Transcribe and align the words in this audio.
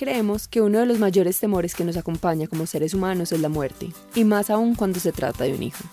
Creemos 0.00 0.48
que 0.48 0.62
uno 0.62 0.78
de 0.78 0.86
los 0.86 0.98
mayores 0.98 1.38
temores 1.38 1.74
que 1.74 1.84
nos 1.84 1.98
acompaña 1.98 2.46
como 2.46 2.64
seres 2.64 2.94
humanos 2.94 3.32
es 3.32 3.40
la 3.42 3.50
muerte, 3.50 3.92
y 4.14 4.24
más 4.24 4.48
aún 4.48 4.74
cuando 4.74 4.98
se 4.98 5.12
trata 5.12 5.44
de 5.44 5.52
un 5.52 5.62
hijo. 5.62 5.84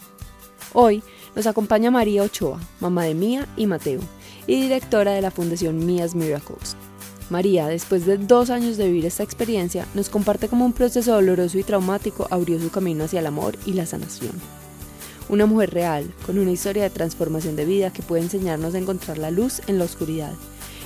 Hoy 0.72 1.04
nos 1.36 1.46
acompaña 1.46 1.92
María 1.92 2.24
Ochoa, 2.24 2.58
mamá 2.80 3.04
de 3.04 3.14
Mía 3.14 3.50
y 3.58 3.68
Mateo, 3.68 4.00
y 4.48 4.62
directora 4.62 5.12
de 5.12 5.22
la 5.22 5.30
Fundación 5.30 5.86
Mías 5.86 6.16
Miracles. 6.16 6.78
María, 7.30 7.68
después 7.68 8.06
de 8.06 8.18
dos 8.18 8.50
años 8.50 8.78
de 8.78 8.86
vivir 8.86 9.06
esta 9.06 9.24
experiencia, 9.24 9.86
nos 9.94 10.08
comparte 10.08 10.48
cómo 10.48 10.64
un 10.64 10.72
proceso 10.72 11.12
doloroso 11.12 11.58
y 11.58 11.64
traumático 11.64 12.30
abrió 12.32 12.62
su 12.62 12.72
camino 12.72 13.04
hacia 13.04 13.20
el 13.20 13.28
amor 13.28 13.58
y 13.66 13.74
la 13.74 13.86
sanación. 13.86 14.32
Una 15.28 15.48
mujer 15.48 15.72
real, 15.72 16.14
con 16.26 16.40
una 16.40 16.52
historia 16.52 16.84
de 16.84 16.92
transformación 16.92 17.58
de 17.58 17.66
vida 17.66 17.92
que 17.92 18.04
puede 18.04 18.24
enseñarnos 18.24 18.74
a 18.74 18.78
encontrar 18.78 19.18
la 19.18 19.32
luz 19.32 19.62
en 19.68 19.80
la 19.80 19.84
oscuridad 19.84 20.32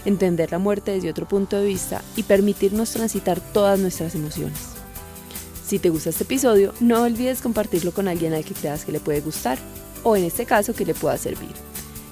entender 0.06 0.52
la 0.52 0.60
muerte 0.60 0.92
desde 0.92 1.10
otro 1.10 1.28
punto 1.28 1.58
de 1.58 1.66
vista 1.66 2.02
y 2.16 2.24
permitirnos 2.24 2.92
transitar 2.92 3.40
todas 3.40 3.80
nuestras 3.80 4.16
emociones. 4.16 4.60
Si 5.66 5.80
te 5.80 5.90
gusta 5.90 6.10
este 6.10 6.24
episodio, 6.24 6.74
no 6.80 7.04
olvides 7.04 7.42
compartirlo 7.42 7.94
con 7.94 8.08
alguien 8.08 8.34
al 8.34 8.44
que 8.44 8.54
creas 8.54 8.84
que 8.84 8.92
le 8.92 9.00
puede 9.00 9.22
gustar 9.22 9.58
o 10.04 10.16
en 10.16 10.24
este 10.24 10.46
caso 10.46 10.74
que 10.74 10.86
le 10.86 10.94
pueda 10.94 11.18
servir. 11.18 11.54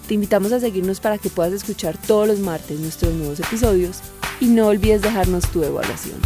Te 0.07 0.13
invitamos 0.13 0.51
a 0.51 0.59
seguirnos 0.59 0.99
para 0.99 1.17
que 1.17 1.29
puedas 1.29 1.53
escuchar 1.53 1.97
todos 1.97 2.27
los 2.27 2.39
martes 2.39 2.79
nuestros 2.79 3.13
nuevos 3.13 3.39
episodios 3.39 3.99
y 4.39 4.47
no 4.47 4.67
olvides 4.67 5.01
dejarnos 5.01 5.49
tu 5.51 5.63
evaluación. 5.63 6.19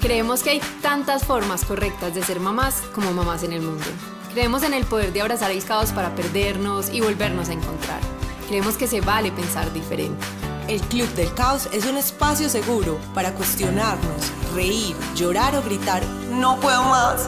Creemos 0.00 0.42
que 0.42 0.50
hay 0.50 0.60
tantas 0.80 1.24
formas 1.24 1.64
correctas 1.64 2.14
de 2.14 2.22
ser 2.22 2.38
mamás 2.38 2.76
como 2.94 3.12
mamás 3.12 3.42
en 3.42 3.52
el 3.52 3.60
mundo. 3.60 3.84
Creemos 4.32 4.62
en 4.62 4.72
el 4.72 4.84
poder 4.84 5.12
de 5.12 5.20
abrazar 5.20 5.50
el 5.50 5.64
caos 5.64 5.90
para 5.90 6.14
perdernos 6.14 6.90
y 6.90 7.00
volvernos 7.00 7.48
a 7.48 7.54
encontrar. 7.54 8.00
Creemos 8.48 8.76
que 8.76 8.86
se 8.86 9.00
vale 9.00 9.32
pensar 9.32 9.72
diferente. 9.72 10.24
El 10.68 10.82
Club 10.82 11.08
del 11.14 11.32
Caos 11.32 11.66
es 11.72 11.86
un 11.86 11.96
espacio 11.96 12.50
seguro 12.50 12.98
para 13.14 13.32
cuestionarnos, 13.32 14.30
reír, 14.54 14.94
llorar 15.16 15.56
o 15.56 15.62
gritar, 15.62 16.04
no 16.30 16.60
puedo 16.60 16.82
más. 16.84 17.26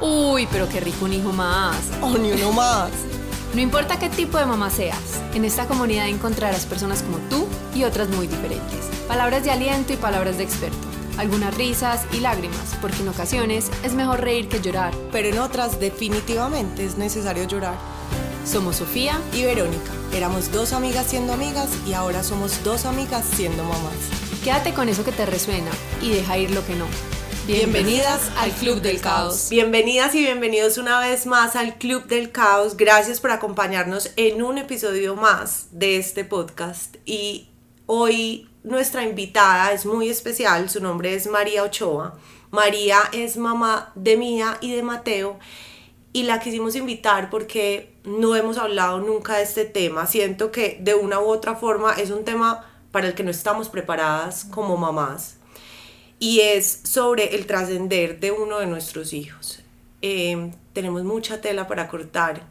Uy, 0.00 0.48
pero 0.50 0.68
qué 0.68 0.80
rico 0.80 1.04
un 1.04 1.12
hijo 1.12 1.32
más. 1.32 1.76
O 2.02 2.18
ni 2.18 2.32
uno 2.32 2.52
más. 2.52 2.90
No 3.54 3.62
importa 3.62 3.98
qué 3.98 4.10
tipo 4.10 4.36
de 4.36 4.44
mamá 4.44 4.68
seas, 4.68 5.22
en 5.32 5.46
esta 5.46 5.66
comunidad 5.66 6.06
encontrarás 6.06 6.66
personas 6.66 7.02
como 7.02 7.16
tú 7.30 7.46
y 7.74 7.84
otras 7.84 8.10
muy 8.10 8.26
diferentes. 8.26 8.90
Palabras 9.08 9.42
de 9.42 9.50
aliento 9.50 9.94
y 9.94 9.96
palabras 9.96 10.36
de 10.36 10.44
experto. 10.44 10.86
Algunas 11.16 11.54
risas 11.56 12.04
y 12.12 12.20
lágrimas, 12.20 12.76
porque 12.82 13.00
en 13.00 13.08
ocasiones 13.08 13.70
es 13.82 13.94
mejor 13.94 14.20
reír 14.20 14.50
que 14.50 14.60
llorar. 14.60 14.92
Pero 15.12 15.28
en 15.28 15.38
otras 15.38 15.80
definitivamente 15.80 16.84
es 16.84 16.98
necesario 16.98 17.44
llorar. 17.44 17.78
Somos 18.48 18.76
Sofía 18.76 19.20
y 19.34 19.44
Verónica. 19.44 19.92
Éramos 20.14 20.50
dos 20.50 20.72
amigas 20.72 21.08
siendo 21.08 21.34
amigas 21.34 21.68
y 21.86 21.92
ahora 21.92 22.22
somos 22.22 22.64
dos 22.64 22.86
amigas 22.86 23.26
siendo 23.26 23.62
mamás. 23.62 23.92
Quédate 24.42 24.72
con 24.72 24.88
eso 24.88 25.04
que 25.04 25.12
te 25.12 25.26
resuena 25.26 25.70
y 26.00 26.12
deja 26.12 26.38
ir 26.38 26.52
lo 26.52 26.64
que 26.64 26.74
no. 26.74 26.86
Bienvenidas 27.46 28.30
al 28.38 28.50
Club 28.52 28.80
del 28.80 29.02
Caos. 29.02 29.48
Bienvenidas 29.50 30.14
y 30.14 30.20
bienvenidos 30.20 30.78
una 30.78 30.98
vez 30.98 31.26
más 31.26 31.56
al 31.56 31.76
Club 31.76 32.06
del 32.06 32.32
Caos. 32.32 32.78
Gracias 32.78 33.20
por 33.20 33.32
acompañarnos 33.32 34.12
en 34.16 34.42
un 34.42 34.56
episodio 34.56 35.14
más 35.14 35.66
de 35.72 35.98
este 35.98 36.24
podcast. 36.24 36.96
Y 37.04 37.50
hoy 37.84 38.48
nuestra 38.64 39.04
invitada 39.04 39.72
es 39.72 39.84
muy 39.84 40.08
especial. 40.08 40.70
Su 40.70 40.80
nombre 40.80 41.12
es 41.12 41.26
María 41.26 41.64
Ochoa. 41.64 42.18
María 42.50 42.98
es 43.12 43.36
mamá 43.36 43.92
de 43.94 44.16
Mía 44.16 44.56
y 44.62 44.72
de 44.72 44.82
Mateo 44.82 45.38
y 46.12 46.22
la 46.24 46.40
quisimos 46.40 46.74
invitar 46.76 47.30
porque 47.30 47.92
no 48.04 48.34
hemos 48.34 48.58
hablado 48.58 49.00
nunca 49.00 49.36
de 49.36 49.42
este 49.42 49.64
tema. 49.64 50.06
Siento 50.06 50.50
que 50.50 50.78
de 50.80 50.94
una 50.94 51.20
u 51.20 51.26
otra 51.26 51.54
forma 51.54 51.92
es 51.94 52.10
un 52.10 52.24
tema 52.24 52.64
para 52.90 53.08
el 53.08 53.14
que 53.14 53.22
no 53.22 53.30
estamos 53.30 53.68
preparadas 53.68 54.44
como 54.44 54.76
mamás 54.76 55.36
y 56.18 56.40
es 56.40 56.80
sobre 56.84 57.36
el 57.36 57.46
trascender 57.46 58.18
de 58.20 58.32
uno 58.32 58.58
de 58.58 58.66
nuestros 58.66 59.12
hijos. 59.12 59.60
Em, 60.00 60.52
tenemos 60.72 61.04
mucha 61.04 61.40
tela 61.40 61.66
para 61.66 61.88
cortar, 61.88 62.42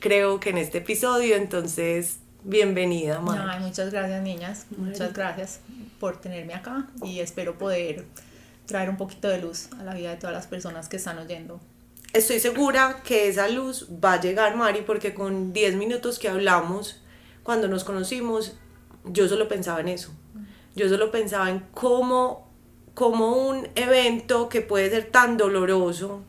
creo 0.00 0.40
que 0.40 0.50
en 0.50 0.58
este 0.58 0.78
episodio, 0.78 1.36
entonces 1.36 2.18
bienvenida. 2.44 3.20
muchas 3.20 3.90
gracias 3.90 4.22
niñas, 4.22 4.66
muchas 4.76 5.12
gracias 5.12 5.60
por 5.98 6.20
tenerme 6.20 6.54
acá 6.54 6.86
y 7.02 7.20
espero 7.20 7.58
poder 7.58 8.04
traer 8.66 8.90
un 8.90 8.96
poquito 8.96 9.28
de 9.28 9.40
luz 9.40 9.68
a 9.78 9.84
la 9.84 9.94
vida 9.94 10.10
de 10.10 10.16
todas 10.16 10.34
las 10.34 10.46
personas 10.46 10.88
que 10.88 10.96
están 10.96 11.18
oyendo 11.18 11.60
estoy 12.12 12.40
segura 12.40 13.02
que 13.04 13.28
esa 13.28 13.48
luz 13.48 13.88
va 14.02 14.14
a 14.14 14.20
llegar, 14.20 14.56
Mari, 14.56 14.82
porque 14.82 15.14
con 15.14 15.52
10 15.52 15.76
minutos 15.76 16.18
que 16.18 16.28
hablamos, 16.28 17.00
cuando 17.42 17.68
nos 17.68 17.84
conocimos, 17.84 18.56
yo 19.04 19.28
solo 19.28 19.48
pensaba 19.48 19.80
en 19.80 19.88
eso. 19.88 20.12
Yo 20.74 20.88
solo 20.88 21.10
pensaba 21.10 21.50
en 21.50 21.60
cómo, 21.72 22.48
cómo 22.94 23.48
un 23.48 23.68
evento 23.74 24.48
que 24.48 24.60
puede 24.60 24.90
ser 24.90 25.10
tan 25.10 25.36
doloroso 25.36 26.22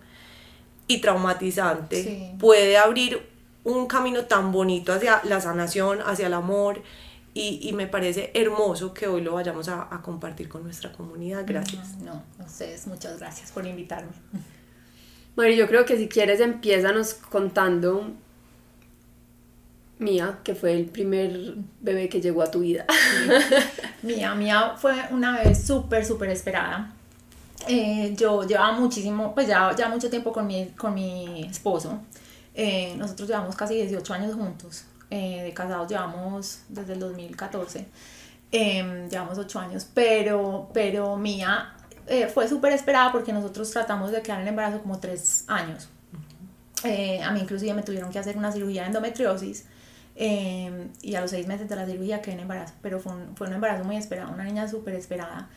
y 0.87 0.99
traumatizante 0.99 2.35
puede 2.39 2.77
abrir 2.77 3.29
un 3.63 3.85
camino 3.87 4.25
tan 4.25 4.51
bonito 4.51 4.93
hacia 4.93 5.21
la 5.23 5.39
sanación, 5.41 5.99
hacia 6.01 6.27
el 6.27 6.33
amor. 6.33 6.81
Y, 7.33 7.59
y 7.61 7.71
me 7.71 7.87
parece 7.87 8.31
hermoso 8.33 8.93
que 8.93 9.07
hoy 9.07 9.21
lo 9.21 9.35
vayamos 9.35 9.69
a, 9.69 9.87
a 9.93 10.01
compartir 10.01 10.49
con 10.49 10.63
nuestra 10.63 10.91
comunidad. 10.91 11.45
Gracias. 11.47 11.97
No, 11.99 12.21
no, 12.37 12.45
ustedes, 12.45 12.87
muchas 12.87 13.19
gracias 13.19 13.53
por 13.53 13.65
invitarme. 13.65 14.11
Bueno, 15.35 15.55
yo 15.55 15.67
creo 15.67 15.85
que 15.85 15.97
si 15.97 16.07
quieres 16.07 16.39
empiezanos 16.39 17.13
contando 17.13 18.11
Mía, 20.01 20.39
que 20.43 20.55
fue 20.55 20.73
el 20.73 20.85
primer 20.85 21.55
bebé 21.79 22.09
que 22.09 22.19
llegó 22.19 22.41
a 22.41 22.49
tu 22.49 22.61
vida. 22.61 22.85
Mía, 24.01 24.33
Mía 24.33 24.73
fue 24.75 24.93
una 25.11 25.37
bebé 25.37 25.53
súper, 25.53 26.03
súper 26.03 26.29
esperada. 26.31 26.91
Eh, 27.67 28.15
yo 28.17 28.43
llevaba 28.43 28.71
muchísimo, 28.71 29.33
pues 29.35 29.47
ya, 29.47 29.75
ya 29.75 29.87
mucho 29.89 30.09
tiempo 30.09 30.33
con 30.33 30.47
mi, 30.47 30.69
con 30.69 30.95
mi 30.95 31.43
esposo. 31.43 31.99
Eh, 32.55 32.95
nosotros 32.97 33.29
llevamos 33.29 33.55
casi 33.55 33.75
18 33.75 34.13
años 34.13 34.33
juntos. 34.33 34.85
Eh, 35.11 35.43
de 35.43 35.53
casados 35.53 35.87
llevamos 35.89 36.61
desde 36.67 36.93
el 36.93 36.99
2014. 36.99 37.85
Em, 38.51 39.07
llevamos 39.07 39.37
8 39.37 39.59
años, 39.59 39.87
pero, 39.93 40.69
pero 40.73 41.15
Mía 41.15 41.73
eh, 42.07 42.27
fue 42.27 42.47
súper 42.47 42.73
esperada 42.73 43.11
porque 43.11 43.33
nosotros 43.33 43.69
tratamos 43.71 44.11
de 44.11 44.21
quedar 44.21 44.41
en 44.41 44.47
embarazo 44.47 44.81
como 44.81 44.99
tres 44.99 45.45
años. 45.47 45.89
Eh, 46.83 47.21
a 47.21 47.31
mí 47.31 47.41
inclusive 47.41 47.73
me 47.73 47.83
tuvieron 47.83 48.11
que 48.11 48.19
hacer 48.19 48.37
una 48.37 48.51
cirugía 48.51 48.81
de 48.81 48.87
endometriosis 48.87 49.65
eh, 50.15 50.87
y 51.01 51.15
a 51.15 51.21
los 51.21 51.29
seis 51.29 51.47
meses 51.47 51.69
de 51.69 51.75
la 51.75 51.85
cirugía 51.85 52.21
quedé 52.21 52.33
en 52.33 52.39
embarazo, 52.41 52.73
pero 52.81 52.99
fue 52.99 53.13
un, 53.13 53.35
fue 53.35 53.47
un 53.47 53.53
embarazo 53.53 53.83
muy 53.83 53.97
esperado, 53.97 54.33
una 54.33 54.43
niña 54.43 54.67
súper 54.67 54.95
esperada. 54.95 55.49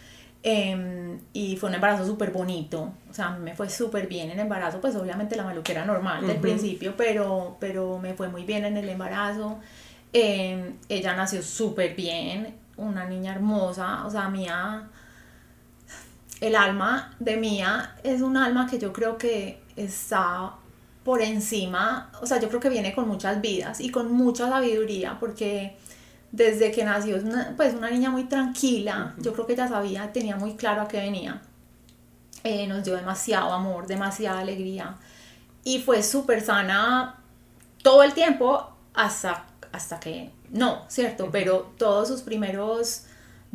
y 1.33 1.57
fue 1.57 1.71
un 1.71 1.75
embarazo 1.75 2.05
súper 2.05 2.31
bonito, 2.31 2.93
o 3.11 3.15
sea, 3.15 3.31
me 3.31 3.55
fue 3.55 3.71
súper 3.71 4.07
bien 4.07 4.31
en 4.31 4.39
embarazo, 4.39 4.81
pues 4.81 4.95
obviamente 4.95 5.37
la 5.37 5.45
maluquera 5.45 5.87
normal 5.87 6.27
del 6.27 6.37
principio, 6.37 6.95
pero, 6.97 7.57
pero 7.59 7.99
me 7.99 8.13
fue 8.13 8.29
muy 8.29 8.45
bien 8.45 8.67
en 8.67 8.77
el 8.77 8.89
embarazo. 8.89 9.59
ella 10.13 11.17
nació 11.17 11.43
súper 11.43 11.95
bien, 11.95 12.55
una 12.77 13.07
niña 13.07 13.33
hermosa, 13.33 14.05
o 14.05 14.11
sea, 14.11 14.29
mía 14.29 14.91
el 16.41 16.57
alma 16.57 17.15
de 17.19 17.37
Mía 17.37 17.97
es 18.03 18.21
un 18.23 18.37
alma 18.37 18.67
que 18.69 18.79
yo 18.79 18.93
creo 18.93 19.19
que 19.19 19.63
está 19.77 20.55
por 21.05 21.21
encima, 21.21 22.11
o 22.23 22.27
sea, 22.27 22.41
yo 22.41 22.49
creo 22.49 22.61
que 22.61 22.71
viene 22.71 22.95
con 22.95 23.07
muchas 23.07 23.41
vidas 23.41 23.81
y 23.81 23.91
con 23.91 24.11
mucha 24.13 24.49
sabiduría, 24.49 25.19
porque 25.21 25.77
desde 26.33 26.73
que 26.73 26.85
nació 26.85 27.17
es 27.17 27.25
una, 27.25 27.53
pues 27.57 27.75
una 27.75 27.91
niña 27.91 28.11
muy 28.11 28.25
tranquila, 28.25 29.15
yo 29.19 29.33
creo 29.35 29.47
que 29.47 29.53
ella 29.53 29.69
sabía, 29.69 30.13
tenía 30.13 30.37
muy 30.37 30.55
claro 30.55 30.83
a 30.83 30.89
qué 30.89 30.99
venía, 30.99 31.43
eh, 32.43 32.67
nos 32.67 32.85
dio 32.85 32.97
demasiado 32.97 33.53
amor, 33.53 33.87
demasiada 33.87 34.41
alegría. 34.41 34.97
Y 35.63 35.81
fue 35.81 36.03
súper 36.03 36.43
sana 36.43 37.17
todo 37.83 38.03
el 38.03 38.13
tiempo 38.13 38.75
hasta, 38.95 39.47
hasta 39.73 40.01
que 40.01 40.31
no, 40.51 40.85
¿cierto? 40.89 41.29
Pero 41.31 41.73
todos 41.79 42.09
sus 42.09 42.23
primeros 42.23 43.05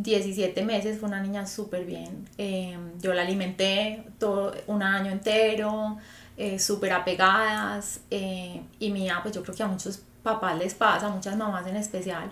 17 0.01 0.63
meses, 0.63 0.97
fue 0.97 1.09
una 1.09 1.21
niña 1.21 1.45
súper 1.45 1.83
bien. 1.83 2.25
Em, 2.37 2.97
yo 3.01 3.13
la 3.13 3.23
alimenté 3.23 4.05
todo 4.17 4.53
un 4.67 4.81
año 4.81 5.11
entero, 5.11 5.97
eh, 6.37 6.57
súper 6.57 6.93
apegadas. 6.93 7.99
Eh, 8.09 8.61
y 8.79 8.91
mía, 8.91 9.19
pues 9.21 9.35
yo 9.35 9.43
creo 9.43 9.53
que 9.53 9.63
a 9.63 9.67
muchos 9.67 10.01
papás 10.23 10.57
les 10.57 10.73
pasa, 10.73 11.07
a 11.07 11.09
muchas 11.09 11.35
mamás 11.35 11.67
en 11.67 11.75
especial, 11.75 12.29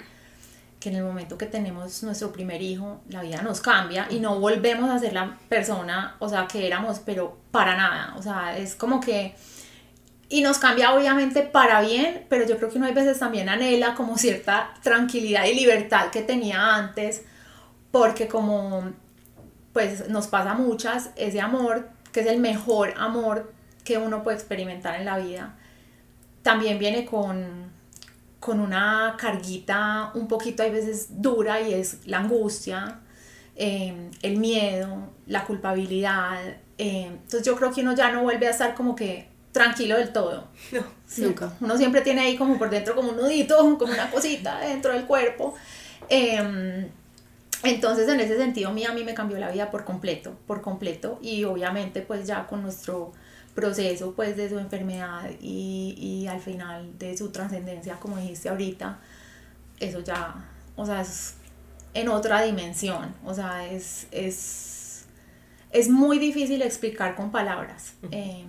que 0.80 0.90
en 0.90 0.96
el 0.96 1.04
momento 1.04 1.38
que 1.38 1.46
tenemos 1.46 2.04
nuestro 2.04 2.32
primer 2.32 2.62
hijo, 2.62 3.02
la 3.10 3.22
vida 3.22 3.42
nos 3.42 3.60
cambia 3.60 4.08
y 4.10 4.20
no 4.22 4.40
volvemos 4.40 4.90
a 4.90 4.98
ser 4.98 5.12
la 5.12 5.38
persona, 5.50 6.16
o 6.20 6.30
sea, 6.30 6.48
que 6.48 6.66
éramos, 6.66 7.00
pero 7.00 7.38
para 7.52 7.76
nada. 7.76 8.14
O 8.18 8.24
sea, 8.24 8.58
es 8.58 8.76
como 8.76 9.02
que... 9.02 9.36
Y 10.30 10.42
nos 10.42 10.58
cambia 10.58 10.94
obviamente 10.94 11.42
para 11.42 11.82
bien, 11.82 12.26
pero 12.30 12.46
yo 12.46 12.58
creo 12.58 12.70
que 12.70 12.78
uno 12.78 12.88
hay 12.88 12.94
veces 12.94 13.20
también 13.20 13.50
anhela 13.50 13.94
como 13.96 14.18
cierta 14.18 14.74
tranquilidad 14.84 15.46
y 15.46 15.54
libertad 15.54 16.12
que 16.12 16.22
tenía 16.22 16.76
antes 16.76 17.24
porque 17.92 18.28
como 18.28 18.92
pues 19.74 20.10
nos 20.10 20.28
pasa 20.28 20.56
muchas, 20.56 21.12
ese 21.16 21.40
amor, 21.40 21.90
que 22.12 22.22
es 22.22 22.28
el 22.28 22.40
mejor 22.40 22.94
amor 22.98 23.54
que 23.84 23.98
uno 23.98 24.24
puede 24.24 24.38
experimentar 24.38 24.96
en 25.00 25.06
la 25.06 25.18
vida, 25.20 25.56
también 26.42 26.80
viene 26.80 27.06
con, 27.06 27.72
con 28.40 28.60
una 28.60 29.16
carguita 29.20 30.12
un 30.16 30.28
poquito 30.28 30.64
a 30.64 30.70
veces 30.70 31.22
dura 31.22 31.62
y 31.62 31.74
es 31.74 32.00
la 32.08 32.20
angustia. 32.20 33.02
em, 33.56 34.12
el 34.22 34.38
miedo, 34.38 35.10
la 35.28 35.44
culpabilidad. 35.46 36.38
Em, 36.78 37.14
entonces 37.14 37.44
yo 37.44 37.56
creo 37.56 37.72
que 37.74 37.82
uno 37.82 37.94
ya 37.96 38.12
no 38.12 38.22
vuelve 38.24 38.48
a 38.48 38.52
estar 38.52 38.76
como 38.76 38.96
que 38.96 39.30
tranquilo 39.52 39.98
del 39.98 40.12
todo. 40.14 40.48
No, 40.72 40.84
nunca. 41.18 41.54
Uno 41.62 41.78
siempre 41.78 42.02
tiene 42.02 42.22
ahí 42.22 42.38
como 42.38 42.58
por 42.58 42.70
dentro 42.70 42.96
como 42.96 43.10
un 43.10 43.18
nudito, 43.18 43.58
como 43.78 43.94
una 43.94 44.10
cosita 44.12 44.60
dentro 44.60 44.94
del 44.94 45.06
cuerpo. 45.06 45.56
Em, 46.10 46.90
entonces 47.64 48.08
en 48.10 48.20
ese 48.20 48.38
sentido 48.38 48.72
mí 48.72 48.86
me 49.06 49.14
cambió 49.14 49.40
la 49.40 49.52
vida 49.52 49.72
por 49.72 49.84
completo, 49.84 50.38
por 50.46 50.62
completo. 50.62 51.20
Y 51.22 51.44
obviamente 51.44 52.02
pues 52.02 52.28
ya 52.28 52.48
con 52.48 52.62
nuestro 52.62 53.14
proceso 53.56 54.14
pues 54.16 54.38
de 54.38 54.50
su 54.50 54.60
enfermedad 54.60 55.30
y, 55.42 55.96
y 55.98 56.28
al 56.28 56.40
final 56.40 56.98
de 57.00 57.18
su 57.18 57.32
trascendencia, 57.32 58.00
como 58.00 58.18
dijiste 58.18 58.50
ahorita, 58.50 59.00
eso 59.80 60.02
ya, 60.02 60.36
o 60.76 60.86
sea, 60.86 61.02
es 61.02 61.36
en 61.94 62.10
otra 62.10 62.44
dimensión, 62.44 63.16
o 63.26 63.34
sea, 63.34 63.68
es, 63.68 64.08
es, 64.12 65.06
es 65.72 65.90
muy 65.90 66.20
difícil 66.20 66.62
explicar 66.62 67.16
con 67.16 67.32
palabras. 67.32 67.94
Eh, 68.12 68.46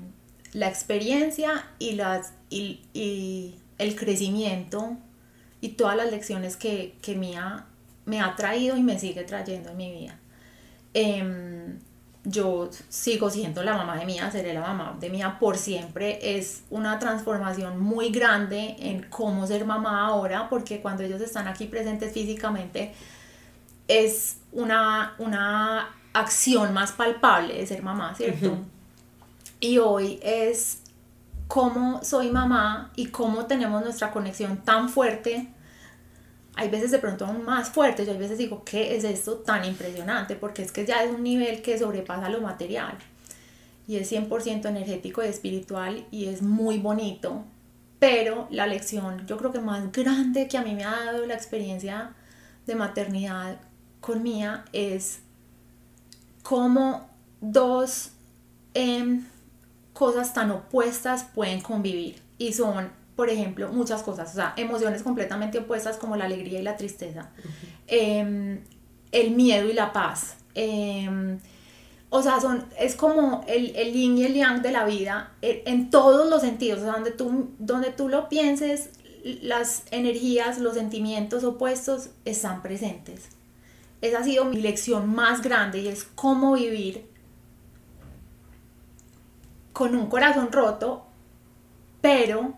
la 0.52 0.68
experiencia 0.68 1.66
y, 1.78 1.92
las, 1.92 2.34
y, 2.50 2.82
y, 2.92 3.58
el 3.78 3.96
crecimiento 3.96 4.98
y 5.60 5.70
todas 5.70 5.96
las 5.96 6.10
lecciones 6.10 6.56
que, 6.56 6.96
que 7.00 7.14
Mía 7.14 7.67
me 8.08 8.20
ha 8.20 8.34
traído 8.34 8.76
y 8.76 8.82
me 8.82 8.98
sigue 8.98 9.22
trayendo 9.24 9.70
en 9.70 9.76
mi 9.76 9.92
vida. 9.92 10.18
Eh, 10.94 11.76
yo 12.24 12.68
sigo 12.88 13.30
siendo 13.30 13.62
la 13.62 13.76
mamá 13.76 13.96
de 13.96 14.04
Mía, 14.04 14.30
seré 14.30 14.52
la 14.52 14.60
mamá 14.60 14.96
de 14.98 15.08
Mía 15.10 15.38
por 15.38 15.56
siempre. 15.56 16.38
Es 16.38 16.64
una 16.70 16.98
transformación 16.98 17.80
muy 17.80 18.10
grande 18.10 18.76
en 18.78 19.04
cómo 19.04 19.46
ser 19.46 19.64
mamá 19.64 20.06
ahora, 20.06 20.48
porque 20.48 20.80
cuando 20.80 21.02
ellos 21.02 21.20
están 21.20 21.48
aquí 21.48 21.66
presentes 21.66 22.12
físicamente, 22.12 22.92
es 23.86 24.38
una, 24.52 25.14
una 25.18 25.88
acción 26.12 26.74
más 26.74 26.92
palpable 26.92 27.54
de 27.54 27.66
ser 27.66 27.82
mamá, 27.82 28.14
¿cierto? 28.14 28.58
Y 29.60 29.78
hoy 29.78 30.20
es 30.22 30.82
cómo 31.46 32.04
soy 32.04 32.30
mamá 32.30 32.90
y 32.94 33.06
cómo 33.06 33.46
tenemos 33.46 33.82
nuestra 33.82 34.10
conexión 34.10 34.58
tan 34.58 34.88
fuerte. 34.88 35.48
Hay 36.58 36.70
veces 36.70 36.90
de 36.90 36.98
pronto 36.98 37.24
aún 37.24 37.44
más 37.44 37.70
fuerte, 37.70 38.04
yo 38.04 38.12
a 38.12 38.16
veces 38.16 38.36
digo, 38.36 38.64
¿qué 38.64 38.96
es 38.96 39.04
esto 39.04 39.36
tan 39.36 39.64
impresionante? 39.64 40.34
Porque 40.34 40.62
es 40.62 40.72
que 40.72 40.84
ya 40.84 41.04
es 41.04 41.10
un 41.12 41.22
nivel 41.22 41.62
que 41.62 41.78
sobrepasa 41.78 42.28
lo 42.28 42.40
material 42.40 42.98
y 43.86 43.94
es 43.94 44.10
100% 44.10 44.66
energético 44.66 45.22
y 45.22 45.28
espiritual 45.28 46.04
y 46.10 46.26
es 46.26 46.42
muy 46.42 46.78
bonito, 46.78 47.44
pero 48.00 48.48
la 48.50 48.66
lección 48.66 49.24
yo 49.24 49.36
creo 49.36 49.52
que 49.52 49.60
más 49.60 49.92
grande 49.92 50.48
que 50.48 50.58
a 50.58 50.64
mí 50.64 50.74
me 50.74 50.82
ha 50.82 51.04
dado 51.04 51.26
la 51.26 51.34
experiencia 51.34 52.14
de 52.66 52.74
maternidad 52.74 53.60
con 54.00 54.24
Mía 54.24 54.64
es 54.72 55.20
cómo 56.42 57.08
dos 57.40 58.10
em, 58.74 59.24
cosas 59.92 60.34
tan 60.34 60.50
opuestas 60.50 61.22
pueden 61.22 61.60
convivir 61.60 62.20
y 62.36 62.52
son, 62.52 62.90
por 63.18 63.30
ejemplo, 63.30 63.72
muchas 63.72 64.04
cosas, 64.04 64.30
o 64.30 64.34
sea, 64.36 64.54
emociones 64.56 65.02
completamente 65.02 65.58
opuestas 65.58 65.96
como 65.96 66.14
la 66.14 66.26
alegría 66.26 66.60
y 66.60 66.62
la 66.62 66.76
tristeza, 66.76 67.30
em, 67.88 68.60
el 69.10 69.32
miedo 69.32 69.68
y 69.68 69.72
la 69.72 69.92
paz. 69.92 70.36
Em, 70.54 71.40
o 72.10 72.22
sea, 72.22 72.40
son, 72.40 72.64
es 72.78 72.94
como 72.94 73.44
el, 73.48 73.74
el 73.74 73.92
yin 73.92 74.18
y 74.18 74.24
el 74.24 74.34
yang 74.34 74.62
de 74.62 74.70
la 74.70 74.84
vida 74.84 75.32
en, 75.42 75.62
en 75.66 75.90
todos 75.90 76.30
los 76.30 76.42
sentidos, 76.42 76.78
o 76.78 76.82
sea, 76.84 76.92
donde 76.92 77.10
tú, 77.10 77.50
donde 77.58 77.90
tú 77.90 78.08
lo 78.08 78.28
pienses, 78.28 78.90
las 79.24 79.82
energías, 79.90 80.58
los 80.60 80.74
sentimientos 80.74 81.42
opuestos 81.42 82.10
están 82.24 82.62
presentes. 82.62 83.30
Esa 84.00 84.20
ha 84.20 84.22
sido 84.22 84.44
mi 84.44 84.60
lección 84.60 85.12
más 85.12 85.42
grande 85.42 85.80
y 85.80 85.88
es 85.88 86.04
cómo 86.04 86.52
vivir 86.52 87.04
con 89.72 89.96
un 89.96 90.06
corazón 90.06 90.52
roto, 90.52 91.04
pero 92.00 92.54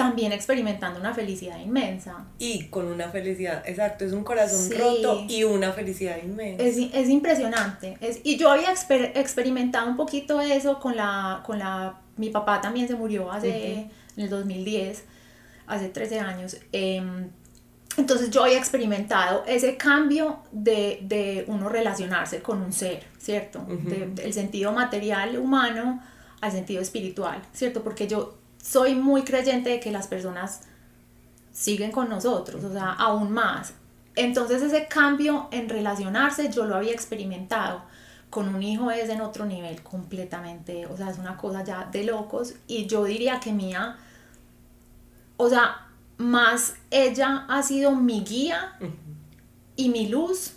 también 0.00 0.32
experimentando 0.32 0.98
una 0.98 1.12
felicidad 1.12 1.60
inmensa. 1.60 2.24
Y 2.38 2.68
con 2.68 2.86
una 2.86 3.10
felicidad, 3.10 3.62
exacto, 3.66 4.06
es 4.06 4.14
un 4.14 4.24
corazón 4.24 4.70
roto 4.78 5.26
y 5.28 5.44
una 5.44 5.72
felicidad 5.72 6.16
inmensa. 6.24 6.64
Es, 6.64 6.78
es 6.78 7.10
impresionante. 7.10 7.98
Es, 8.00 8.20
y 8.24 8.38
yo 8.38 8.50
había 8.50 8.70
exper 8.70 9.12
experimentado 9.14 9.90
un 9.90 9.98
poquito 9.98 10.40
eso 10.40 10.80
con 10.80 10.96
la, 10.96 11.42
con 11.44 11.58
la... 11.58 12.00
Mi 12.16 12.30
papá 12.30 12.62
también 12.62 12.88
se 12.88 12.94
murió 12.94 13.30
hace, 13.30 13.72
en 13.74 13.90
el 14.16 14.30
2010, 14.30 15.04
hace 15.66 15.90
13 15.90 16.20
años. 16.20 16.56
Eh, 16.72 17.02
entonces 17.98 18.30
yo 18.30 18.44
había 18.44 18.56
experimentado 18.56 19.44
ese 19.46 19.76
cambio 19.76 20.38
de, 20.50 21.00
de 21.02 21.44
uno 21.46 21.68
relacionarse 21.68 22.40
con 22.40 22.62
un 22.62 22.72
ser, 22.72 23.04
¿cierto? 23.18 23.66
del 23.68 24.32
sentido 24.32 24.72
material 24.72 25.36
humano 25.36 26.02
al 26.40 26.52
sentido 26.52 26.80
espiritual, 26.80 27.42
¿cierto? 27.52 27.82
Porque 27.82 28.08
yo 28.08 28.39
soy 28.62 28.94
muy 28.94 29.22
creyente 29.22 29.70
de 29.70 29.80
que 29.80 29.90
las 29.90 30.06
personas 30.06 30.60
siguen 31.52 31.90
con 31.90 32.08
nosotros, 32.08 32.62
o 32.64 32.72
sea, 32.72 32.92
aún 32.92 33.32
más. 33.32 33.74
Entonces 34.16 34.62
ese 34.62 34.86
cambio 34.86 35.48
en 35.50 35.68
relacionarse 35.68 36.50
yo 36.50 36.64
lo 36.66 36.76
había 36.76 36.92
experimentado. 36.92 37.82
Con 38.28 38.54
un 38.54 38.62
hijo 38.62 38.90
es 38.92 39.08
en 39.08 39.20
otro 39.22 39.44
nivel 39.44 39.82
completamente, 39.82 40.86
o 40.86 40.96
sea, 40.96 41.10
es 41.10 41.18
una 41.18 41.36
cosa 41.36 41.64
ya 41.64 41.88
de 41.90 42.04
locos. 42.04 42.54
Y 42.68 42.86
yo 42.86 43.04
diría 43.04 43.40
que 43.40 43.52
mía, 43.52 43.96
o 45.36 45.48
sea, 45.48 45.88
más 46.16 46.74
ella 46.90 47.46
ha 47.48 47.62
sido 47.62 47.92
mi 47.92 48.22
guía 48.22 48.78
y 49.74 49.88
mi 49.88 50.08
luz 50.08 50.52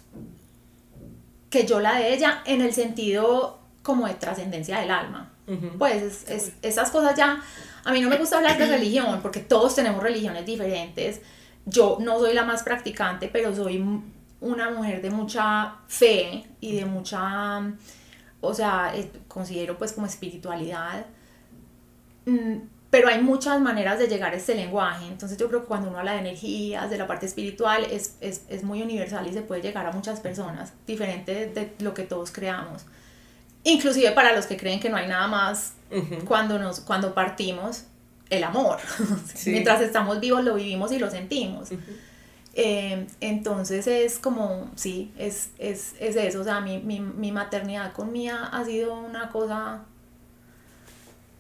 que 1.50 1.66
yo 1.66 1.80
la 1.80 1.96
de 1.96 2.14
ella 2.14 2.42
en 2.46 2.62
el 2.62 2.74
sentido 2.74 3.60
como 3.82 4.08
de 4.08 4.16
trascendencia 4.16 4.80
del 4.80 4.92
alma. 4.92 5.32
Pues 5.78 6.28
es, 6.28 6.54
esas 6.62 6.90
cosas 6.90 7.16
ya, 7.16 7.42
a 7.86 7.92
mí 7.92 8.02
no 8.02 8.10
me 8.10 8.18
gusta 8.18 8.38
hablar 8.38 8.58
de 8.58 8.68
religión 8.68 9.20
porque 9.22 9.40
todos 9.40 9.76
tenemos 9.76 10.02
religiones 10.02 10.46
diferentes. 10.46 11.22
Yo 11.66 11.98
no 12.00 12.20
soy 12.20 12.34
la 12.34 12.44
más 12.44 12.64
practicante, 12.64 13.30
pero 13.32 13.56
soy 13.56 13.84
una 14.42 14.70
mujer 14.70 15.02
de 15.02 15.10
mucha 15.10 15.76
fe 15.88 16.46
y 16.60 16.76
de 16.76 16.86
mucha, 16.86 17.62
o 18.42 18.54
sea, 18.54 18.92
eh, 18.96 19.10
considero 19.28 19.78
pues 19.78 19.94
como 19.94 20.06
espiritualidad. 20.06 21.06
Mm, 22.26 22.58
pero 22.94 23.08
hay 23.08 23.24
muchas 23.24 23.60
maneras 23.60 23.98
de 23.98 24.08
llegar 24.08 24.34
a 24.34 24.36
este 24.36 24.54
lenguaje. 24.54 25.08
Entonces 25.08 25.36
yo 25.38 25.48
creo 25.48 25.62
que 25.62 25.68
cuando 25.68 25.90
uno 25.90 25.98
habla 25.98 26.14
de 26.14 26.20
energías, 26.20 26.92
de 26.92 26.98
la 27.00 27.08
parte 27.08 27.26
espiritual, 27.26 27.88
es, 27.90 28.18
es, 28.22 28.44
es 28.50 28.64
muy 28.64 28.84
universal 28.84 29.26
y 29.28 29.34
se 29.34 29.42
puede 29.42 29.64
llegar 29.64 29.88
a 29.88 29.92
muchas 29.92 30.20
personas, 30.20 30.74
diferente 30.86 31.48
de, 31.48 31.74
lo 31.80 31.96
que 31.96 32.04
todos 32.04 32.32
creamos. 32.32 32.86
Inclusive 33.64 34.12
para 34.12 34.36
los 34.36 34.46
que 34.46 34.58
creen 34.58 34.80
que 34.80 34.90
no 34.90 34.98
hay 34.98 35.08
nada 35.08 35.26
más 35.26 35.74
cuando, 36.26 36.60
nos, 36.60 36.80
cuando 36.82 37.14
partimos, 37.14 37.86
el 38.30 38.44
amor. 38.44 38.80
Mientras 39.46 39.82
estamos 39.82 40.20
vivos 40.20 40.44
lo 40.44 40.56
vivimos 40.56 40.92
y 40.92 41.00
lo 41.00 41.10
sentimos. 41.10 41.70
Eh, 42.56 43.08
entonces 43.20 43.88
es 43.88 44.20
como, 44.20 44.70
sí, 44.76 45.12
es, 45.18 45.50
es, 45.58 45.94
es 46.00 46.16
eso. 46.16 46.42
O 46.42 46.44
sea, 46.44 46.62
mi, 46.62 46.80
mi, 46.80 47.00
mi 47.00 47.32
maternidad 47.32 47.94
con 47.94 48.12
Mía 48.12 48.46
ha 48.52 48.64
sido 48.66 48.94
una 48.94 49.30
cosa 49.30 49.86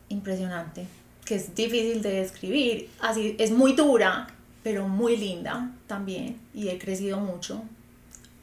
impresionante 0.09 0.87
que 1.25 1.35
es 1.35 1.55
difícil 1.55 2.01
de 2.01 2.11
describir. 2.11 2.89
Así, 2.99 3.35
es 3.39 3.51
muy 3.51 3.73
dura, 3.73 4.27
pero 4.61 4.87
muy 4.87 5.17
linda 5.17 5.71
también. 5.87 6.39
Y 6.53 6.69
he 6.69 6.77
crecido 6.77 7.19
mucho. 7.19 7.63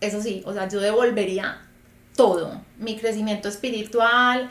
Eso 0.01 0.23
sí, 0.23 0.43
o 0.47 0.53
sea, 0.53 0.69
yo 0.69 0.81
devolvería 0.81 1.61
todo. 2.17 2.63
Mi 2.79 2.97
crecimiento 2.97 3.49
espiritual, 3.49 4.49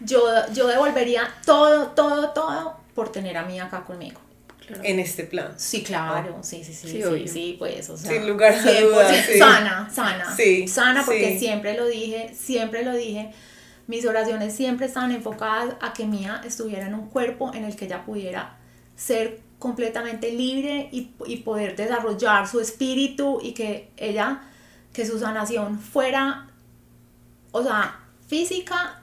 yo, 0.00 0.22
yo 0.52 0.66
devolvería 0.66 1.28
todo, 1.44 1.88
todo, 1.88 2.30
todo 2.30 2.76
por 2.94 3.12
tener 3.12 3.36
a 3.36 3.44
mí 3.44 3.60
acá 3.60 3.84
conmigo. 3.84 4.20
En 4.82 4.98
este 4.98 5.24
plan. 5.24 5.54
Sí, 5.56 5.84
claro, 5.84 6.38
sí, 6.42 6.64
sí, 6.64 6.74
sí, 6.74 7.00
sí, 7.00 7.28
sí, 7.28 7.56
pues, 7.56 7.88
o 7.88 7.96
sea. 7.96 8.10
Sin 8.10 8.26
lugar 8.26 8.52
a 8.52 8.80
dudas. 8.80 9.26
Sana, 9.38 9.88
sana. 9.90 10.36
Sí, 10.36 10.66
sana 10.66 11.04
porque 11.04 11.38
siempre 11.38 11.76
lo 11.76 11.86
dije, 11.86 12.34
siempre 12.34 12.84
lo 12.84 12.92
dije 12.92 13.32
mis 13.86 14.04
oraciones 14.04 14.54
siempre 14.54 14.86
estaban 14.86 15.12
enfocadas 15.12 15.74
a 15.80 15.92
que 15.92 16.06
Mía 16.06 16.40
estuviera 16.44 16.86
en 16.86 16.94
un 16.94 17.08
cuerpo 17.08 17.52
en 17.54 17.64
el 17.64 17.76
que 17.76 17.84
ella 17.84 18.04
pudiera 18.04 18.56
ser 18.96 19.40
completamente 19.58 20.32
libre 20.32 20.88
y, 20.92 21.12
y 21.26 21.36
poder 21.38 21.76
desarrollar 21.76 22.48
su 22.48 22.60
espíritu 22.60 23.38
y 23.42 23.52
que 23.52 23.90
ella, 23.96 24.42
que 24.92 25.06
su 25.06 25.18
sanación 25.18 25.78
fuera, 25.78 26.48
o 27.52 27.62
sea, 27.62 28.00
física, 28.26 29.02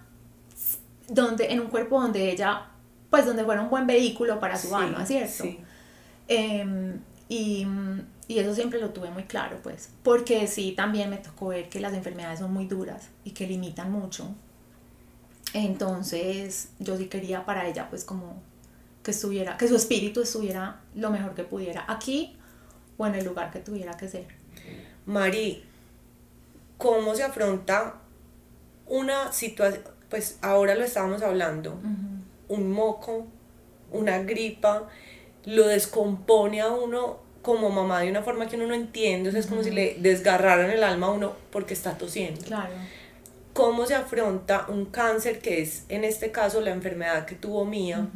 donde, 1.07 1.51
en 1.51 1.59
un 1.59 1.67
cuerpo 1.67 2.01
donde 2.01 2.31
ella, 2.31 2.67
pues 3.09 3.25
donde 3.25 3.43
fuera 3.43 3.61
un 3.61 3.69
buen 3.69 3.87
vehículo 3.87 4.39
para 4.39 4.57
su 4.57 4.75
alma, 4.75 5.05
¿cierto? 5.05 5.45
Em, 6.27 6.99
y, 7.29 7.67
y 8.27 8.39
eso 8.39 8.55
siempre 8.55 8.79
lo 8.79 8.91
tuve 8.91 9.09
muy 9.11 9.23
claro, 9.23 9.59
pues, 9.61 9.89
porque 10.03 10.47
sí, 10.47 10.73
también 10.75 11.09
me 11.09 11.17
tocó 11.17 11.47
ver 11.47 11.69
que 11.69 11.79
las 11.79 11.93
enfermedades 11.93 12.39
son 12.39 12.53
muy 12.53 12.65
duras 12.67 13.09
y 13.23 13.31
que 13.31 13.47
limitan 13.47 13.91
mucho 13.91 14.33
entonces 15.53 16.69
yo 16.79 16.97
sí 16.97 17.05
quería 17.05 17.45
para 17.45 17.67
ella 17.67 17.87
pues 17.89 18.03
como 18.03 18.41
que 19.03 19.11
estuviera, 19.11 19.57
que 19.57 19.67
su 19.67 19.75
espíritu 19.75 20.21
estuviera 20.21 20.81
lo 20.95 21.11
mejor 21.11 21.35
que 21.35 21.43
pudiera 21.43 21.85
aquí 21.87 22.35
o 22.97 23.05
en 23.05 23.15
el 23.15 23.25
lugar 23.25 23.51
que 23.51 23.59
tuviera 23.59 23.95
que 23.95 24.07
ser. 24.07 24.27
Mari, 25.05 25.63
cómo 26.77 27.13
se 27.13 27.23
afronta 27.23 27.95
una 28.87 29.31
situación, 29.31 29.83
pues 30.13 30.37
ahora 30.43 30.75
lo 30.75 30.83
estábamos 30.83 31.23
hablando, 31.23 31.79
un 32.47 32.71
moco, 32.71 33.25
una 33.91 34.19
gripa, 34.19 34.87
lo 35.45 35.65
descompone 35.65 36.61
a 36.61 36.67
uno 36.69 37.17
como 37.41 37.71
mamá 37.71 38.01
de 38.01 38.11
una 38.11 38.21
forma 38.21 38.45
que 38.45 38.55
uno 38.55 38.67
no 38.67 38.75
entiende, 38.75 39.29
o 39.29 39.31
sea, 39.31 39.41
es 39.41 39.47
como 39.47 39.63
si 39.63 39.71
le 39.71 39.95
desgarraran 39.97 40.69
el 40.69 40.83
alma 40.83 41.07
a 41.07 41.09
uno 41.09 41.33
porque 41.51 41.73
está 41.73 41.97
tosiendo. 41.97 42.41
Claro. 42.41 42.75
¿Cómo 43.53 43.87
se 43.87 43.95
afronta 43.95 44.67
un 44.67 44.85
cáncer 44.85 45.39
que 45.39 45.63
es, 45.63 45.85
en 45.89 46.03
este 46.03 46.29
caso, 46.29 46.61
la 46.61 46.69
enfermedad 46.69 47.25
que 47.25 47.33
tuvo 47.33 47.65
mía 47.65 48.07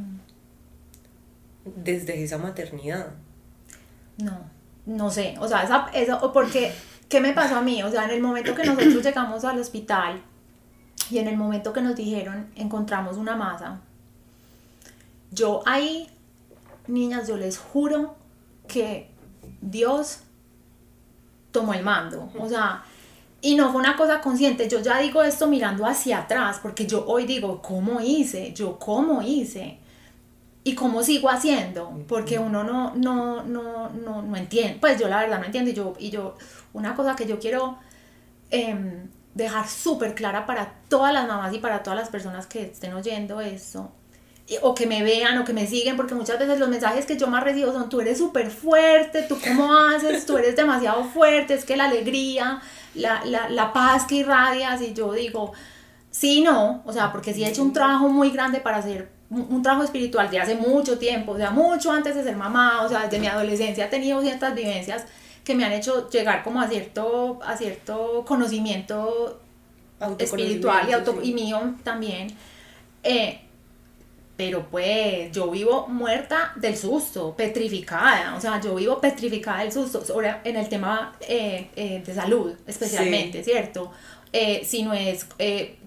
desde 1.65 2.23
esa 2.23 2.37
maternidad? 2.37 3.07
No, 4.19 4.37
no 4.85 5.09
sé, 5.09 5.35
o 5.39 5.47
sea, 5.47 5.63
esa, 5.63 5.89
eso, 5.95 6.31
porque, 6.31 6.71
¿qué 7.09 7.21
me 7.21 7.33
pasó 7.33 7.55
a 7.55 7.61
mí? 7.63 7.81
O 7.81 7.89
sea, 7.89 8.05
en 8.05 8.11
el 8.11 8.21
momento 8.21 8.53
que 8.53 8.65
nosotros 8.65 9.03
llegamos 9.03 9.43
al 9.45 9.59
hospital 9.59 10.21
y 11.09 11.19
en 11.19 11.27
el 11.27 11.37
momento 11.37 11.73
que 11.73 11.81
nos 11.81 11.95
dijeron, 11.95 12.47
encontramos 12.55 13.17
una 13.17 13.35
masa, 13.35 13.79
yo 15.31 15.61
ahí, 15.65 16.09
niñas, 16.87 17.27
yo 17.27 17.37
les 17.37 17.57
juro 17.57 18.15
que 18.67 19.09
Dios 19.61 20.19
tomó 21.51 21.73
el 21.73 21.83
mando. 21.83 22.29
O 22.39 22.47
sea, 22.47 22.83
y 23.41 23.55
no 23.55 23.71
fue 23.71 23.79
una 23.79 23.95
cosa 23.95 24.21
consciente. 24.21 24.67
Yo 24.67 24.79
ya 24.79 24.99
digo 24.99 25.23
esto 25.23 25.47
mirando 25.47 25.85
hacia 25.85 26.19
atrás, 26.19 26.59
porque 26.61 26.85
yo 26.87 27.05
hoy 27.05 27.25
digo, 27.25 27.61
¿cómo 27.61 28.01
hice? 28.01 28.53
Yo, 28.53 28.79
¿cómo 28.79 29.21
hice? 29.21 29.79
Y 30.63 30.75
cómo 30.75 31.01
sigo 31.01 31.29
haciendo, 31.29 31.97
porque 32.09 32.39
uno 32.39 32.63
no, 32.63 32.93
no, 32.95 33.43
no, 33.43 33.89
no, 33.89 34.21
no 34.21 34.35
entiende. 34.35 34.77
Pues 34.79 34.99
yo 34.99 35.07
la 35.07 35.21
verdad 35.21 35.39
no 35.39 35.45
entiendo. 35.45 35.71
Y 35.71 35.73
yo, 35.73 35.95
y 35.97 36.09
yo 36.09 36.35
una 36.73 36.95
cosa 36.95 37.15
que 37.15 37.25
yo 37.25 37.39
quiero 37.39 37.77
em, 38.49 39.07
dejar 39.37 39.67
súper 39.69 40.15
clara 40.15 40.45
para 40.45 40.73
todas 40.89 41.13
las 41.13 41.27
mamás 41.27 41.53
y 41.53 41.59
para 41.59 41.83
todas 41.83 41.97
las 41.97 42.09
personas 42.09 42.47
que 42.47 42.63
estén 42.63 42.93
oyendo 42.93 43.39
esto, 43.39 43.91
o 44.61 44.73
que 44.73 44.87
me 44.87 45.03
vean 45.03 45.37
o 45.37 45.45
que 45.45 45.53
me 45.53 45.67
siguen, 45.67 45.95
porque 45.95 46.15
muchas 46.15 46.39
veces 46.39 46.59
los 46.59 46.69
mensajes 46.69 47.05
que 47.05 47.17
yo 47.17 47.27
más 47.27 47.43
recibo 47.43 47.71
son, 47.71 47.89
tú 47.89 48.01
eres 48.01 48.17
súper 48.17 48.49
fuerte, 48.49 49.23
tú 49.23 49.37
cómo 49.43 49.73
haces, 49.73 50.25
tú 50.25 50.37
eres 50.37 50.55
demasiado 50.55 51.03
fuerte, 51.03 51.53
es 51.53 51.65
que 51.65 51.77
la 51.77 51.85
alegría, 51.85 52.61
la, 52.95 53.23
la, 53.25 53.49
la 53.49 53.73
paz 53.73 54.05
que 54.05 54.15
irradias, 54.15 54.81
y 54.81 54.93
yo 54.93 55.13
digo, 55.13 55.53
sí, 56.09 56.41
no, 56.41 56.81
o 56.85 56.93
sea, 56.93 57.11
porque 57.11 57.33
sí 57.33 57.43
he 57.43 57.49
hecho 57.49 57.61
un 57.61 57.73
trabajo 57.73 58.09
muy 58.09 58.31
grande 58.31 58.59
para 58.59 58.77
hacer 58.77 59.11
un, 59.29 59.61
trabajo 59.61 59.83
espiritual 59.83 60.31
de 60.31 60.39
hace 60.39 60.55
mucho 60.55 60.97
tiempo, 60.97 61.33
o 61.33 61.37
sea, 61.37 61.51
mucho 61.51 61.91
antes 61.91 62.15
de 62.15 62.23
ser 62.23 62.35
mamá, 62.35 62.83
o 62.83 62.89
sea, 62.89 63.03
desde 63.03 63.19
mi 63.19 63.27
adolescencia 63.27 63.85
he 63.85 63.89
tenido 63.89 64.21
ciertas 64.21 64.55
vivencias 64.55 65.05
que 65.47 65.55
me 65.55 65.63
han 65.63 65.71
hecho 65.71 66.09
llegar 66.09 66.43
como 66.43 66.59
a 66.59 66.67
cierto, 66.67 67.39
a 67.41 67.55
cierto 67.55 68.25
conocimiento 68.27 69.39
espiritual 70.19 70.89
y, 70.89 70.91
auto, 70.91 71.19
y 71.23 71.33
mío 71.33 71.75
también. 71.85 72.27
Eh, 73.01 73.39
pero 74.35 74.67
pues 74.69 75.31
yo 75.31 75.49
vivo 75.49 75.87
muerta 75.87 76.51
del 76.57 76.75
susto, 76.75 77.33
petrificada, 77.33 78.35
o 78.35 78.41
sea, 78.41 78.59
yo 78.59 78.75
vivo 78.75 78.99
petrificada 78.99 79.63
del 79.63 79.71
susto, 79.71 80.03
ahora 80.13 80.41
en 80.43 80.57
el 80.57 80.67
tema 80.67 81.15
eh, 81.21 81.69
eh, 81.77 82.03
de 82.05 82.13
salud 82.13 82.53
especialmente, 82.67 83.41
¿cierto? 83.41 83.89
Eh, 84.33 84.63
si 84.65 84.83
no 84.83 84.91
es 84.93 85.25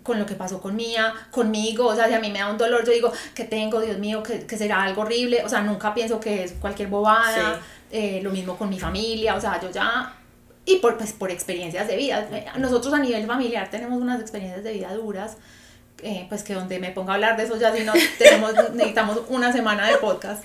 con 0.03 0.19
lo 0.19 0.25
que 0.25 0.37
pasó 0.37 0.59
con 0.63 0.75
Mía, 0.75 1.13
conmigo, 1.31 1.89
o 1.89 1.95
sea, 1.95 2.09
si 2.09 2.15
a 2.15 2.19
mí 2.19 2.31
me 2.31 2.39
da 2.39 2.51
un 2.51 2.57
dolor, 2.57 2.87
yo 2.87 2.93
digo, 2.93 3.13
que 3.35 3.45
tengo, 3.45 3.79
Dios 3.79 3.99
mío, 3.99 4.23
que, 4.23 4.57
será 4.57 4.83
algo 4.83 5.03
horrible, 5.03 5.45
o 5.45 5.49
sea, 5.51 5.61
nunca 5.61 5.93
pienso 5.93 6.19
que 6.19 6.45
es 6.45 6.53
cualquier 6.53 6.89
bobada, 6.89 7.61
lo 7.93 8.31
mismo 8.31 8.57
con 8.57 8.69
mi 8.69 8.79
familia, 8.79 9.35
o 9.35 9.41
sea, 9.41 9.61
yo 9.61 9.71
ya 9.71 10.15
y 10.65 10.77
por, 10.77 10.97
pues, 10.97 11.13
por 11.13 11.31
experiencias 11.31 11.89
de 11.89 11.97
vida. 11.97 12.29
Nosotros 12.59 12.95
a 12.95 12.99
nivel 12.99 13.27
familiar 13.27 13.71
tenemos 13.71 14.01
unas 14.01 14.21
experiencias 14.21 14.63
de 14.63 14.73
vida 14.73 14.95
duras 14.95 15.37
eh, 16.03 16.27
pues 16.29 16.43
que 16.43 16.55
donde 16.55 16.79
me 16.79 16.91
ponga 16.93 17.13
a 17.13 17.15
hablar 17.17 17.37
de 17.37 17.45
eso 17.45 17.59
ya 17.59 17.75
si 17.75 17.85
no 17.85 17.93
tenemos, 18.19 18.55
necesitamos 18.73 19.23
una 19.29 19.53
semana 19.53 19.89
de 19.89 19.97
podcast. 19.99 20.45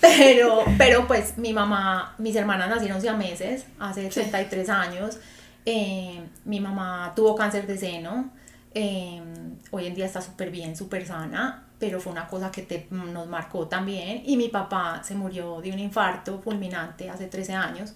Pero, 0.00 0.64
pero 0.78 1.06
pues 1.06 1.36
mi 1.38 1.52
mamá, 1.52 2.14
mis 2.18 2.36
hermanas 2.36 2.68
nacieron 2.68 3.00
ya 3.00 3.14
meses, 3.14 3.66
hace 3.78 4.08
33 4.08 4.68
años. 4.68 5.18
Eh, 5.66 6.20
mi 6.44 6.60
mamá 6.60 7.12
tuvo 7.16 7.34
cáncer 7.34 7.66
de 7.66 7.76
seno. 7.78 8.30
Eh, 8.74 9.22
hoy 9.70 9.86
en 9.86 9.94
día 9.94 10.06
está 10.06 10.20
súper 10.20 10.50
bien, 10.50 10.76
súper 10.76 11.06
sana, 11.06 11.63
pero 11.84 12.00
fue 12.00 12.12
una 12.12 12.26
cosa 12.26 12.50
que 12.50 12.62
te, 12.62 12.86
nos 12.90 13.26
marcó 13.26 13.68
también. 13.68 14.22
Y 14.24 14.38
mi 14.38 14.48
papá 14.48 15.02
se 15.04 15.14
murió 15.14 15.60
de 15.60 15.70
un 15.70 15.78
infarto 15.78 16.40
fulminante 16.40 17.10
hace 17.10 17.26
13 17.26 17.52
años. 17.52 17.92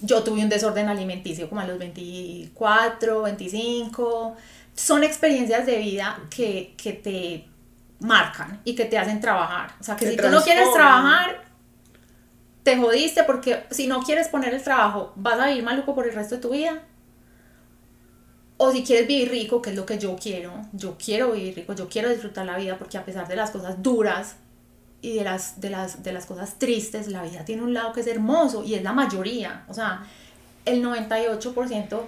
yo 0.00 0.22
tuve 0.22 0.42
un 0.42 0.48
desorden 0.48 0.88
alimenticio 0.88 1.50
como 1.50 1.60
a 1.60 1.66
los 1.66 1.78
24, 1.78 3.22
25 3.22 4.36
son 4.74 5.04
experiencias 5.04 5.66
de 5.66 5.76
vida 5.76 6.18
que, 6.30 6.74
te 7.04 7.46
marcan 7.98 8.62
y 8.64 8.74
que 8.74 8.86
te 8.86 8.96
hacen 8.96 9.20
trabajar. 9.20 9.74
O 9.78 9.84
sea, 9.84 9.96
que 9.96 10.08
si 10.10 10.16
tú 10.16 10.30
no 10.30 10.42
quieres 10.42 10.72
trabajar, 10.72 11.42
te 12.62 12.78
jodiste 12.78 13.22
porque 13.24 13.64
si 13.70 13.86
no 13.86 14.02
quieres 14.02 14.28
poner 14.28 14.54
el 14.54 14.62
trabajo, 14.62 15.12
vas 15.16 15.38
a 15.38 15.48
vivir 15.48 15.62
maluco 15.62 15.94
por 15.94 16.06
el 16.06 16.14
resto 16.14 16.36
de 16.36 16.40
tu 16.40 16.48
vida. 16.48 16.80
O 18.62 18.70
si 18.70 18.84
quieres 18.84 19.08
vivir 19.08 19.30
rico, 19.30 19.62
que 19.62 19.70
es 19.70 19.76
lo 19.76 19.86
que 19.86 19.96
yo 19.96 20.16
quiero, 20.16 20.52
yo 20.74 20.98
quiero 21.02 21.32
vivir 21.32 21.56
rico, 21.56 21.72
yo 21.72 21.88
quiero 21.88 22.10
disfrutar 22.10 22.44
la 22.44 22.58
vida 22.58 22.76
porque 22.76 22.98
a 22.98 23.06
pesar 23.06 23.26
de 23.26 23.34
las 23.34 23.50
cosas 23.52 23.82
duras 23.82 24.36
y 25.00 25.14
de 25.14 25.24
las, 25.24 25.62
de 25.62 25.70
las, 25.70 26.02
de 26.02 26.12
las 26.12 26.26
cosas 26.26 26.58
tristes, 26.58 27.08
la 27.08 27.22
vida 27.22 27.42
tiene 27.46 27.62
un 27.62 27.72
lado 27.72 27.94
que 27.94 28.02
es 28.02 28.06
hermoso 28.06 28.62
y 28.62 28.74
es 28.74 28.82
la 28.82 28.92
mayoría. 28.92 29.64
O 29.68 29.72
sea, 29.72 30.04
el 30.66 30.84
98% 30.84 32.02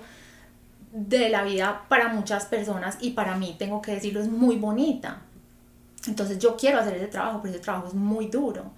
de 0.92 1.30
la 1.30 1.42
vida 1.42 1.86
para 1.88 2.08
muchas 2.08 2.44
personas 2.44 2.98
y 3.00 3.12
para 3.12 3.34
mí, 3.38 3.56
tengo 3.58 3.80
que 3.80 3.92
decirlo, 3.92 4.20
es 4.20 4.28
muy 4.28 4.56
bonita. 4.56 5.22
Entonces 6.06 6.38
yo 6.38 6.54
quiero 6.58 6.80
hacer 6.80 6.96
ese 6.96 7.06
trabajo, 7.06 7.40
pero 7.40 7.54
ese 7.54 7.62
trabajo 7.62 7.88
es 7.88 7.94
muy 7.94 8.26
duro. 8.26 8.72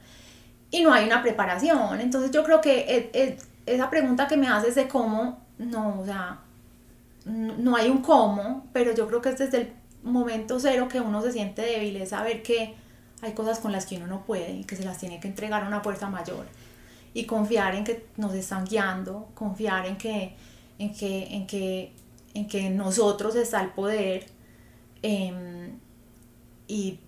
Y 0.70 0.84
no 0.84 0.92
hay 0.92 1.06
una 1.06 1.22
preparación. 1.22 2.00
Entonces 2.00 2.30
yo 2.30 2.44
creo 2.44 2.60
que 2.60 2.78
e, 2.82 3.10
e, 3.12 3.36
esa 3.66 3.90
pregunta 3.90 4.28
que 4.28 4.36
me 4.36 4.46
haces 4.46 4.76
de 4.76 4.86
cómo, 4.86 5.44
no, 5.58 5.98
o 5.98 6.04
sea, 6.04 6.43
no 7.24 7.76
hay 7.76 7.90
un 7.90 8.02
cómo, 8.02 8.66
pero 8.72 8.94
yo 8.94 9.06
creo 9.08 9.20
que 9.20 9.30
es 9.30 9.38
desde 9.38 9.58
el 9.58 9.72
momento 10.02 10.60
cero 10.60 10.88
que 10.88 11.00
uno 11.00 11.22
se 11.22 11.32
siente 11.32 11.62
débil, 11.62 11.96
es 11.96 12.10
saber 12.10 12.42
que 12.42 12.74
hay 13.22 13.32
cosas 13.32 13.58
con 13.58 13.72
las 13.72 13.86
que 13.86 13.96
uno 13.96 14.06
no 14.06 14.24
puede 14.24 14.52
y 14.52 14.64
que 14.64 14.76
se 14.76 14.84
las 14.84 14.98
tiene 14.98 15.20
que 15.20 15.28
entregar 15.28 15.62
a 15.62 15.66
una 15.66 15.80
fuerza 15.80 16.08
mayor. 16.08 16.46
Y 17.14 17.26
confiar 17.26 17.74
en 17.74 17.84
que 17.84 18.06
nos 18.16 18.34
están 18.34 18.64
guiando, 18.64 19.28
confiar 19.34 19.86
en 19.86 19.96
que, 19.96 20.34
en 20.78 20.92
que, 20.92 21.34
en 21.34 21.46
que 21.46 21.92
en 22.34 22.48
que 22.48 22.68
nosotros 22.68 23.36
está 23.36 23.62
el 23.62 23.70
poder 23.70 24.26
em, 25.02 25.78
y, 26.66 26.98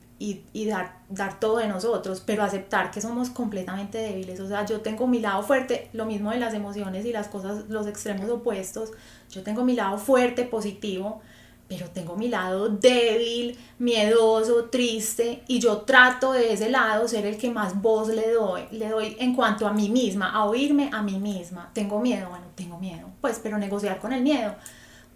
dar, 0.67 0.96
dar 1.09 1.39
todo 1.39 1.59
de 1.59 1.69
nosotros, 1.69 2.23
pero 2.25 2.43
aceptar 2.43 2.91
que 2.91 3.01
somos 3.01 3.31
completamente 3.31 3.99
débiles. 3.99 4.41
O 4.41 4.49
sea, 4.49 4.65
yo 4.67 4.81
tengo 4.81 5.07
mi 5.07 5.21
lado 5.21 5.43
fuerte, 5.43 5.89
lo 5.93 6.07
mismo 6.07 6.31
de 6.31 6.39
las 6.39 6.55
emociones 6.55 7.05
y 7.07 7.13
las 7.13 7.29
cosas, 7.29 7.65
los 7.69 7.87
extremos 7.87 8.29
opuestos. 8.31 8.91
Yo 9.31 9.43
tengo 9.43 9.65
mi 9.65 9.75
lado 9.75 9.99
fuerte, 9.99 10.45
positivo, 10.45 11.21
pero 11.69 11.89
tengo 11.91 12.17
mi 12.17 12.29
lado 12.29 12.69
débil, 12.69 13.59
miedoso, 13.79 14.67
triste, 14.67 15.43
y 15.49 15.59
yo 15.59 15.79
trato 15.79 16.33
de 16.33 16.53
ese 16.53 16.71
lado 16.71 17.09
ser 17.09 17.27
el 17.27 17.39
que 17.39 17.51
más 17.51 17.81
voz 17.81 18.09
le 18.09 18.31
doy, 18.33 18.63
le 18.71 18.89
doy 18.89 19.17
en 19.19 19.35
cuanto 19.35 19.67
a 19.67 19.73
mí 19.73 19.89
misma, 19.89 20.31
a 20.31 20.45
oírme 20.45 20.91
a 20.93 21.03
mí 21.03 21.19
misma. 21.19 21.71
Tengo 21.73 22.01
miedo, 22.01 22.29
bueno, 22.31 22.47
tengo 22.55 22.79
miedo, 22.79 23.09
pues, 23.21 23.41
pero 23.43 23.59
negociar 23.59 23.99
con 23.99 24.13
el 24.13 24.23
miedo 24.23 24.55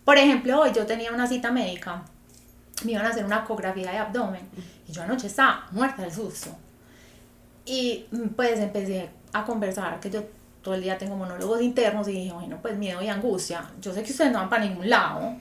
por 0.04 0.18
ejemplo, 0.18 0.60
hoy 0.60 0.72
yo 0.74 0.86
tenía 0.86 1.12
una 1.12 1.26
cita 1.26 1.52
médica, 1.52 2.02
me 2.84 2.92
iban 2.92 3.06
a 3.06 3.10
hacer 3.10 3.24
una 3.24 3.40
ecografía 3.40 3.90
de 3.90 3.98
abdomen 3.98 4.42
y 4.88 4.92
yo 4.92 5.02
anoche 5.02 5.26
estaba 5.26 5.66
muerta 5.72 6.02
del 6.02 6.12
susto. 6.12 6.50
Y 7.64 8.06
mm, 8.10 8.28
pues 8.36 8.58
empecé 8.58 9.10
a 9.32 9.44
conversar, 9.44 10.00
que 10.00 10.10
yo 10.10 10.24
todo 10.62 10.74
el 10.74 10.82
día 10.82 10.98
tengo 10.98 11.16
monólogos 11.16 11.62
internos 11.62 12.08
y 12.08 12.12
dije, 12.12 12.32
bueno, 12.32 12.58
pues 12.60 12.76
miedo 12.76 13.00
y 13.02 13.08
angustia. 13.08 13.70
Yo 13.80 13.92
sé 13.92 14.02
que 14.02 14.10
ustedes 14.10 14.32
no 14.32 14.38
van 14.38 14.48
para 14.48 14.64
ningún 14.64 14.88
lado, 14.88 15.36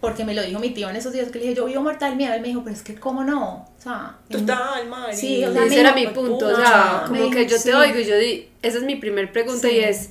porque 0.00 0.24
me 0.24 0.34
lo 0.34 0.42
dijo 0.42 0.58
mi 0.60 0.70
tío 0.70 0.88
en 0.88 0.96
esos 0.96 1.12
días 1.12 1.30
que 1.30 1.38
le 1.38 1.44
dije, 1.46 1.56
yo 1.56 1.66
vivo 1.66 1.82
muerta 1.82 2.06
del 2.06 2.16
miedo. 2.16 2.34
Él 2.34 2.40
me 2.40 2.48
dijo, 2.48 2.62
pero 2.62 2.74
es 2.74 2.82
que, 2.82 2.94
¿cómo 2.94 3.24
no? 3.24 3.66
O 3.78 3.80
sea, 3.82 4.16
total, 4.28 4.88
madre. 4.88 5.14
Sí, 5.14 5.44
o 5.44 5.52
sea, 5.52 5.64
ese 5.64 5.80
era 5.80 5.92
mi 5.92 6.06
punto. 6.08 6.46
O 6.46 6.56
sea, 6.56 7.04
como 7.06 7.30
que 7.30 7.46
yo 7.46 7.60
te 7.60 7.74
oigo 7.74 7.98
y 7.98 8.04
yo 8.04 8.16
di, 8.16 8.48
esa 8.62 8.78
es 8.78 8.84
mi 8.84 8.96
primer 8.96 9.32
pregunta 9.32 9.70
y 9.70 9.80
es 9.80 10.10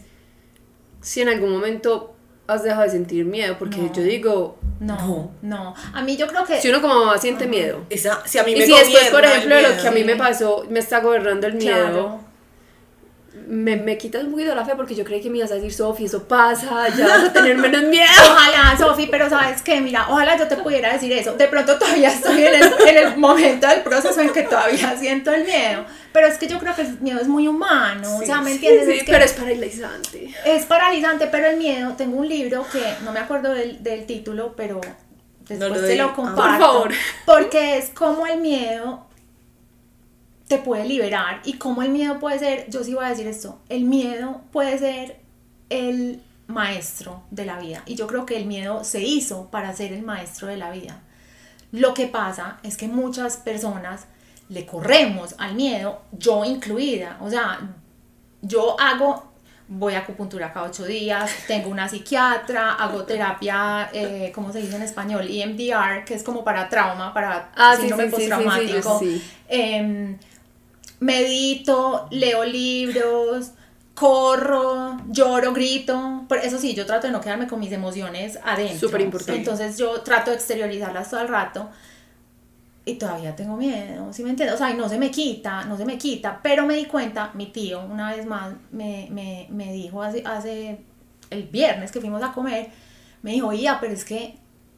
si 1.02 1.22
en 1.22 1.30
algún 1.30 1.52
momento 1.52 2.16
has 2.48 2.64
dejado 2.64 2.84
de 2.84 2.90
sentir 2.90 3.26
miedo, 3.26 3.58
porque 3.60 3.92
yo 3.94 4.02
digo, 4.02 4.57
no, 4.80 5.32
no, 5.42 5.76
A 5.94 6.02
mí 6.02 6.18
yo 6.18 6.28
creo 6.28 6.46
que... 6.46 6.62
Si 6.62 6.70
uno 6.70 6.82
como 6.82 7.00
mamá 7.00 7.18
siente 7.18 7.48
miedo. 7.48 7.86
si 7.90 8.38
a 8.38 8.44
mí 8.44 8.56
me 8.56 8.60
y 8.60 8.68
si 8.68 8.72
después, 8.72 9.10
por 9.10 9.26
ejemplo, 9.26 9.60
lo 9.62 9.82
que 9.82 9.88
a 9.88 9.92
mí 9.92 10.04
me 10.04 10.16
pasó, 10.16 10.66
me 10.70 10.80
está 10.80 11.00
gobernando 11.00 11.48
el 11.48 11.56
miedo. 11.56 12.20
Me, 13.48 13.76
me 13.76 13.98
quitas 13.98 14.24
un 14.24 14.32
poquito 14.32 14.54
la 14.56 14.66
fe 14.66 14.74
porque 14.76 14.96
yo 14.96 15.04
creí 15.04 15.22
que 15.22 15.30
me 15.30 15.38
ibas 15.38 15.52
a 15.52 15.56
decir, 15.56 15.74
Sofi, 15.74 16.06
eso 16.06 16.28
pasa, 16.28 16.90
ya 16.96 17.08
vas 17.08 17.24
a 17.26 17.34
tener 17.34 17.58
menos 17.58 17.84
miedo. 17.90 18.08
Ojalá, 18.32 18.78
Sofi, 18.78 19.08
pero 19.08 19.30
sabes 19.30 19.62
que, 19.62 19.80
mira, 19.82 20.08
ojalá 20.10 20.38
yo 20.38 20.48
te 20.48 20.58
pudiera 20.58 20.94
decir 20.94 21.12
eso. 21.14 21.34
De 21.34 21.48
pronto 21.48 21.78
todavía 21.78 22.10
estoy 22.10 22.44
en 22.44 22.56
el, 22.56 22.74
en 22.88 22.98
el, 22.98 23.18
momento 23.18 23.68
del 23.68 23.82
proceso 23.82 24.20
en 24.22 24.32
que 24.32 24.44
todavía 24.44 24.96
siento 24.98 25.32
el 25.32 25.46
miedo. 25.46 25.86
Pero 26.12 26.28
es 26.28 26.38
que 26.38 26.48
yo 26.48 26.60
creo 26.60 26.76
que 26.76 26.82
el 26.82 27.00
miedo 27.00 27.20
es 27.20 27.28
muy 27.28 27.48
humano, 27.48 28.18
o 28.18 28.26
sea, 28.26 28.42
¿me 28.42 28.52
entiendes? 28.52 29.00
Sí, 29.00 29.06
pero 29.06 29.24
es 29.24 29.34
paralizante. 29.34 30.34
Es 30.46 30.66
paralizante, 30.66 31.28
pero 31.28 31.48
el 31.48 31.58
miedo, 31.58 31.94
tengo 31.94 32.18
un 32.18 32.28
libro 32.28 32.66
que 32.72 32.82
no 33.04 33.12
me 33.12 33.20
acuerdo 33.20 33.54
del, 33.54 33.84
del 33.84 34.06
título, 34.06 34.54
pero 34.56 34.82
después 35.48 35.82
te 35.82 35.96
lo 35.96 36.14
comparto. 36.14 36.42
por 36.42 36.60
favor. 36.60 36.92
Porque 37.26 37.78
es 37.78 37.90
como 37.90 38.26
el 38.26 38.40
miedo 38.40 39.07
te 40.48 40.58
puede 40.58 40.86
liberar 40.86 41.42
y 41.44 41.54
cómo 41.54 41.82
el 41.82 41.90
miedo 41.90 42.20
puede 42.20 42.40
ser, 42.40 42.70
yo 42.70 42.84
sí 42.84 42.94
voy 42.94 43.06
a 43.06 43.10
decir 43.10 43.28
esto, 43.28 43.60
el 43.70 43.84
miedo 43.84 44.42
puede 44.52 44.78
ser 44.78 45.20
el 45.70 46.22
maestro 46.48 47.24
de 47.32 47.46
la 47.46 47.60
vida 47.60 47.84
y 47.86 47.96
yo 47.96 48.08
creo 48.08 48.26
que 48.26 48.38
el 48.38 48.46
miedo 48.46 48.84
se 48.84 49.02
hizo 49.02 49.50
para 49.52 49.74
ser 49.74 49.92
el 49.92 50.04
maestro 50.04 50.48
de 50.48 50.58
la 50.58 50.72
vida. 50.72 51.02
Lo 51.72 51.94
que 51.94 52.08
pasa 52.08 52.60
es 52.64 52.78
que 52.78 52.88
muchas 52.88 53.38
personas 53.38 54.06
le 54.48 54.66
corremos 54.66 55.36
al 55.38 55.56
miedo, 55.56 56.02
yo 56.14 56.46
incluida, 56.46 57.18
o 57.20 57.30
sea, 57.30 57.60
yo 58.42 58.80
hago, 58.80 59.34
voy 59.68 59.96
a 59.96 60.00
acupuntura 60.00 60.54
cada 60.54 60.68
ocho 60.68 60.86
días, 60.86 61.30
tengo 61.48 61.70
una 61.70 61.90
psiquiatra, 61.90 62.76
hago 62.76 63.04
terapia, 63.04 63.90
eh, 63.92 64.32
¿cómo 64.34 64.54
se 64.54 64.62
dice 64.62 64.78
en 64.78 64.84
español? 64.84 65.28
EMDR, 65.30 66.06
que 66.06 66.14
es 66.14 66.24
como 66.24 66.46
para 66.46 66.70
trauma, 66.70 67.14
para 67.14 67.52
ah, 67.58 67.76
síndrome 67.76 68.06
sí, 68.06 68.10
sí, 68.10 68.16
postraumático. 68.16 69.00
Sí, 69.00 69.22
eh, 69.50 70.16
medito, 71.00 72.08
leo 72.12 72.44
libros, 72.44 73.52
corro, 73.94 74.98
lloro, 75.10 75.54
grito. 75.54 76.26
Pero 76.30 76.42
eso 76.42 76.58
sí, 76.58 76.74
yo 76.74 76.86
trato 76.86 77.08
de 77.08 77.14
no 77.14 77.22
quedarme 77.22 77.48
con 77.48 77.60
mis 77.60 77.72
emociones 77.72 78.40
adentro. 78.44 78.88
Súper 78.88 79.02
importante. 79.02 79.40
Entonces 79.40 79.78
yo 79.78 80.02
trato 80.02 80.32
de 80.32 80.38
exteriorizarlas 80.38 81.10
todo 81.10 81.22
el 81.22 81.28
rato. 81.28 81.70
Y 82.86 82.94
todavía 82.94 83.36
tengo 83.36 83.58
miedo, 83.58 84.14
¿sí 84.14 84.24
me 84.24 84.30
entiendes? 84.30 84.56
O 84.56 84.58
sea, 84.58 84.72
y 84.72 84.78
no 84.78 84.88
se 84.88 84.98
me 84.98 85.12
quita, 85.12 85.66
no 85.66 85.76
se 85.76 85.84
me 85.84 85.98
quita. 85.98 86.40
Pero 86.42 86.66
me 86.66 86.76
di 86.76 86.86
cuenta, 86.86 87.32
mi 87.34 87.48
tío, 87.48 87.84
una 87.84 88.16
vez 88.16 88.26
más, 88.26 88.54
me, 88.72 89.10
me, 89.12 89.46
me 89.50 89.74
dijo 89.74 90.02
hace, 90.02 90.24
hace 90.26 90.80
el 91.30 91.44
viernes 91.44 91.92
que 91.92 92.00
fuimos 92.00 92.24
a 92.24 92.32
comer, 92.32 92.70
me 93.24 93.32
dijo, 93.32 93.52
ya, 93.52 93.82
pero 93.82 93.92
es 93.92 94.06
que, 94.06 94.38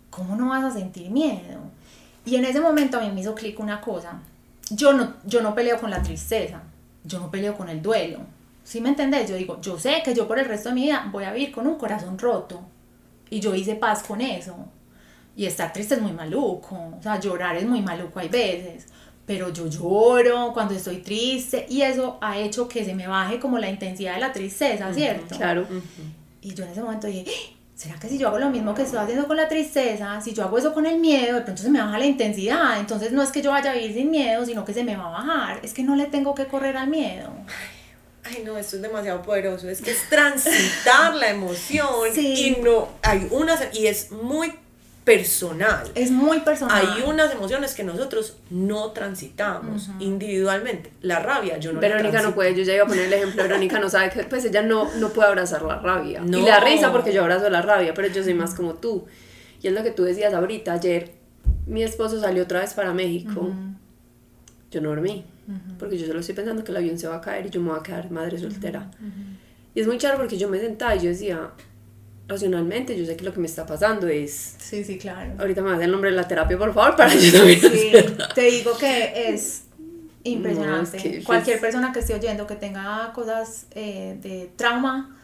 ¿cómo 0.10 0.36
no 0.36 0.50
vas 0.50 0.64
a 0.64 0.72
sentir 0.72 1.12
miedo? 1.12 1.60
Y 2.26 2.36
en 2.36 2.46
ese 2.46 2.62
momento 2.62 2.98
a 2.98 3.02
mí 3.02 3.12
me 3.12 3.22
hizo 3.22 3.36
clic 3.36 3.60
una 3.60 3.80
cosa. 3.80 4.20
Yo 4.72 4.94
no, 4.94 5.16
yo 5.26 5.42
no 5.42 5.56
peleo 5.56 5.80
con 5.80 5.90
la 5.90 6.02
tristeza, 6.02 6.62
yo 7.04 7.20
no 7.20 7.32
peleo 7.32 7.56
con 7.56 7.70
el 7.70 7.82
duelo. 7.82 8.20
¿Sí 8.64 8.82
me 8.82 8.90
entendés? 8.90 9.28
Yo 9.28 9.36
digo, 9.36 9.60
yo 9.62 9.80
sé 9.80 10.02
que 10.06 10.14
yo 10.14 10.28
por 10.28 10.38
el 10.38 10.46
resto 10.46 10.70
de 10.70 10.76
mi 10.76 10.84
vida 10.84 11.10
voy 11.12 11.24
a 11.24 11.34
vivir 11.34 11.52
con 11.52 11.66
un 11.66 11.76
corazón 11.76 12.20
roto. 12.20 12.62
Y 13.30 13.40
yo 13.40 13.56
hice 13.56 13.76
paz 13.76 14.04
con 14.04 14.22
eso. 14.22 14.56
Y 15.36 15.46
estar 15.46 15.74
triste 15.74 15.96
es 15.96 16.02
muy 16.02 16.12
maluco. 16.12 16.76
O 16.76 17.02
sea, 17.02 17.20
llorar 17.20 17.56
es 17.56 17.66
muy 17.66 17.82
maluco 17.82 18.20
hay 18.20 18.30
veces. 18.30 18.86
Pero 19.26 19.52
yo 19.52 19.68
lloro 19.68 20.52
cuando 20.54 20.74
estoy 20.76 20.98
triste. 20.98 21.66
Y 21.70 21.82
eso 21.82 22.18
ha 22.22 22.38
hecho 22.38 22.68
que 22.68 22.86
se 22.86 22.94
me 22.94 23.08
baje 23.08 23.40
como 23.40 23.58
la 23.58 23.70
intensidad 23.70 24.16
de 24.16 24.20
la 24.20 24.32
tristeza, 24.32 24.94
¿cierto? 24.94 25.36
Claro. 25.36 25.66
Y 26.42 26.54
yo 26.54 26.64
en 26.64 26.72
ese 26.72 26.82
momento 26.82 27.08
dije, 27.08 27.26
¿será 27.80 27.96
que 27.98 28.10
si 28.10 28.18
yo 28.18 28.28
hago 28.28 28.40
lo 28.40 28.50
mismo 28.50 28.76
que 28.76 28.82
estoy 28.82 29.00
haciendo 29.00 29.26
con 29.26 29.38
la 29.38 29.48
tristeza, 29.48 30.20
si 30.20 30.34
yo 30.34 30.44
hago 30.44 30.58
eso 30.58 30.74
con 30.74 30.86
el 30.86 31.00
miedo, 31.00 31.36
de 31.36 31.42
pronto 31.44 31.62
se 31.62 31.70
me 31.70 31.80
baja 31.80 31.98
la 31.98 32.06
intensidad? 32.06 32.78
Entonces 32.78 33.14
no 33.14 33.24
es 33.24 33.32
que 33.32 33.42
yo 33.42 33.52
vaya 33.52 33.72
a 33.72 33.74
vivir 33.74 33.94
sin 33.94 34.12
miedo, 34.12 34.46
sino 34.46 34.66
que 34.66 34.74
se 34.74 34.84
me 34.84 34.98
va 34.98 35.08
a 35.08 35.12
bajar. 35.12 35.60
Es 35.64 35.74
que 35.74 35.82
no 35.84 35.96
le 35.96 36.08
tengo 36.08 36.36
que 36.36 36.46
correr 36.46 36.76
al 36.76 36.90
miedo. 36.90 37.30
Ay, 38.26 38.44
no, 38.46 38.58
esto 38.58 38.76
es 38.76 38.82
demasiado 38.82 39.22
poderoso. 39.22 39.70
Es 39.70 39.82
que 39.82 39.92
es 39.92 40.10
transitar 40.10 41.16
la 41.16 41.30
emoción 41.30 41.88
Sí. 42.14 42.58
y 42.58 42.62
no 42.62 42.90
hay 43.02 43.26
unas 43.32 43.74
y 43.74 43.88
es 43.88 44.12
muy 44.12 44.54
personal. 45.10 45.92
Es 45.96 46.12
muy 46.12 46.40
personal. 46.42 46.86
Hay 46.86 47.02
unas 47.02 47.34
emociones 47.34 47.74
que 47.74 47.84
nosotros 47.84 48.38
no 48.52 48.92
transitamos 48.92 49.90
individualmente. 50.00 50.92
La 51.02 51.20
rabia, 51.20 51.58
yo 51.58 51.74
no 51.74 51.82
la 51.82 51.88
Verónica 51.88 52.22
no 52.22 52.36
puede, 52.36 52.56
yo 52.56 52.62
ya 52.62 52.76
iba 52.76 52.84
a 52.84 52.88
poner 52.88 53.06
el 53.06 53.14
ejemplo, 53.14 53.42
Verónica 53.42 53.80
no 53.80 53.90
sabe 53.90 54.12
que 54.12 54.24
pues 54.24 54.46
ella 54.46 54.62
no, 54.62 54.94
no 54.96 55.10
puede 55.10 55.30
abrazar 55.30 55.64
la 55.64 55.80
rabia. 55.80 56.22
No. 56.22 56.38
Y 56.38 56.42
le 56.44 56.50
da 56.50 56.60
risa 56.60 56.92
porque 56.92 57.12
yo 57.12 57.24
abrazo 57.24 57.50
la 57.50 57.64
rabia, 57.64 57.96
pero 57.96 58.08
yo 58.08 58.24
soy 58.24 58.36
más 58.36 58.54
como 58.54 58.76
tú. 58.76 59.06
Y 59.64 59.68
es 59.68 59.74
lo 59.74 59.82
que 59.82 59.90
tú 59.90 60.04
decías 60.04 60.32
ahorita, 60.32 60.74
ayer 60.74 61.12
mi 61.66 61.82
esposo 61.82 62.22
salió 62.22 62.44
otra 62.44 62.60
vez 62.60 62.76
para 62.76 62.94
México. 62.94 63.52
Yo 64.70 64.82
no 64.82 64.90
dormí, 64.90 65.26
porque 65.80 65.98
yo 65.98 66.06
solo 66.06 66.20
estoy 66.20 66.36
pensando 66.36 66.64
que 66.64 66.70
el 66.70 66.78
avión 66.78 67.00
se 67.00 67.08
va 67.08 67.16
a 67.16 67.22
caer 67.22 67.48
y 67.48 67.50
yo 67.50 67.62
me 67.62 67.72
voy 67.72 67.80
a 67.80 67.84
quedar 67.84 68.12
madre 68.12 68.38
soltera. 68.38 68.92
Y 69.74 69.82
es 69.82 69.88
muy 69.88 69.98
charro 69.98 70.18
porque 70.18 70.38
yo 70.38 70.50
me 70.50 70.60
sentaba 70.60 70.96
y 70.96 71.00
yo 71.00 71.10
decía, 71.10 71.50
racionalmente, 72.30 72.98
yo 72.98 73.06
sé 73.06 73.18
que 73.18 73.26
lo 73.26 73.34
que 73.34 73.40
me 73.42 73.48
está 73.48 73.66
pasando 73.66 74.08
es... 74.08 74.56
Sí, 74.60 74.84
sí, 74.86 74.98
claro. 74.98 75.34
Ahorita 75.40 75.62
me 75.62 75.72
vas 75.72 75.82
el 75.82 75.92
nombre 75.92 76.12
de 76.12 76.16
la 76.16 76.28
terapia, 76.28 76.58
por 76.58 76.74
favor, 76.74 76.96
para 76.96 77.14
yo 77.14 77.32
también 77.38 77.60
Sí, 77.60 77.68
hacerla. 77.90 78.30
te 78.34 78.42
digo 78.44 78.78
que 78.78 79.30
es 79.34 79.64
impresionante. 80.24 80.98
No, 80.98 81.04
es 81.04 81.04
que- 81.04 81.24
Cualquier 81.24 81.56
es- 81.58 81.62
persona 81.62 81.92
que 81.92 82.00
esté 82.00 82.14
oyendo 82.14 82.48
que 82.48 82.56
tenga 82.56 83.12
cosas 83.14 83.66
eh, 83.76 84.18
de 84.22 84.50
trauma, 84.56 85.18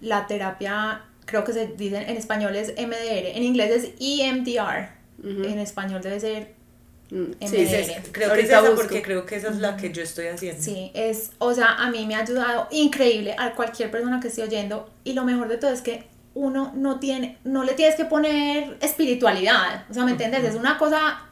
la 0.00 0.26
terapia, 0.26 1.02
creo 1.24 1.44
que 1.44 1.52
se 1.52 1.68
dice 1.68 1.96
en 1.98 2.16
español 2.16 2.54
es 2.56 2.70
MDR, 2.76 3.36
en 3.36 3.42
inglés 3.42 3.70
es 3.84 3.90
EMDR, 4.00 4.90
en 5.24 5.58
español 5.58 6.02
debe 6.02 6.20
ser 6.20 6.58
Mm, 7.10 7.32
Sí, 7.40 7.66
sí. 7.66 7.92
Creo 8.12 8.34
que 8.34 8.40
es 8.40 8.48
esa 8.50 8.60
busco. 8.60 8.76
porque 8.76 9.00
creo 9.00 9.24
que 9.24 9.36
esa 9.36 9.48
es 9.48 9.56
la 9.56 9.78
que 9.78 9.90
yo 9.90 10.02
estoy 10.02 10.26
haciendo. 10.26 10.62
Sí, 10.62 10.90
es, 10.92 11.30
o 11.38 11.54
sea, 11.54 11.76
a 11.76 11.90
mí 11.90 12.04
me 12.06 12.14
ha 12.14 12.18
ayudado 12.20 12.68
increíble 12.70 13.34
a 13.38 13.54
cualquier 13.54 13.90
persona 13.90 14.20
que 14.20 14.28
esté 14.28 14.42
oyendo 14.42 14.90
y 15.04 15.14
lo 15.14 15.24
mejor 15.24 15.48
de 15.48 15.56
todo 15.56 15.70
es 15.72 15.80
que 15.80 16.04
uno 16.34 16.72
no 16.74 17.00
tiene, 17.00 17.38
no 17.44 17.64
le 17.64 17.72
tienes 17.74 17.96
que 17.96 18.04
poner 18.04 18.76
espiritualidad, 18.80 19.84
o 19.90 19.94
sea, 19.94 20.04
¿me 20.04 20.12
entiendes? 20.12 20.44
Es 20.44 20.54
una 20.54 20.78
cosa 20.78 21.22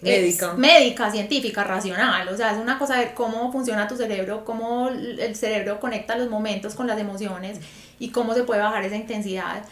Médica. 0.00 0.54
médica, 0.54 1.10
científica, 1.10 1.64
racional, 1.64 2.28
o 2.28 2.36
sea, 2.36 2.52
es 2.52 2.58
una 2.58 2.78
cosa 2.78 2.96
de 2.98 3.14
cómo 3.14 3.50
funciona 3.50 3.88
tu 3.88 3.96
cerebro, 3.96 4.44
cómo 4.44 4.88
el 4.88 5.34
cerebro 5.34 5.80
conecta 5.80 6.16
los 6.16 6.30
momentos 6.30 6.74
con 6.74 6.86
las 6.86 7.00
emociones 7.00 7.58
y 7.98 8.10
cómo 8.10 8.34
se 8.34 8.44
puede 8.44 8.60
bajar 8.60 8.84
esa 8.84 8.96
intensidad 8.96 9.64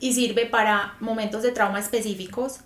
y 0.00 0.12
sirve 0.14 0.46
para 0.46 0.94
momentos 1.00 1.42
de 1.42 1.52
trauma 1.52 1.78
específicos 1.78 2.60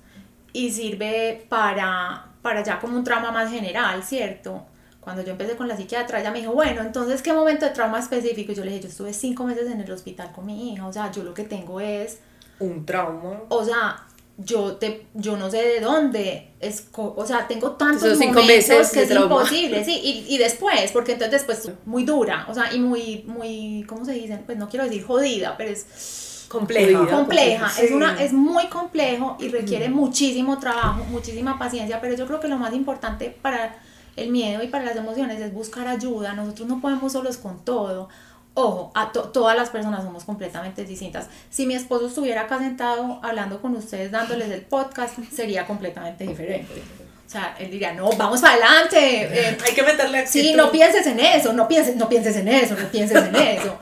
y 0.53 0.71
sirve 0.71 1.45
para, 1.49 2.27
para 2.43 2.63
ya 2.63 2.79
como 2.79 2.97
un 2.97 3.05
trauma 3.05 3.31
más 3.31 3.51
general, 3.51 4.03
¿cierto? 4.03 4.67
Cuando 5.03 5.23
yo 5.23 5.33
empecé 5.33 5.57
con 5.57 5.67
la 5.69 5.77
psiquiatra, 5.77 6.21
ella 6.21 6.31
me 6.31 6.39
dijo, 6.41 6.53
bueno, 6.53 6.81
entonces, 6.81 7.21
¿qué 7.23 7.33
momento 7.33 7.65
de 7.67 7.73
trauma 7.73 7.99
específico? 7.99 8.53
Y 8.53 8.55
yo 8.55 8.65
le 8.65 8.71
dije, 8.71 8.85
yo 8.85 8.89
estuve 8.89 9.13
cinco 9.13 9.45
meses 9.45 9.69
en 9.71 9.81
el 9.81 9.91
hospital 9.91 10.31
con 10.33 10.47
mi 10.47 10.73
hija, 10.73 10.87
o 10.87 10.93
sea, 10.93 11.11
yo 11.11 11.25
lo 11.25 11.35
que 11.35 11.43
tengo 11.45 11.81
es, 11.81 12.21
Un 12.61 12.87
trauma. 12.87 13.41
o 13.49 13.65
sea, 13.65 14.07
yo, 14.39 14.77
te, 14.77 15.07
yo 15.15 15.37
no 15.37 15.51
sé 15.51 15.59
de 15.59 15.81
dónde, 15.81 16.53
es, 16.61 16.87
o 16.95 17.27
sea, 17.27 17.47
tengo 17.49 17.73
tantos 17.73 18.05
Esos 18.05 18.19
cinco 18.19 18.41
momentos 18.41 18.69
meses 18.69 18.91
que 18.93 19.03
es 19.03 19.09
trauma. 19.09 19.27
imposible, 19.37 19.85
sí, 19.85 20.01
y, 20.03 20.35
y 20.35 20.39
después, 20.39 20.93
porque 20.93 21.13
entonces 21.13 21.45
después 21.47 21.71
muy 21.85 22.05
dura, 22.05 22.47
o 22.49 22.55
sea, 22.55 22.73
y 22.73 22.79
muy, 22.79 23.25
muy, 23.27 23.85
¿cómo 23.89 24.05
se 24.05 24.13
dice? 24.13 24.39
Pues 24.47 24.57
no 24.57 24.69
quiero 24.69 24.85
decir 24.85 25.05
jodida, 25.05 25.57
pero 25.57 25.71
es 25.71 26.47
Compleja. 26.49 26.99
Jodida. 26.99 27.17
compleja, 27.17 27.69
Sí. 27.71 27.87
es, 27.87 27.91
una, 27.93 28.23
es 28.23 28.33
muy 28.33 28.69
complejo 28.69 29.37
y 29.41 29.49
requiere 29.49 29.89
muchísimo 29.89 30.59
trabajo, 30.61 31.03
muchísima 31.11 31.59
paciencia, 31.59 32.01
pero 32.01 32.15
yo 32.15 32.27
creo 32.27 32.41
que 32.41 32.49
lo 32.49 32.59
más 32.59 32.73
importante 32.75 33.31
para 33.43 33.77
el 34.17 34.31
miedo 34.31 34.63
y 34.63 34.69
para 34.69 34.85
las 34.85 34.97
emociones 34.97 35.41
es 35.41 35.53
buscar 35.53 35.89
ayuda, 35.89 36.33
nosotros 36.35 36.69
no 36.69 36.81
podemos 36.81 37.13
solos 37.13 37.37
con 37.39 37.65
todo. 37.65 38.09
Ojo, 38.55 38.93
a 38.95 39.13
to- 39.13 39.31
todas 39.31 39.57
las 39.57 39.71
personas 39.71 40.03
somos 40.05 40.25
completamente 40.25 40.85
distintas. 40.85 41.29
Si 41.49 41.65
mi 41.67 41.75
esposo 41.75 42.07
estuviera 42.09 42.43
acá 42.43 42.59
sentado 42.59 43.19
hablando 43.23 43.63
con 43.63 43.75
ustedes, 43.75 44.11
dándoles 44.11 44.51
el 44.51 44.61
podcast, 44.61 45.15
sería 45.35 45.67
completamente 45.67 46.25
diferente. 46.27 46.83
O 47.27 47.31
sea, 47.33 47.57
él 47.59 47.71
diría, 47.71 47.95
no, 47.95 48.11
vamos 48.13 48.43
para 48.43 48.53
adelante. 48.53 48.99
eh, 49.23 49.57
Hay 49.67 49.73
que 49.75 49.83
meterle 49.83 50.19
actitud. 50.19 50.49
Sí, 50.49 50.53
no 50.55 50.71
pienses 50.71 51.07
en 51.07 51.19
eso, 51.19 51.55
no 51.55 51.67
pienses, 51.67 51.97
no 51.97 52.07
pienses 52.11 52.37
en 52.37 52.49
eso, 52.49 52.75
no 52.79 52.87
pienses 52.89 53.25
en 53.25 53.35
eso. 53.37 53.79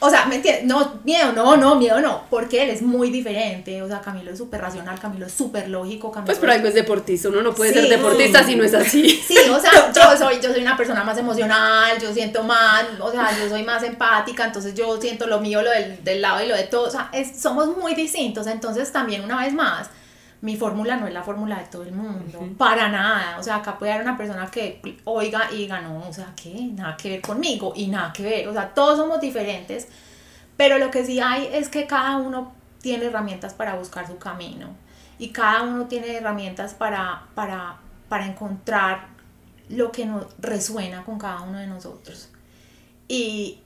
O 0.00 0.10
sea, 0.10 0.26
¿me 0.26 0.34
entiendes? 0.36 0.64
No, 0.64 1.00
miedo, 1.04 1.32
no, 1.32 1.56
no, 1.56 1.76
miedo 1.76 1.98
no, 2.00 2.24
porque 2.28 2.62
él 2.62 2.70
es 2.70 2.82
muy 2.82 3.10
diferente. 3.10 3.80
O 3.80 3.88
sea, 3.88 4.00
Camilo 4.02 4.32
es 4.32 4.38
súper 4.38 4.60
racional, 4.60 4.98
Camilo 5.00 5.24
es 5.26 5.32
súper 5.32 5.68
lógico, 5.70 6.10
Camilo 6.12 6.26
Pues 6.26 6.38
por 6.38 6.50
algo 6.50 6.68
es 6.68 6.74
deportista, 6.74 7.28
uno 7.30 7.40
no 7.40 7.54
puede 7.54 7.72
Sí. 7.72 7.80
ser 7.80 7.88
deportista 7.88 8.44
si 8.44 8.54
no 8.56 8.64
es 8.64 8.74
así. 8.74 9.22
Sí, 9.26 9.36
o 9.50 9.58
sea, 9.58 9.70
yo 9.94 10.16
soy, 10.18 10.40
yo 10.42 10.52
soy 10.52 10.60
una 10.62 10.76
persona 10.76 11.04
más 11.04 11.16
emocional, 11.16 11.98
yo 12.00 12.12
siento 12.12 12.42
más, 12.42 12.84
o 13.00 13.10
sea, 13.10 13.30
yo 13.38 13.48
soy 13.48 13.62
más 13.62 13.82
empática, 13.82 14.44
entonces 14.44 14.74
yo 14.74 15.00
siento 15.00 15.26
lo 15.26 15.40
mío, 15.40 15.62
lo 15.62 15.70
del, 15.70 16.02
del 16.04 16.20
lado 16.20 16.44
y 16.44 16.48
lo 16.48 16.56
de 16.56 16.64
todo, 16.64 16.88
o 16.88 16.90
sea, 16.90 17.08
es- 17.12 17.40
somos 17.40 17.74
muy 17.78 17.94
distintos, 17.94 18.46
entonces 18.46 18.92
también 18.92 19.24
una 19.24 19.40
vez 19.40 19.54
más, 19.54 19.88
mi 20.44 20.58
fórmula 20.58 20.96
no 20.96 21.06
es 21.06 21.14
la 21.14 21.22
fórmula 21.22 21.58
de 21.58 21.64
todo 21.64 21.84
el 21.84 21.92
mundo, 21.92 22.46
para 22.58 22.90
nada, 22.90 23.38
o 23.38 23.42
sea, 23.42 23.56
acá 23.56 23.78
puede 23.78 23.92
haber 23.92 24.06
una 24.06 24.18
persona 24.18 24.50
que 24.50 24.78
oiga 25.04 25.50
y 25.50 25.56
diga, 25.56 25.80
no, 25.80 26.06
o 26.06 26.12
sea, 26.12 26.34
¿qué? 26.36 26.68
Nada 26.74 26.98
que 26.98 27.08
ver 27.08 27.22
conmigo 27.22 27.72
y 27.74 27.86
nada 27.86 28.12
que 28.12 28.24
ver, 28.24 28.48
o 28.48 28.52
sea, 28.52 28.74
todos 28.74 28.98
somos 28.98 29.22
diferentes, 29.22 29.88
pero 30.58 30.76
lo 30.76 30.90
que 30.90 31.06
sí 31.06 31.18
hay 31.18 31.48
es 31.50 31.70
que 31.70 31.86
cada 31.86 32.18
uno 32.18 32.52
tiene 32.82 33.06
herramientas 33.06 33.54
para 33.54 33.74
buscar 33.76 34.06
su 34.06 34.18
camino 34.18 34.68
y 35.18 35.30
cada 35.30 35.62
uno 35.62 35.86
tiene 35.86 36.14
herramientas 36.14 36.74
para, 36.74 37.22
para, 37.34 37.78
para 38.10 38.26
encontrar 38.26 39.06
lo 39.70 39.92
que 39.92 40.04
nos 40.04 40.26
resuena 40.38 41.06
con 41.06 41.18
cada 41.18 41.40
uno 41.40 41.58
de 41.58 41.68
nosotros. 41.68 42.28
Y, 43.08 43.60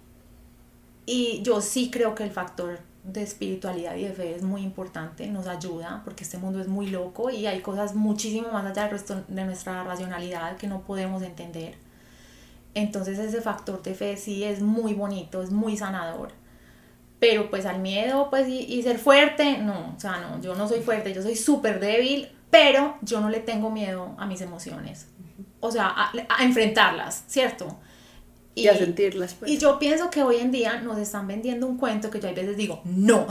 y 1.07 1.43
yo 1.43 1.61
sí 1.61 1.91
creo 1.91 2.15
que 2.15 2.23
el 2.23 2.31
factor 2.31 2.79
de 3.13 3.23
espiritualidad 3.23 3.97
y 3.97 4.05
de 4.05 4.13
fe 4.13 4.35
es 4.35 4.43
muy 4.43 4.63
importante, 4.63 5.27
nos 5.29 5.47
ayuda, 5.47 6.03
porque 6.05 6.25
este 6.25 6.39
mundo 6.39 6.61
es 6.61 6.69
muy 6.69 6.89
loco 6.89 7.31
y 7.31 7.47
hay 7.47 7.61
cosas 7.61 7.95
muchísimo 7.95 8.49
más 8.53 8.67
allá 8.67 8.83
del 8.83 8.93
resto 8.93 9.25
de 9.27 9.45
nuestra 9.45 9.83
racionalidad 9.85 10.57
que 10.57 10.67
no 10.67 10.83
podemos 10.83 11.23
entender. 11.23 11.77
Entonces 12.75 13.19
ese 13.19 13.41
factor 13.41 13.83
de 13.83 13.95
fe 13.95 14.17
sí 14.17 14.45
es 14.45 14.61
muy 14.61 14.95
bonito, 14.95 15.43
es 15.43 15.51
muy 15.51 15.77
sanador. 15.77 16.33
Pero 17.19 17.51
pues 17.51 17.67
al 17.67 17.81
miedo 17.81 18.29
pues 18.31 18.47
y, 18.49 18.83
ser 18.83 18.99
fuerte, 18.99 19.59
no, 19.59 19.95
o 19.97 20.01
sea, 20.01 20.19
no, 20.19 20.41
yo 20.41 20.55
no 20.55 20.69
soy 20.69 20.81
fuerte, 20.81 21.13
yo 21.13 21.23
soy 21.23 21.35
súper 21.35 21.81
débil, 21.81 22.29
pero 22.51 22.97
yo 23.03 23.21
no 23.21 23.31
le 23.31 23.41
tengo 23.41 23.71
miedo 23.71 24.15
a 24.19 24.27
mis 24.27 24.41
emociones. 24.43 25.09
O 25.61 25.73
sea, 25.73 25.89
a, 25.89 26.13
a 26.29 26.45
enfrentarlas, 26.45 27.25
¿cierto? 27.27 27.79
Y, 28.63 28.69
a 28.69 28.77
sentirlas. 28.77 29.35
Pues. 29.35 29.51
Y 29.51 29.59
yo 29.59 29.79
pienso 29.79 30.11
que 30.11 30.23
hoy 30.23 30.37
en 30.37 30.51
día 30.51 30.81
nos 30.81 30.99
están 30.99 31.27
vendiendo 31.27 31.67
un 31.67 31.77
cuento 31.77 32.11
que 32.11 32.21
yo 32.21 32.29
a 32.29 32.33
veces 32.33 32.57
digo, 32.57 32.83
no. 32.85 33.27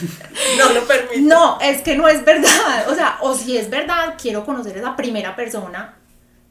no 0.58 0.72
lo 0.72 0.86
permito. 0.86 1.20
No, 1.20 1.58
es 1.60 1.82
que 1.82 1.96
no 1.96 2.08
es 2.08 2.24
verdad. 2.24 2.88
O 2.88 2.94
sea, 2.94 3.18
o 3.20 3.34
si 3.34 3.56
es 3.56 3.70
verdad, 3.70 4.14
quiero 4.20 4.44
conocer 4.44 4.76
a 4.76 4.80
esa 4.80 4.96
primera 4.96 5.34
persona 5.36 5.94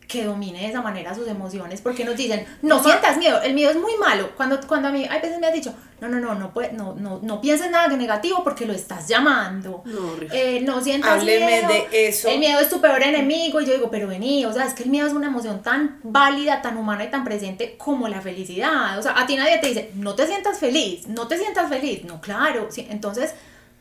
que 0.08 0.24
domine 0.24 0.60
de 0.60 0.68
esa 0.68 0.82
manera 0.82 1.16
sus 1.16 1.28
emociones, 1.28 1.82
porque 1.82 2.06
nos 2.06 2.16
dicen, 2.16 2.46
no 2.62 2.84
sientas 2.84 3.18
miedo, 3.18 3.42
el 3.42 3.54
miedo 3.54 3.72
es 3.72 3.78
muy 3.78 3.96
malo. 3.98 4.32
Cuando, 4.36 4.60
cuando 4.68 4.90
a 4.90 4.92
mí, 4.92 5.06
hay 5.10 5.22
veces 5.22 5.40
me 5.40 5.48
has 5.48 5.54
dicho, 5.54 5.74
no, 6.02 6.10
no, 6.10 6.20
no, 6.20 6.36
no, 6.36 6.52
no, 6.74 6.96
no, 6.96 7.20
no 7.22 7.42
pienses 7.42 7.72
nada 7.72 7.88
de 7.88 7.98
negativo 7.98 8.44
porque 8.44 8.66
lo 8.66 8.74
estás 8.74 9.08
llamando. 9.08 9.82
No, 9.86 10.14
eh, 10.32 10.62
no 10.62 10.82
sientas 10.82 11.24
miedo. 11.24 11.48
de 11.68 12.08
eso. 12.08 12.28
El 12.28 12.40
miedo 12.40 12.60
es 12.60 12.70
tu 12.70 12.82
peor 12.82 13.02
enemigo. 13.02 13.62
Y 13.62 13.66
yo 13.66 13.74
digo, 13.74 13.90
pero 13.90 14.08
vení, 14.08 14.46
o 14.46 14.54
sea, 14.54 14.66
es 14.66 14.74
que 14.74 14.84
el 14.84 14.90
miedo 14.90 15.08
es 15.08 15.14
una 15.14 15.28
emoción 15.28 15.64
tan 15.64 16.00
válida, 16.04 16.62
tan 16.62 16.78
humana 16.78 17.06
y 17.06 17.10
tan 17.10 17.24
presente 17.24 17.78
como 17.78 18.08
la 18.08 18.22
felicidad. 18.22 19.00
O 19.00 19.02
sea, 19.02 19.20
a 19.20 19.26
ti 19.26 19.36
nadie 19.36 19.58
te 19.60 19.68
dice, 19.68 19.92
no 19.96 20.16
te 20.16 20.28
sientas 20.28 20.60
feliz, 20.60 21.08
no 21.08 21.28
te 21.28 21.38
sientas 21.38 21.70
feliz. 21.70 22.04
No, 22.04 22.20
claro. 22.20 22.68
Sí, 22.70 22.86
entonces, 22.90 23.34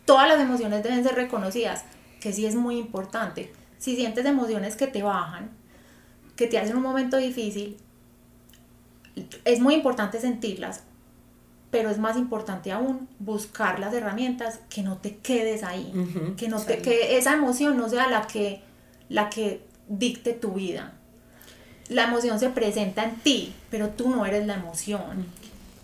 todas 0.05 0.29
las 0.29 0.41
emociones 0.41 0.83
deben 0.83 1.03
ser 1.03 1.17
reconocidas, 1.17 1.85
que 2.21 2.33
sí 2.33 2.47
es 2.47 2.55
muy 2.55 2.79
importante. 2.79 3.53
Si 3.79 3.97
sientes 3.97 4.25
emociones 4.25 4.77
que 4.77 4.87
te 4.87 5.03
bajan, 5.03 5.51
que 6.37 6.47
te 6.47 6.59
hacen 6.59 6.77
un 6.77 6.83
momento 6.83 7.17
difícil, 7.17 7.77
es 9.45 9.61
muy 9.61 9.75
importante 9.75 10.21
sentirlas, 10.21 10.83
pero 11.71 11.91
es 11.91 11.99
más 11.99 12.17
importante 12.17 12.73
aún 12.73 13.09
buscar 13.19 13.79
las 13.79 13.95
herramientas 13.95 14.61
que 14.69 14.83
no 14.83 14.99
te 14.99 15.17
quedes 15.17 15.63
ahí, 15.63 15.93
que 16.37 16.49
no 16.49 16.61
te 16.61 16.79
que 16.79 17.17
esa 17.17 17.35
emoción 17.35 17.77
no 17.77 17.89
sea 17.89 18.09
la 18.09 18.27
que 18.27 18.63
la 19.09 19.29
que 19.29 19.61
dicte 19.89 20.33
tu 20.33 20.53
vida. 20.53 20.93
La 21.89 22.05
emoción 22.05 22.41
se 22.41 22.49
presenta 22.49 23.05
en 23.05 23.17
ti, 23.17 23.53
pero 23.71 23.91
tú 23.91 24.09
no 24.09 24.25
eres 24.25 24.47
la 24.47 24.55
emoción. 24.55 25.27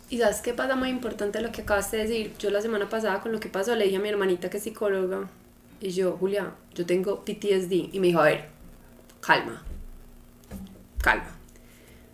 Y 0.08 0.18
sabes 0.18 0.40
qué 0.40 0.54
pasa 0.54 0.74
muy 0.74 0.88
importante 0.88 1.40
lo 1.40 1.52
que 1.52 1.62
acabas 1.62 1.90
de 1.90 1.98
decir. 1.98 2.34
Yo 2.38 2.50
la 2.50 2.62
semana 2.62 2.88
pasada 2.88 3.20
con 3.20 3.32
lo 3.32 3.38
que 3.38 3.48
pasó 3.48 3.76
le 3.76 3.84
dije 3.84 3.98
a 3.98 4.00
mi 4.00 4.08
hermanita 4.08 4.48
que 4.48 4.56
es 4.56 4.64
psicóloga 4.64 5.28
y 5.80 5.90
yo, 5.90 6.16
Julia, 6.18 6.52
yo 6.74 6.86
tengo 6.86 7.24
PTSD 7.24 7.92
y 7.92 8.00
me 8.00 8.08
dijo, 8.08 8.20
a 8.20 8.24
ver, 8.24 8.48
calma 9.20 9.62
calma. 11.02 11.36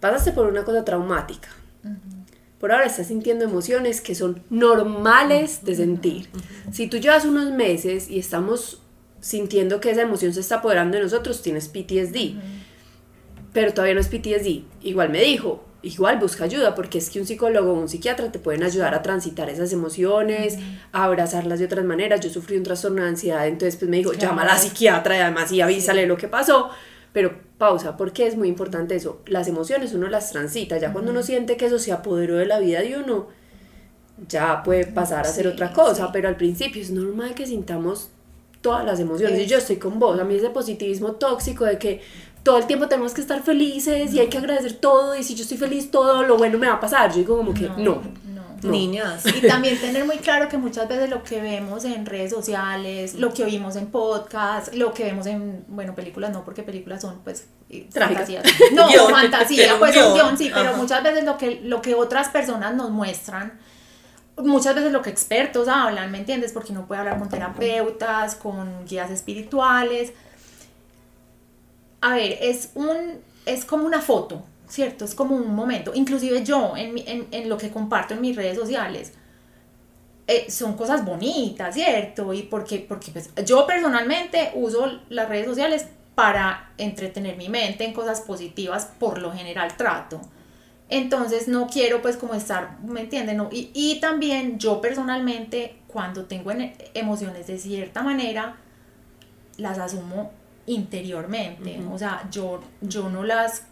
Pasaste 0.01 0.33
por 0.33 0.47
una 0.47 0.65
cosa 0.65 0.85
traumática. 0.85 1.49
Por 2.59 2.73
ahora 2.73 2.87
estás 2.87 3.09
sintiendo 3.09 3.45
emociones 3.45 4.01
que 4.01 4.15
son 4.15 4.43
normales 4.51 5.65
de 5.65 5.75
sentir. 5.75 6.29
Si 6.73 6.89
tú 6.89 6.97
llevas 6.99 7.25
unos 7.25 7.51
meses 7.53 8.09
y 8.09 8.19
estamos 8.19 8.83
sintiendo 9.21 9.81
que 9.81 9.91
esa 9.91 10.03
emoción 10.03 10.33
se 10.33 10.41
está 10.41 10.57
apoderando 10.57 10.97
de 10.97 11.03
nosotros, 11.03 11.43
tienes 11.43 11.69
PTSD. 11.69 12.35
Pero 13.53 13.73
todavía 13.73 13.95
no 13.95 14.01
es 14.01 14.09
PTSD. 14.09 14.65
Igual 14.83 15.11
me 15.11 15.21
dijo, 15.21 15.65
igual 15.83 16.19
busca 16.19 16.45
ayuda, 16.45 16.75
porque 16.75 16.99
es 16.99 17.11
que 17.11 17.21
un 17.21 17.27
psicólogo 17.27 17.73
o 17.73 17.81
un 17.81 17.89
psiquiatra 17.89 18.33
te 18.33 18.39
pueden 18.39 18.63
ayudar 18.63 18.95
a 18.95 19.03
transitar 19.03 19.49
esas 19.51 19.73
emociones, 19.73 20.59
a 20.93 21.05
abrazarlas 21.05 21.59
de 21.59 21.67
otras 21.67 21.85
maneras. 21.85 22.21
Yo 22.21 22.31
sufrí 22.31 22.57
un 22.57 22.63
trastorno 22.63 23.03
de 23.03 23.09
ansiedad, 23.09 23.47
entonces 23.47 23.77
pues 23.77 23.91
me 23.91 23.99
dijo, 23.99 24.13
llama 24.13 24.43
a 24.43 24.47
la 24.47 24.59
psiquiatra 24.59 25.17
y 25.17 25.21
además 25.21 25.53
y 25.53 25.61
avísale 25.61 26.07
lo 26.07 26.17
que 26.17 26.29
pasó. 26.29 26.71
Pero 27.17 27.33
pausa, 27.57 27.97
porque 27.97 28.27
es 28.27 28.37
muy 28.37 28.47
importante 28.47 28.95
eso. 28.95 29.23
Las 29.25 29.49
emociones 29.49 29.95
uno 29.95 30.07
las 30.07 30.33
transita, 30.33 30.77
ya 30.77 30.93
cuando 30.93 31.13
uno 31.13 31.23
siente 31.23 31.57
que 31.57 31.65
eso 31.65 31.79
se 31.79 31.91
apoderó 31.91 32.37
de 32.37 32.45
la 32.45 32.59
vida 32.59 32.83
de 32.83 32.99
uno, 32.99 33.29
ya 34.29 34.63
puede 34.63 34.85
pasar 34.85 35.25
a 35.25 35.31
ser 35.31 35.49
otra 35.49 35.73
cosa, 35.73 36.13
pero 36.13 36.29
al 36.29 36.37
principio 36.37 36.83
es 36.83 36.91
normal 36.91 37.35
que 37.35 37.47
sintamos 37.47 38.11
todas 38.61 38.85
las 38.85 39.01
emociones. 39.01 39.41
Y 39.41 39.47
yo 39.47 39.57
estoy 39.57 39.77
con 39.77 39.99
vos, 39.99 40.21
a 40.21 40.25
mí 40.25 40.35
ese 40.35 40.51
positivismo 40.51 41.13
tóxico 41.13 41.65
de 41.65 41.79
que 41.79 42.03
todo 42.43 42.59
el 42.59 42.67
tiempo 42.67 42.87
tenemos 42.87 43.15
que 43.15 43.23
estar 43.23 43.43
felices 43.43 44.13
y 44.13 44.21
hay 44.21 44.29
que 44.29 44.37
agradecer 44.37 44.75
todo 44.75 45.17
y 45.17 45.23
si 45.23 45.35
yo 45.35 45.45
estoy 45.45 45.57
feliz 45.57 45.91
todo 45.91 46.23
lo 46.23 46.37
bueno 46.37 46.59
me 46.59 46.67
va 46.67 46.75
a 46.75 46.81
pasar. 46.81 47.09
Yo 47.13 47.17
digo 47.17 47.39
como 47.39 47.55
que 47.55 47.71
no 47.79 48.03
niñas. 48.63 49.25
Y 49.27 49.47
también 49.47 49.79
tener 49.81 50.05
muy 50.05 50.19
claro 50.19 50.49
que 50.49 50.59
muchas 50.59 50.89
veces 50.89 51.11
lo 51.11 51.23
que 51.23 51.41
vemos 51.41 51.85
en 51.85 52.07
redes 52.07 52.31
sociales, 52.31 53.15
lo 53.15 53.33
que 53.33 53.45
oímos 53.45 53.77
en 53.77 53.87
podcast, 53.87 54.75
lo 54.75 54.93
que 54.93 55.05
vemos 55.05 55.27
en, 55.27 55.65
bueno, 55.69 55.95
películas 55.95 56.33
no, 56.33 56.45
porque 56.45 56.63
películas 56.63 57.03
son 57.03 57.21
pues 57.23 57.47
fantasías. 57.93 58.45
No, 58.73 58.89
fantasía, 59.11 59.79
pues 59.79 59.97
un 59.97 60.15
guion, 60.15 60.39
sí, 60.39 60.51
pero 60.53 60.77
muchas 60.77 61.03
veces 61.03 61.25
lo 61.25 61.37
que, 61.37 61.61
lo 61.63 61.83
que 61.83 61.95
otras 61.95 62.29
personas 62.29 62.75
nos 62.75 62.91
muestran, 62.91 63.59
muchas 64.39 64.75
veces 64.75 64.93
lo 64.93 65.03
que 65.03 65.11
expertos 65.11 65.69
hablan, 65.69 66.11
¿me 66.11 66.19
entiendes? 66.19 66.53
Porque 66.53 66.73
uno 66.73 66.87
puede 66.87 67.01
hablar 67.01 67.19
con 67.19 67.29
terapeutas, 67.29 68.35
con 68.35 68.85
guías 68.87 69.11
espirituales. 69.11 70.13
A 72.01 72.15
ver, 72.15 72.39
es 72.41 72.71
un, 72.75 73.21
es 73.47 73.65
como 73.65 73.87
una 73.87 74.01
foto, 74.01 74.45
¿cierto? 74.69 75.05
Es 75.05 75.15
como 75.15 75.37
un 75.37 75.55
momento, 75.55 75.93
inclusive 75.95 76.45
yo 76.45 76.77
en, 76.77 76.99
en, 76.99 77.27
en 77.31 77.49
lo 77.49 77.57
que 77.57 77.71
comparto 77.71 78.15
en 78.15 78.21
mis 78.21 78.37
redes 78.37 78.57
sociales, 78.57 79.13
eh, 80.29 80.51
son 80.51 80.77
cosas 80.77 81.05
bonitas, 81.05 81.75
¿cierto? 81.75 82.33
Y 82.33 82.43
porque, 82.43 82.85
porque 82.89 83.13
pues, 83.13 83.31
yo 83.45 83.65
personalmente 83.65 84.51
uso 84.55 85.01
las 85.09 85.29
redes 85.29 85.47
sociales 85.47 85.87
para 86.17 86.73
entretener 86.79 87.37
mi 87.37 87.49
mente 87.49 87.85
en 87.85 87.93
cosas 87.93 88.23
positivas, 88.23 88.91
por 88.99 89.19
lo 89.19 89.33
general 89.33 89.77
trato. 89.77 90.21
Entonces 90.89 91.47
no 91.47 91.69
quiero 91.69 92.03
pues 92.03 92.17
como 92.17 92.35
estar, 92.35 92.81
¿me 92.81 93.03
entienden? 93.03 93.37
No, 93.37 93.49
y, 93.53 93.71
y, 93.73 94.01
también 94.01 94.59
yo 94.59 94.81
personalmente 94.81 95.77
cuando 95.87 96.25
tengo 96.25 96.53
emociones 96.95 97.47
de 97.47 97.59
cierta 97.59 98.03
manera, 98.03 98.57
las 99.59 99.79
asumo 99.79 100.33
interiormente. 100.67 101.81
O 101.93 101.99
sea, 101.99 102.29
yo, 102.31 102.61
yo 102.81 103.09
no 103.11 103.23
las 103.23 103.65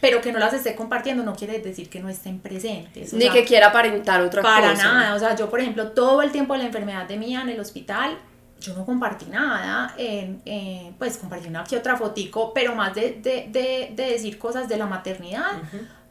pero 0.00 0.20
que 0.20 0.32
no 0.32 0.38
las 0.38 0.52
esté 0.52 0.74
compartiendo 0.74 1.22
no 1.22 1.34
quiere 1.34 1.58
decir 1.58 1.88
que 1.88 2.00
no 2.00 2.08
estén 2.08 2.38
presentes. 2.38 3.12
Ni 3.12 3.28
que 3.30 3.44
quiera 3.44 3.68
aparentar 3.68 4.20
otra 4.20 4.42
cosa. 4.42 4.54
Para 4.54 4.74
nada, 4.74 5.14
o 5.14 5.18
sea, 5.18 5.34
yo 5.36 5.48
por 5.48 5.60
ejemplo, 5.60 5.92
todo 5.92 6.22
el 6.22 6.32
tiempo 6.32 6.54
de 6.54 6.60
la 6.60 6.66
enfermedad 6.66 7.06
de 7.06 7.16
mía 7.16 7.42
en 7.42 7.50
el 7.50 7.60
hospital, 7.60 8.18
yo 8.60 8.74
no 8.74 8.84
compartí 8.84 9.26
nada, 9.26 9.94
pues 10.98 11.18
compartí 11.18 11.48
una 11.48 11.64
que 11.64 11.76
otra 11.76 11.96
fotico, 11.96 12.52
pero 12.54 12.74
más 12.74 12.94
de, 12.94 13.20
de, 13.22 13.46
de, 13.50 13.92
de 13.94 14.10
decir 14.12 14.38
cosas 14.38 14.68
de 14.68 14.76
la 14.76 14.86
maternidad 14.86 15.52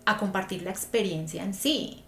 a 0.06 0.18
compartir 0.18 0.62
la 0.62 0.70
experiencia 0.70 1.44
en 1.44 1.54
sí 1.54 2.05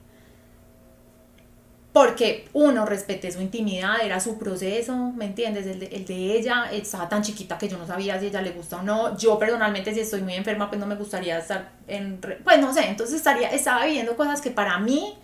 porque 1.98 2.48
uno 2.54 2.86
respeté 2.86 3.32
su 3.32 3.42
intimidad, 3.42 3.96
era 4.04 4.20
su 4.20 4.38
proceso, 4.38 4.96
¿me 5.16 5.26
entiendes? 5.26 5.66
El 5.66 5.80
de, 5.80 5.88
el 5.88 6.06
de, 6.06 6.38
ella 6.38 6.70
estaba 6.72 7.10
tan 7.10 7.24
chiquita 7.24 7.58
que 7.58 7.68
yo 7.68 7.76
no 7.76 7.88
sabía 7.88 8.20
si 8.20 8.28
ella 8.28 8.40
le 8.40 8.52
gusta 8.52 8.78
o 8.78 8.84
no. 8.84 9.18
Yo 9.18 9.40
personalmente 9.40 9.92
si 9.96 10.02
estoy 10.02 10.22
muy 10.22 10.36
enferma 10.36 10.70
pues 10.70 10.80
no 10.80 10.86
me 10.86 10.94
gustaría 10.94 11.40
estar 11.40 11.72
en... 11.88 12.20
Pues 12.44 12.60
no 12.60 12.72
sé, 12.72 12.86
entonces 12.88 13.16
estaría, 13.16 13.50
estaba 13.50 13.84
viviendo 13.84 14.16
cosas 14.16 14.42
que 14.42 14.52
para 14.52 14.78
mí 14.78 15.16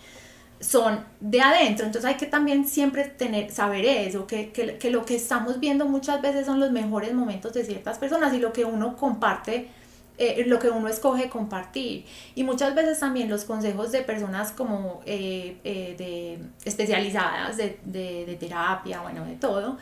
son 0.58 1.04
de 1.20 1.40
adentro, 1.40 1.86
entonces 1.86 2.10
hay 2.10 2.16
que 2.16 2.26
también 2.26 2.66
siempre 2.66 3.04
tener, 3.04 3.52
saber 3.52 3.84
eso, 3.84 4.26
que, 4.26 4.50
que 4.50 4.90
lo 4.90 5.04
que 5.04 5.14
estamos 5.14 5.60
viendo 5.60 5.84
muchas 5.84 6.20
veces 6.22 6.44
son 6.44 6.58
los 6.58 6.72
mejores 6.72 7.12
momentos 7.12 7.52
de 7.52 7.64
ciertas 7.64 7.98
personas 7.98 8.34
y 8.34 8.38
lo 8.38 8.52
que 8.52 8.64
uno 8.64 8.96
comparte 8.96 9.68
eh, 10.16 10.44
lo 10.46 10.58
que 10.58 10.70
uno 10.70 10.88
escoge 10.88 11.28
compartir. 11.28 12.04
Y 12.34 12.44
muchas 12.44 12.74
veces 12.74 13.00
también 13.00 13.28
los 13.28 13.44
consejos 13.44 13.90
de 13.90 14.02
personas 14.02 14.52
como 14.52 15.00
eh, 15.06 15.58
eh, 15.64 15.94
de 15.98 16.38
especializadas 16.64 17.56
de, 17.56 17.80
de, 17.84 18.24
de, 18.24 18.36
terapia, 18.36 19.00
bueno, 19.00 19.24
de 19.24 19.34
todo, 19.34 19.76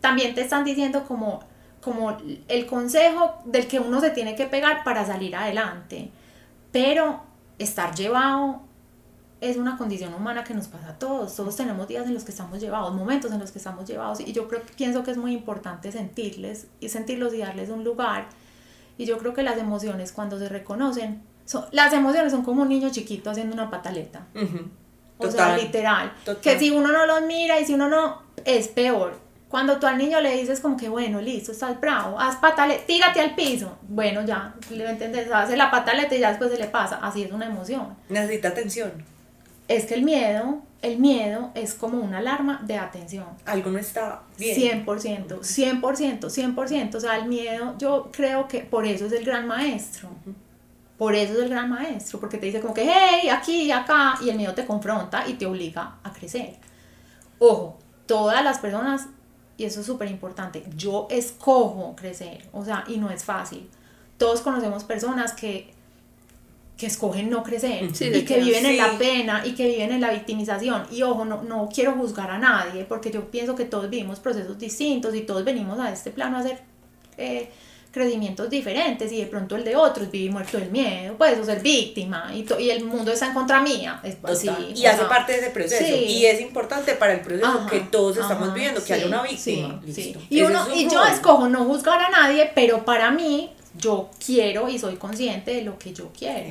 también 0.00 0.34
te 0.34 0.42
están 0.42 0.64
diciendo 0.64 1.04
como, 1.04 1.40
como 1.80 2.16
el 2.48 2.66
consejo 2.66 3.36
del 3.46 3.66
que 3.66 3.80
uno 3.80 4.00
se 4.00 4.10
tiene 4.10 4.34
que 4.34 4.46
pegar 4.46 4.84
para 4.84 5.06
salir 5.06 5.34
adelante. 5.34 6.10
Pero 6.70 7.22
estar 7.58 7.94
llevado 7.94 8.60
es 9.40 9.56
una 9.56 9.78
condición 9.78 10.12
humana 10.12 10.44
que 10.44 10.52
nos 10.52 10.68
pasa 10.68 10.90
a 10.90 10.98
todos. 10.98 11.34
Todos 11.34 11.56
tenemos 11.56 11.88
días 11.88 12.06
en 12.06 12.14
los 12.14 12.24
que 12.24 12.32
estamos 12.32 12.60
llevados, 12.60 12.92
momentos 12.94 13.32
en 13.32 13.38
los 13.38 13.52
que 13.52 13.58
estamos 13.58 13.86
llevados. 13.86 14.20
Y 14.20 14.32
yo 14.32 14.48
creo, 14.48 14.60
pienso 14.76 15.02
que 15.02 15.12
es 15.12 15.16
muy 15.16 15.32
importante 15.32 15.92
sentirles 15.92 16.66
y 16.80 16.88
sentirlos 16.88 17.32
y 17.34 17.38
darles 17.38 17.70
un 17.70 17.84
lugar 17.84 18.28
y 18.98 19.06
yo 19.06 19.16
creo 19.16 19.32
que 19.32 19.42
las 19.42 19.56
emociones 19.56 20.12
cuando 20.12 20.38
se 20.38 20.48
reconocen, 20.48 21.22
son, 21.46 21.64
las 21.70 21.92
emociones 21.92 22.32
son 22.32 22.42
como 22.42 22.62
un 22.62 22.68
niño 22.68 22.90
chiquito 22.90 23.30
haciendo 23.30 23.54
una 23.54 23.70
pataleta. 23.70 24.26
O 25.16 25.30
sea, 25.30 25.56
literal. 25.56 26.12
Que 26.42 26.58
si 26.58 26.70
uno 26.70 26.92
no 26.92 27.06
los 27.06 27.22
mira 27.22 27.58
y 27.58 27.64
si 27.64 27.74
uno 27.74 27.88
no, 27.88 28.22
es 28.44 28.68
peor. 28.68 29.14
Cuando 29.48 29.78
tú 29.78 29.86
al 29.86 29.96
niño 29.96 30.20
le 30.20 30.36
dices 30.36 30.60
como 30.60 30.76
que, 30.76 30.90
bueno, 30.90 31.22
listo, 31.22 31.52
estás 31.52 31.80
bravo, 31.80 32.20
haz 32.20 32.36
pataleta, 32.36 32.84
tírate 32.84 33.20
al 33.20 33.34
piso. 33.34 33.78
Bueno, 33.88 34.22
ya, 34.26 34.54
le 34.70 34.90
entiendes, 34.90 35.30
hace 35.32 35.56
la 35.56 35.70
pataleta 35.70 36.14
y 36.14 36.20
ya 36.20 36.28
después 36.28 36.50
se 36.50 36.58
le 36.58 36.66
pasa. 36.66 36.98
Así 37.00 37.22
es 37.22 37.32
una 37.32 37.46
emoción. 37.46 37.96
Necesita 38.10 38.48
atención. 38.48 38.92
Es 39.68 39.84
que 39.84 39.94
el 39.94 40.02
miedo, 40.02 40.62
el 40.80 40.98
miedo 40.98 41.50
es 41.54 41.74
como 41.74 41.98
una 41.98 42.18
alarma 42.18 42.62
de 42.64 42.78
atención. 42.78 43.26
Algo 43.44 43.70
no 43.70 43.78
está 43.78 44.22
bien. 44.38 44.84
100%, 44.86 45.40
100%, 45.40 46.20
100%. 46.20 46.94
O 46.94 47.00
sea, 47.00 47.16
el 47.16 47.28
miedo, 47.28 47.76
yo 47.78 48.10
creo 48.10 48.48
que 48.48 48.60
por 48.60 48.86
eso 48.86 49.06
es 49.06 49.12
el 49.12 49.24
gran 49.24 49.46
maestro. 49.46 50.08
Por 50.96 51.14
eso 51.14 51.34
es 51.34 51.38
el 51.38 51.50
gran 51.50 51.70
maestro, 51.70 52.18
porque 52.18 52.38
te 52.38 52.46
dice 52.46 52.60
como 52.60 52.74
que, 52.74 52.90
hey, 52.90 53.28
aquí, 53.28 53.70
acá, 53.70 54.18
y 54.20 54.30
el 54.30 54.36
miedo 54.36 54.54
te 54.54 54.66
confronta 54.66 55.28
y 55.28 55.34
te 55.34 55.46
obliga 55.46 55.98
a 56.02 56.12
crecer. 56.12 56.56
Ojo, 57.38 57.78
todas 58.06 58.42
las 58.42 58.58
personas, 58.58 59.06
y 59.56 59.64
eso 59.64 59.80
es 59.80 59.86
súper 59.86 60.10
importante, 60.10 60.64
yo 60.74 61.06
escojo 61.08 61.94
crecer, 61.94 62.48
o 62.52 62.64
sea, 62.64 62.82
y 62.88 62.96
no 62.96 63.10
es 63.10 63.22
fácil. 63.22 63.70
Todos 64.16 64.40
conocemos 64.40 64.82
personas 64.82 65.34
que 65.34 65.72
que 66.78 66.86
escogen 66.86 67.28
no 67.28 67.42
crecer 67.42 67.82
y 67.84 68.24
que 68.24 68.38
viven 68.38 68.64
en 68.64 68.76
la 68.76 68.96
pena 68.96 69.42
y 69.44 69.52
que 69.52 69.66
viven 69.66 69.90
en 69.90 70.00
la 70.00 70.12
victimización. 70.12 70.86
Y 70.92 71.02
ojo, 71.02 71.24
no, 71.24 71.42
no 71.42 71.68
quiero 71.74 71.92
juzgar 71.94 72.30
a 72.30 72.38
nadie 72.38 72.84
porque 72.84 73.10
yo 73.10 73.28
pienso 73.32 73.56
que 73.56 73.64
todos 73.64 73.90
vivimos 73.90 74.20
procesos 74.20 74.56
distintos 74.56 75.12
y 75.16 75.22
todos 75.22 75.44
venimos 75.44 75.80
a 75.80 75.92
este 75.92 76.12
plano 76.12 76.36
a 76.36 76.40
hacer 76.40 76.60
eh, 77.16 77.50
crecimientos 77.90 78.48
diferentes 78.48 79.10
y 79.10 79.18
de 79.18 79.26
pronto 79.26 79.56
el 79.56 79.64
de 79.64 79.74
otros 79.74 80.08
vivir 80.08 80.30
muerto 80.30 80.56
del 80.56 80.70
miedo, 80.70 81.16
pues 81.18 81.36
o 81.36 81.44
ser 81.44 81.60
víctima 81.62 82.30
y, 82.32 82.46
y 82.60 82.70
el 82.70 82.84
mundo 82.84 83.10
está 83.10 83.26
en 83.26 83.34
contra 83.34 83.60
mía. 83.60 84.00
Es, 84.04 84.16
así, 84.22 84.48
y 84.76 84.86
hace 84.86 85.04
parte 85.06 85.32
de 85.32 85.38
ese 85.38 85.50
proceso. 85.50 85.96
Y 85.96 86.26
es 86.26 86.40
importante 86.40 86.94
para 86.94 87.14
el 87.14 87.22
proceso 87.22 87.66
que 87.68 87.80
todos 87.80 88.18
estamos 88.18 88.54
viviendo, 88.54 88.84
que 88.84 88.94
haya 88.94 89.06
una 89.08 89.22
víctima. 89.22 89.80
Y, 90.30 90.42
uno, 90.42 90.64
y 90.72 90.88
yo 90.88 91.04
escojo 91.04 91.48
no 91.48 91.64
juzgar 91.64 92.00
a 92.00 92.08
nadie, 92.08 92.52
pero 92.54 92.84
para 92.84 93.10
mí 93.10 93.50
yo 93.76 94.10
quiero 94.24 94.68
y 94.68 94.78
soy 94.78 94.96
consciente 94.96 95.52
de 95.52 95.62
lo 95.62 95.78
que 95.78 95.92
yo 95.92 96.10
quiero. 96.16 96.50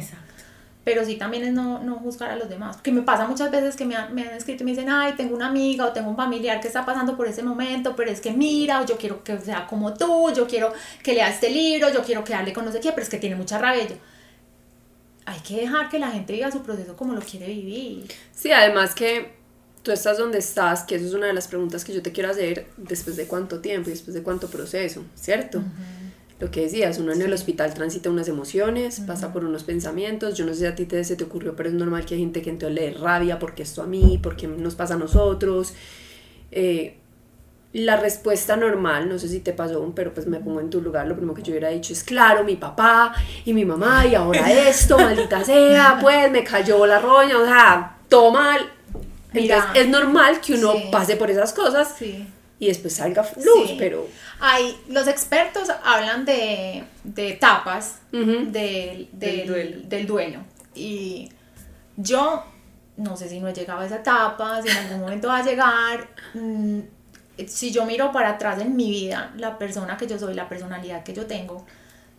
Pero 0.84 1.03
sí 1.03 1.15
también 1.15 1.43
es 1.43 1.53
no, 1.53 1.84
no 1.84 1.95
juzgar 1.95 2.32
a 2.32 2.38
los 2.38 2.47
demás. 2.47 2.77
Porque 2.77 2.93
me 2.93 3.01
pasa 3.01 3.27
muchas 3.27 3.51
veces 3.51 3.75
que 3.75 3.84
me 3.84 3.95
han, 3.95 4.15
me 4.15 4.21
han 4.21 4.34
escrito 4.34 4.63
y 4.63 4.65
me 4.65 4.71
dicen, 4.71 4.89
ay, 4.89 5.13
tengo 5.17 5.36
una 5.36 5.47
amiga 5.47 5.86
o 5.86 5.91
tengo 5.91 6.10
un 6.10 6.15
familiar 6.15 6.62
que 6.62 6.67
está 6.67 6.86
pasando 6.86 7.17
por 7.17 7.27
ese 7.27 7.43
momento, 7.43 7.93
pero 7.95 8.10
es 8.10 8.21
que 8.21 8.32
mira, 8.32 8.82
o 8.82 8.86
yo 8.86 8.97
quiero 8.97 9.21
que 9.21 9.38
sea 9.39 9.67
como 9.67 9.93
tú, 9.93 10.32
yo 10.34 10.47
quiero 10.47 10.71
que 11.03 11.13
lea 11.13 11.30
este 11.30 11.49
libro, 11.49 11.91
yo 11.91 12.03
quiero 12.03 12.23
que 12.23 12.34
hable 12.34 12.53
con 12.53 12.63
no 12.63 12.71
sé 12.71 12.80
qué, 12.80 12.91
pero 12.91 13.01
es 13.01 13.10
que 13.10 13.17
tiene 13.17 13.36
mucha 13.36 13.58
rabia. 13.58 13.86
hay 15.25 15.39
que 15.41 15.58
dejar 15.58 15.89
que 15.89 15.99
la 15.99 16.10
gente 16.10 16.32
viva 16.32 16.49
su 16.51 16.62
proceso 16.62 16.95
como 16.95 17.13
lo 17.13 17.19
quiere 17.19 17.47
vivir. 17.47 18.08
Sí, 18.32 18.51
además 18.53 18.95
que 18.95 19.36
tú 19.88 19.91
estás 19.91 20.17
donde 20.17 20.39
estás, 20.39 20.84
que 20.84 20.95
eso 20.95 21.06
es 21.06 21.13
una 21.13 21.27
de 21.27 21.34
las 21.34 21.47
preguntas 21.47 21.86
que 21.86 21.93
yo 21.93 22.01
te 22.01 22.12
quiero 22.12 22.30
hacer 22.30 22.67
después 22.75 23.15
de 23.15 23.25
cuánto 23.25 23.60
tiempo 23.60 23.89
y 23.89 23.93
después 23.93 24.13
de 24.13 24.21
cuánto 24.21 24.49
proceso, 24.49 25.03
¿cierto? 25.15 25.62
Lo 26.39 26.52
que 26.52 26.62
decías, 26.62 27.00
uno 27.00 27.13
en 27.13 27.21
el 27.21 27.34
hospital 27.34 27.73
transita 27.73 28.12
unas 28.12 28.28
emociones, 28.28 29.00
pasa 29.00 29.34
por 29.34 29.43
unos 29.43 29.63
pensamientos, 29.63 30.38
yo 30.38 30.45
no 30.45 30.54
sé 30.54 30.60
si 30.60 30.65
a 30.67 30.76
ti 30.76 30.86
te, 30.86 31.04
se 31.04 31.15
te 31.15 31.23
ocurrió, 31.23 31.56
pero 31.56 31.69
es 31.69 31.76
normal 31.76 32.06
que 32.06 32.13
hay 32.13 32.19
gente 32.19 32.43
que 32.43 32.52
entonces 32.52 32.76
le 32.76 32.93
rabia, 32.93 33.39
porque 33.39 33.63
esto 33.63 33.82
a 33.82 33.88
mí, 33.88 34.19
porque 34.21 34.47
nos 34.47 34.76
pasa 34.76 34.93
a 34.93 34.97
nosotros. 34.97 35.73
Eh, 36.52 36.97
la 37.73 37.97
respuesta 37.97 38.56
normal, 38.56 39.10
no 39.10 39.17
sé 39.17 39.28
si 39.30 39.39
te 39.39 39.52
pasó, 39.52 39.91
pero 39.95 40.13
pues 40.13 40.28
me 40.28 40.39
pongo 40.39 40.62
en 40.62 40.69
tu 40.69 40.80
lugar, 40.80 41.08
lo 41.08 41.15
primero 41.15 41.34
que 41.34 41.41
yo 41.41 41.52
hubiera 41.52 41.69
dicho 41.69 41.91
es, 41.91 42.04
claro, 42.04 42.43
mi 42.43 42.56
papá 42.56 43.15
y 43.43 43.54
mi 43.54 43.65
mamá, 43.65 44.06
y 44.06 44.13
ahora 44.13 44.52
esto, 44.69 44.97
maldita 44.97 45.43
sea, 45.43 45.97
pues 46.00 46.32
me 46.32 46.43
cayó 46.43 46.86
la 46.86 47.00
roña, 47.00 47.38
o 47.39 47.45
sea, 47.45 47.97
todo 48.08 48.32
mal. 48.32 48.62
Entonces 49.34 49.69
es 49.73 49.89
normal 49.89 50.39
que 50.39 50.54
uno 50.54 50.73
pase 50.91 51.15
por 51.15 51.32
esas 51.32 51.52
cosas. 51.52 51.95
Sí 51.97 52.28
y 52.60 52.67
después 52.67 52.96
salga 52.96 53.26
luz, 53.38 53.74
pero... 53.78 54.08
Hay, 54.39 54.76
los 54.89 55.08
expertos 55.08 55.70
hablan 55.84 56.26
de, 56.26 56.84
de 57.04 57.30
etapas 57.30 58.00
del, 58.12 59.10
del, 59.12 60.08
duelo. 60.08 60.39
Y 60.74 61.30
yo 61.98 62.43
no 62.98 63.15
sé 63.15 63.30
si 63.30 63.39
no 63.39 63.48
he 63.48 63.54
llegado 63.54 63.82
a 63.82 63.86
esa 63.86 63.98
etapa, 63.98 64.62
si 64.62 64.70
en 64.70 64.78
algún 64.78 65.02
momento 65.02 65.28
va 65.28 65.38
a 65.38 65.43
llegar. 65.43 66.10
Mm, 66.34 66.80
si 67.46 67.72
yo 67.72 67.86
miro 67.86 68.12
para 68.12 68.30
atrás 68.30 68.60
en 68.60 68.76
mi 68.76 68.89
vida, 68.89 69.32
la 69.38 69.60
persona 69.60 69.96
que 69.96 70.08
yo 70.08 70.17
soy, 70.17 70.34
la 70.34 70.50
personalidad 70.50 71.04
que 71.04 71.13
yo 71.13 71.28
tengo, 71.28 71.63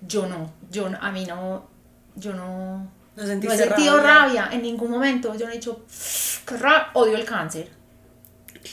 yo 0.07 0.27
no, 0.27 0.53
yo 0.70 0.88
a 1.01 1.11
mí 1.11 1.27
no, 1.27 1.66
yo 2.14 2.33
no, 2.33 2.88
no, 3.16 3.22
he 3.22 3.27
sentido 3.27 4.01
rabia. 4.01 4.51
en 4.53 4.62
ningún 4.62 4.92
momento. 4.92 5.35
Yo 5.35 5.46
no 5.46 5.53
he 5.53 5.57
dicho, 5.57 5.85
odio 6.94 7.16
el 7.16 7.24
cáncer 7.24 7.77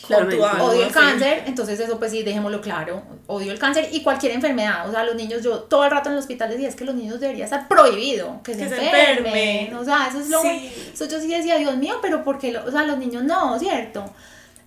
odio 0.10 0.86
el 0.86 0.92
cáncer, 0.92 1.44
entonces 1.46 1.80
eso 1.80 1.98
pues 1.98 2.12
sí, 2.12 2.24
dejémoslo 2.24 2.62
claro, 2.62 3.04
odio 3.28 3.52
el 3.52 3.60
cáncer 3.60 3.90
y 3.92 4.02
cualquier 4.02 4.34
enfermedad, 4.34 4.88
o 4.88 4.92
sea, 4.92 5.04
los 5.04 5.16
niños, 5.16 5.44
yo 5.44 5.60
todo 5.62 5.86
el 5.86 5.92
rato 5.92 6.10
en 6.10 6.14
el 6.14 6.20
hospital 6.20 6.50
decía, 6.50 6.68
es 6.68 6.76
que 6.76 6.86
los 6.86 6.96
niños 6.96 7.20
debería 7.20 7.46
estar 7.46 7.68
prohibido 7.68 8.42
que, 8.44 8.54
se, 8.54 8.64
enfermen. 8.64 9.74
o 9.76 9.84
sea, 9.84 10.08
eso 10.10 10.20
es 10.20 10.30
lo, 10.30 10.42
eso 10.44 11.06
yo 11.08 11.20
sí 11.20 11.28
decía, 11.28 11.58
Dios 11.58 11.76
mío, 11.78 11.96
pero 12.02 12.24
porque, 12.24 12.56
o 12.58 12.72
sea, 12.72 12.84
los 12.84 12.98
niños 12.98 13.24
no, 13.24 13.58
¿cierto? 13.60 14.14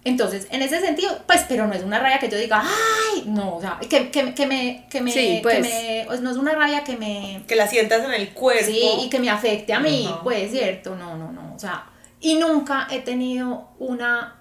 Entonces, 0.05 0.47
en 0.51 0.63
ese 0.63 0.81
sentido, 0.81 1.11
pues, 1.27 1.45
pero 1.49 1.67
no 1.67 1.75
es 1.75 1.83
una 1.83 1.99
rabia 1.99 2.19
que 2.19 2.29
yo 2.29 2.39
diga, 2.39 2.63
ay, 2.65 3.25
no, 3.27 3.57
o 3.57 3.61
sea, 3.61 3.79
que, 3.81 4.11
que, 4.11 4.35
que 4.35 4.47
me, 4.47 4.87
que 4.89 5.01
me, 5.01 5.13
que 5.13 5.41
pues. 5.43 5.61
me, 5.61 6.07
no 6.21 6.31
es 6.31 6.37
una 6.37 6.53
rabia 6.53 6.85
que 6.85 6.97
me... 6.97 7.43
Que 7.47 7.57
la 7.57 7.67
sientas 7.67 8.05
en 8.05 8.13
el 8.13 8.31
cuerpo. 8.31 8.65
Sí, 8.65 8.81
y 9.03 9.11
que 9.11 9.19
me 9.19 9.29
afecte 9.29 9.73
a 9.73 9.81
mí, 9.81 10.09
pues, 10.23 10.51
¿cierto? 10.51 10.97
No, 10.97 11.17
no, 11.17 11.33
no, 11.33 11.53
o 11.55 11.59
sea, 11.59 11.85
y 12.21 12.37
nunca 12.37 12.89
he 12.91 13.01
tenido 13.01 13.69
una 13.79 14.38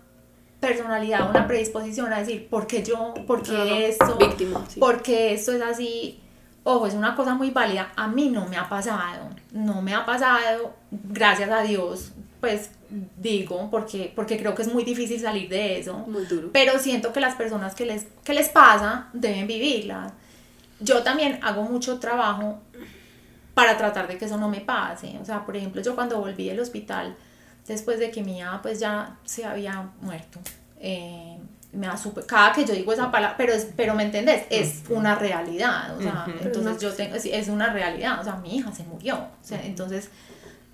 personalidad, 0.60 1.30
una 1.30 1.48
predisposición 1.48 2.12
a 2.12 2.20
decir, 2.20 2.48
¿por 2.50 2.68
qué 2.68 2.84
yo? 2.84 3.14
¿Por 3.26 3.44
qué 3.44 3.90
esto? 3.90 4.18
Víctima. 4.18 4.64
Porque 4.80 5.34
esto 5.34 5.52
es 5.54 5.62
así? 5.62 6.20
Ojo, 6.64 6.88
es 6.88 6.94
una 6.94 7.16
cosa 7.16 7.34
muy 7.36 7.52
válida. 7.52 7.92
A 7.96 8.08
mí 8.08 8.30
no 8.30 8.46
me 8.48 8.58
ha 8.58 8.68
pasado. 8.68 9.30
No 9.52 9.82
me 9.82 9.94
ha 9.94 10.06
pasado, 10.06 10.76
gracias 10.92 11.50
a 11.50 11.62
Dios, 11.62 12.12
pues 12.42 12.72
digo, 13.18 13.70
porque, 13.72 14.12
porque 14.16 14.38
creo 14.38 14.54
que 14.54 14.64
es 14.64 14.74
muy 14.74 14.84
difícil 14.84 15.20
salir 15.20 15.50
de 15.50 15.80
eso. 15.80 15.98
Muy 16.08 16.26
duro. 16.26 16.50
Pero 16.52 16.78
siento 16.80 17.14
que 17.14 17.20
las 17.20 17.36
personas 17.36 17.76
que 17.76 17.86
les, 17.86 18.08
que 18.24 18.34
les 18.34 18.50
pasa 18.50 19.10
deben 19.14 19.48
vivirlas. 19.48 20.12
Yo 20.80 21.04
también 21.04 21.40
hago 21.42 21.64
mucho 21.64 22.00
trabajo 22.00 22.60
para 23.54 23.78
tratar 23.78 24.08
de 24.08 24.18
que 24.18 24.26
eso 24.26 24.38
no 24.38 24.50
me 24.50 24.62
pase. 24.62 25.18
O 25.22 25.26
sea, 25.26 25.46
por 25.46 25.56
ejemplo, 25.58 25.82
yo 25.82 25.96
cuando 25.96 26.20
volví 26.20 26.48
del 26.48 26.60
hospital, 26.60 27.16
después 27.68 28.00
de 28.00 28.12
que 28.12 28.24
mi 28.24 28.40
hija 28.40 28.60
pues 28.62 28.80
ya 28.80 29.18
se 29.26 29.46
había 29.46 29.92
muerto. 30.02 30.40
Eh, 30.80 31.38
me 31.74 31.88
da 31.88 31.98
super, 31.98 32.26
cada 32.26 32.54
que 32.54 32.66
yo 32.66 32.74
digo 32.74 32.94
esa 32.94 33.12
palabra, 33.12 33.36
pero, 33.38 33.54
es, 33.54 33.68
pero 33.76 33.94
me 33.94 34.04
entendés, 34.04 34.46
es 34.50 34.84
una 34.90 35.16
realidad, 35.16 35.96
o 35.98 36.02
sea, 36.02 36.26
entonces 36.42 36.82
yo 36.82 36.94
tengo, 36.94 37.16
es 37.16 37.48
una 37.50 37.72
realidad, 37.72 38.20
o 38.20 38.24
sea, 38.24 38.36
mi 38.38 38.56
hija 38.56 38.72
se 38.72 38.84
murió, 38.84 39.16
o 39.16 39.44
sea, 39.44 39.64
entonces 39.64 40.10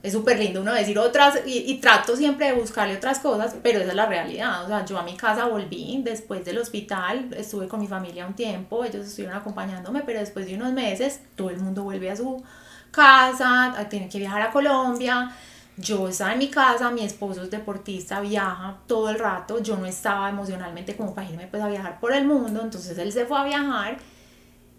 es 0.04 0.14
súper 0.14 0.38
lindo 0.38 0.62
uno 0.62 0.72
decir 0.72 0.98
otras, 1.00 1.40
y, 1.46 1.72
y, 1.72 1.80
trato 1.80 2.16
siempre 2.16 2.48
de 2.48 2.54
buscarle 2.54 2.96
otras 2.96 3.20
cosas, 3.20 3.56
pero 3.64 3.80
esa 3.80 3.90
es 3.90 3.96
la 3.96 4.06
realidad, 4.06 4.64
o 4.64 4.68
sea, 4.68 4.86
yo 4.86 4.98
a 5.00 5.04
mi 5.04 5.18
casa 5.18 5.48
volví 5.48 6.00
después 6.04 6.46
del 6.46 6.60
hospital, 6.60 7.34
estuve 7.36 7.68
con 7.68 7.80
mi 7.80 7.88
familia 7.88 8.28
un 8.28 8.36
tiempo, 8.36 8.86
ellos 8.86 9.08
estuvieron 9.08 9.36
acompañándome, 9.36 10.04
pero 10.06 10.20
después 10.20 10.46
de 10.46 10.56
unos 10.56 10.74
meses 10.74 11.22
todo 11.36 11.50
el 11.50 11.58
mundo 11.58 11.84
vuelve 11.84 12.12
a 12.12 12.16
su 12.16 12.44
casa, 12.92 13.76
tiene 13.90 14.08
que 14.08 14.20
viajar 14.20 14.44
a 14.44 14.52
Colombia, 14.52 15.32
yo 15.78 16.08
estaba 16.08 16.34
en 16.34 16.40
mi 16.40 16.50
casa, 16.50 16.92
mi 16.92 17.04
esposo 17.04 17.44
es 17.44 17.50
deportista, 17.50 18.22
viaja 18.22 18.78
todo 18.88 19.10
el 19.10 19.18
rato, 19.18 19.62
yo 19.62 19.76
no 19.78 19.86
estaba 19.86 20.30
emocionalmente 20.30 20.96
como 20.96 21.16
para 21.16 21.30
irme 21.30 21.48
pues 21.48 21.64
a 21.64 21.68
viajar 21.68 22.00
por 22.00 22.14
el 22.14 22.26
mundo, 22.26 22.62
entonces 22.62 22.98
él 22.98 23.12
se 23.12 23.26
fue 23.26 23.40
a 23.40 23.44
viajar 23.44 23.98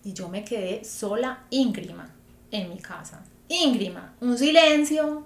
y 0.04 0.12
yo 0.12 0.28
me 0.28 0.44
quedé 0.44 0.84
sola, 0.84 1.40
íngrima, 1.50 2.10
en 2.50 2.68
mi 2.68 2.78
casa. 2.78 3.22
Íngrima, 3.48 4.14
un 4.20 4.38
silencio, 4.38 5.24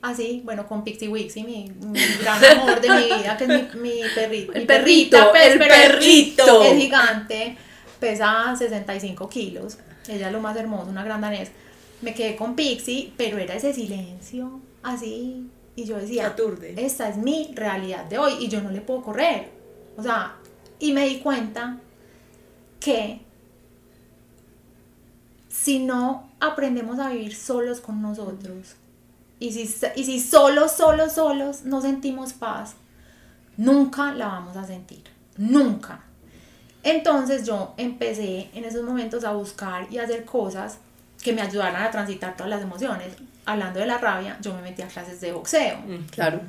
así, 0.00 0.40
bueno, 0.44 0.66
con 0.66 0.82
Pixie 0.82 1.08
Wixie, 1.08 1.44
mi, 1.44 1.70
mi 1.80 2.00
gran 2.20 2.42
amor 2.44 2.80
de 2.80 2.88
mi 2.88 3.04
vida, 3.04 3.36
que 3.36 3.44
es 3.44 3.74
mi, 3.74 4.00
perrito. 4.14 4.52
El 4.54 4.66
perrito, 4.66 5.30
pues, 5.30 5.52
el 5.52 5.58
perrito. 5.58 6.62
Es 6.62 6.78
gigante, 6.78 7.56
pesa 7.98 8.54
65 8.56 9.28
kilos, 9.28 9.76
ella 10.08 10.28
es 10.28 10.32
lo 10.32 10.40
más 10.40 10.56
hermoso, 10.56 10.90
una 10.90 11.04
gran 11.04 11.20
danés. 11.20 11.50
Me 12.00 12.14
quedé 12.14 12.34
con 12.34 12.56
Pixie, 12.56 13.12
pero 13.18 13.36
era 13.36 13.54
ese 13.54 13.74
silencio 13.74 14.62
así. 14.82 15.50
Y 15.76 15.84
yo 15.84 15.96
decía, 15.96 16.34
esta 16.76 17.08
es 17.08 17.16
mi 17.16 17.52
realidad 17.54 18.04
de 18.04 18.18
hoy 18.18 18.34
y 18.40 18.48
yo 18.48 18.60
no 18.60 18.70
le 18.70 18.80
puedo 18.80 19.02
correr. 19.02 19.50
O 19.96 20.02
sea, 20.02 20.36
y 20.78 20.92
me 20.92 21.06
di 21.06 21.18
cuenta 21.20 21.78
que 22.80 23.20
si 25.48 25.78
no 25.78 26.30
aprendemos 26.40 26.98
a 26.98 27.10
vivir 27.10 27.34
solos 27.34 27.80
con 27.80 28.02
nosotros, 28.02 28.74
y 29.38 29.52
si, 29.52 29.62
y 29.96 30.04
si 30.04 30.20
solos, 30.20 30.72
solos, 30.72 31.12
solos 31.12 31.64
no 31.64 31.80
sentimos 31.80 32.32
paz, 32.32 32.74
nunca 33.56 34.12
la 34.12 34.26
vamos 34.26 34.56
a 34.56 34.66
sentir. 34.66 35.04
Nunca. 35.36 36.04
Entonces 36.82 37.46
yo 37.46 37.74
empecé 37.76 38.50
en 38.54 38.64
esos 38.64 38.82
momentos 38.82 39.24
a 39.24 39.32
buscar 39.32 39.86
y 39.90 39.98
a 39.98 40.04
hacer 40.04 40.24
cosas 40.24 40.78
que 41.22 41.32
me 41.32 41.42
ayudaran 41.42 41.82
a 41.82 41.90
transitar 41.90 42.36
todas 42.36 42.50
las 42.50 42.62
emociones 42.62 43.08
hablando 43.52 43.80
de 43.80 43.86
la 43.86 43.98
rabia, 43.98 44.36
yo 44.40 44.54
me 44.54 44.62
metí 44.62 44.82
a 44.82 44.86
clases 44.86 45.20
de 45.20 45.32
boxeo. 45.32 45.78
Mm, 45.78 46.08
claro. 46.10 46.40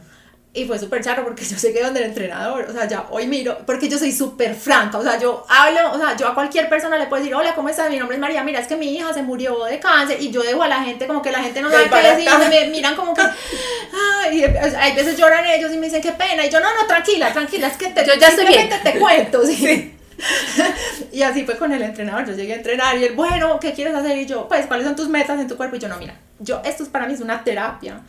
y 0.54 0.66
fue 0.66 0.78
súper 0.78 1.02
charro 1.02 1.24
porque 1.24 1.46
yo 1.46 1.58
sé 1.58 1.72
que 1.72 1.82
donde 1.82 2.02
el 2.02 2.08
entrenador, 2.08 2.66
o 2.70 2.74
sea, 2.74 2.86
ya 2.86 3.06
hoy 3.10 3.26
miro, 3.26 3.58
porque 3.66 3.88
yo 3.88 3.98
soy 3.98 4.12
súper 4.12 4.54
franca, 4.54 4.98
o 4.98 5.04
sea, 5.04 5.18
yo 5.18 5.46
hablo, 5.48 5.94
o 5.94 5.98
sea, 5.98 6.18
yo 6.18 6.28
a 6.28 6.34
cualquier 6.34 6.68
persona 6.68 6.98
le 6.98 7.06
puedo 7.08 7.24
decir, 7.24 7.34
hola, 7.34 7.56
¿cómo 7.56 7.70
estás? 7.70 7.90
Mi 7.90 7.98
nombre 7.98 8.16
es 8.16 8.22
María, 8.22 8.44
mira, 8.44 8.60
es 8.60 8.68
que 8.68 8.76
mi 8.76 8.94
hija 8.94 9.14
se 9.14 9.24
murió 9.24 9.64
de 9.64 9.80
cáncer 9.80 10.22
y 10.22 10.30
yo 10.30 10.44
dejo 10.44 10.62
a 10.62 10.68
la 10.68 10.84
gente 10.84 11.08
como 11.08 11.22
que 11.22 11.32
la 11.32 11.40
gente 11.40 11.62
no 11.62 11.72
sabe 11.72 11.90
qué 11.90 12.10
decir, 12.10 12.30
y 12.30 12.50
me 12.50 12.66
miran 12.68 12.96
como 12.98 13.14
que, 13.14 13.22
ay, 13.22 14.44
hay 14.78 14.94
veces 14.94 15.18
lloran 15.18 15.46
ellos 15.46 15.72
y 15.72 15.78
me 15.78 15.86
dicen, 15.86 16.02
qué 16.02 16.12
pena, 16.12 16.46
y 16.46 16.50
yo, 16.50 16.60
no, 16.60 16.68
no, 16.76 16.86
tranquila, 16.86 17.32
tranquila, 17.32 17.68
es 17.68 17.78
que 17.78 17.88
te, 17.88 18.06
yo 18.06 18.16
ya 18.16 18.28
estoy 18.28 18.48
bien. 18.48 18.70
te 18.84 19.00
cuento, 19.00 19.46
¿sí? 19.46 19.96
y 21.12 21.22
así 21.22 21.46
fue 21.46 21.58
con 21.58 21.72
el 21.72 21.82
entrenador, 21.82 22.26
yo 22.26 22.34
llegué 22.34 22.54
a 22.54 22.58
entrenar 22.58 22.98
y 22.98 23.06
él, 23.06 23.16
bueno, 23.16 23.60
¿qué 23.60 23.74
quieres 23.74 23.94
hacer? 23.96 24.18
Y 24.18 24.26
yo, 24.26 24.48
pues, 24.48 24.66
¿cuáles 24.68 24.86
son 24.86 24.96
tus 24.96 25.10
metas 25.10 25.40
en 25.40 25.48
tu 25.48 25.58
cuerpo? 25.58 25.76
Y 25.76 25.80
yo, 25.80 25.88
no, 25.88 25.98
mira, 25.98 26.16
yo, 26.40 26.62
esto 26.64 26.84
es 26.84 26.90
para 26.90 27.08
mí 27.08 27.14
es 27.14 27.22
una 27.22 27.44
terapia. 27.44 28.02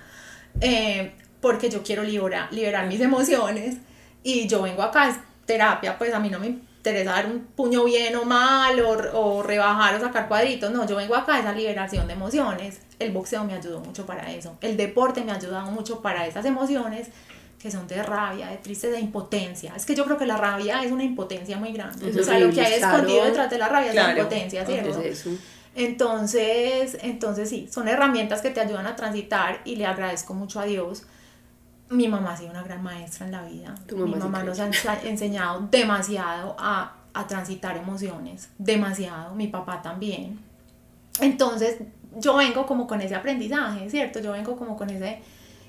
Eh, 0.60 1.12
porque 1.42 1.68
yo 1.68 1.82
quiero 1.82 2.04
liberar, 2.04 2.52
liberar 2.52 2.86
mis 2.86 3.00
emociones 3.00 3.76
y 4.22 4.46
yo 4.46 4.62
vengo 4.62 4.82
acá, 4.82 5.08
es 5.08 5.16
terapia, 5.44 5.98
pues 5.98 6.14
a 6.14 6.20
mí 6.20 6.30
no 6.30 6.38
me 6.38 6.46
interesa 6.46 7.12
dar 7.12 7.26
un 7.26 7.40
puño 7.40 7.84
bien 7.84 8.14
o 8.16 8.24
mal 8.24 8.78
o, 8.80 8.90
o 9.18 9.42
rebajar 9.42 9.96
o 9.96 10.00
sacar 10.00 10.28
cuadritos, 10.28 10.70
no, 10.70 10.86
yo 10.86 10.96
vengo 10.96 11.16
acá 11.16 11.34
a 11.34 11.40
esa 11.40 11.52
liberación 11.52 12.06
de 12.06 12.14
emociones. 12.14 12.80
El 12.98 13.10
boxeo 13.10 13.44
me 13.44 13.54
ayudó 13.54 13.80
mucho 13.80 14.06
para 14.06 14.32
eso, 14.32 14.56
el 14.60 14.76
deporte 14.76 15.24
me 15.24 15.32
ha 15.32 15.34
ayudado 15.34 15.70
mucho 15.72 16.00
para 16.00 16.26
esas 16.26 16.44
emociones 16.44 17.08
que 17.62 17.70
son 17.70 17.86
de 17.86 18.02
rabia, 18.02 18.48
de 18.48 18.56
tristeza, 18.56 18.94
de 18.94 19.00
impotencia. 19.00 19.72
Es 19.76 19.86
que 19.86 19.94
yo 19.94 20.04
creo 20.04 20.18
que 20.18 20.26
la 20.26 20.36
rabia 20.36 20.82
es 20.82 20.90
una 20.90 21.04
impotencia 21.04 21.56
muy 21.56 21.72
grande. 21.72 22.10
o 22.20 22.24
sea, 22.24 22.38
lo 22.40 22.52
que 22.52 22.60
hay 22.60 22.74
escondido 22.74 23.24
detrás 23.24 23.48
de 23.48 23.58
la 23.58 23.68
rabia 23.68 23.90
es 23.90 23.94
la 23.94 24.10
impotencia, 24.10 24.66
¿cierto? 24.66 25.00
Entonces, 25.74 26.98
entonces 27.00 27.48
sí, 27.48 27.68
son 27.70 27.88
herramientas 27.88 28.42
que 28.42 28.50
te 28.50 28.60
ayudan 28.60 28.86
a 28.86 28.96
transitar 28.96 29.62
y 29.64 29.76
le 29.76 29.86
agradezco 29.86 30.34
mucho 30.34 30.60
a 30.60 30.64
Dios 30.64 31.04
mi 31.92 32.08
mamá 32.08 32.32
ha 32.32 32.36
sido 32.36 32.50
una 32.50 32.62
gran 32.62 32.82
maestra 32.82 33.26
en 33.26 33.32
la 33.32 33.42
vida. 33.42 33.74
Mi 33.94 34.14
mamá 34.14 34.42
nos 34.42 34.58
ha 34.58 34.68
enseñado 35.04 35.68
demasiado 35.70 36.56
a, 36.58 36.94
a 37.14 37.26
transitar 37.26 37.76
emociones, 37.76 38.48
demasiado, 38.58 39.34
mi 39.34 39.48
papá 39.48 39.82
también. 39.82 40.38
Entonces, 41.20 41.76
yo 42.18 42.36
vengo 42.36 42.66
como 42.66 42.86
con 42.86 43.00
ese 43.00 43.14
aprendizaje, 43.14 43.88
¿cierto? 43.90 44.20
Yo 44.20 44.32
vengo 44.32 44.56
como 44.56 44.76
con 44.76 44.90
ese... 44.90 45.20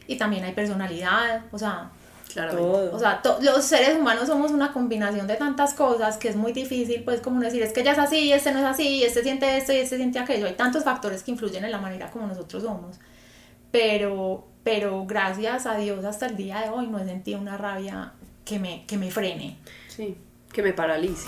Y 0.07 0.17
también 0.17 0.43
hay 0.43 0.53
personalidad, 0.53 1.41
o 1.51 1.57
sea... 1.57 1.91
Claro. 2.31 2.89
O 2.91 2.97
sea, 2.97 3.21
los 3.41 3.63
seres 3.63 3.95
humanos 3.95 4.25
somos 4.25 4.49
una 4.49 4.73
combinación 4.73 5.27
de 5.27 5.35
tantas 5.35 5.75
cosas 5.75 6.17
que 6.17 6.29
es 6.29 6.35
muy 6.35 6.51
difícil, 6.51 7.03
pues, 7.03 7.21
como 7.21 7.39
decir, 7.39 7.61
es 7.61 7.73
que 7.73 7.81
ella 7.81 7.91
es 7.91 7.99
así, 7.99 8.33
este 8.33 8.51
no 8.51 8.57
es 8.57 8.65
así, 8.65 9.03
este 9.03 9.21
siente 9.21 9.55
esto 9.55 9.71
y 9.71 9.75
este 9.75 9.97
siente 9.97 10.17
aquello. 10.17 10.47
Hay 10.47 10.53
tantos 10.53 10.83
factores 10.83 11.21
que 11.21 11.29
influyen 11.29 11.63
en 11.63 11.69
la 11.69 11.77
manera 11.77 12.09
como 12.09 12.25
nosotros 12.25 12.63
somos. 12.63 12.95
Pero, 13.69 14.47
pero 14.63 15.05
gracias 15.05 15.67
a 15.67 15.75
Dios 15.77 16.03
hasta 16.05 16.25
el 16.25 16.35
día 16.35 16.61
de 16.61 16.69
hoy 16.69 16.87
no 16.87 16.97
he 16.97 17.05
sentido 17.05 17.39
una 17.39 17.55
rabia 17.55 18.13
que 18.45 18.57
me, 18.57 18.83
que 18.87 18.97
me 18.97 19.11
frene. 19.11 19.57
Sí, 19.87 20.17
que 20.51 20.63
me 20.63 20.73
paralice. 20.73 21.27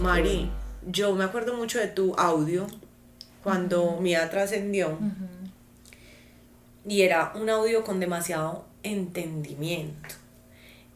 Mari, 0.00 0.50
yo 0.86 1.14
me 1.14 1.24
acuerdo 1.24 1.54
mucho 1.54 1.78
de 1.78 1.88
tu 1.88 2.14
audio 2.14 2.66
cuando 3.42 3.98
Mía 4.00 4.28
trascendió. 4.30 4.98
Y 6.86 7.02
era 7.02 7.32
un 7.34 7.48
audio 7.48 7.84
con 7.84 8.00
demasiado 8.00 8.64
entendimiento. 8.82 10.14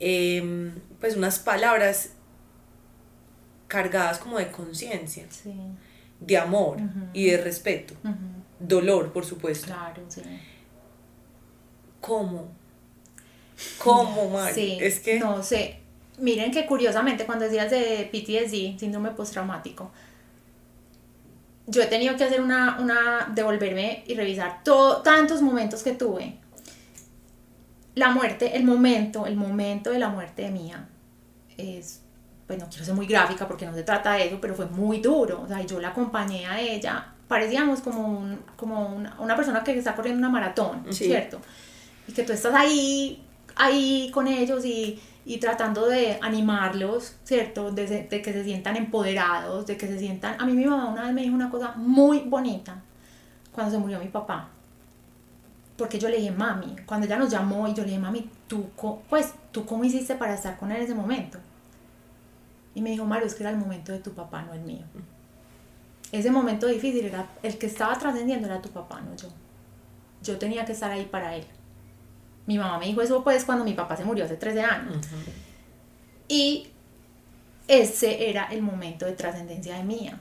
Em, 0.01 0.73
pues 1.01 1.17
unas 1.17 1.39
palabras 1.39 2.11
cargadas 3.69 4.19
como 4.19 4.39
de 4.39 4.51
conciencia. 4.51 5.27
Sí 5.31 5.53
de 6.21 6.37
amor 6.37 6.79
y 7.13 7.27
de 7.31 7.37
respeto. 7.39 7.95
Dolor, 8.59 9.13
por 9.13 9.25
supuesto. 9.25 9.67
Claro, 9.67 10.03
sí. 10.09 10.23
¿Cómo? 12.01 12.49
¿Cómo, 13.79 14.31
Mari? 14.31 14.79
es 14.81 15.01
que... 15.01 15.19
No 15.19 15.43
sé. 15.43 15.81
Miren 16.19 16.51
que 16.51 16.67
curiosamente 16.67 17.27
cuando 17.27 17.45
decías 17.45 17.71
de 17.71 18.09
PTSD, 18.11 18.79
síndrome 18.79 19.11
postraumático, 19.11 19.91
yo 21.67 21.83
he 21.83 21.87
tenido 21.87 22.17
que 22.17 22.25
hacer 22.25 22.41
una, 22.41 22.79
una 22.81 23.33
devolverme 23.35 24.05
y 24.07 24.15
revisar 24.15 24.63
todo, 24.65 25.03
tantos 25.03 25.43
momentos 25.43 25.83
que 25.83 25.93
tuve. 25.93 26.39
La 27.95 28.11
muerte, 28.11 28.57
el 28.57 28.65
momento, 28.65 29.27
el 29.27 29.37
momento 29.37 29.91
de 29.91 29.99
la 29.99 30.09
muerte 30.09 30.43
de 30.43 30.51
mía 30.51 30.89
es 31.57 32.03
pues 32.47 32.59
no 32.61 32.69
quiero 32.69 32.85
ser 32.85 32.95
muy 32.95 33.07
gráfica 33.07 33.49
porque 33.49 33.67
no 33.67 33.75
se 33.75 33.83
trata 33.83 34.13
de 34.13 34.29
eso, 34.29 34.39
pero 34.41 34.55
fue 34.55 34.67
muy 34.67 35.01
duro. 35.01 35.43
O 35.43 35.49
sea, 35.49 35.63
yo 35.63 35.81
la 35.81 35.89
acompañé 35.89 36.47
a 36.47 36.61
ella, 36.61 37.13
parecíamos 37.27 37.81
como, 37.81 38.07
un, 38.07 38.39
como 38.57 38.87
una, 38.95 39.17
una, 39.19 39.35
persona 39.35 39.65
que 39.65 39.77
está 39.77 39.95
corriendo 39.95 40.21
una 40.21 40.29
maratón, 40.29 40.85
¿cierto? 40.91 41.41
Y 42.07 42.13
que 42.13 42.23
tú 42.23 42.33
estás 42.33 42.55
ahí, 42.55 43.25
ahí 43.57 44.11
con 44.13 44.29
ellos 44.29 44.65
y, 44.65 45.01
y 45.29 45.39
tratando 45.39 45.89
de 45.89 46.21
animarlos, 46.23 47.17
¿cierto? 47.25 47.73
De, 47.73 48.07
que 48.09 48.33
se 48.33 48.45
sientan 48.45 48.77
empoderados, 48.77 49.67
de 49.67 49.77
que 49.77 49.89
se 49.89 49.99
sientan... 49.99 50.41
A 50.41 50.47
mí 50.47 50.53
mi 50.53 50.65
mamá 50.65 50.89
una 50.89 51.03
vez 51.03 51.13
me 51.13 51.23
dijo 51.23 51.35
una 51.35 51.51
cosa 51.51 51.75
muy 51.75 52.21
bonita 52.21 52.81
cuando 53.51 53.73
se 53.73 53.79
murió 53.79 53.99
mi 53.99 54.07
papá. 54.07 54.49
Porque 55.77 55.99
yo 55.99 56.09
le 56.09 56.19
dije, 56.19 56.31
mami, 56.31 56.77
cuando 56.87 57.07
ella 57.07 57.17
nos 57.17 57.29
llamó 57.29 57.67
y 57.67 57.75
yo 57.75 57.83
le 57.83 57.89
dije, 57.89 57.99
mami, 57.99 58.31
tú, 58.47 58.69
pues, 59.11 59.35
¿tú 59.51 59.67
cómo 59.67 59.83
hiciste 59.83 60.15
para 60.15 60.33
estar 60.33 60.57
con 60.59 60.71
él 60.71 60.77
en 60.77 60.85
ese 60.85 60.95
momento? 60.95 61.39
Y 62.77 62.81
me 62.81 62.91
dijo, 62.91 63.05
Mario, 63.05 63.27
es 63.27 63.35
que 63.35 63.43
era 63.43 63.51
el 63.51 63.59
momento 63.59 63.91
de 63.91 63.99
tu 63.99 64.13
papá, 64.13 64.43
no 64.43 64.55
el 64.55 64.61
mío. 64.61 64.85
Ese 66.13 66.31
momento 66.31 66.69
difícil 66.69 67.05
era 67.05 67.27
el 67.43 67.59
que 67.59 67.67
estaba 67.67 67.99
trascendiendo 67.99 68.47
era 68.47 68.63
tu 68.63 68.69
papá, 68.69 69.01
no 69.01 69.17
yo. 69.17 69.29
Yo 70.23 70.39
tenía 70.39 70.65
que 70.65 70.73
estar 70.73 70.93
ahí 70.93 71.07
para 71.07 71.35
él. 71.35 71.45
Mi 72.47 72.59
mamá 72.59 72.79
me 72.79 72.87
dijo 72.87 73.03
eso 73.03 73.23
pues 73.23 73.45
cuando 73.45 73.65
mi 73.65 73.75
papá 73.75 73.97
se 73.97 74.05
murió 74.05 74.25
hace 74.25 74.37
13 74.37 74.61
años. 74.63 75.07
Y 76.29 76.69
ese 77.69 78.31
era 78.31 78.45
el 78.47 78.63
momento 78.63 79.07
de 79.07 79.13
trascendencia 79.13 79.77
de 79.77 79.85
mía. 79.85 80.21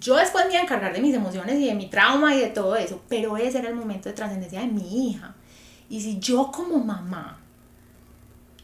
Yo 0.00 0.16
después 0.16 0.46
me 0.46 0.52
iba 0.52 0.60
a 0.60 0.64
encargar 0.64 0.92
de 0.92 1.00
mis 1.00 1.14
emociones 1.14 1.56
y 1.56 1.66
de 1.66 1.74
mi 1.74 1.88
trauma 1.88 2.34
y 2.34 2.40
de 2.40 2.48
todo 2.48 2.76
eso, 2.76 3.02
pero 3.08 3.36
ese 3.36 3.58
era 3.58 3.68
el 3.68 3.74
momento 3.74 4.08
de 4.08 4.14
trascendencia 4.14 4.60
de 4.60 4.66
mi 4.66 5.10
hija. 5.10 5.34
Y 5.90 6.00
si 6.00 6.18
yo 6.18 6.50
como 6.50 6.78
mamá 6.78 7.38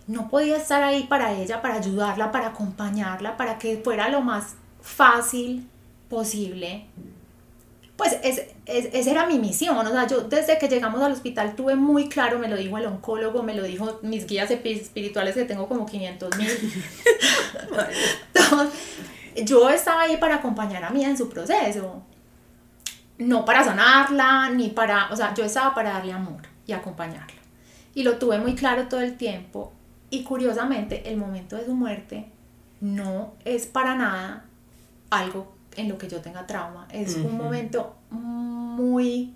no 0.07 0.29
podía 0.29 0.57
estar 0.57 0.83
ahí 0.83 1.05
para 1.05 1.33
ella, 1.33 1.61
para 1.61 1.75
ayudarla, 1.75 2.31
para 2.31 2.49
acompañarla, 2.49 3.37
para 3.37 3.59
que 3.59 3.79
fuera 3.79 4.09
lo 4.09 4.23
más 4.23 4.55
fácil 4.81 5.69
posible. 6.09 6.87
Pues 7.97 8.19
esa 8.23 8.43
es, 8.67 9.07
era 9.07 9.27
mi 9.27 9.39
misión, 9.39 9.79
o 9.79 9.91
sea, 9.91 10.07
yo 10.07 10.23
desde 10.23 10.59
que 10.59 10.69
llegamos 10.69 11.01
al 11.01 11.13
hospital 11.13 11.57
tuve 11.57 11.77
muy 11.77 12.11
claro, 12.11 12.39
me 12.39 12.49
lo 12.49 12.57
dijo 12.57 12.77
el 12.77 12.87
oncólogo, 12.87 13.43
me 13.43 13.55
lo 13.55 13.63
dijo 13.63 14.01
mis 14.03 14.27
guías 14.27 14.51
espirituales 14.51 15.35
que 15.35 15.45
tengo 15.45 15.67
como 15.67 15.87
500 15.87 16.37
mil. 16.37 16.49
yo 19.45 19.71
estaba 19.71 20.03
ahí 20.03 20.19
para 20.19 20.37
acompañar 20.37 20.85
a 20.85 20.91
mí 20.91 21.05
en 21.05 21.17
su 21.17 21.31
proceso, 21.31 22.03
no 23.17 23.47
para 23.47 23.65
sanarla, 23.65 24.51
ni 24.51 24.69
para, 24.69 25.11
o 25.11 25.17
sea, 25.17 25.33
yo 25.33 25.45
estaba 25.45 25.75
para 25.75 25.93
darle 25.93 26.13
amor 26.13 26.43
y 26.67 26.73
acompañarla. 26.73 27.41
Y 27.95 28.03
lo 28.03 28.19
tuve 28.19 28.39
muy 28.39 28.55
claro 28.55 28.89
todo 28.89 29.01
el 29.01 29.17
tiempo 29.17 29.73
y 30.11 30.23
curiosamente, 30.23 31.11
el 31.11 31.17
momento 31.17 31.57
de 31.57 31.65
su 31.65 31.75
muerte 31.75 32.27
no 32.81 33.35
es 33.45 33.67
para 33.67 33.97
nada 33.97 34.45
algo 35.11 35.56
en 35.77 35.89
lo 35.89 35.99
que 35.99 36.09
yo 36.09 36.21
tenga 36.21 36.47
trauma. 36.47 36.87
Es 36.91 37.17
un 37.17 37.37
momento 37.37 37.97
muy, 38.11 39.35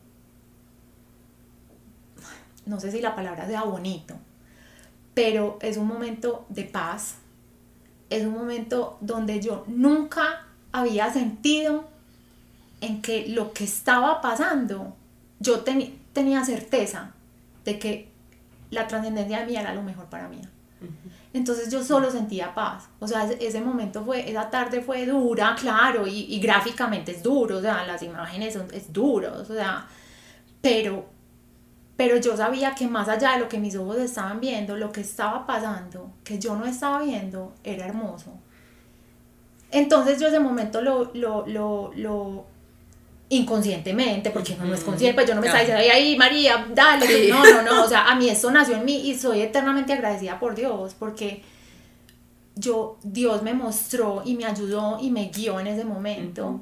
no 2.67 2.81
sé 2.81 2.91
si 2.91 3.01
la 3.01 3.15
palabra 3.15 3.47
sea 3.47 3.65
bonito, 3.65 4.15
pero 5.15 5.59
es 5.61 5.77
un 5.77 5.87
momento 5.87 6.47
de 6.49 6.65
paz. 6.65 7.17
Es 8.09 8.25
un 8.25 8.33
momento 8.33 8.99
donde 9.01 9.41
yo 9.41 9.65
nunca 9.69 10.47
había 10.73 11.13
sentido 11.13 11.85
en 12.81 13.03
que 13.03 13.29
lo 13.29 13.53
que 13.53 13.65
estaba 13.65 14.21
pasando, 14.21 14.97
yo 15.39 15.61
tenía 15.61 16.45
certeza 16.45 17.13
de 17.65 17.79
que 17.79 18.09
la 18.71 18.87
trascendencia 18.89 19.41
de 19.41 19.47
mí 19.47 19.57
era 19.57 19.75
lo 19.75 19.83
mejor 19.83 20.07
para 20.07 20.29
mí. 20.29 20.41
Entonces 21.33 21.71
yo 21.71 21.85
solo 21.85 22.11
sentía 22.11 22.55
paz. 22.55 22.89
O 22.99 23.07
sea, 23.07 23.25
ese 23.31 23.61
momento 23.61 24.05
fue, 24.05 24.29
esa 24.29 24.51
tarde 24.51 24.81
fue 24.83 25.07
dura, 25.07 25.55
claro, 25.59 26.07
y, 26.07 26.41
gráficamente 26.41 27.13
es 27.13 27.23
duro, 27.23 27.59
o 27.59 27.61
sea, 27.61 27.85
las 27.87 28.03
imágenes 28.03 28.55
son 28.55 28.67
es 28.73 28.93
duro, 28.93 29.33
o 29.41 29.45
sea, 29.45 29.87
pero, 30.61 31.07
pero 31.97 32.17
yo 32.17 32.37
sabía 32.37 32.75
que 32.75 32.89
más 32.89 33.09
allá 33.09 33.35
de 33.35 33.41
lo 33.41 33.49
que 33.49 33.59
mis 33.59 33.77
ojos 33.77 33.99
estaban 33.99 34.41
viendo, 34.41 34.77
lo 34.77 34.91
que 34.91 35.03
estaba 35.03 35.47
pasando, 35.47 36.13
que 36.25 36.39
yo 36.39 36.57
no 36.57 36.67
estaba 36.67 37.03
viendo, 37.03 37.55
era 37.63 37.87
hermoso. 37.87 38.33
Entonces 39.71 40.19
yo 40.19 40.27
ese 40.27 40.41
momento 40.41 40.83
lo, 40.83 41.13
lo, 41.15 41.47
lo, 41.47 41.93
lo 41.95 42.50
inconscientemente, 43.31 44.31
porque 44.31 44.57
no, 44.57 44.65
no 44.67 44.75
es 44.75 44.83
consciente, 44.83 45.15
pues 45.15 45.29
yo 45.29 45.35
no 45.35 45.41
me 45.41 45.47
estaba 45.47 45.65
diciendo, 45.65 45.85
ay, 45.93 46.17
María, 46.17 46.67
dale, 46.75 47.29
no, 47.29 47.45
no, 47.45 47.63
no, 47.63 47.85
o 47.85 47.89
sea, 47.89 48.11
a 48.11 48.17
mí 48.17 48.29
esto 48.29 48.51
nació 48.51 48.77
en 48.77 48.85
mí 48.85 49.09
y 49.09 49.15
soy 49.17 49.41
eternamente 49.41 49.93
agradecida 49.93 50.39
por 50.41 50.57
Dios, 50.57 50.95
porque 50.99 51.43
yo, 52.57 52.99
Dios 53.05 53.43
me 53.43 53.55
mostró 53.55 54.23
y 54.25 54.35
me 54.35 54.47
ayudó 54.47 54.99
y 55.01 55.11
me 55.11 55.29
guió 55.29 55.61
en 55.61 55.69
ese 55.69 55.85
momento 55.85 56.61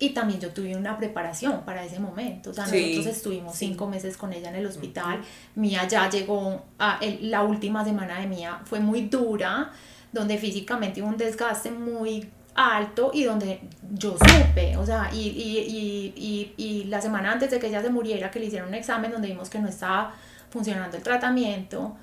y 0.00 0.10
también 0.10 0.40
yo 0.40 0.50
tuve 0.50 0.76
una 0.76 0.96
preparación 0.96 1.62
para 1.64 1.84
ese 1.84 1.98
momento. 1.98 2.50
O 2.50 2.52
sea, 2.52 2.64
nosotros 2.66 3.06
estuvimos 3.06 3.56
cinco 3.56 3.88
meses 3.88 4.16
con 4.16 4.32
ella 4.32 4.48
en 4.50 4.56
el 4.56 4.66
hospital. 4.66 5.20
Mía 5.56 5.88
ya 5.88 6.08
llegó, 6.08 6.64
a 6.78 7.00
la 7.20 7.42
última 7.42 7.84
semana 7.84 8.20
de 8.20 8.26
Mía 8.28 8.60
fue 8.64 8.78
muy 8.78 9.02
dura, 9.02 9.72
donde 10.12 10.38
físicamente 10.38 11.02
hubo 11.02 11.08
un 11.08 11.16
desgaste 11.16 11.70
muy 11.70 12.28
alto 12.58 13.12
y 13.14 13.22
donde 13.22 13.60
yo 13.92 14.16
supe, 14.18 14.76
o 14.76 14.84
sea, 14.84 15.10
y, 15.12 15.28
y, 15.28 16.12
y, 16.16 16.54
y, 16.56 16.84
la 16.84 17.00
semana 17.00 17.30
antes 17.30 17.52
de 17.52 17.60
que 17.60 17.68
ella 17.68 17.80
se 17.80 17.88
muriera, 17.88 18.32
que 18.32 18.40
le 18.40 18.46
hicieron 18.46 18.68
un 18.68 18.74
examen 18.74 19.12
donde 19.12 19.28
vimos 19.28 19.48
que 19.48 19.60
no 19.60 19.68
estaba 19.68 20.12
funcionando 20.50 20.96
el 20.96 21.02
tratamiento, 21.04 21.96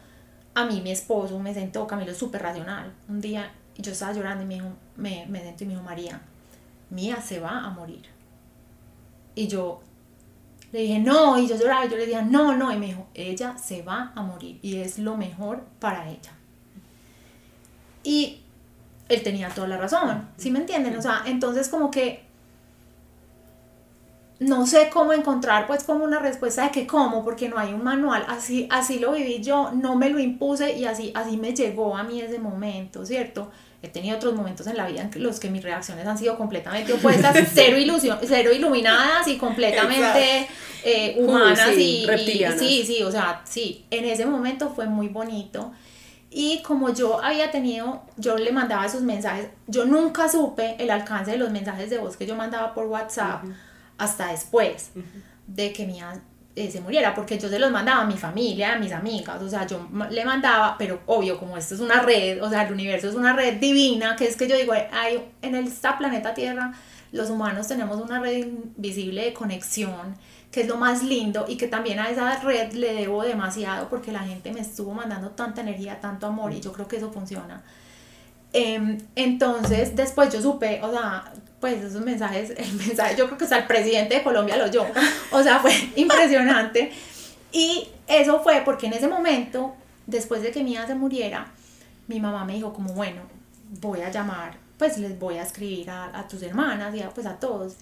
a 0.54 0.66
mí 0.66 0.80
mi 0.80 0.92
esposo 0.92 1.38
me 1.40 1.54
sentó, 1.54 1.86
Camilo, 1.86 2.16
súper 2.16 2.42
racional. 2.42 2.94
Un 3.10 3.20
día 3.20 3.52
yo 3.78 3.92
estaba 3.92 4.14
llorando 4.14 4.44
y 4.46 4.48
me, 4.48 4.54
dijo, 4.54 4.68
me, 4.96 5.26
me 5.28 5.42
sentó 5.42 5.66
y 5.66 5.68
me 5.68 5.74
dijo, 5.74 5.84
María, 5.84 6.22
Mía 6.90 7.20
se 7.20 7.40
va 7.40 7.66
a 7.66 7.70
morir. 7.72 8.06
Y 9.36 9.48
yo 9.48 9.82
le 10.72 10.80
dije, 10.80 11.00
no, 11.00 11.38
y 11.38 11.48
yo 11.48 11.58
lloraba, 11.58 11.86
y 11.86 11.90
yo 11.90 11.98
le 11.98 12.06
dije, 12.06 12.24
no, 12.24 12.56
no, 12.56 12.72
y 12.72 12.78
me 12.78 12.86
dijo, 12.88 13.08
ella 13.14 13.58
se 13.58 13.82
va 13.82 14.14
a 14.16 14.22
morir 14.22 14.60
y 14.62 14.78
es 14.78 15.00
lo 15.00 15.18
mejor 15.18 15.66
para 15.80 16.10
ella. 16.10 16.32
Y 18.04 18.45
él 19.10 19.24
tenía 19.24 19.50
toda 19.50 19.68
la 19.68 19.78
razón, 19.78 20.28
¿sí 20.38 20.52
me 20.52 20.60
entienden? 20.60 20.98
O 20.98 21.02
sea, 21.02 21.24
entonces 21.26 21.70
como 21.70 21.92
que 21.92 22.26
no 24.40 24.68
sé 24.68 24.90
cómo 24.92 25.14
encontrar 25.14 25.66
pues 25.66 25.84
como 25.84 26.04
una 26.04 26.20
respuesta 26.20 26.64
de 26.64 26.72
que 26.72 26.88
cómo, 26.88 27.24
porque 27.24 27.48
no 27.48 27.58
hay 27.58 27.74
un 27.74 27.84
manual, 27.84 28.26
así, 28.28 28.68
así 28.70 29.00
lo 29.00 29.14
viví 29.14 29.42
yo, 29.42 29.72
no 29.72 29.96
me 29.96 30.10
lo 30.10 30.20
impuse 30.20 30.78
y 30.78 30.86
así, 30.86 31.12
así 31.16 31.38
me 31.38 31.54
llegó 31.54 31.96
a 31.96 32.04
mí 32.04 32.22
ese 32.22 32.40
momento, 32.40 33.06
¿cierto? 33.06 33.52
He 33.82 33.88
tenido 33.88 34.18
otros 34.18 34.34
momentos 34.34 34.66
en 34.68 34.78
la 34.78 34.88
vida 34.88 35.02
en 35.14 35.24
los 35.24 35.40
que 35.40 35.50
mis 35.50 35.64
reacciones 35.64 36.08
han 36.08 36.18
sido 36.18 36.38
completamente 36.38 36.92
opuestas, 36.94 37.38
cero, 37.54 37.78
ilusión, 37.78 38.18
cero 38.24 38.52
iluminadas 38.52 39.28
y 39.28 39.38
completamente 39.38 40.48
eh, 40.84 41.16
humanas 41.20 41.72
y, 41.78 42.06
y, 42.06 42.46
sí, 42.58 42.84
sí, 42.86 43.04
o 43.04 43.12
sea, 43.12 43.42
sí, 43.46 43.86
en 43.92 44.06
ese 44.06 44.26
momento 44.26 44.70
fue 44.70 44.88
muy 44.88 45.08
bonito. 45.08 45.72
Y 46.38 46.62
como 46.64 46.90
yo 46.94 47.24
había 47.24 47.50
tenido, 47.50 48.04
yo 48.18 48.38
le 48.38 48.52
mandaba 48.52 48.86
esos 48.86 49.02
mensajes, 49.02 49.48
yo 49.68 49.86
nunca 49.86 50.28
supe 50.28 50.76
el 50.80 50.92
alcance 50.92 51.32
de 51.32 51.38
los 51.38 51.50
mensajes 51.50 51.90
de 51.90 51.98
voz 51.98 52.18
que 52.18 52.26
yo 52.26 52.36
mandaba 52.36 52.74
por 52.74 52.88
WhatsApp 52.88 53.46
hasta 53.98 54.28
después 54.34 54.92
de 55.48 55.72
que 55.72 55.88
mi 55.88 56.02
eh, 56.58 56.70
se 56.70 56.82
muriera, 56.82 57.16
porque 57.16 57.40
yo 57.40 57.48
se 57.48 57.58
los 57.58 57.72
mandaba 57.72 58.02
a 58.02 58.06
mi 58.06 58.18
familia, 58.18 58.74
a 58.74 58.80
mis 58.80 58.92
amigas, 58.92 59.42
o 59.42 59.48
sea, 59.48 59.66
yo 59.66 59.88
le 60.10 60.26
mandaba, 60.26 60.76
pero 60.78 61.00
obvio, 61.06 61.40
como 61.40 61.56
esto 61.56 61.74
es 61.74 61.80
una 61.80 62.02
red, 62.02 62.44
o 62.44 62.50
sea, 62.50 62.64
el 62.64 62.74
universo 62.74 63.08
es 63.08 63.16
una 63.16 63.32
red 63.32 63.54
divina, 63.62 64.18
que 64.18 64.28
es 64.28 64.36
que 64.36 64.50
yo 64.50 64.58
digo, 64.58 64.74
hay, 64.74 65.32
en 65.42 65.56
esta 65.56 65.98
planeta 65.98 66.34
Tierra, 66.34 66.74
los 67.14 67.30
humanos 67.30 67.70
tenemos 67.70 68.02
una 68.02 68.20
red 68.20 68.40
invisible 68.40 69.24
de 69.24 69.34
conexión, 69.34 70.18
que 70.56 70.62
es 70.62 70.70
lo 70.70 70.78
más 70.78 71.04
lindo 71.04 71.44
y 71.50 71.58
que 71.58 71.68
también 71.68 72.00
a 72.00 72.10
esa 72.10 72.40
red 72.40 72.72
le 72.72 72.94
debo 72.94 73.24
demasiado 73.24 73.90
porque 73.90 74.14
la 74.14 74.22
gente 74.22 74.54
me 74.54 74.62
estuvo 74.62 74.94
mandando 74.94 75.32
tanta 75.32 75.60
energía, 75.60 76.00
tanto 76.00 76.28
amor 76.28 76.54
y 76.54 76.62
yo 76.62 76.72
creo 76.72 76.88
que 76.88 76.96
eso 76.96 77.12
funciona. 77.12 77.62
Em, 78.54 78.98
entonces, 79.18 79.98
después 79.98 80.32
yo 80.32 80.42
supe, 80.42 80.80
o 80.82 80.90
sea, 80.92 81.30
pues 81.60 81.84
esos 81.84 82.02
mensajes, 82.02 82.52
el 82.58 82.72
mensaje, 82.72 83.18
yo 83.18 83.26
creo 83.26 83.38
que 83.38 83.44
hasta 83.44 83.58
el 83.58 83.68
presidente 83.68 84.16
de 84.16 84.24
Colombia 84.24 84.56
lo 84.56 84.64
oyó, 84.64 84.86
o 85.32 85.44
sea, 85.44 85.60
fue 85.60 85.74
impresionante. 85.98 86.90
Y 87.52 87.90
eso 88.08 88.40
fue 88.40 88.62
porque 88.64 88.88
en 88.88 88.94
ese 88.94 89.10
momento, 89.10 89.76
después 90.08 90.42
de 90.42 90.52
que 90.52 90.64
mi 90.64 90.72
hija 90.72 90.88
se 90.88 90.96
muriera, 90.96 91.52
mi 92.08 92.22
mamá 92.22 92.46
me 92.46 92.54
dijo 92.54 92.72
como, 92.72 92.94
bueno, 92.94 93.24
voy 93.82 94.00
a 94.00 94.10
llamar, 94.10 94.58
pues 94.78 95.00
les 95.00 95.20
voy 95.20 95.36
a 95.36 95.44
escribir 95.44 95.90
a, 95.90 96.18
a 96.18 96.30
tus 96.30 96.42
hermanas 96.44 96.96
y 96.96 97.02
a, 97.02 97.10
pues 97.10 97.28
a 97.28 97.42
todos. 97.42 97.76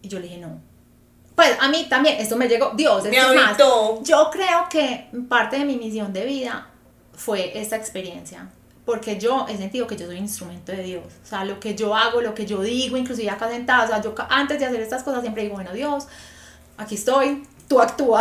Y 0.00 0.08
yo 0.08 0.18
le 0.20 0.28
dije, 0.28 0.38
no. 0.38 0.67
Pues 1.38 1.56
a 1.60 1.68
mí 1.68 1.86
también, 1.88 2.16
esto 2.18 2.34
me 2.34 2.48
llegó, 2.48 2.72
Dios, 2.74 3.04
es 3.06 3.12
más. 3.32 3.56
Yo 4.02 4.28
creo 4.28 4.68
que 4.68 5.06
parte 5.28 5.56
de 5.56 5.64
mi 5.64 5.76
misión 5.76 6.12
de 6.12 6.24
vida 6.24 6.66
fue 7.14 7.56
esta 7.56 7.76
experiencia 7.76 8.48
porque 8.84 9.20
yo 9.20 9.46
he 9.48 9.56
sentido 9.56 9.86
que 9.86 9.96
yo 9.96 10.06
soy 10.06 10.16
instrumento 10.16 10.72
de 10.72 10.82
Dios. 10.82 11.04
O 11.22 11.26
sea, 11.26 11.44
lo 11.44 11.60
que 11.60 11.76
yo 11.76 11.94
hago, 11.94 12.20
lo 12.22 12.34
que 12.34 12.44
yo 12.44 12.60
digo, 12.60 12.96
inclusive 12.96 13.30
acá 13.30 13.48
sentada, 13.48 13.84
o 13.84 13.86
sea, 13.86 14.02
yo 14.02 14.16
antes 14.28 14.58
de 14.58 14.66
hacer 14.66 14.80
estas 14.80 15.04
cosas 15.04 15.20
siempre 15.20 15.44
digo, 15.44 15.54
bueno, 15.54 15.72
Dios, 15.72 16.08
aquí 16.76 16.96
estoy, 16.96 17.44
tú 17.68 17.80
actúa. 17.80 18.20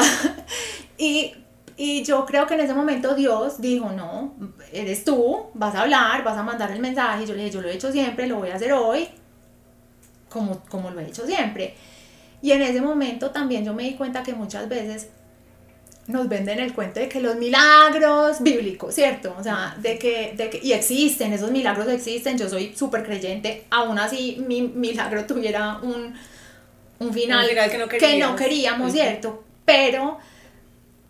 y, 0.99 1.33
y 1.75 2.03
yo 2.03 2.23
creo 2.23 2.45
que 2.45 2.53
en 2.53 2.59
ese 2.59 2.75
momento 2.75 3.15
Dios 3.15 3.59
dijo, 3.59 3.89
no, 3.93 4.35
eres 4.71 5.03
tú, 5.03 5.47
vas 5.55 5.73
a 5.73 5.81
hablar, 5.81 6.23
vas 6.23 6.37
a 6.37 6.43
mandar 6.43 6.69
el 6.69 6.81
mensaje. 6.81 7.23
Y 7.23 7.25
yo 7.25 7.33
le 7.33 7.45
dije, 7.45 7.55
yo 7.55 7.61
lo 7.61 7.69
he 7.69 7.73
hecho 7.73 7.91
siempre, 7.91 8.27
lo 8.27 8.35
voy 8.35 8.51
a 8.51 8.57
hacer 8.57 8.73
hoy, 8.73 9.09
como, 10.29 10.59
como 10.69 10.91
lo 10.91 10.99
he 10.99 11.07
hecho 11.07 11.25
siempre. 11.25 11.75
Y 12.41 12.51
en 12.51 12.61
ese 12.61 12.81
momento 12.81 13.31
también 13.31 13.65
yo 13.65 13.73
me 13.73 13.83
di 13.83 13.95
cuenta 13.95 14.23
que 14.23 14.33
muchas 14.33 14.69
veces 14.69 15.07
nos 16.07 16.29
venden 16.29 16.59
el 16.59 16.73
cuento 16.73 16.99
de 16.99 17.09
que 17.09 17.19
los 17.19 17.35
milagros 17.35 18.41
bíblicos, 18.41 18.95
¿cierto? 18.95 19.35
O 19.37 19.43
sea, 19.43 19.75
de 19.79 19.99
que, 19.99 20.33
de 20.37 20.49
que 20.49 20.59
y 20.63 20.71
existen, 20.71 21.33
esos 21.33 21.51
milagros 21.51 21.87
existen, 21.89 22.37
yo 22.37 22.49
soy 22.49 22.73
súper 22.75 23.03
creyente, 23.03 23.65
aún 23.69 23.99
así 23.99 24.41
mi 24.47 24.61
milagro 24.61 25.25
tuviera 25.27 25.79
un, 25.81 26.13
un 26.99 27.13
final, 27.13 27.47
que, 27.47 27.77
no 27.77 27.87
que 27.87 28.17
no, 28.17 28.35
queríamos, 28.35 28.93
¿cierto? 28.93 29.43
Pero, 29.65 30.17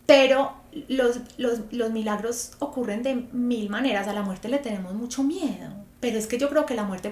pero 0.08 0.54
los, 0.88 1.20
los, 1.38 1.60
los 1.72 1.92
milagros 1.92 2.54
ocurren 2.58 3.04
de 3.04 3.16
mil 3.32 3.70
maneras, 3.70 4.08
a 4.08 4.14
la 4.14 4.24
muerte 4.24 4.50
le 4.50 4.58
tenemos 4.58 4.94
mucho 4.94 5.22
miedo, 5.22 5.70
pero 6.00 6.18
es 6.18 6.26
que 6.26 6.40
yo 6.40 6.50
creo 6.50 6.66
que 6.66 6.74
la 6.74 6.84
muerte 6.84 7.12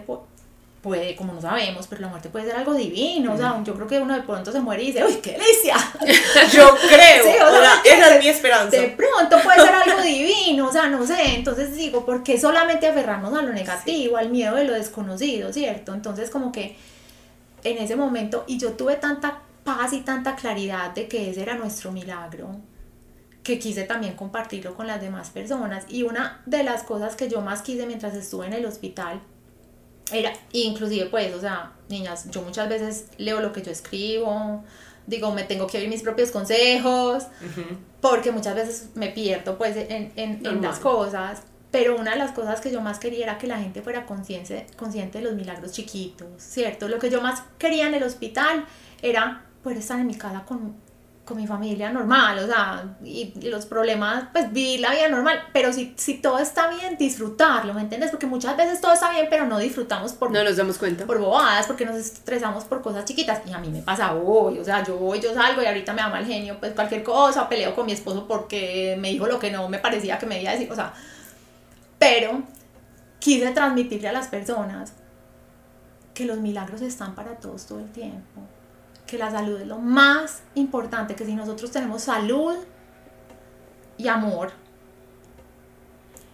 puede, 0.86 1.16
como 1.16 1.34
no 1.34 1.42
sabemos, 1.42 1.88
pero 1.88 2.02
la 2.02 2.10
muerte 2.10 2.30
puede 2.30 2.46
ser 2.46 2.58
algo 2.58 2.76
divino, 2.76 3.34
o 3.34 3.38
sea, 3.38 3.60
yo 3.64 3.74
creo 3.74 3.88
que 3.88 4.00
uno 4.00 4.14
de 4.14 4.22
pronto 4.22 4.52
se 4.52 4.60
muere 4.60 4.84
y 4.84 4.88
dice, 4.92 5.04
uy, 5.04 5.16
qué 5.16 5.32
delicia. 5.32 5.78
Yo 6.54 6.78
creo, 6.78 7.24
sí, 7.24 7.42
o 7.44 7.50
sea, 7.50 7.82
esa 7.84 8.16
es 8.16 8.24
mi 8.24 8.30
esperanza. 8.30 8.78
De 8.78 8.90
pronto 8.90 9.36
puede 9.44 9.62
ser 9.62 9.74
algo 9.74 10.00
divino, 10.04 10.68
o 10.68 10.72
sea, 10.72 10.88
no 10.88 11.04
sé, 11.08 11.38
entonces 11.38 11.76
digo, 11.76 12.06
¿por 12.06 12.22
qué 12.22 12.40
solamente 12.40 12.86
aferrarnos 12.86 13.36
a 13.36 13.42
lo 13.42 13.52
negativo, 13.52 14.18
al 14.18 14.30
miedo 14.30 14.56
de 14.58 14.66
lo 14.66 14.74
desconocido, 14.74 15.52
cierto? 15.52 15.92
Entonces 15.92 16.30
como 16.30 16.52
que 16.52 16.78
en 17.64 17.80
ese 17.80 17.96
momento, 17.96 18.44
y 18.46 18.60
yo 18.60 18.74
tuve 18.74 18.98
tanta 18.98 19.42
paz 19.64 19.92
y 19.92 20.02
tanta 20.02 20.36
claridad 20.36 20.92
de 20.92 21.08
que 21.08 21.32
ese 21.32 21.42
era 21.42 21.56
nuestro 21.56 21.92
milagro, 21.92 22.58
que 23.42 23.58
quise 23.58 23.86
también 23.86 24.14
compartirlo 24.14 24.76
con 24.76 24.86
las 24.86 25.02
demás 25.02 25.32
personas. 25.32 25.86
Y 25.90 26.04
una 26.04 26.44
de 26.46 26.64
las 26.64 26.84
cosas 26.84 27.16
que 27.16 27.28
yo 27.28 27.42
más 27.42 27.64
quise 27.64 27.88
mientras 27.88 28.14
estuve 28.14 28.46
en 28.46 28.54
el 28.54 28.68
hospital 28.68 29.20
era, 30.12 30.34
inclusive 30.52 31.08
pues, 31.08 31.34
o 31.34 31.40
sea, 31.40 31.72
niñas, 31.90 32.30
yo 32.32 32.42
muchas 32.42 32.70
veces 32.70 33.06
leo 33.18 33.42
lo 33.42 33.52
que 33.52 33.62
yo 33.62 33.72
escribo, 33.72 34.64
digo, 35.08 35.32
me 35.32 35.44
tengo 35.44 35.68
que 35.68 35.78
oír 35.78 35.90
mis 35.90 36.02
propios 36.02 36.32
consejos, 36.32 37.26
porque 38.02 38.32
muchas 38.32 38.56
veces 38.56 38.90
me 38.96 39.10
pierdo 39.10 39.58
pues 39.58 39.76
en, 39.76 40.12
en, 40.16 40.46
en, 40.46 40.62
las 40.62 40.80
cosas, 40.80 41.42
pero 41.72 41.96
una 41.96 42.12
de 42.12 42.18
las 42.18 42.32
cosas 42.32 42.62
que 42.62 42.72
yo 42.72 42.82
más 42.82 43.00
quería 43.00 43.26
era 43.26 43.38
que 43.38 43.48
la 43.48 43.60
gente 43.60 43.82
fuera 43.82 44.06
consciente, 44.06 44.68
consciente 44.78 45.20
de 45.20 45.26
los 45.26 45.34
milagros 45.34 45.72
chiquitos, 45.72 46.28
¿cierto? 46.38 46.88
Lo 46.88 47.00
que 47.00 47.10
yo 47.10 47.22
más 47.22 47.44
quería 47.58 47.88
en 47.88 47.94
el 47.94 48.04
hospital 48.04 48.66
era 49.02 49.46
poder 49.64 49.80
estar 49.80 50.00
en 50.00 50.08
mi 50.08 50.16
casa 50.16 50.44
con 50.46 50.76
con 51.26 51.38
mi 51.38 51.48
familia 51.48 51.92
normal, 51.92 52.38
o 52.38 52.46
sea, 52.46 52.96
y, 53.04 53.34
los 53.50 53.66
problemas, 53.66 54.26
pues 54.32 54.54
vivir 54.54 54.80
la 54.80 54.92
vida 54.92 55.10
normal, 55.10 55.40
pero 55.52 55.74
si, 55.74 55.94
si 55.98 56.20
todo 56.20 56.38
está 56.38 56.70
bien, 56.70 56.98
disfrutarlo, 56.98 57.74
¿me 57.74 57.82
entiendes? 57.82 58.12
Porque 58.12 58.28
muchas 58.28 58.56
veces 58.56 58.80
todo 58.80 58.94
está 58.94 59.12
bien, 59.12 59.26
pero 59.30 59.46
no 59.46 59.58
disfrutamos 59.58 60.14
por... 60.14 60.30
No 60.30 60.44
nos 60.44 60.56
damos 60.56 60.78
cuenta. 60.78 61.06
Por 61.06 61.20
bobadas, 61.20 61.66
porque 61.66 61.84
nos 61.84 61.96
estresamos 61.96 62.64
por 62.66 62.84
cosas 62.84 63.06
chiquitas, 63.06 63.42
y 63.48 63.54
a 63.54 63.58
mí 63.58 63.70
me 63.70 63.82
pasa 63.82 64.14
hoy, 64.14 64.60
o 64.60 64.64
sea, 64.64 64.84
yo 64.84 64.98
voy, 64.98 65.20
yo 65.20 65.34
salgo 65.34 65.64
y 65.64 65.66
ahorita 65.66 65.94
me 65.94 66.04
da 66.04 66.10
mal 66.10 66.26
genio, 66.26 66.58
pues 66.60 66.74
cualquier 66.74 67.04
cosa, 67.04 67.50
peleo 67.50 67.74
con 67.74 67.88
mi 67.88 67.92
esposo 67.92 68.28
porque 68.28 68.96
me 69.00 69.10
dijo 69.10 69.26
lo 69.26 69.40
que 69.40 69.50
no 69.50 69.68
me 69.68 69.80
parecía 69.80 70.20
que 70.20 70.28
me 70.28 70.40
iba 70.40 70.52
a 70.52 70.54
decir, 70.54 70.72
o 70.72 70.76
sea, 70.76 70.94
pero 71.98 72.44
quise 73.18 73.50
transmitirle 73.50 74.10
a 74.10 74.14
las 74.14 74.28
personas 74.28 74.94
que 76.14 76.26
los 76.26 76.38
milagros 76.38 76.82
están 76.82 77.16
para 77.16 77.36
todos 77.36 77.66
todo 77.66 77.80
el 77.80 77.92
tiempo 77.92 78.42
que 79.08 79.18
la 79.18 79.32
salud 79.32 79.60
es 79.62 79.68
lo 79.68 79.78
más 79.78 80.44
importante, 80.56 81.16
que 81.16 81.26
si 81.26 81.36
nosotros 81.36 81.72
tenemos 81.72 82.04
salud 82.04 82.56
y 83.98 84.08
amor, 84.08 84.52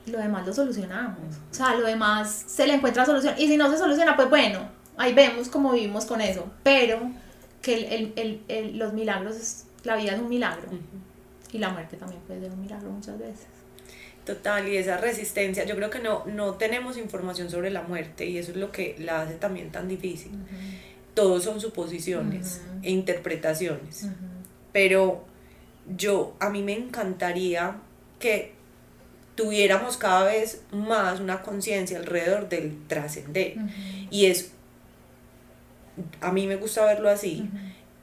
lo 0.06 0.20
demás 0.20 0.46
lo 0.48 0.54
solucionamos. 0.54 1.20
O 1.52 1.54
sea, 1.54 1.76
lo 1.76 1.86
demás 1.86 2.46
se 2.48 2.66
le 2.66 2.74
encuentra 2.74 3.06
solución. 3.06 3.36
Y 3.38 3.48
si 3.48 3.58
no 3.58 3.70
se 3.72 3.78
soluciona, 3.78 4.16
pues 4.16 4.30
bueno, 4.30 4.70
ahí 4.98 5.14
vemos 5.14 5.50
cómo 5.50 5.74
vivimos 5.74 6.06
con 6.06 6.22
eso. 6.22 6.50
Pero 6.64 7.12
que 7.62 7.76
el, 7.76 8.14
el, 8.16 8.44
el, 8.48 8.78
los 8.78 8.94
milagros, 8.94 9.66
la 9.84 9.96
vida 9.96 10.14
es 10.14 10.20
un 10.20 10.30
milagro. 10.30 10.70
Y 11.52 11.58
la 11.58 11.70
muerte 11.70 11.98
también 11.98 12.22
puede 12.22 12.40
ser 12.42 12.52
un 12.52 12.62
milagro 12.62 12.90
muchas 12.90 13.20
veces. 13.20 13.48
Total, 14.26 14.68
y 14.68 14.78
esa 14.78 14.98
resistencia, 14.98 15.66
yo 15.66 15.76
creo 15.76 15.90
que 15.90 16.00
no, 16.00 16.24
no 16.28 16.54
tenemos 16.54 16.98
información 16.98 17.50
sobre 17.50 17.72
la 17.72 17.82
muerte 17.82 18.26
y 18.26 18.38
eso 18.38 18.52
es 18.52 18.58
lo 18.58 18.72
que 18.72 18.96
la 19.00 19.22
hace 19.22 19.34
también 19.34 19.72
tan 19.72 19.88
difícil 19.88 20.32
todos 21.14 21.44
son 21.44 21.60
suposiciones 21.60 22.62
e 22.84 22.92
interpretaciones. 22.92 24.08
Pero 24.72 25.26
yo, 25.98 26.36
a 26.40 26.50
mí 26.50 26.64
me 26.64 26.74
encantaría 26.74 27.78
que 28.20 28.54
tuviéramos 29.36 29.98
cada 29.98 30.26
vez 30.26 30.62
más 30.72 31.20
una 31.20 31.42
conciencia 31.42 31.98
alrededor 31.98 32.50
del 32.50 32.78
trascender. 32.88 33.56
Y 34.10 34.26
es 34.26 34.52
a 36.22 36.32
mí 36.32 36.48
me 36.48 36.56
gusta 36.56 36.86
verlo 36.86 37.10
así, 37.10 37.50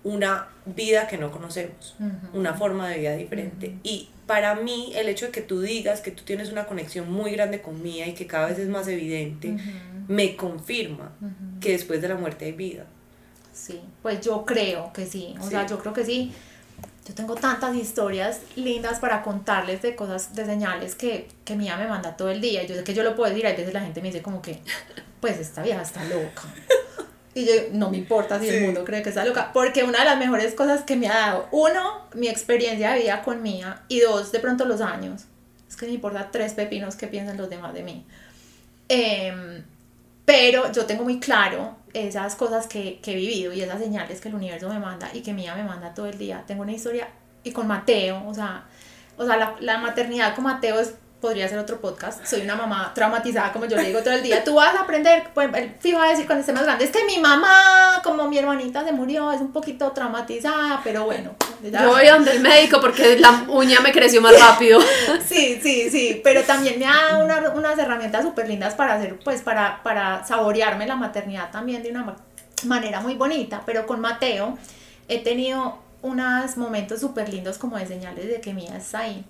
una 0.04 0.48
vida 0.66 1.08
que 1.08 1.18
no 1.18 1.30
conocemos, 1.30 1.96
una 2.32 2.54
forma 2.54 2.88
de 2.88 2.98
vida 2.98 3.16
diferente. 3.16 3.74
Y 3.82 4.10
para 4.26 4.54
mí 4.54 4.92
el 4.94 5.08
hecho 5.08 5.26
de 5.26 5.32
que 5.32 5.40
tú 5.40 5.60
digas 5.60 6.00
que 6.00 6.10
tú 6.10 6.22
tienes 6.24 6.52
una 6.52 6.66
conexión 6.66 7.10
muy 7.10 7.32
grande 7.32 7.60
con 7.60 7.82
Mía 7.82 8.06
y 8.06 8.14
que 8.14 8.26
cada 8.26 8.48
vez 8.48 8.58
es 8.58 8.68
más 8.68 8.88
evidente, 8.88 9.56
me 10.06 10.36
confirma 10.36 11.12
que 11.60 11.72
después 11.72 12.00
de 12.02 12.08
la 12.08 12.16
muerte 12.16 12.46
hay 12.46 12.52
vida. 12.52 12.86
Sí, 13.58 13.80
pues 14.02 14.20
yo 14.20 14.44
creo 14.46 14.92
que 14.92 15.04
sí, 15.04 15.34
o 15.40 15.48
sea, 15.48 15.66
yo 15.66 15.78
creo 15.78 15.92
que 15.92 16.04
sí. 16.04 16.32
Yo 17.06 17.14
tengo 17.14 17.34
tantas 17.34 17.74
historias 17.74 18.40
lindas 18.54 19.00
para 19.00 19.22
contarles 19.22 19.82
de 19.82 19.96
cosas, 19.96 20.34
de 20.34 20.44
señales 20.44 20.94
que, 20.94 21.28
que 21.44 21.56
Mía 21.56 21.76
me 21.76 21.88
manda 21.88 22.16
todo 22.16 22.30
el 22.30 22.40
día. 22.40 22.64
Yo 22.64 22.74
sé 22.74 22.84
que 22.84 22.94
yo 22.94 23.02
lo 23.02 23.16
puedo 23.16 23.30
decir, 23.30 23.46
a 23.46 23.50
veces 23.50 23.72
la 23.72 23.80
gente 23.80 24.00
me 24.00 24.08
dice 24.08 24.22
como 24.22 24.42
que, 24.42 24.60
pues 25.20 25.38
esta 25.38 25.62
vieja 25.62 25.82
está 25.82 26.04
loca. 26.04 26.42
Y 27.34 27.46
yo, 27.46 27.52
no 27.72 27.90
me 27.90 27.98
importa 27.98 28.38
si 28.38 28.48
el 28.48 28.64
mundo 28.64 28.84
cree 28.84 29.02
que 29.02 29.08
está 29.08 29.24
loca, 29.24 29.52
porque 29.52 29.84
una 29.84 30.00
de 30.00 30.04
las 30.04 30.18
mejores 30.18 30.54
cosas 30.54 30.82
que 30.82 30.96
me 30.96 31.08
ha 31.08 31.14
dado, 31.14 31.48
uno, 31.50 32.08
mi 32.14 32.28
experiencia 32.28 32.92
de 32.92 33.00
vida 33.00 33.22
con 33.22 33.42
Mía, 33.42 33.82
y 33.88 34.00
dos, 34.00 34.30
de 34.30 34.40
pronto 34.40 34.64
los 34.66 34.80
años. 34.80 35.24
Es 35.68 35.76
que 35.76 35.86
me 35.86 35.92
importa 35.92 36.30
tres 36.30 36.54
pepinos 36.54 36.96
que 36.96 37.06
piensen 37.06 37.36
los 37.36 37.50
demás 37.50 37.74
de 37.74 37.82
mí. 37.82 38.06
Eh, 38.88 39.62
pero 40.24 40.70
yo 40.72 40.84
tengo 40.84 41.04
muy 41.04 41.20
claro 41.20 41.76
esas 42.06 42.36
cosas 42.36 42.66
que, 42.66 43.00
que, 43.00 43.12
he 43.12 43.16
vivido 43.16 43.52
y 43.52 43.62
esas 43.62 43.80
señales 43.80 44.20
que 44.20 44.28
el 44.28 44.34
universo 44.34 44.68
me 44.68 44.78
manda 44.78 45.10
y 45.12 45.22
que 45.22 45.32
Mía 45.32 45.54
me 45.56 45.64
manda 45.64 45.94
todo 45.94 46.06
el 46.06 46.18
día. 46.18 46.44
Tengo 46.46 46.62
una 46.62 46.72
historia 46.72 47.08
y 47.42 47.52
con 47.52 47.66
Mateo, 47.66 48.22
o 48.26 48.34
sea, 48.34 48.64
o 49.16 49.24
sea 49.24 49.36
la, 49.36 49.56
la 49.60 49.78
maternidad 49.78 50.34
con 50.34 50.44
Mateo 50.44 50.78
es 50.78 50.94
podría 51.20 51.48
ser 51.48 51.58
otro 51.58 51.80
podcast. 51.80 52.24
Soy 52.24 52.42
una 52.42 52.54
mamá 52.54 52.92
traumatizada, 52.94 53.52
como 53.52 53.66
yo 53.66 53.76
le 53.76 53.84
digo 53.84 54.00
todo 54.00 54.14
el 54.14 54.22
día. 54.22 54.44
Tú 54.44 54.54
vas 54.54 54.74
a 54.74 54.82
aprender, 54.82 55.28
pues, 55.34 55.50
fijo 55.80 56.00
a 56.00 56.08
decir 56.08 56.26
cuando 56.26 56.40
esté 56.40 56.52
más 56.52 56.62
grande, 56.62 56.84
es 56.84 56.90
que 56.90 57.04
mi 57.04 57.18
mamá, 57.18 58.00
como 58.04 58.28
mi 58.28 58.38
hermanita 58.38 58.84
se 58.84 58.92
murió, 58.92 59.32
es 59.32 59.40
un 59.40 59.52
poquito 59.52 59.90
traumatizada, 59.92 60.80
pero 60.84 61.04
bueno. 61.04 61.34
Yo 61.62 61.88
voy 61.88 62.06
donde 62.06 62.32
el 62.32 62.40
médico 62.40 62.80
porque 62.80 63.18
la 63.18 63.44
uña 63.48 63.80
me 63.80 63.90
creció 63.90 64.20
más 64.20 64.38
rápido. 64.38 64.80
sí, 65.26 65.58
sí, 65.60 65.90
sí, 65.90 66.20
pero 66.22 66.44
también 66.44 66.78
me 66.78 66.84
da 66.84 67.18
una, 67.18 67.50
unas 67.50 67.76
herramientas 67.78 68.22
súper 68.22 68.48
lindas 68.48 68.74
para 68.74 68.94
hacer, 68.94 69.18
pues, 69.18 69.42
para, 69.42 69.82
para 69.82 70.24
saborearme 70.24 70.86
la 70.86 70.94
maternidad 70.94 71.50
también 71.50 71.82
de 71.82 71.90
una 71.90 72.14
manera 72.64 73.00
muy 73.00 73.16
bonita, 73.16 73.62
pero 73.66 73.86
con 73.86 74.00
Mateo 74.00 74.56
he 75.08 75.18
tenido 75.18 75.78
unos 76.00 76.56
momentos 76.56 77.00
súper 77.00 77.28
lindos 77.28 77.58
como 77.58 77.76
de 77.76 77.86
señales 77.86 78.28
de 78.28 78.40
que 78.40 78.54
Mía 78.54 78.76
está 78.76 79.00
ahí 79.00 79.24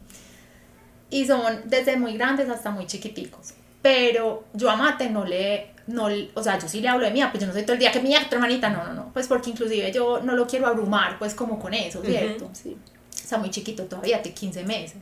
y 1.11 1.26
son 1.26 1.62
desde 1.64 1.96
muy 1.96 2.14
grandes 2.14 2.48
hasta 2.48 2.70
muy 2.70 2.86
chiquiticos. 2.86 3.54
Pero 3.82 4.44
yo 4.52 4.70
a 4.70 4.76
Mate 4.76 5.09
no 5.09 5.24
le, 5.24 5.70
no, 5.86 6.09
o 6.34 6.42
sea, 6.42 6.59
yo 6.59 6.68
sí 6.68 6.80
le 6.80 6.88
hablo 6.88 7.06
de 7.06 7.12
mía, 7.12 7.30
pues 7.30 7.40
yo 7.40 7.46
no 7.46 7.52
soy 7.52 7.62
todo 7.62 7.74
el 7.74 7.78
día 7.78 7.92
que 7.92 8.00
mía, 8.00 8.26
tu 8.28 8.34
hermanita, 8.34 8.68
no, 8.68 8.84
no, 8.84 8.92
no, 8.92 9.12
pues 9.12 9.28
porque 9.28 9.50
inclusive 9.50 9.90
yo 9.92 10.20
no 10.20 10.34
lo 10.34 10.46
quiero 10.46 10.66
abrumar, 10.66 11.18
pues 11.18 11.34
como 11.34 11.59
con 11.59 11.74
eso, 11.74 12.02
¿cierto? 12.02 12.50
sí. 12.52 12.76
Está 13.14 13.36
muy 13.36 13.50
chiquito 13.50 13.84
todavía, 13.84 14.20
de 14.20 14.32
15 14.32 14.64
meses. 14.64 14.96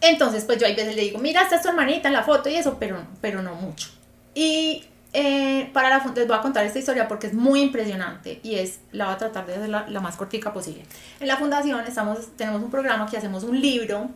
Entonces, 0.00 0.44
pues 0.44 0.58
yo 0.58 0.66
a 0.66 0.70
veces 0.70 0.94
le 0.94 1.02
digo, 1.02 1.18
mira, 1.18 1.42
esta 1.42 1.56
es 1.56 1.62
tu 1.62 1.68
hermanita 1.68 2.08
en 2.08 2.14
la 2.14 2.22
foto 2.22 2.48
y 2.48 2.54
eso, 2.54 2.76
pero, 2.78 3.04
pero 3.20 3.42
no 3.42 3.54
mucho. 3.54 3.88
Y 4.34 4.84
eh, 5.12 5.70
para 5.72 5.90
la 5.90 6.04
les 6.14 6.26
voy 6.26 6.36
a 6.36 6.40
contar 6.40 6.64
esta 6.64 6.78
historia 6.78 7.06
porque 7.06 7.26
es 7.26 7.34
muy 7.34 7.60
impresionante 7.60 8.40
y 8.42 8.54
es 8.54 8.80
la 8.92 9.06
voy 9.06 9.14
a 9.14 9.18
tratar 9.18 9.46
de 9.46 9.54
hacer 9.54 9.68
la, 9.68 9.88
la 9.88 10.00
más 10.00 10.16
cortica 10.16 10.52
posible. 10.52 10.84
En 11.20 11.28
la 11.28 11.36
fundación 11.36 11.84
estamos, 11.86 12.36
tenemos 12.36 12.62
un 12.62 12.70
programa 12.70 13.06
que 13.08 13.16
hacemos 13.16 13.44
un 13.44 13.60
libro 13.60 14.08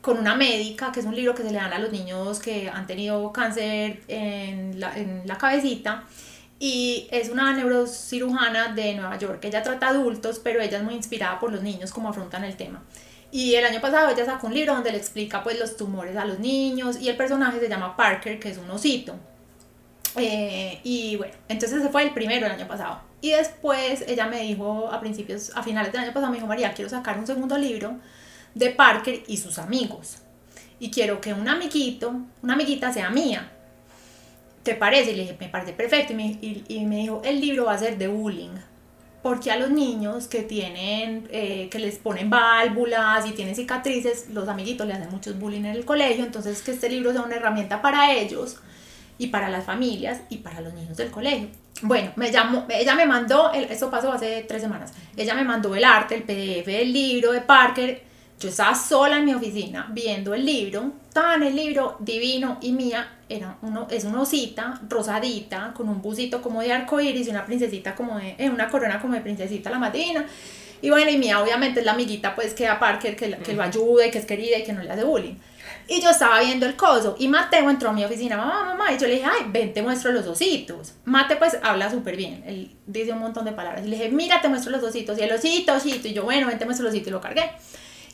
con 0.00 0.18
una 0.18 0.34
médica, 0.34 0.92
que 0.92 1.00
es 1.00 1.06
un 1.06 1.14
libro 1.14 1.34
que 1.34 1.42
se 1.42 1.50
le 1.50 1.56
dan 1.56 1.72
a 1.72 1.78
los 1.78 1.92
niños 1.92 2.38
que 2.38 2.68
han 2.68 2.86
tenido 2.86 3.32
cáncer 3.32 4.02
en 4.08 4.78
la, 4.78 4.96
en 4.96 5.22
la 5.26 5.38
cabecita. 5.38 6.04
Y 6.60 7.06
es 7.10 7.28
una 7.28 7.52
neurocirujana 7.52 8.74
de 8.74 8.94
Nueva 8.94 9.16
York. 9.18 9.44
Ella 9.44 9.62
trata 9.62 9.88
adultos, 9.88 10.40
pero 10.42 10.60
ella 10.60 10.78
es 10.78 10.84
muy 10.84 10.94
inspirada 10.94 11.38
por 11.38 11.52
los 11.52 11.62
niños, 11.62 11.92
como 11.92 12.08
afrontan 12.08 12.44
el 12.44 12.56
tema. 12.56 12.82
Y 13.30 13.54
el 13.54 13.64
año 13.64 13.80
pasado 13.80 14.10
ella 14.10 14.24
sacó 14.24 14.46
un 14.46 14.54
libro 14.54 14.74
donde 14.74 14.90
le 14.90 14.98
explica 14.98 15.42
pues 15.42 15.58
los 15.58 15.76
tumores 15.76 16.16
a 16.16 16.24
los 16.24 16.38
niños 16.38 16.98
y 17.00 17.08
el 17.08 17.16
personaje 17.16 17.60
se 17.60 17.68
llama 17.68 17.96
Parker, 17.96 18.40
que 18.40 18.50
es 18.50 18.58
un 18.58 18.70
osito. 18.70 19.14
Eh, 20.16 20.80
y 20.82 21.16
bueno, 21.16 21.34
entonces 21.48 21.78
ese 21.80 21.90
fue 21.90 22.02
el 22.02 22.12
primero 22.12 22.46
el 22.46 22.52
año 22.52 22.66
pasado. 22.66 23.00
Y 23.20 23.30
después 23.30 24.02
ella 24.06 24.26
me 24.26 24.40
dijo 24.40 24.90
a 24.90 25.00
principios, 25.00 25.52
a 25.54 25.62
finales 25.62 25.92
del 25.92 26.02
año 26.02 26.12
pasado, 26.12 26.30
me 26.30 26.38
dijo, 26.38 26.46
María, 26.46 26.72
quiero 26.72 26.88
sacar 26.88 27.18
un 27.18 27.26
segundo 27.26 27.58
libro 27.58 27.98
de 28.54 28.70
Parker 28.70 29.22
y 29.26 29.36
sus 29.36 29.58
amigos. 29.58 30.18
Y 30.80 30.90
quiero 30.90 31.20
que 31.20 31.32
un 31.32 31.48
amiguito, 31.48 32.12
una 32.42 32.54
amiguita 32.54 32.92
sea 32.92 33.10
mía. 33.10 33.50
¿Te 34.62 34.74
parece? 34.74 35.12
Y 35.12 35.16
le 35.16 35.22
dije, 35.22 35.36
me 35.40 35.48
parece 35.48 35.72
perfecto. 35.72 36.12
Y 36.12 36.16
me, 36.16 36.38
y, 36.68 36.86
me 36.86 36.96
dijo, 36.96 37.22
el 37.24 37.40
libro 37.40 37.66
va 37.66 37.74
a 37.74 37.78
ser 37.78 37.98
de 37.98 38.08
bullying. 38.08 38.54
Porque 39.22 39.50
a 39.50 39.56
los 39.56 39.70
niños 39.70 40.28
que 40.28 40.42
tienen, 40.42 41.28
eh, 41.32 41.68
que 41.70 41.78
les 41.80 41.96
ponen 41.96 42.30
válvulas 42.30 43.26
y 43.26 43.32
tienen 43.32 43.56
cicatrices, 43.56 44.28
los 44.30 44.48
amiguitos 44.48 44.86
le 44.86 44.94
hacen 44.94 45.10
muchos 45.10 45.38
bullying 45.38 45.60
en 45.60 45.76
el 45.76 45.84
colegio. 45.84 46.24
Entonces 46.24 46.62
que 46.62 46.70
este 46.70 46.88
libro 46.88 47.12
sea 47.12 47.22
una 47.22 47.36
herramienta 47.36 47.82
para 47.82 48.12
ellos 48.12 48.58
y 49.18 49.28
para 49.28 49.48
las 49.48 49.64
familias 49.64 50.20
y 50.30 50.38
para 50.38 50.60
los 50.60 50.72
niños 50.74 50.96
del 50.96 51.10
colegio. 51.10 51.48
Bueno, 51.82 52.12
me 52.16 52.30
llamó, 52.30 52.66
ella 52.68 52.94
me 52.94 53.06
mandó, 53.06 53.52
el, 53.52 53.64
esto 53.64 53.90
pasó 53.90 54.12
hace 54.12 54.44
tres 54.48 54.62
semanas, 54.62 54.92
ella 55.16 55.34
me 55.34 55.44
mandó 55.44 55.74
el 55.76 55.84
arte, 55.84 56.16
el 56.16 56.22
PDF 56.22 56.66
del 56.66 56.92
libro 56.92 57.32
de 57.32 57.40
Parker 57.40 58.07
yo 58.38 58.48
estaba 58.48 58.74
sola 58.74 59.18
en 59.18 59.24
mi 59.24 59.34
oficina 59.34 59.88
viendo 59.90 60.32
el 60.32 60.44
libro, 60.44 60.92
tan 61.12 61.42
el 61.42 61.56
libro 61.56 61.96
divino 61.98 62.58
y 62.60 62.72
mía 62.72 63.18
era 63.28 63.58
uno, 63.62 63.88
es 63.90 64.04
una 64.04 64.22
osita 64.22 64.80
rosadita 64.88 65.72
con 65.74 65.88
un 65.88 66.00
busito 66.00 66.40
como 66.40 66.62
de 66.62 66.72
arco 66.72 67.00
iris 67.00 67.26
y 67.26 67.30
una 67.30 67.44
princesita 67.44 67.94
como 67.94 68.18
de, 68.18 68.36
eh, 68.38 68.48
una 68.48 68.68
corona 68.68 69.00
como 69.00 69.14
de 69.14 69.20
princesita 69.20 69.70
la 69.70 69.78
madrina. 69.78 70.24
Y 70.80 70.90
bueno, 70.90 71.10
y 71.10 71.18
mía 71.18 71.40
obviamente 71.42 71.80
es 71.80 71.86
la 71.86 71.92
amiguita 71.92 72.36
pues 72.36 72.54
que 72.54 72.68
a 72.68 72.78
Parker, 72.78 73.16
que, 73.16 73.36
que 73.38 73.52
lo 73.54 73.62
ayuda 73.62 74.06
y 74.06 74.10
que 74.12 74.18
es 74.18 74.24
querida 74.24 74.58
y 74.58 74.62
que 74.62 74.72
no 74.72 74.82
le 74.82 74.90
hace 74.90 75.02
bullying. 75.02 75.34
Y 75.88 76.00
yo 76.00 76.10
estaba 76.10 76.40
viendo 76.40 76.66
el 76.66 76.76
coso 76.76 77.16
y 77.18 77.26
Mateo 77.26 77.68
entró 77.68 77.90
a 77.90 77.92
mi 77.92 78.04
oficina, 78.04 78.36
mamá, 78.36 78.64
mamá, 78.64 78.92
y 78.92 78.98
yo 78.98 79.08
le 79.08 79.14
dije, 79.14 79.26
ay, 79.26 79.46
ven, 79.48 79.72
te 79.72 79.82
muestro 79.82 80.12
los 80.12 80.26
ositos. 80.26 80.92
Mate 81.04 81.36
pues 81.36 81.58
habla 81.62 81.90
súper 81.90 82.14
bien, 82.14 82.44
él 82.46 82.70
dice 82.86 83.12
un 83.12 83.18
montón 83.18 83.44
de 83.46 83.52
palabras. 83.52 83.84
Y 83.84 83.88
le 83.88 83.96
dije, 83.96 84.10
mira, 84.10 84.40
te 84.40 84.48
muestro 84.48 84.70
los 84.70 84.82
ositos. 84.82 85.18
Y 85.18 85.22
el 85.22 85.32
osito, 85.32 85.72
osito. 85.72 86.06
Y 86.06 86.12
yo, 86.12 86.24
bueno, 86.24 86.46
ven, 86.46 86.58
te 86.58 86.66
muestro 86.66 86.84
los 86.84 86.92
ositos 86.92 87.08
y 87.08 87.10
lo 87.10 87.20
cargué. 87.20 87.50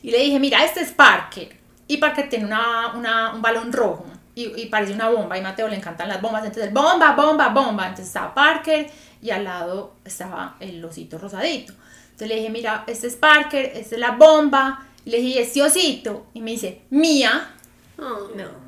Y 0.04 0.10
le 0.10 0.18
dije, 0.18 0.38
mira, 0.38 0.62
este 0.62 0.82
es 0.82 0.92
Parker. 0.92 1.56
Y 1.88 1.96
Parker 1.96 2.28
tiene 2.28 2.44
una, 2.44 2.92
una, 2.94 3.32
un 3.32 3.40
balón 3.40 3.72
rojo 3.72 4.04
y, 4.34 4.60
y, 4.60 4.66
parece 4.66 4.92
una 4.92 5.08
bomba. 5.08 5.38
Y 5.38 5.40
Mateo 5.40 5.66
le 5.66 5.76
encantan 5.76 6.10
las 6.10 6.20
bombas. 6.20 6.44
Entonces, 6.44 6.70
bomba, 6.74 7.12
bomba, 7.12 7.48
bomba. 7.48 7.84
Entonces 7.84 8.08
estaba 8.08 8.34
Parker 8.34 8.90
y 9.22 9.30
al 9.30 9.44
lado 9.44 9.94
estaba 10.04 10.56
el 10.60 10.84
osito 10.84 11.16
rosadito. 11.16 11.72
Entonces 12.04 12.28
le 12.28 12.36
dije, 12.36 12.50
mira, 12.50 12.84
este 12.86 13.06
es 13.06 13.16
Parker, 13.16 13.64
esta 13.74 13.94
es 13.94 13.98
la 13.98 14.10
bomba. 14.10 14.84
Y 15.06 15.10
le 15.10 15.20
dije, 15.22 15.40
este 15.40 15.62
osito. 15.62 16.26
Y 16.34 16.42
me 16.42 16.50
dice, 16.50 16.82
mía. 16.90 17.54
Oh, 17.98 18.28
no. 18.36 18.63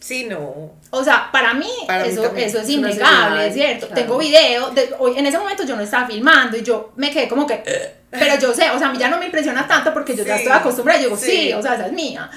Sí, 0.00 0.24
no. 0.24 0.72
O 0.88 1.04
sea, 1.04 1.30
para 1.30 1.52
mí, 1.52 1.70
eso, 2.06 2.34
eso 2.34 2.60
es 2.60 2.68
innegable, 2.70 3.48
es 3.48 3.54
cierto. 3.54 3.86
Tengo 3.88 4.16
video, 4.16 4.70
de, 4.70 4.94
hoy, 4.98 5.18
en 5.18 5.26
ese 5.26 5.38
momento 5.38 5.64
yo 5.64 5.76
no 5.76 5.82
estaba 5.82 6.06
filmando 6.06 6.56
y 6.56 6.62
yo 6.62 6.92
me 6.96 7.10
quedé 7.10 7.28
como 7.28 7.46
que, 7.46 7.62
pero 8.10 8.40
yo 8.40 8.54
sé, 8.54 8.70
o 8.70 8.78
sea, 8.78 8.88
a 8.88 8.92
mí 8.92 8.98
ya 8.98 9.08
no 9.08 9.18
me 9.18 9.26
impresiona 9.26 9.68
tanto 9.68 9.92
porque 9.92 10.16
yo 10.16 10.24
ya 10.24 10.36
estoy 10.36 10.52
acostumbrada, 10.52 11.00
yo 11.00 11.08
digo, 11.10 11.20
sí. 11.20 11.52
o 11.52 11.60
sea, 11.60 11.74
esa 11.74 11.86
es 11.86 11.92
mía. 11.92 12.30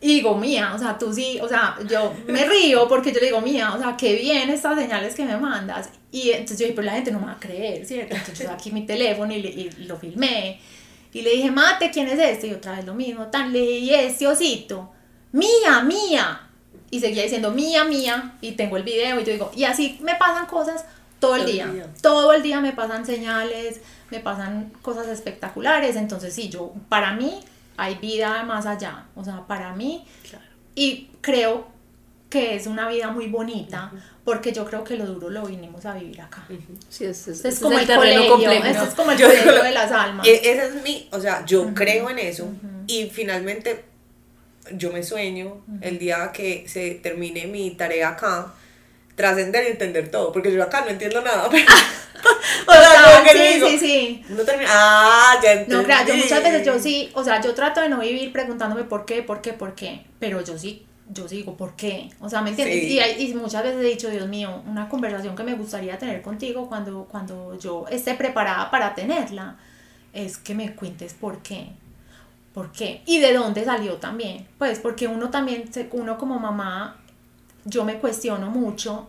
Y 0.00 0.16
digo, 0.16 0.36
mía, 0.36 0.72
o 0.74 0.78
sea, 0.78 0.98
tú 0.98 1.12
sí, 1.12 1.38
o 1.40 1.48
sea, 1.48 1.76
yo 1.88 2.14
me 2.26 2.44
río 2.46 2.88
porque 2.88 3.12
yo 3.12 3.20
le 3.20 3.26
digo, 3.26 3.40
mía, 3.42 3.74
o 3.74 3.78
sea, 3.78 3.96
qué 3.96 4.14
bien 4.14 4.48
estas 4.48 4.78
señales 4.78 5.14
que 5.14 5.24
me 5.24 5.36
mandas. 5.36 5.90
Y 6.10 6.30
entonces 6.30 6.58
yo 6.58 6.64
dije, 6.64 6.74
pero 6.74 6.86
la 6.86 6.92
gente 6.92 7.10
no 7.10 7.20
me 7.20 7.26
va 7.26 7.32
a 7.32 7.40
creer, 7.40 7.84
¿cierto? 7.86 8.14
Entonces 8.14 8.46
yo 8.46 8.52
aquí 8.52 8.70
mi 8.72 8.82
teléfono 8.86 9.32
y, 9.34 9.36
y 9.36 9.70
lo 9.84 9.98
filmé. 9.98 10.58
Y 11.12 11.22
le 11.22 11.30
dije, 11.30 11.50
mate, 11.50 11.90
¿quién 11.90 12.08
es 12.08 12.18
este? 12.18 12.48
Y 12.48 12.54
otra 12.54 12.72
vez 12.72 12.84
lo 12.84 12.94
mismo, 12.94 13.26
tan 13.26 13.52
le 13.52 13.60
dije, 13.60 14.06
ese 14.06 14.26
osito. 14.26 14.90
Mía, 15.32 15.82
mía 15.84 16.44
y 16.90 17.00
seguía 17.00 17.22
diciendo 17.22 17.50
mía, 17.50 17.84
mía, 17.84 18.34
y 18.40 18.52
tengo 18.52 18.76
el 18.76 18.82
video, 18.82 19.20
y 19.20 19.24
yo 19.24 19.32
digo, 19.32 19.50
y 19.54 19.64
así 19.64 19.98
me 20.02 20.14
pasan 20.14 20.46
cosas 20.46 20.84
todo 21.18 21.36
el 21.36 21.46
día. 21.46 21.72
Todo 22.02 22.32
el 22.32 22.42
día 22.42 22.60
me 22.60 22.72
pasan 22.72 23.06
señales, 23.06 23.80
me 24.10 24.20
pasan 24.20 24.72
cosas 24.82 25.08
espectaculares, 25.08 25.96
entonces 25.96 26.34
sí, 26.34 26.48
yo, 26.48 26.72
para 26.88 27.14
mí 27.14 27.40
hay 27.76 27.96
vida 27.96 28.42
más 28.44 28.66
allá, 28.66 29.06
o 29.14 29.24
sea, 29.24 29.46
para 29.46 29.74
mí, 29.74 30.04
y 30.74 31.10
creo 31.20 31.66
que 32.30 32.56
es 32.56 32.66
una 32.66 32.88
vida 32.88 33.10
muy 33.10 33.28
bonita, 33.28 33.92
porque 34.24 34.52
yo 34.52 34.64
creo 34.64 34.82
que 34.82 34.96
lo 34.96 35.06
duro 35.06 35.30
lo 35.30 35.46
vinimos 35.46 35.86
a 35.86 35.94
vivir 35.94 36.20
acá. 36.20 36.46
Sí, 36.88 37.04
es, 37.04 37.28
es, 37.28 37.60
como 37.60 37.78
el, 37.78 37.86
terreno 37.86 38.26
complejo. 38.28 38.84
es 38.84 38.94
como 38.94 39.12
el 39.12 39.20
colegio 39.20 39.62
de 39.62 39.70
las 39.70 39.92
almas. 39.92 40.26
E, 40.26 40.34
ese 40.34 40.66
es 40.66 40.82
mi, 40.82 41.08
o 41.12 41.20
sea, 41.20 41.44
yo 41.46 41.72
creo 41.74 42.10
en 42.10 42.18
eso, 42.18 42.48
y 42.86 43.06
finalmente 43.06 43.84
yo 44.72 44.92
me 44.92 45.02
sueño 45.02 45.64
el 45.80 45.98
día 45.98 46.30
que 46.32 46.64
se 46.68 46.92
termine 46.94 47.46
mi 47.46 47.70
tarea 47.72 48.10
acá, 48.10 48.52
trascender 49.14 49.64
y 49.64 49.72
entender 49.72 50.10
todo, 50.10 50.32
porque 50.32 50.52
yo 50.52 50.62
acá 50.62 50.82
no 50.82 50.88
entiendo 50.88 51.20
nada. 51.22 51.48
o 52.66 52.72
sea, 52.72 53.24
sí, 53.32 53.60
sí, 53.66 53.78
sí. 53.78 54.24
No 54.28 54.42
termina. 54.42 54.70
Ah, 54.72 55.40
ya 55.42 55.52
entendí. 55.52 55.76
No, 55.76 55.84
claro, 55.84 56.08
yo 56.08 56.16
muchas 56.16 56.42
veces 56.42 56.66
yo 56.66 56.78
sí, 56.78 57.10
o 57.14 57.22
sea, 57.22 57.40
yo 57.40 57.54
trato 57.54 57.80
de 57.80 57.88
no 57.88 58.00
vivir 58.00 58.32
preguntándome 58.32 58.84
por 58.84 59.04
qué, 59.04 59.22
por 59.22 59.40
qué, 59.40 59.52
por 59.52 59.74
qué, 59.74 60.04
pero 60.18 60.42
yo 60.42 60.58
sí 60.58 60.86
yo 61.10 61.28
digo, 61.28 61.56
¿por 61.56 61.76
qué? 61.76 62.10
O 62.20 62.28
sea, 62.28 62.40
¿me 62.40 62.50
entiendes? 62.50 62.84
Y, 62.84 62.98
y, 62.98 63.34
muchas 63.34 63.62
veces 63.62 63.80
he 63.80 63.88
dicho, 63.88 64.08
Dios 64.08 64.28
mío, 64.28 64.62
una 64.66 64.88
conversación 64.88 65.36
que 65.36 65.42
me 65.42 65.54
gustaría 65.54 65.98
tener 65.98 66.22
contigo 66.22 66.66
cuando, 66.68 67.04
cuando 67.04 67.58
yo 67.58 67.84
esté 67.90 68.14
preparada 68.14 68.70
para 68.70 68.94
tenerla, 68.94 69.56
es 70.12 70.38
que 70.38 70.54
me 70.54 70.74
cuentes 70.74 71.12
por 71.12 71.42
qué. 71.42 71.68
¿Por 72.54 72.70
qué? 72.70 73.02
Y 73.04 73.18
de 73.18 73.34
dónde 73.34 73.64
salió 73.64 73.96
también. 73.96 74.46
Pues 74.56 74.78
porque 74.78 75.08
uno 75.08 75.28
también, 75.28 75.68
uno 75.92 76.16
como 76.16 76.38
mamá, 76.38 76.96
yo 77.64 77.84
me 77.84 77.98
cuestiono 77.98 78.48
mucho 78.48 79.08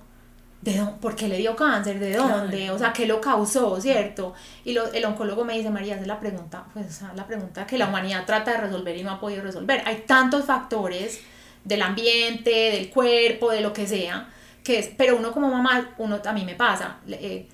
¿de 0.66 0.78
dónde, 0.78 0.94
¿por 1.00 1.16
qué 1.16 1.28
le 1.28 1.38
dio 1.38 1.56
cáncer? 1.56 2.00
¿De 2.00 2.16
dónde? 2.16 2.72
O 2.72 2.80
sea, 2.80 2.92
¿qué 2.92 3.06
lo 3.06 3.22
causó, 3.22 3.80
cierto? 3.80 4.34
Y 4.64 4.74
lo, 4.74 4.92
el 4.92 5.06
oncólogo 5.06 5.46
me 5.46 5.54
dice, 5.54 5.70
María, 5.70 5.96
es 5.96 6.08
la 6.08 6.20
pregunta, 6.20 6.66
pues 6.74 7.04
la 7.16 7.28
pregunta 7.28 7.68
que 7.68 7.78
la 7.78 7.88
humanidad 7.88 8.26
trata 8.26 8.52
de 8.52 8.58
resolver 8.58 8.98
y 8.98 9.04
no 9.04 9.12
ha 9.12 9.20
podido 9.20 9.44
resolver. 9.44 9.84
Hay 9.86 10.06
tantos 10.08 10.46
factores 10.46 11.22
del 11.64 11.84
ambiente, 11.84 12.50
del 12.50 12.90
cuerpo, 12.90 13.52
de 13.52 13.62
lo 13.62 13.74
que 13.74 13.86
sea, 13.86 14.28
que 14.64 14.80
es, 14.80 14.90
pero 14.98 15.18
uno 15.18 15.32
como 15.32 15.50
mamá, 15.50 15.94
uno 16.00 16.20
a 16.26 16.34
mí 16.34 16.44
me 16.44 16.56
pasa, 16.56 16.98
eh, 17.08 17.48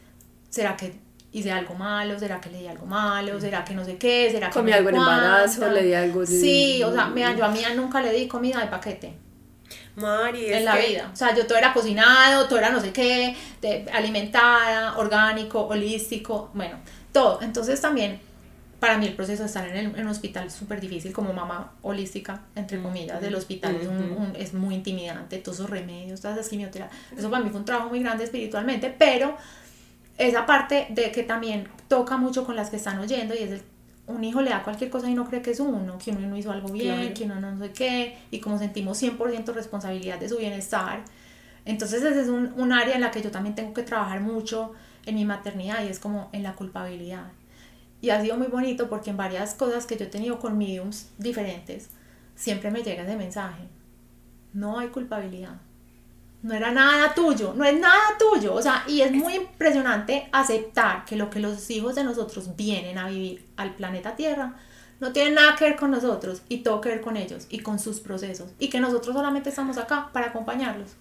¿será 0.49 0.77
que 0.77 1.00
hice 1.31 1.51
algo 1.51 1.75
malo? 1.75 2.19
¿Será 2.19 2.41
que 2.41 2.49
le 2.49 2.59
di 2.59 2.67
algo 2.67 2.85
malo? 2.85 3.39
¿Será 3.39 3.63
que 3.63 3.73
no 3.73 3.85
sé 3.85 3.97
qué? 3.97 4.29
¿Será 4.31 4.49
que 4.49 4.53
comí 4.53 4.71
algo 4.71 4.89
en 4.89 4.95
embarazo? 4.95 5.69
¿Le 5.69 5.83
di 5.83 5.93
algo? 5.93 6.25
Sí, 6.25 6.81
o 6.83 6.91
sea, 6.91 7.07
mira, 7.07 7.35
yo 7.35 7.45
a 7.45 7.49
mí 7.49 7.61
nunca 7.75 8.01
le 8.01 8.11
di 8.11 8.27
comida 8.27 8.59
de 8.59 8.67
paquete 8.67 9.13
Mari, 9.95 10.53
en 10.53 10.65
la 10.65 10.75
vida. 10.77 11.09
O 11.11 11.15
sea, 11.15 11.35
yo 11.35 11.45
todo 11.45 11.57
era 11.57 11.73
cocinado, 11.73 12.47
todo 12.47 12.59
era 12.59 12.69
no 12.69 12.79
sé 12.79 12.91
qué, 12.91 13.35
de, 13.61 13.85
alimentada, 13.93 14.97
orgánico, 14.97 15.67
holístico, 15.67 16.49
bueno, 16.53 16.77
todo. 17.11 17.41
Entonces 17.41 17.79
también 17.81 18.19
para 18.79 18.97
mí 18.97 19.05
el 19.05 19.13
proceso 19.13 19.43
de 19.43 19.47
estar 19.47 19.67
en, 19.67 19.75
el, 19.77 19.85
en 19.95 20.01
un 20.01 20.07
hospital 20.07 20.47
es 20.47 20.53
súper 20.53 20.81
difícil 20.81 21.13
como 21.13 21.33
mamá 21.33 21.73
holística, 21.83 22.41
entre 22.55 22.81
comillas, 22.81 23.21
del 23.21 23.35
hospital 23.35 23.75
es, 23.75 23.87
un, 23.87 24.33
es 24.35 24.55
muy 24.55 24.73
intimidante, 24.73 25.37
todos 25.37 25.59
esos 25.59 25.69
remedios, 25.69 26.19
todas 26.19 26.37
esas 26.37 26.49
quimioterapias. 26.49 26.99
Eso 27.15 27.29
para 27.29 27.43
mí 27.43 27.51
fue 27.51 27.59
un 27.59 27.65
trabajo 27.65 27.89
muy 27.89 27.99
grande 27.99 28.23
espiritualmente, 28.23 28.93
pero 28.97 29.37
esa 30.27 30.45
parte 30.45 30.87
de 30.89 31.11
que 31.11 31.23
también 31.23 31.67
toca 31.87 32.17
mucho 32.17 32.45
con 32.45 32.55
las 32.55 32.69
que 32.69 32.75
están 32.77 32.99
oyendo 32.99 33.33
y 33.33 33.39
es 33.39 33.51
el 33.51 33.63
un 34.07 34.23
hijo 34.23 34.41
le 34.41 34.49
da 34.49 34.63
cualquier 34.63 34.89
cosa 34.89 35.09
y 35.09 35.13
no 35.13 35.25
cree 35.25 35.41
que 35.41 35.51
es 35.51 35.59
uno, 35.59 35.97
que 35.97 36.11
uno 36.11 36.27
no 36.27 36.37
hizo 36.37 36.51
algo 36.51 36.69
bien, 36.69 37.13
que 37.13 37.23
uno 37.23 37.39
no 37.39 37.57
sé 37.57 37.71
qué, 37.71 38.17
y 38.29 38.39
como 38.39 38.57
sentimos 38.57 39.01
100% 39.01 39.53
responsabilidad 39.53 40.19
de 40.19 40.29
su 40.29 40.37
bienestar. 40.37 41.03
Entonces 41.65 42.03
ese 42.03 42.21
es 42.21 42.27
un, 42.27 42.53
un, 42.57 42.73
área 42.73 42.95
en 42.95 43.01
la 43.01 43.11
que 43.11 43.21
yo 43.21 43.31
también 43.31 43.55
tengo 43.55 43.73
que 43.73 43.83
trabajar 43.83 44.19
mucho 44.19 44.73
en 45.05 45.15
mi 45.15 45.25
maternidad 45.25 45.83
y 45.83 45.87
es 45.87 45.99
como 45.99 46.29
en 46.33 46.43
la 46.43 46.53
culpabilidad. 46.53 47.27
Y 48.01 48.09
ha 48.09 48.19
sido 48.21 48.35
muy 48.37 48.47
bonito 48.47 48.89
porque 48.89 49.11
en 49.11 49.17
varias 49.17 49.53
cosas 49.53 49.85
que 49.85 49.95
yo 49.95 50.05
he 50.05 50.09
tenido 50.09 50.39
con 50.39 50.57
mediums 50.57 51.09
diferentes, 51.19 51.89
siempre 52.35 52.71
me 52.71 52.81
llega 52.81 53.03
ese 53.03 53.15
mensaje. 53.15 53.63
No 54.53 54.79
hay 54.79 54.87
culpabilidad 54.87 55.59
no 56.43 56.53
era 56.53 56.71
nada 56.71 57.13
tuyo, 57.13 57.53
no 57.55 57.63
es 57.63 57.79
nada 57.79 58.17
tuyo. 58.17 58.53
O 58.53 58.61
sea, 58.61 58.83
y 58.87 59.01
es 59.01 59.11
muy 59.11 59.35
impresionante 59.35 60.29
aceptar 60.31 61.05
que 61.05 61.15
lo 61.15 61.29
que 61.29 61.39
los 61.39 61.69
hijos 61.69 61.95
de 61.95 62.03
nosotros 62.03 62.55
vienen 62.55 62.97
a 62.97 63.09
vivir 63.09 63.45
al 63.57 63.75
planeta 63.75 64.15
Tierra 64.15 64.55
no 64.99 65.11
tiene 65.11 65.31
nada 65.31 65.55
que 65.55 65.65
ver 65.65 65.75
con 65.75 65.91
nosotros 65.91 66.41
y 66.47 66.59
todo 66.59 66.81
que 66.81 66.89
ver 66.89 67.01
con 67.01 67.17
ellos 67.17 67.47
y 67.49 67.59
con 67.59 67.79
sus 67.79 67.99
procesos. 67.99 68.49
Y 68.59 68.69
que 68.69 68.79
nosotros 68.79 69.15
solamente 69.15 69.49
estamos 69.49 69.77
acá 69.77 70.09
para 70.13 70.27
acompañarlos 70.27 70.95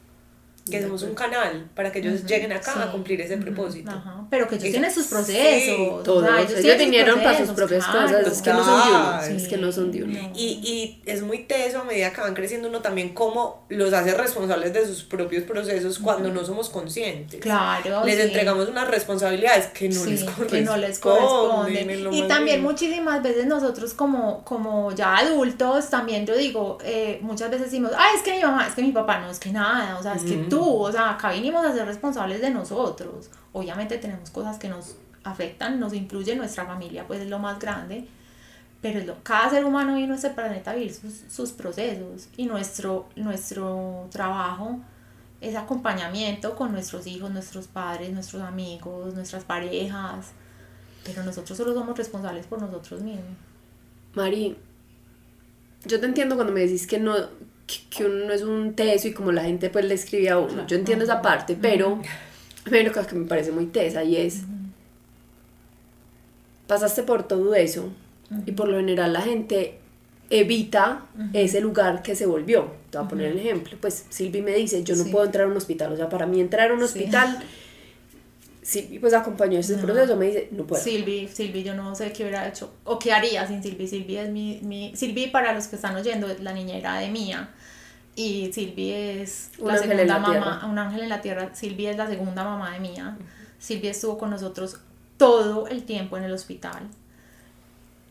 que 0.69 0.83
somos 0.83 1.03
un 1.03 1.15
canal 1.15 1.69
para 1.75 1.93
que 1.93 2.01
ellos 2.01 2.25
lleguen 2.25 2.53
acá 2.53 2.83
a 2.83 2.93
cumplir 2.93 3.21
ese 3.21 3.37
propósito. 3.37 3.91
Pero 4.31 4.49
que 4.49 4.57
ellos 4.57 4.71
tienen 4.71 4.93
sus 4.93 5.07
procesos. 5.07 6.03
todos. 6.03 6.29
ellos, 6.51 6.79
vinieron 6.79 7.19
para 7.23 7.39
sus 7.39 7.51
propias 7.51 7.87
cosas. 7.87 8.27
Es 8.27 8.43
que 8.43 8.53
no 8.53 8.65
son 8.65 8.83
de 8.83 8.91
uno. 8.91 9.23
es 9.23 9.49
que 9.49 9.57
no 9.57 9.73
son 9.73 9.93
de 9.93 10.03
uno. 10.05 10.19
Y, 10.35 10.47
y 10.63 11.03
es 11.07 11.23
muy 11.23 11.45
teso 11.45 11.81
a 11.81 11.85
medida 11.85 12.13
que 12.13 12.21
van 12.21 12.35
creciendo 12.35 12.69
uno 12.69 12.81
también 12.81 13.11
cómo 13.15 13.67
los 13.69 13.93
hace 13.93 14.15
responsables 14.15 14.73
de 14.73 14.87
sus 14.87 15.03
propios 15.03 15.45
procesos 15.45 15.99
cuando 15.99 16.31
no 16.31 16.45
somos 16.45 16.69
conscientes. 16.71 17.41
Claro. 17.41 18.05
Les 18.05 18.19
entregamos 18.19 18.69
unas 18.69 18.89
responsabilidades 18.89 19.67
que 19.69 19.89
no 19.89 20.05
les 20.05 20.25
corresponden. 20.25 20.49
Que 20.49 20.71
no 20.71 20.77
les 20.77 20.99
corresponden. 20.99 22.15
Y 22.15 22.23
también 22.29 22.63
muchísimas 22.63 23.23
veces 23.23 23.47
nosotros 23.47 23.95
como, 23.95 24.45
como 24.45 24.93
ya 24.93 25.17
adultos, 25.17 25.91
también 25.91 26.27
yo 26.27 26.37
digo, 26.37 26.79
eh, 26.85 27.19
muchas 27.23 27.51
veces 27.51 27.67
decimos, 27.67 27.93
ay, 27.97 28.17
es 28.17 28.23
que 28.23 28.37
mi 28.37 28.43
mamá, 28.43 28.67
es 28.67 28.75
que 28.75 28.83
mi 28.83 28.93
papá, 28.93 29.21
no, 29.21 29.31
es 29.31 29.39
que 29.39 29.51
nada, 29.51 29.99
o 29.99 30.03
sea, 30.03 30.15
es 30.15 30.23
que 30.23 30.37
tú 30.51 30.83
o 30.83 30.93
sea, 30.93 31.11
acá 31.11 31.33
vinimos 31.33 31.65
a 31.65 31.73
ser 31.73 31.87
responsables 31.87 32.41
de 32.41 32.51
nosotros. 32.51 33.31
Obviamente 33.53 33.97
tenemos 33.99 34.31
cosas 34.31 34.59
que 34.59 34.69
nos 34.69 34.97
afectan, 35.25 35.81
nos 35.81 35.95
influyen, 35.95 36.39
nuestra 36.39 36.67
familia 36.67 37.07
pues 37.07 37.21
es 37.21 37.29
lo 37.29 37.39
más 37.39 37.59
grande, 37.59 38.07
pero 38.83 39.05
lo, 39.05 39.23
cada 39.23 39.51
ser 39.51 39.65
humano 39.65 39.95
vino 39.95 40.13
a 40.15 40.17
este 40.17 40.31
planeta 40.31 40.71
a 40.71 40.75
vivir 40.75 40.95
sus, 40.95 41.23
sus, 41.29 41.53
procesos 41.53 42.29
y 42.37 42.47
nuestro, 42.47 43.09
nuestro 43.17 44.09
trabajo 44.11 44.81
es 45.41 45.57
acompañamiento 45.57 46.55
con 46.55 46.73
nuestros 46.73 47.07
hijos, 47.07 47.31
nuestros 47.31 47.67
padres, 47.67 48.13
nuestros 48.13 48.43
amigos, 48.43 49.15
nuestras 49.15 49.45
parejas, 49.45 50.33
pero 51.05 51.23
nosotros 51.23 51.57
solo 51.57 51.73
somos 51.75 51.97
responsables 51.97 52.47
por 52.47 52.61
nosotros 52.61 53.01
mismos. 53.01 53.37
Mari, 54.15 54.57
yo 55.85 56.01
te 56.01 56.07
entiendo 56.07 56.35
cuando 56.35 56.53
me 56.53 56.61
decís 56.61 56.87
que 56.87 56.99
no, 56.99 57.15
que 57.91 58.05
uno 58.05 58.27
no 58.27 58.33
es 58.33 58.43
un 58.43 58.75
teso 58.75 59.09
y 59.09 59.13
como 59.13 59.33
la 59.33 59.43
gente 59.43 59.71
pues 59.71 59.85
le 59.85 59.95
escribe 59.95 60.31
a 60.31 60.39
uno. 60.39 60.67
Yo 60.67 60.77
entiendo 60.77 61.05
esa 61.05 61.23
parte, 61.23 61.57
pero 61.61 62.01
pero 62.65 62.93
que 62.93 63.15
me 63.15 63.27
parece 63.27 63.53
muy 63.53 63.67
tesa 63.67 64.05
y 64.05 64.17
es 64.17 64.43
pasaste 66.67 67.03
por 67.03 67.27
todo 67.27 67.55
eso 67.55 67.91
y 68.47 68.53
por 68.53 68.69
lo 68.69 68.77
general 68.77 69.13
la 69.13 69.23
gente 69.23 69.79
evita 70.31 71.07
ese 71.33 71.61
lugar 71.61 72.03
que 72.03 72.15
se 72.15 72.27
volvió. 72.27 72.73
Te 72.91 72.99
voy 72.99 73.07
a 73.07 73.09
poner 73.09 73.33
el 73.33 73.39
ejemplo. 73.39 73.77
Pues 73.81 74.07
Silvi 74.09 74.43
me 74.43 74.55
dice, 74.55 74.85
yo 74.85 74.95
no 74.95 75.05
puedo 75.07 75.25
entrar 75.25 75.47
a 75.47 75.49
un 75.49 75.57
hospital. 75.57 75.93
O 75.93 75.97
sea, 75.97 76.09
para 76.09 76.27
mí 76.27 76.41
entrar 76.41 76.71
a 76.71 76.75
un 76.75 76.83
hospital 76.83 77.43
Silvi 78.63 78.99
pues 78.99 79.15
acompañó 79.15 79.59
ese 79.59 79.77
proceso, 79.79 80.17
me 80.17 80.27
dice, 80.27 80.49
no 80.53 80.65
puedo. 80.65 80.83
Silvi, 80.83 81.29
Silvi, 81.29 81.65
yo 81.65 81.75
no 81.75 81.95
sé 81.95 82.13
qué 82.13 82.23
hubiera 82.23 82.47
hecho 82.47 82.73
o 82.85 82.99
qué 82.99 83.13
haría 83.13 83.47
sin 83.47 83.63
Silvi. 83.63 83.89
Silvi 83.89 84.17
es 84.17 84.29
mi, 84.29 84.61
mi 84.63 84.95
Silvi 84.95 85.29
para 85.29 85.53
los 85.53 85.67
que 85.67 85.77
están 85.77 85.97
oyendo 85.97 86.29
es 86.31 86.41
la 86.41 86.53
niñera 86.53 86.99
de 86.99 87.09
Mía 87.09 87.51
y 88.21 88.53
Silvi 88.53 88.93
es 88.93 89.51
la 89.59 89.79
segunda 89.79 90.19
mamá, 90.19 90.67
un 90.69 90.79
ángel 90.79 91.05
en 91.05 91.09
la 91.09 91.23
tierra. 91.23 91.55
Silvi 91.55 91.87
es 91.87 91.97
la 91.97 92.07
segunda 92.07 92.45
mamá 92.45 92.73
de 92.73 92.81
Mía. 92.81 93.17
Silvi 93.59 93.89
estuvo 93.89 94.19
con 94.19 94.29
nosotros 94.29 94.77
todo 95.17 95.67
el 95.69 95.85
tiempo 95.85 96.19
en 96.19 96.25
el 96.25 96.33
hospital. 96.33 96.83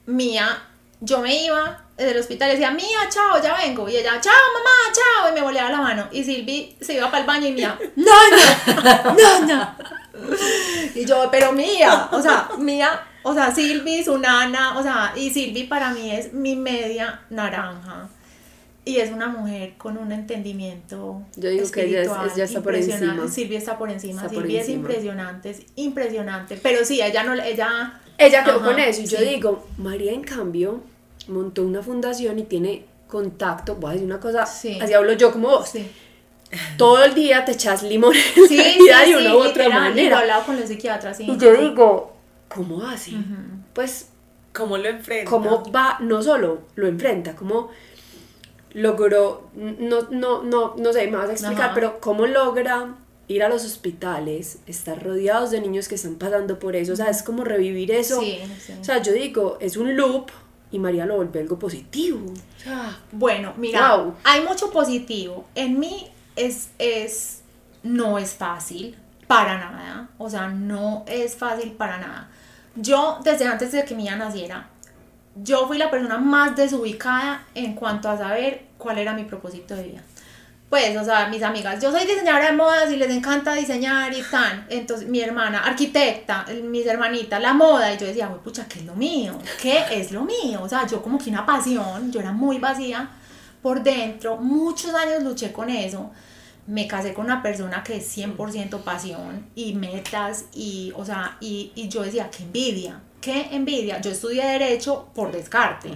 Mía, 0.08 0.64
yo 1.00 1.20
me 1.20 1.46
iba 1.46 1.84
del 1.96 2.18
hospital 2.18 2.50
y 2.50 2.52
decía, 2.54 2.72
Mía, 2.72 3.00
chao, 3.12 3.40
ya 3.42 3.56
vengo. 3.58 3.88
Y 3.88 3.98
ella, 3.98 4.20
chao, 4.20 4.34
mamá, 4.54 4.94
chao. 4.94 5.30
Y 5.30 5.36
me 5.36 5.42
volea 5.42 5.70
la 5.70 5.80
mano. 5.80 6.08
Y 6.12 6.24
Silvi 6.24 6.76
se 6.82 6.96
iba 6.96 7.06
para 7.12 7.20
el 7.20 7.28
baño 7.28 7.48
y 7.48 7.52
Mía, 7.52 7.78
no, 7.96 8.12
no, 8.84 9.16
no, 9.16 9.46
no. 9.46 9.76
Y 10.96 11.06
yo, 11.06 11.30
pero 11.30 11.52
Mía, 11.52 12.10
o 12.12 12.20
sea, 12.20 12.50
Mía, 12.58 13.00
o 13.22 13.34
sea, 13.36 13.54
Silvi, 13.54 14.04
su 14.04 14.18
nana, 14.18 14.76
o 14.80 14.82
sea, 14.82 15.14
y 15.16 15.30
Silvi 15.30 15.66
para 15.66 15.92
mí 15.92 16.12
es 16.12 16.34
mi 16.34 16.56
media 16.56 17.22
naranja. 17.30 18.10
Y 18.90 18.98
es 18.98 19.12
una 19.12 19.28
mujer 19.28 19.76
con 19.78 20.00
un 20.00 20.12
entendimiento. 20.12 21.22
Yo 21.36 21.50
digo 21.52 21.70
que 21.70 21.84
ella, 21.84 22.02
está 22.02 22.62
por 22.64 22.74
encima. 22.74 23.28
Silvia 23.28 23.60
está 23.60 23.78
por 23.78 23.92
encima. 23.92 24.28
Silvia 24.28 24.62
es 24.62 24.70
impresionante, 24.70 25.52
es 25.52 25.62
impresionante. 25.76 26.60
Pero 26.64 26.84
sí, 26.84 27.00
ella 27.00 27.24
no, 27.24 27.36
ella. 27.36 28.02
Ella 28.18 28.44
quedó 28.44 28.64
con 28.64 28.80
eso. 28.80 29.02
Y 29.02 29.06
yo 29.06 29.22
digo, 29.22 29.68
María, 29.78 30.12
en 30.12 30.24
cambio, 30.24 30.82
montó 31.28 31.62
una 31.62 31.84
fundación 31.84 32.40
y 32.40 32.44
tiene 32.46 32.86
contacto. 33.08 33.76
Voy 33.76 33.92
a 33.92 33.94
decir 33.94 34.08
una 34.08 34.20
cosa, 34.20 34.42
así 34.42 34.80
hablo 34.92 35.14
yo 35.14 35.32
como 35.32 35.50
vos. 35.50 35.72
Todo 36.76 37.04
el 37.04 37.14
día 37.14 37.46
te 37.46 37.52
echas 37.52 37.84
limón 37.84 38.16
sí, 38.48 38.58
de 38.58 39.16
una 39.16 39.36
u 39.36 39.40
otra 39.40 39.70
manera. 39.70 40.18
he 40.18 40.20
hablado 40.22 40.46
con 40.46 40.60
los 40.60 40.68
psiquiatras. 40.68 41.20
y 41.20 41.38
yo 41.38 41.54
digo, 41.54 42.18
¿cómo 42.48 42.84
hace? 42.88 43.12
Pues. 43.74 44.08
¿Cómo 44.52 44.80
lo 44.80 44.90
enfrenta? 44.90 45.30
¿Cómo 45.30 45.72
va? 45.72 45.98
No 46.00 46.24
solo 46.24 46.64
lo 46.74 46.88
enfrenta, 46.88 47.36
como 47.36 47.70
logró, 48.74 49.50
no, 49.56 50.10
no, 50.12 50.44
no, 50.44 50.76
no 50.78 50.94
sé, 50.94 51.08
me 51.08 51.18
vas 51.18 51.30
a 51.30 51.34
explicar, 51.34 51.72
pero 51.74 52.00
cómo 52.00 52.28
logra 52.28 52.96
ir 53.28 53.44
a 53.44 53.50
los 53.50 53.64
hospitales, 53.64 54.60
estar 54.66 55.04
rodeados 55.04 55.52
de 55.52 55.62
niños 55.62 55.88
que 55.88 55.96
están 55.96 56.16
pasando 56.16 56.60
por 56.60 56.76
eso, 56.76 56.94
o 56.94 56.96
sea, 56.96 57.10
es 57.10 57.24
como 57.24 57.44
revivir 57.44 57.92
eso. 57.92 58.20
O 58.20 58.84
sea, 58.84 59.02
yo 59.02 59.14
digo, 59.14 59.58
es 59.62 59.78
un 59.78 59.96
loop 59.96 60.32
y 60.72 60.80
María 60.80 61.06
lo 61.06 61.16
vuelve 61.16 61.40
algo 61.40 61.58
positivo. 61.58 62.20
bueno, 63.12 63.54
mira, 63.58 64.06
hay 64.24 64.42
mucho 64.42 64.72
positivo. 64.72 65.48
En 65.56 65.80
mí 65.80 66.08
es, 66.36 66.70
es, 66.80 67.42
no 67.84 68.18
es 68.18 68.32
fácil, 68.32 68.98
para 69.28 69.60
nada. 69.60 70.10
O 70.18 70.30
sea, 70.30 70.48
no 70.48 71.06
es 71.08 71.36
fácil 71.36 71.72
para 71.74 72.00
nada. 72.00 72.30
Yo, 72.76 73.20
desde 73.24 73.46
antes 73.46 73.72
de 73.72 73.84
que 73.84 73.94
Mía 73.94 74.16
naciera, 74.16 74.70
yo 75.36 75.68
fui 75.68 75.78
la 75.78 75.92
persona 75.92 76.18
más 76.18 76.56
desubicada 76.56 77.46
en 77.56 77.76
cuanto 77.76 78.10
a 78.10 78.18
saber 78.18 78.66
cuál 78.78 78.98
era 78.98 79.14
mi 79.14 79.24
propósito 79.24 79.76
de 79.76 79.84
vida. 79.84 80.02
Pues, 80.70 80.96
o 80.96 81.04
sea, 81.04 81.28
mis 81.30 81.42
amigas, 81.42 81.82
yo 81.82 81.92
soy 81.92 82.06
diseñadora 82.06 82.52
de 82.52 82.54
modas 82.54 82.92
y 82.92 82.96
les 82.96 83.10
encanta 83.10 83.56
diseñar 83.56 84.14
y 84.14 84.22
tan. 84.22 84.68
Entonces, 84.70 85.10
mi 85.10 85.20
hermana, 85.20 85.64
arquitecta, 85.64 86.46
mis 86.64 86.86
hermanitas, 86.86 87.42
la 87.42 87.54
moda. 87.54 87.92
Y 87.92 87.98
yo 87.98 88.06
decía, 88.06 88.30
uy, 88.30 88.40
pucha, 88.44 88.68
¿qué 88.68 88.80
es 88.80 88.86
lo 88.86 88.94
mío? 88.94 89.40
¿Qué 89.60 89.84
es 89.92 90.12
lo 90.12 90.24
mío? 90.26 90.62
O 90.62 90.70
sea, 90.70 90.86
yo 90.86 91.02
como 91.02 91.18
que 91.18 91.32
una 91.32 91.44
pasión, 91.44 92.12
yo 92.12 92.20
era 92.20 92.32
muy 92.32 92.60
vacía 92.60 93.10
por 93.64 93.82
dentro, 93.82 94.38
muchos 94.38 94.94
años 94.94 95.24
luché 95.24 95.52
con 95.52 95.70
eso. 95.70 96.12
Me 96.68 96.88
casé 96.88 97.16
con 97.16 97.26
una 97.26 97.42
persona 97.42 97.84
que 97.84 97.98
es 97.98 98.18
100% 98.18 98.84
pasión 98.84 99.50
y 99.56 99.74
metas 99.74 100.46
y, 100.54 100.94
o 100.96 101.04
sea, 101.04 101.38
y, 101.40 101.72
y 101.74 101.90
yo 101.90 102.04
decía, 102.04 102.30
qué 102.30 102.44
envidia, 102.44 103.02
qué 103.22 103.50
envidia. 103.52 104.02
Yo 104.02 104.12
estudié 104.12 104.46
Derecho 104.46 105.10
por 105.14 105.32
descarte, 105.32 105.92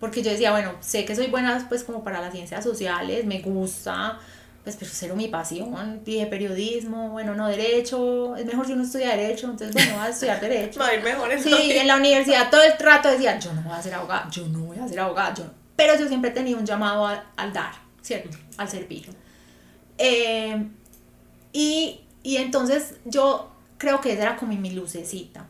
porque 0.00 0.22
yo 0.22 0.30
decía, 0.30 0.50
bueno, 0.50 0.74
sé 0.80 1.04
que 1.04 1.14
soy 1.14 1.28
buena 1.28 1.64
pues 1.68 1.84
como 1.84 2.02
para 2.02 2.20
las 2.20 2.32
ciencias 2.32 2.64
sociales, 2.64 3.24
me 3.24 3.40
gusta, 3.40 4.18
pues 4.64 4.76
pero 4.76 4.90
cero 4.92 5.14
mi 5.16 5.28
pasión, 5.28 6.02
dije 6.04 6.26
periodismo, 6.26 7.10
bueno, 7.10 7.34
no 7.34 7.48
derecho, 7.48 8.36
es 8.36 8.44
mejor 8.44 8.66
si 8.66 8.72
uno 8.72 8.84
estudia 8.84 9.16
derecho, 9.16 9.46
entonces 9.46 9.72
bueno, 9.72 9.96
voy 9.96 10.06
a 10.06 10.10
estudiar 10.10 10.40
derecho. 10.40 10.80
Va 10.80 10.88
a 10.88 10.94
ir 10.94 11.02
mejor 11.02 11.30
Sí, 11.40 11.72
en 11.72 11.86
la 11.86 11.96
universidad 11.96 12.50
todo 12.50 12.62
el 12.62 12.76
trato 12.76 13.10
decía, 13.10 13.38
yo 13.38 13.52
no 13.52 13.62
voy 13.62 13.72
a 13.72 13.82
ser 13.82 13.94
abogada, 13.94 14.28
yo 14.30 14.46
no 14.48 14.60
voy 14.60 14.78
a 14.78 14.88
ser 14.88 15.00
abogada, 15.00 15.34
yo 15.34 15.44
Pero 15.76 15.98
yo 15.98 16.08
siempre 16.08 16.30
tenía 16.30 16.56
un 16.56 16.66
llamado 16.66 17.06
al 17.36 17.52
dar, 17.52 17.72
¿cierto? 18.00 18.36
Al 18.56 18.68
servir. 18.68 19.08
Eh, 19.98 20.66
y, 21.52 22.00
y 22.22 22.36
entonces 22.36 22.94
yo 23.04 23.52
creo 23.78 24.00
que 24.00 24.12
esa 24.12 24.22
era 24.22 24.36
como 24.36 24.52
mi 24.54 24.70
lucecita. 24.70 25.46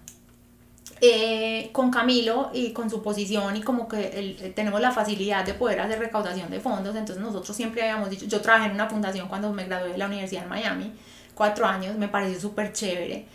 Eh, 1.05 1.70
con 1.72 1.90
Camilo 1.90 2.53
y 2.55 2.70
con 2.70 2.88
su 2.88 3.03
posición 3.03 3.57
y 3.57 3.61
como 3.61 3.88
que 3.88 4.53
tenemos 4.55 4.80
la 4.80 4.92
facilidad 4.92 5.44
de 5.44 5.53
poder 5.53 5.80
hacer 5.80 5.98
recaudación 5.98 6.48
de 6.48 6.61
fondos, 6.61 6.94
entonces 6.94 7.20
nosotros 7.20 7.57
siempre 7.57 7.82
habíamos 7.82 8.09
dicho, 8.09 8.26
yo 8.26 8.40
trabajé 8.40 8.66
en 8.66 8.74
una 8.74 8.88
fundación 8.88 9.26
cuando 9.26 9.53
me 9.53 9.64
gradué 9.64 9.90
de 9.90 9.98
la 9.98 10.07
Universidad 10.07 10.42
de 10.42 10.48
Miami, 10.48 10.92
cuatro 11.34 11.66
años, 11.66 11.96
me 11.96 12.07
pareció 12.07 12.40
súper 12.40 12.72
chévere. 12.72 13.26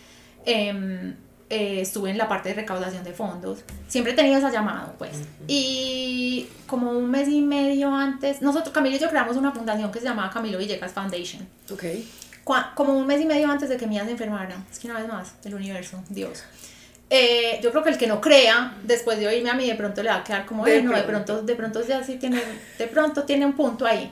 Em, 0.46 1.14
eh, 1.50 1.82
estuve 1.82 2.10
en 2.10 2.18
la 2.18 2.30
parte 2.30 2.48
de 2.48 2.56
recaudación 2.56 3.04
de 3.04 3.12
fondos, 3.12 3.66
siempre 3.90 4.14
he 4.14 4.16
tenido 4.16 4.38
esa 4.38 4.50
llamada, 4.50 4.96
pues. 4.98 5.24
Y 5.50 6.48
como 6.68 6.92
un 6.92 7.12
mes 7.12 7.28
y 7.28 7.42
medio 7.42 7.94
antes, 7.94 8.42
nosotros, 8.42 8.74
Camilo 8.74 8.96
y 8.96 9.00
yo 9.00 9.10
creamos 9.10 9.36
una 9.36 9.52
fundación 9.52 9.92
que 9.92 10.00
se 10.00 10.06
llamaba 10.06 10.30
Camilo 10.30 10.58
Villegas 10.58 10.94
Foundation. 10.94 11.46
Ok. 11.70 11.84
Como 12.76 12.98
un 12.98 13.06
mes 13.06 13.20
y 13.20 13.26
medio 13.26 13.52
antes 13.52 13.68
de 13.68 13.76
que 13.76 13.88
Mía 13.88 14.06
se 14.06 14.12
enfermara, 14.12 14.56
es 14.72 14.80
que 14.80 14.88
una 14.88 15.02
vez 15.02 15.10
más, 15.10 15.34
el 15.44 15.54
universo, 15.54 16.02
Dios. 16.08 16.46
Eh, 17.10 17.60
yo 17.64 17.72
creo 17.72 17.84
que 17.84 17.90
el 17.90 17.98
que 17.98 18.08
no 18.08 18.20
crea, 18.20 18.76
después 18.84 19.18
de 19.18 19.28
oírme 19.28 19.50
a 19.50 19.54
mí, 19.54 19.66
de 19.66 19.76
pronto 19.76 20.04
le 20.04 20.10
va 20.10 20.18
a 20.18 20.24
quedar 20.24 20.46
como, 20.46 20.66
de, 20.66 20.82
no, 20.82 20.96
de 20.96 21.04
pronto, 21.04 21.42
de 21.42 21.56
pronto 21.56 21.86
ya 21.86 22.04
sí 22.04 22.16
tiene, 22.16 22.42
de 22.78 22.88
pronto 22.88 23.24
tiene 23.24 23.46
un 23.46 23.54
punto 23.54 23.86
ahí. 23.86 24.12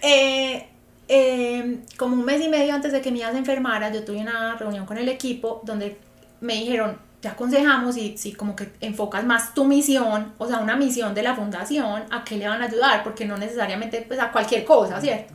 Eh, 0.00 0.66
eh, 1.06 1.80
como 1.98 2.16
un 2.16 2.24
mes 2.24 2.42
y 2.42 2.48
medio 2.48 2.74
antes 2.74 2.92
de 2.92 3.02
que 3.02 3.10
mi 3.10 3.18
hija 3.18 3.32
se 3.32 3.38
enfermara, 3.38 3.92
yo 3.92 4.04
tuve 4.04 4.18
una 4.18 4.56
reunión 4.56 4.86
con 4.86 4.96
el 4.96 5.08
equipo 5.08 5.60
donde 5.64 5.98
me 6.40 6.54
dijeron, 6.54 6.98
te 7.20 7.28
aconsejamos 7.28 7.96
y 7.98 8.16
si 8.16 8.32
como 8.32 8.56
que 8.56 8.70
enfocas 8.80 9.24
más 9.24 9.52
tu 9.54 9.64
misión, 9.64 10.32
o 10.38 10.46
sea, 10.46 10.58
una 10.58 10.76
misión 10.76 11.14
de 11.14 11.22
la 11.22 11.34
fundación, 11.34 12.04
a 12.10 12.24
qué 12.24 12.36
le 12.36 12.48
van 12.48 12.62
a 12.62 12.66
ayudar, 12.66 13.02
porque 13.02 13.26
no 13.26 13.36
necesariamente 13.36 14.02
pues 14.06 14.18
a 14.18 14.32
cualquier 14.32 14.64
cosa, 14.64 15.00
¿cierto? 15.00 15.32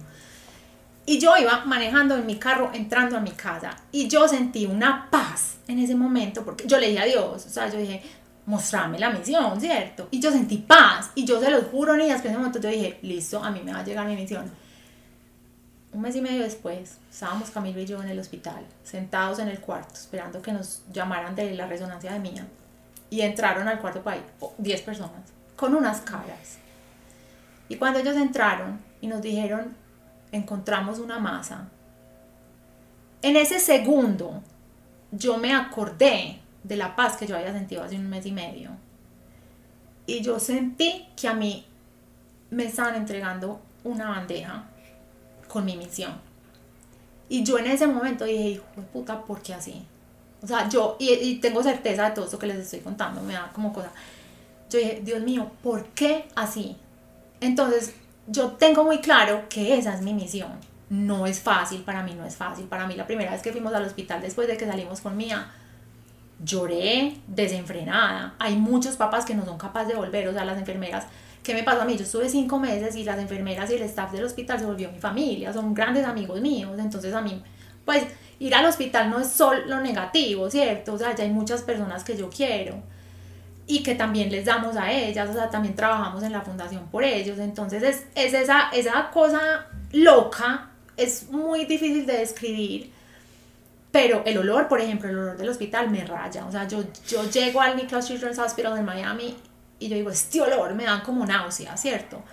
Y 1.10 1.18
yo 1.18 1.36
iba 1.36 1.66
manejando 1.66 2.16
en 2.16 2.28
mi 2.28 2.36
carro, 2.36 2.70
entrando 2.72 3.18
a 3.18 3.20
mi 3.20 3.32
casa, 3.32 3.76
y 3.91 4.07
yo 4.07 4.28
sentí 4.28 4.68
una 4.68 5.10
paz 5.10 5.57
en 5.68 5.80
ese 5.80 5.95
momento, 5.95 6.45
porque 6.45 6.68
yo 6.68 6.78
le 6.78 6.89
dije 6.89 6.99
a 6.99 7.05
Dios, 7.05 7.47
o 7.47 7.49
sea, 7.49 7.68
yo 7.68 7.80
dije, 7.80 8.03
mostrame 8.45 8.99
la 8.99 9.10
misión, 9.10 9.60
¿cierto? 9.60 10.07
Y 10.12 10.20
yo 10.20 10.30
sentí 10.30 10.57
paz, 10.57 11.10
y 11.16 11.26
yo 11.26 11.39
se 11.39 11.49
los 11.49 11.64
juro, 11.64 11.97
niñas, 11.97 12.22
que 12.22 12.28
en 12.28 12.34
ese 12.34 12.38
momento 12.38 12.60
yo 12.60 12.70
dije, 12.70 12.99
listo, 13.01 13.43
a 13.43 13.49
mí 13.49 13.60
me 13.66 13.74
va 13.74 13.80
a 13.80 13.84
llegar 13.84 14.05
mi 14.05 14.16
misión. 14.16 14.51
Un 15.93 16.01
mes 16.01 16.16
y 16.16 16.22
medio 16.22 16.43
después, 16.43 16.99
estábamos 17.12 17.49
Camilo 17.49 17.80
y 17.80 17.88
yo 17.88 17.99
en 18.03 18.10
el 18.10 18.20
hospital, 18.20 18.64
sentados 18.84 19.39
en 19.39 19.47
el 19.47 19.60
cuarto, 19.60 19.95
esperando 19.95 20.43
que 20.43 20.51
nos 20.51 20.84
llamaran 20.93 21.36
de 21.36 21.55
la 21.55 21.66
resonancia 21.66 22.14
de 22.14 22.20
mía. 22.20 22.45
Y 23.10 23.22
entraron 23.22 23.68
al 23.68 23.80
cuarto 23.80 24.03
para 24.03 24.22
10 24.60 24.82
personas, 24.84 25.24
con 25.55 25.74
unas 25.74 26.01
caras. 26.01 26.60
Y 27.68 27.78
cuando 27.78 27.97
ellos 27.97 28.16
entraron 28.16 28.80
y 29.01 29.07
nos 29.07 29.24
dijeron, 29.24 29.76
encontramos 30.32 31.00
una 31.00 31.20
masa. 31.20 31.70
En 33.22 33.36
ese 33.36 33.60
segundo, 33.60 34.42
yo 35.12 35.38
me 35.38 35.54
acordé 35.54 36.40
de 36.64 36.76
la 36.78 36.96
paz 36.96 37.18
que 37.18 37.28
yo 37.28 37.36
había 37.36 37.54
sentido 37.54 37.84
hace 37.84 37.96
un 37.96 38.10
mes 38.10 38.26
y 38.26 38.32
medio. 38.32 38.72
Y 40.06 40.22
yo 40.22 40.40
sentí 40.40 41.08
que 41.16 41.28
a 41.28 41.34
mí 41.34 41.66
me 42.50 42.66
estaban 42.66 42.96
entregando 42.96 43.60
una 43.84 44.10
bandeja 44.10 44.66
con 45.48 45.66
mi 45.66 45.76
misión. 45.76 46.14
Y 47.28 47.44
yo 47.44 47.60
en 47.60 47.68
ese 47.68 47.86
momento 47.88 48.26
dije, 48.26 48.50
hijo 48.50 48.66
de 48.76 48.82
puta, 48.84 49.24
¿por 49.24 49.42
qué 49.42 49.54
así? 49.54 49.86
O 50.42 50.48
sea, 50.48 50.68
yo, 50.70 50.96
y, 51.00 51.12
y, 51.12 51.36
tengo 51.36 51.62
certeza 51.62 52.10
de 52.10 52.16
todo 52.16 52.26
esto 52.26 52.40
que 52.40 52.48
les 52.48 52.58
estoy 52.58 52.80
contando, 52.80 53.22
me 53.22 53.34
da 53.34 53.52
como 53.54 53.74
cosa. 53.74 53.92
Yo 54.70 54.80
dije, 54.80 55.02
Dios 55.04 55.22
mío, 55.22 55.52
¿por 55.62 55.86
qué 55.90 56.28
así? 56.36 56.78
Entonces, 57.42 57.94
yo 58.32 58.52
tengo 58.52 58.84
muy 58.84 59.00
claro 59.00 59.44
que 59.50 59.78
esa 59.78 59.94
es 59.94 60.02
mi 60.02 60.14
misión. 60.14 60.52
No 60.90 61.26
es 61.26 61.40
fácil, 61.40 61.82
para 61.82 62.04
mí 62.04 62.14
no 62.16 62.26
es 62.26 62.36
fácil. 62.36 62.66
Para 62.66 62.88
mí 62.88 62.96
la 62.96 63.08
primera 63.08 63.32
vez 63.32 63.42
que 63.42 63.52
fuimos 63.52 63.74
al 63.74 63.86
hospital 63.86 64.22
después 64.22 64.48
de 64.48 64.58
que 64.58 64.66
salimos 64.66 65.02
con 65.02 65.18
Mía, 65.18 65.52
lloré 66.44 67.18
desenfrenada. 67.28 68.36
Hay 68.40 68.56
muchos 68.56 68.96
papás 68.96 69.26
que 69.26 69.36
no 69.36 69.46
son 69.46 69.58
capaces 69.58 69.90
de 69.90 69.96
volver, 69.96 70.28
o 70.28 70.34
sea, 70.34 70.46
las 70.46 70.58
enfermeras. 70.58 71.06
¿Qué 71.44 71.54
me 71.54 71.64
pasó 71.64 71.82
a 71.82 71.86
mí? 71.86 71.96
Yo 71.96 72.04
estuve 72.04 72.30
cinco 72.30 72.60
meses 72.60 72.96
y 72.96 73.04
las 73.04 73.20
enfermeras 73.20 73.72
y 73.72 73.76
el 73.76 73.84
staff 73.84 74.12
del 74.12 74.26
hospital 74.26 74.60
se 74.60 74.66
volvió 74.66 74.92
mi 74.92 75.00
familia, 75.00 75.54
son 75.54 75.74
grandes 75.74 76.06
amigos 76.06 76.42
míos. 76.42 76.78
Entonces 76.78 77.14
a 77.14 77.22
mí, 77.22 77.42
pues 77.86 78.04
ir 78.40 78.54
al 78.54 78.66
hospital 78.66 79.10
no 79.10 79.20
es 79.20 79.28
solo 79.28 79.66
lo 79.66 79.82
negativo, 79.82 80.50
¿cierto? 80.50 80.94
O 80.94 80.98
sea, 80.98 81.16
ya 81.16 81.24
hay 81.24 81.32
muchas 81.32 81.62
personas 81.62 82.04
que 82.04 82.18
yo 82.18 82.30
quiero 82.30 82.82
y 83.70 83.84
que 83.84 83.93
también 83.93 84.32
les 84.32 84.45
damos 84.45 84.76
a 84.76 84.91
ellas, 84.91 85.30
o 85.30 85.34
sea, 85.34 85.47
también 85.47 85.76
trabajamos 85.76 86.24
en 86.24 86.32
la 86.32 86.41
fundación 86.41 86.88
por 86.88 87.03
ellos. 87.03 87.38
Entonces 87.38 87.84
es, 87.84 88.03
es 88.15 88.34
esa, 88.34 88.72
esa 88.72 89.11
cosa 89.11 89.67
loca, 89.91 90.72
es 90.97 91.30
muy 91.30 91.65
difícil 91.65 92.07
de 92.07 92.17
describir, 92.17 92.91
pero 93.91 94.24
el 94.26 94.39
olor, 94.39 94.67
por 94.67 94.82
ejemplo, 94.82 95.07
el 95.07 95.20
olor 95.20 95.38
del 95.38 95.49
hospital 95.49 95.91
me 95.91 96.03
raya. 96.03 96.47
O 96.47 96.51
sea, 96.51 96.67
yo, 96.67 96.84
yo 97.07 97.30
llego 97.30 97.61
al 97.61 97.78
Nicholas 97.78 98.07
Children's 98.07 98.39
Hospital 98.39 98.74
de 98.74 98.82
Miami 98.82 99.38
y 99.78 99.88
yo 99.88 99.95
digo, 99.95 100.09
este 100.09 100.41
olor 100.41 100.74
me 100.74 100.86
da 100.86 101.03
como 101.03 101.24
náusea, 101.24 101.78
¿cierto? 101.78 102.24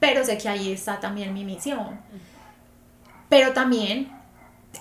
Pero 0.00 0.24
sé 0.24 0.36
que 0.36 0.48
ahí 0.48 0.72
está 0.72 0.98
también 0.98 1.32
mi 1.32 1.44
misión. 1.44 2.00
Pero 3.28 3.52
también 3.52 4.10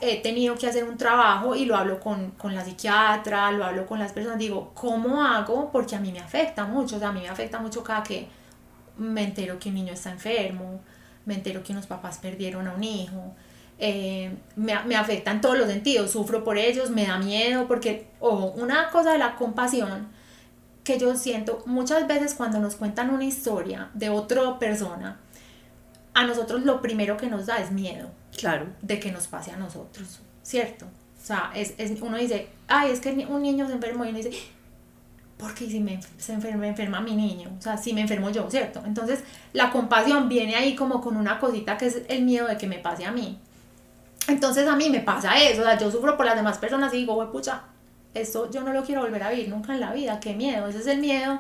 he 0.01 0.21
tenido 0.21 0.55
que 0.55 0.67
hacer 0.67 0.83
un 0.83 0.97
trabajo 0.97 1.55
y 1.55 1.65
lo 1.65 1.75
hablo 1.75 1.99
con, 1.99 2.31
con, 2.31 2.55
la 2.55 2.63
psiquiatra, 2.63 3.51
lo 3.51 3.65
hablo 3.65 3.85
con 3.85 3.99
las 3.99 4.11
personas, 4.11 4.37
digo, 4.37 4.71
¿cómo 4.73 5.23
hago? 5.23 5.71
Porque 5.71 5.95
a 5.95 5.99
mí 5.99 6.11
me 6.11 6.19
afecta 6.19 6.65
mucho, 6.65 6.97
o 6.97 6.99
sea, 6.99 7.09
a 7.09 7.11
mí 7.11 7.21
me 7.21 7.29
afecta 7.29 7.59
mucho 7.59 7.83
cada 7.83 8.03
que 8.03 8.27
me 8.97 9.23
entero 9.23 9.59
que 9.59 9.69
un 9.69 9.75
niño 9.75 9.93
está 9.93 10.11
enfermo, 10.11 10.81
me 11.25 11.35
entero 11.35 11.63
que 11.63 11.71
unos 11.71 11.87
papás 11.87 12.19
perdieron 12.19 12.67
a 12.67 12.73
un 12.73 12.83
hijo, 12.83 13.33
eh, 13.79 14.35
me, 14.55 14.81
me, 14.83 14.95
afecta 14.95 15.31
en 15.31 15.41
todos 15.41 15.57
los 15.57 15.67
sentidos, 15.67 16.11
sufro 16.11 16.43
por 16.43 16.57
ellos, 16.57 16.89
me 16.89 17.05
da 17.07 17.17
miedo, 17.17 17.67
porque, 17.67 18.07
ojo, 18.19 18.53
una 18.55 18.89
cosa 18.89 19.13
de 19.13 19.17
la 19.17 19.35
compasión 19.35 20.07
que 20.83 20.99
yo 20.99 21.15
siento 21.15 21.63
muchas 21.65 22.07
veces 22.07 22.33
cuando 22.35 22.59
nos 22.59 22.75
cuentan 22.75 23.09
una 23.09 23.25
historia 23.25 23.89
de 23.93 24.09
otra 24.09 24.59
persona, 24.59 25.19
a 26.14 26.26
nosotros 26.26 26.64
lo 26.64 26.82
primero 26.82 27.18
que 27.18 27.28
nos 27.28 27.45
da 27.45 27.57
es 27.57 27.72
miedo 27.72 28.09
Claro. 28.38 28.68
De 28.82 28.99
que 28.99 29.11
nos 29.11 29.28
pase 29.28 29.51
a 29.51 29.57
nosotros, 29.57 30.20
¿cierto? 30.41 30.86
O 30.86 31.26
sea, 31.26 31.51
es, 31.55 31.74
es, 31.78 32.01
uno 32.01 32.18
dice, 32.18 32.49
ay, 32.68 32.91
es 32.91 32.99
que 32.99 33.11
un 33.30 33.41
niño 33.41 33.68
se 33.68 33.74
enfermó 33.74 34.05
y 34.05 34.09
uno 34.09 34.18
dice, 34.18 34.32
¿por 35.38 35.53
qué 35.53 35.68
si 35.68 35.80
me, 35.80 35.99
se 36.18 36.34
enferma, 36.34 36.68
enferma 36.68 36.99
mi 36.99 37.16
niño? 37.16 37.51
O 37.57 37.61
sea, 37.61 37.78
si 37.78 37.93
me 37.93 38.01
enfermo 38.01 38.30
yo, 38.30 38.49
¿cierto? 38.49 38.82
Entonces, 38.86 39.24
la 39.53 39.72
compasión 39.72 40.28
viene 40.28 40.55
ahí 40.55 40.76
como 40.76 41.01
con 41.01 41.16
una 41.16 41.39
cosita 41.39 41.78
que 41.78 41.88
es 41.88 42.01
el 42.09 42.24
miedo 42.24 42.47
de 42.47 42.57
que 42.57 42.68
me 42.68 42.80
pase 42.80 43.05
a 43.05 43.11
mí. 43.11 43.39
Entonces, 44.28 44.68
a 44.68 44.76
mí 44.76 44.89
me 44.89 45.01
pasa 45.01 45.38
eso, 45.38 45.61
o 45.61 45.66
sea, 45.66 45.78
yo 45.78 45.91
sufro 45.91 46.18
por 46.18 46.26
las 46.26 46.36
demás 46.36 46.57
personas 46.57 46.93
y 46.93 46.97
digo, 46.97 47.32
pucha, 47.32 47.64
esto 48.14 48.49
yo 48.51 48.61
no 48.61 48.74
lo 48.74 48.84
quiero 48.84 49.01
volver 49.01 49.24
a 49.24 49.30
vivir 49.30 49.49
nunca 49.49 49.74
en 49.74 49.80
la 49.80 49.91
vida, 49.93 50.20
qué 50.20 50.34
miedo, 50.34 50.68
ese 50.68 50.80
es 50.80 50.88
el 50.88 50.99
miedo 50.99 51.39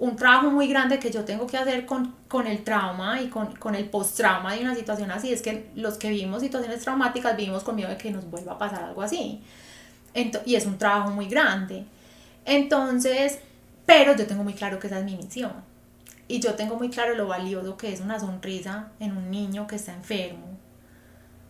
un 0.00 0.16
trabajo 0.16 0.50
muy 0.50 0.66
grande 0.66 0.98
que 0.98 1.10
yo 1.10 1.24
tengo 1.26 1.46
que 1.46 1.58
hacer 1.58 1.84
con, 1.84 2.14
con 2.26 2.46
el 2.46 2.64
trauma 2.64 3.20
y 3.20 3.28
con, 3.28 3.54
con 3.56 3.74
el 3.74 3.84
post-trauma 3.90 4.54
de 4.54 4.62
una 4.62 4.74
situación 4.74 5.10
así. 5.10 5.30
Es 5.30 5.42
que 5.42 5.70
los 5.74 5.98
que 5.98 6.08
vivimos 6.08 6.40
situaciones 6.40 6.80
traumáticas 6.80 7.36
vivimos 7.36 7.62
con 7.62 7.76
miedo 7.76 7.90
de 7.90 7.98
que 7.98 8.10
nos 8.10 8.28
vuelva 8.30 8.52
a 8.52 8.58
pasar 8.58 8.82
algo 8.82 9.02
así. 9.02 9.42
y 10.46 10.54
es 10.54 10.64
un 10.64 10.78
trabajo 10.78 11.10
muy 11.10 11.26
grande. 11.26 11.84
Entonces, 12.46 13.40
pero 13.84 14.16
yo 14.16 14.26
tengo 14.26 14.42
muy 14.42 14.54
claro 14.54 14.78
que 14.78 14.86
esa 14.86 15.00
es 15.00 15.04
mi 15.04 15.16
misión. 15.16 15.52
Y 16.28 16.40
yo 16.40 16.54
tengo 16.54 16.76
muy 16.76 16.88
claro 16.88 17.14
lo 17.14 17.26
valioso 17.26 17.76
que 17.76 17.92
es 17.92 18.00
una 18.00 18.18
sonrisa 18.18 18.88
en 19.00 19.14
un 19.14 19.30
niño 19.30 19.66
que 19.66 19.76
está 19.76 19.92
enfermo. 19.92 20.46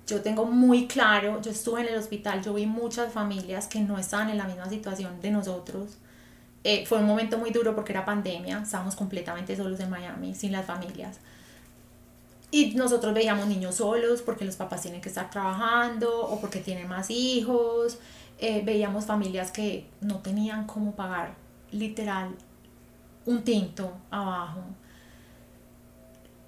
Yo 0.09 0.23
tengo 0.23 0.45
muy 0.45 0.89
claro, 0.89 1.41
yo 1.41 1.53
estuve 1.53 1.83
en 1.83 1.89
el 1.89 1.99
hospital, 1.99 2.43
yo 2.43 2.55
vi 2.55 2.67
muchas 2.67 3.13
familias 3.13 3.69
que 3.69 3.79
no 3.79 3.97
estaban 3.97 4.29
en 4.29 4.39
la 4.39 4.47
misma 4.47 4.69
situación 4.69 5.21
de 5.21 5.31
nosotros 5.31 5.99
eh, 6.63 6.85
fue 6.87 6.99
un 6.99 7.07
momento 7.07 7.39
muy 7.39 7.51
duro 7.51 7.75
porque 7.75 7.93
era 7.93 8.05
pandemia, 8.05 8.61
estábamos 8.63 8.95
completamente 8.95 9.57
solos 9.57 9.81
en 9.81 9.91
Miami, 9.91 10.35
sin 10.35 10.53
las 10.53 10.67
familias. 10.67 11.19
Y 12.51 12.75
nosotros 12.75 13.15
veíamos 13.15 13.47
niños 13.47 13.77
solos 13.77 14.23
porque 14.23 14.45
los 14.45 14.57
papás 14.57 14.83
tienen 14.83 15.01
que 15.01 15.09
estar 15.09 15.31
trabajando 15.31 16.27
o 16.27 16.41
porque 16.41 16.61
tienen 16.61 16.89
más 16.89 17.09
hijos. 17.11 17.99
Eh, 18.39 18.63
veíamos 18.65 19.07
familias 19.07 19.53
que 19.53 19.87
no 20.01 20.19
tenían 20.19 20.67
cómo 20.67 20.93
pagar 20.93 21.35
literal 21.71 22.35
un 23.27 23.43
tinto 23.45 23.93
abajo. 24.11 24.63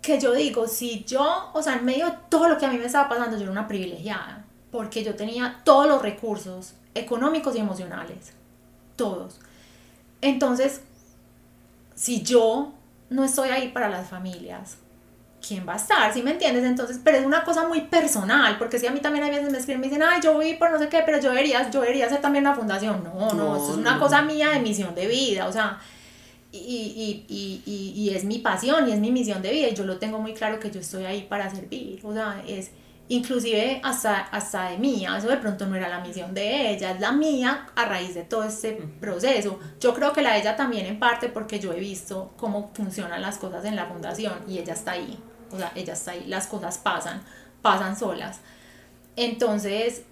que 0.01 0.19
yo 0.19 0.33
digo, 0.33 0.67
si 0.67 1.05
yo, 1.05 1.51
o 1.55 1.63
sea, 1.63 1.77
en 1.77 1.85
medio 1.85 2.07
de 2.07 2.17
todo 2.29 2.49
lo 2.49 2.59
que 2.59 2.67
a 2.67 2.71
mí 2.71 2.77
me 2.77 2.87
estaba 2.87 3.09
pasando, 3.09 3.37
yo 3.37 3.45
era 3.45 3.53
una 3.53 3.69
privilegiada, 3.69 4.45
porque 4.73 5.05
yo 5.05 5.15
tenía 5.15 5.61
todos 5.65 5.87
los 5.87 6.03
recursos 6.03 6.75
económicos 6.95 7.55
y 7.55 7.61
emocionales, 7.61 8.33
todos. 8.97 9.39
Entonces, 10.23 10.81
si 11.95 12.23
yo 12.23 12.73
no 13.11 13.25
estoy 13.25 13.51
ahí 13.51 13.69
para 13.69 13.91
las 13.91 14.09
familias, 14.09 14.79
¿quién 15.47 15.69
va 15.69 15.75
a 15.75 15.77
estar? 15.77 16.15
¿Sí 16.15 16.23
me 16.23 16.31
entiendes? 16.31 16.65
Entonces, 16.65 17.01
pero 17.03 17.19
es 17.19 17.27
una 17.27 17.45
cosa 17.45 17.69
muy 17.69 17.83
personal, 17.83 18.57
porque 18.59 18.79
si 18.79 18.87
a 18.87 18.93
mí 18.93 19.01
también 19.01 19.25
a 19.25 19.29
veces 19.29 19.51
me 19.51 19.59
escriben, 19.59 19.81
me 19.81 19.89
dicen, 19.89 20.03
ay, 20.03 20.21
yo 20.23 20.33
voy 20.35 20.55
por 20.55 20.71
no 20.71 20.79
sé 20.79 20.89
qué, 20.89 21.03
pero 21.05 21.21
yo 21.21 21.31
debería, 21.31 21.69
yo 21.71 21.81
debería 21.81 22.07
hacer 22.07 22.21
también 22.21 22.47
una 22.47 22.55
fundación. 22.55 23.03
No, 23.05 23.15
no, 23.15 23.35
no 23.35 23.57
eso 23.57 23.73
es 23.73 23.77
una 23.79 23.99
cosa 23.99 24.23
mía 24.23 24.51
de 24.51 24.61
misión 24.61 24.95
de 24.95 25.07
vida, 25.09 25.47
o 25.47 25.53
sea, 25.53 25.79
y, 26.53 27.25
y, 27.29 27.63
y, 27.67 27.93
y, 27.97 28.11
es 28.15 28.25
mi 28.25 28.39
pasión 28.39 28.87
y 28.89 28.93
es 28.93 29.01
mi 29.01 29.11
misión 29.11 29.41
de 29.41 29.51
vida 29.51 29.69
y 29.69 29.75
yo 29.75 29.85
lo 29.85 29.97
tengo 29.99 30.19
muy 30.19 30.35
claro 30.35 30.61
que 30.61 30.71
yo 30.71 30.81
estoy 30.81 31.07
ahí 31.07 31.23
para 31.23 31.51
servir, 31.51 32.01
o 32.05 32.13
sea, 32.13 32.43
es 32.47 32.71
inclusive 33.09 33.81
hasta, 33.85 34.21
hasta 34.21 34.71
de 34.71 34.79
mía, 34.79 35.17
eso 35.19 35.29
de 35.29 35.37
pronto 35.37 35.67
no 35.67 35.77
era 35.77 35.89
la 35.89 36.01
misión 36.01 36.33
de 36.35 36.71
ella, 36.71 36.93
es 36.93 37.01
la 37.01 37.13
mía 37.13 37.67
a 37.75 37.85
raíz 37.85 38.15
de 38.15 38.23
todo 38.23 38.45
este 38.45 38.73
proceso. 39.01 39.59
Yo 39.81 39.95
creo 39.95 40.13
que 40.13 40.23
la 40.23 40.33
de 40.33 40.41
ella 40.41 40.57
también 40.57 40.87
en 40.87 40.99
parte 40.99 41.29
porque 41.29 41.61
yo 41.61 41.73
he 41.73 41.81
visto 41.81 42.33
cómo 42.37 42.71
funcionan 42.75 43.21
las 43.21 43.39
cosas 43.39 43.65
en 43.65 43.77
la 43.77 43.87
fundación 43.87 44.35
y 44.49 44.59
ella 44.59 44.75
está 44.75 44.93
ahí, 44.93 45.19
o 45.51 45.59
sea, 45.59 45.73
ella 45.75 45.93
está 45.93 46.13
ahí, 46.13 46.25
las 46.27 46.47
cosas 46.47 46.79
pasan, 46.79 47.23
pasan 47.61 47.97
solas. 47.97 48.41
Entonces, 49.17 50.05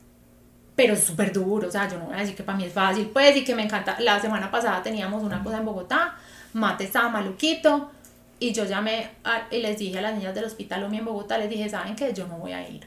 pero 0.76 0.94
es 0.94 1.04
súper 1.04 1.32
duro, 1.32 1.68
o 1.68 1.70
sea, 1.70 1.88
yo 1.88 1.98
no 1.98 2.06
voy 2.06 2.14
a 2.16 2.18
decir 2.20 2.36
que 2.36 2.42
para 2.42 2.58
mí 2.58 2.64
es 2.64 2.72
fácil, 2.72 3.08
pues, 3.12 3.36
y 3.36 3.44
que 3.44 3.54
me 3.54 3.62
encanta. 3.62 3.98
La 4.00 4.20
semana 4.20 4.50
pasada 4.50 4.82
teníamos 4.82 5.22
una 5.22 5.42
cosa 5.42 5.58
en 5.58 5.64
Bogotá, 5.64 6.16
Mate 6.52 6.84
estaba 6.84 7.08
maluquito 7.08 7.92
y 8.40 8.52
yo 8.52 8.64
llamé 8.64 9.10
y 9.50 9.58
les 9.58 9.78
dije 9.78 9.98
a 9.98 10.02
las 10.02 10.14
niñas 10.14 10.34
del 10.34 10.44
hospital 10.44 10.82
Omi 10.84 10.98
en 10.98 11.04
Bogotá, 11.04 11.36
les 11.36 11.50
dije, 11.50 11.68
¿saben 11.68 11.94
qué? 11.94 12.12
Yo 12.14 12.26
no 12.26 12.38
voy 12.38 12.52
a 12.52 12.66
ir. 12.66 12.86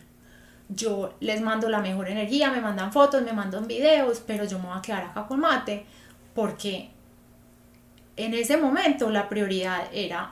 Yo 0.68 1.14
les 1.20 1.42
mando 1.42 1.70
la 1.70 1.80
mejor 1.80 2.10
energía, 2.10 2.50
me 2.50 2.60
mandan 2.60 2.92
fotos, 2.92 3.22
me 3.22 3.34
mandan 3.34 3.68
videos, 3.68 4.24
pero 4.26 4.46
yo 4.46 4.58
me 4.58 4.66
voy 4.66 4.78
a 4.78 4.82
quedar 4.82 5.04
acá 5.04 5.28
con 5.28 5.40
Mate 5.40 5.86
porque 6.34 6.90
en 8.18 8.34
ese 8.34 8.58
momento 8.58 9.12
la 9.12 9.30
prioridad 9.30 9.84
era 9.94 10.32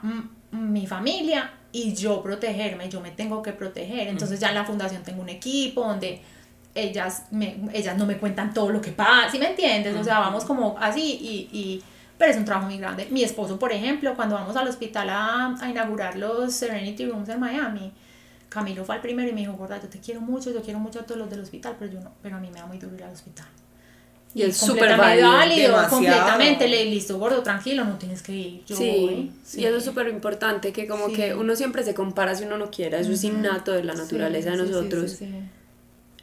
mi 0.50 0.86
familia 0.88 1.52
y 1.70 1.94
yo 1.94 2.20
protegerme, 2.20 2.88
yo 2.88 3.00
me 3.00 3.12
tengo 3.12 3.42
que 3.42 3.52
proteger. 3.52 4.08
Entonces 4.08 4.40
ya 4.40 4.48
en 4.48 4.56
la 4.56 4.64
fundación 4.64 5.04
tengo 5.04 5.22
un 5.22 5.28
equipo 5.28 5.82
donde 5.82 6.20
ellas, 6.74 7.26
me, 7.30 7.60
ellas 7.72 7.96
no 7.96 8.06
me 8.06 8.16
cuentan 8.18 8.52
todo 8.52 8.70
lo 8.70 8.80
que 8.80 8.90
pasa, 8.90 9.30
¿sí 9.30 9.38
me 9.38 9.50
entiendes? 9.50 9.94
O 9.94 10.02
sea, 10.02 10.18
vamos 10.18 10.44
como 10.44 10.76
así 10.80 11.18
y, 11.20 11.56
y 11.56 11.82
pero 12.22 12.30
es 12.30 12.38
un 12.38 12.44
trabajo 12.44 12.68
muy 12.68 12.78
grande. 12.78 13.08
Mi 13.10 13.24
esposo, 13.24 13.58
por 13.58 13.72
ejemplo, 13.72 14.14
cuando 14.14 14.36
vamos 14.36 14.54
al 14.54 14.68
hospital 14.68 15.10
a, 15.10 15.56
a 15.60 15.68
inaugurar 15.68 16.16
los 16.16 16.54
Serenity 16.54 17.04
Rooms 17.04 17.28
en 17.28 17.40
Miami, 17.40 17.92
Camilo 18.48 18.84
fue 18.84 18.94
al 18.94 19.00
primero 19.00 19.28
y 19.28 19.32
me 19.32 19.40
dijo, 19.40 19.54
gorda, 19.54 19.82
yo 19.82 19.88
te 19.88 19.98
quiero 19.98 20.20
mucho, 20.20 20.52
yo 20.52 20.62
quiero 20.62 20.78
mucho 20.78 21.00
a 21.00 21.02
todos 21.02 21.18
los 21.18 21.28
del 21.28 21.40
hospital, 21.40 21.74
pero 21.80 21.90
yo 21.90 22.00
no, 22.00 22.12
pero 22.22 22.36
a 22.36 22.38
mí 22.38 22.48
me 22.54 22.60
da 22.60 22.66
muy 22.66 22.78
duro 22.78 22.94
ir 22.94 23.02
al 23.02 23.12
hospital. 23.12 23.46
Y, 24.36 24.42
es 24.42 24.56
súper 24.56 24.96
válido, 24.96 25.76
completamente, 25.90 26.68
le 26.68 26.84
listo, 26.84 27.18
gordo, 27.18 27.42
tranquilo, 27.42 27.84
no 27.84 27.98
tienes 27.98 28.22
que 28.22 28.32
ir. 28.32 28.64
Yo 28.66 28.76
sí, 28.76 29.32
sí, 29.42 29.60
y 29.60 29.64
eso 29.64 29.78
es 29.78 29.84
súper 29.84 30.06
importante, 30.06 30.72
que 30.72 30.86
como 30.86 31.12
que 31.12 31.34
uno 31.34 31.56
siempre 31.56 31.82
se 31.82 31.92
compara 31.92 32.36
si 32.36 32.44
uno 32.44 32.56
no 32.56 32.70
quiera, 32.70 33.00
eso 33.00 33.10
es 33.10 33.24
innato 33.24 33.72
de 33.72 33.82
la 33.82 33.94
naturaleza 33.94 34.52
de 34.52 34.58
nosotros. 34.58 35.18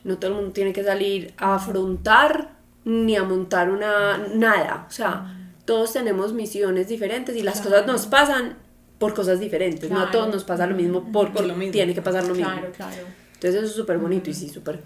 No 0.06 0.18
todo 0.18 0.32
el 0.32 0.38
mundo 0.38 0.52
tiene 0.54 0.72
que 0.72 0.82
salir 0.82 1.34
a 1.36 1.56
afrontar 1.56 2.52
ni 2.86 3.18
a 3.18 3.24
montar 3.24 3.70
una 3.70 4.18
nada, 4.34 4.86
o 4.88 4.92
sea, 4.92 5.36
todos 5.70 5.94
tenemos 5.94 6.34
misiones 6.34 6.88
diferentes 6.88 7.36
y 7.36 7.44
las 7.44 7.62
cosas 7.62 7.86
nos 7.86 8.08
pasan 8.08 8.58
por 8.98 9.14
cosas 9.14 9.40
diferentes, 9.40 9.88
no 9.92 10.00
a 10.00 10.10
todos 10.10 10.28
nos 10.34 10.44
pasa 10.44 10.66
lo 10.66 10.74
mismo 10.74 11.12
por, 11.12 11.32
por 11.32 11.46
lo 11.46 11.54
mismo. 11.54 11.74
tiene 11.74 11.94
que 11.94 12.02
pasar 12.02 12.24
lo 12.24 12.34
mismo. 12.34 12.52
Claro, 12.52 12.72
claro. 12.76 13.04
Entonces 13.36 13.54
eso 13.54 13.66
es 13.66 13.74
súper 13.74 14.00
bonito 14.00 14.32
y 14.32 14.34
sí, 14.34 14.50
súper 14.50 14.80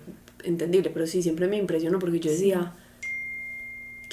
entendible, 0.43 0.89
pero 0.93 1.07
sí, 1.07 1.23
siempre 1.23 1.47
me 1.47 1.55
impresionó 1.55 1.99
porque 1.99 2.19
yo 2.19 2.29
decía, 2.29 2.73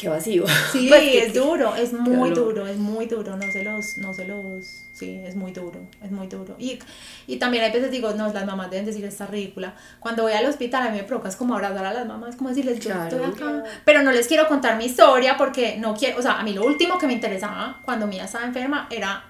qué 0.01 0.09
vacío. 0.09 0.45
Sí, 0.73 0.87
pues, 0.89 1.27
es 1.27 1.35
duro, 1.35 1.75
es 1.75 1.93
muy 1.93 2.31
duro, 2.31 2.67
es 2.67 2.79
muy 2.79 3.07
duro, 3.07 3.37
no 3.37 3.51
se 3.51 3.63
los, 3.63 3.99
no 3.99 4.15
se 4.15 4.27
los, 4.27 4.87
sí, 4.93 5.21
es 5.25 5.35
muy 5.35 5.53
duro, 5.53 5.81
es 6.03 6.11
muy 6.11 6.27
duro. 6.27 6.55
Y, 6.59 6.79
y 7.27 7.37
también 7.37 7.65
hay 7.65 7.73
veces 7.73 7.91
digo, 7.91 8.13
no, 8.13 8.33
las 8.33 8.47
mamás 8.47 8.71
deben 8.71 8.87
decir, 8.87 9.05
esta 9.05 9.27
ridícula. 9.27 9.75
Cuando 9.99 10.23
voy 10.23 10.33
al 10.33 10.47
hospital 10.47 10.87
a 10.87 10.91
mí 10.91 10.99
me 10.99 11.05
provoca 11.05 11.29
es 11.29 11.37
como 11.37 11.55
abrazar 11.55 11.85
a 11.85 11.93
las 11.93 12.07
mamás, 12.07 12.37
como 12.37 12.49
decirles, 12.49 12.81
yo 12.81 12.93
estoy 12.93 13.23
acá. 13.25 13.65
Pero 13.85 14.03
no 14.03 14.13
les 14.13 14.27
quiero 14.27 14.49
contar 14.49 14.77
mi 14.79 14.87
historia 14.87 15.37
porque 15.37 15.77
no 15.79 15.95
quiero, 15.95 16.19
o 16.19 16.23
sea, 16.23 16.39
a 16.39 16.43
mí 16.45 16.53
lo 16.53 16.65
último 16.65 16.99
que 16.99 17.07
me 17.07 17.13
interesaba 17.13 17.81
cuando 17.85 18.07
Mía 18.07 18.25
estaba 18.25 18.45
enferma 18.45 18.87
era 18.91 19.25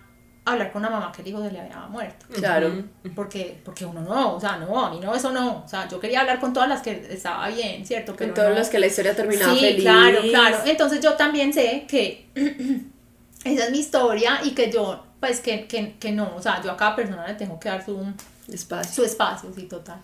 hablar 0.45 0.72
con 0.72 0.82
una 0.82 0.91
mamá 0.91 1.12
que 1.12 1.22
el 1.22 1.28
hijo 1.28 1.43
se 1.43 1.53
le 1.53 1.61
había 1.61 1.78
muerto. 1.88 2.26
Claro. 2.32 2.84
Porque, 3.14 3.61
porque 3.64 3.84
uno 3.84 4.01
no, 4.01 4.36
o 4.36 4.41
sea, 4.41 4.57
no, 4.57 4.84
a 4.84 4.91
mí 4.91 5.01
no, 5.01 5.14
eso 5.14 5.30
no. 5.30 5.62
O 5.64 5.68
sea, 5.68 5.88
yo 5.88 6.01
quería 6.01 6.20
hablar 6.20 6.41
con 6.41 6.53
todas 6.53 6.68
las 6.68 6.82
que 6.82 7.09
estaba 7.11 7.49
bien, 7.49 7.84
¿cierto? 7.86 8.16
Con 8.16 8.34
todas 8.34 8.55
las 8.55 8.68
que 8.68 8.78
la 8.78 8.86
historia 8.86 9.14
terminaba 9.14 9.55
sí, 9.55 9.61
feliz. 9.61 9.82
claro, 9.82 10.20
claro. 10.22 10.59
Entonces 10.64 11.01
yo 11.01 11.14
también 11.14 11.53
sé 11.53 11.84
que 11.88 12.28
esa 13.45 13.64
es 13.64 13.70
mi 13.70 13.78
historia 13.78 14.41
y 14.43 14.51
que 14.53 14.70
yo, 14.70 15.05
pues 15.20 15.41
que, 15.41 15.66
que, 15.66 15.97
que 15.99 16.12
no, 16.12 16.34
o 16.34 16.43
sea, 16.43 16.62
yo 16.62 16.70
a 16.72 16.76
cada 16.76 16.97
persona 16.97 17.26
le 17.26 17.34
tengo 17.34 17.61
que 17.61 17.68
dar 17.68 17.84
su 17.84 18.12
espacio. 18.49 18.93
Su 18.93 19.05
espacio, 19.05 19.53
sí, 19.55 19.64
total. 19.64 20.01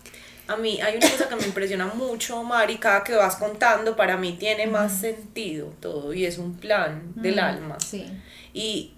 A 0.47 0.55
mí 0.55 0.79
hay 0.79 0.95
una 0.95 1.09
cosa 1.09 1.27
que 1.27 1.35
me 1.35 1.45
impresiona 1.45 1.87
mucho, 1.87 2.41
Mari, 2.41 2.77
cada 2.77 3.03
que 3.03 3.13
vas 3.13 3.35
contando, 3.35 3.97
para 3.97 4.15
mí 4.15 4.33
tiene 4.39 4.65
más 4.65 4.93
sentido 4.93 5.73
todo 5.81 6.13
y 6.13 6.25
es 6.25 6.37
un 6.37 6.55
plan 6.55 7.11
del 7.15 7.37
alma. 7.39 7.77
Sí. 7.85 8.05
Y 8.53 8.93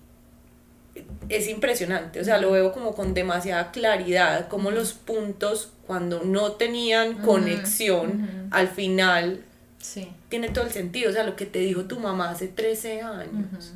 es 1.30 1.48
impresionante, 1.48 2.20
o 2.20 2.24
sea, 2.24 2.40
lo 2.40 2.52
veo 2.52 2.72
como 2.72 2.96
con 2.96 3.14
demasiada 3.14 3.72
claridad, 3.72 4.48
como 4.48 4.72
los 4.72 4.94
puntos 4.94 5.72
cuando 5.86 6.24
no 6.24 6.54
tenían 6.54 7.20
conexión, 7.20 8.50
al 8.52 8.68
final 8.68 9.42
sí. 9.80 10.12
tiene 10.30 10.50
todo 10.50 10.66
el 10.66 10.72
sentido, 10.72 11.10
o 11.10 11.14
sea, 11.14 11.24
lo 11.24 11.36
que 11.36 11.46
te 11.46 11.60
dijo 11.60 11.86
tu 11.86 12.00
mamá 12.00 12.32
hace 12.32 12.48
13 12.48 13.02
años, 13.02 13.74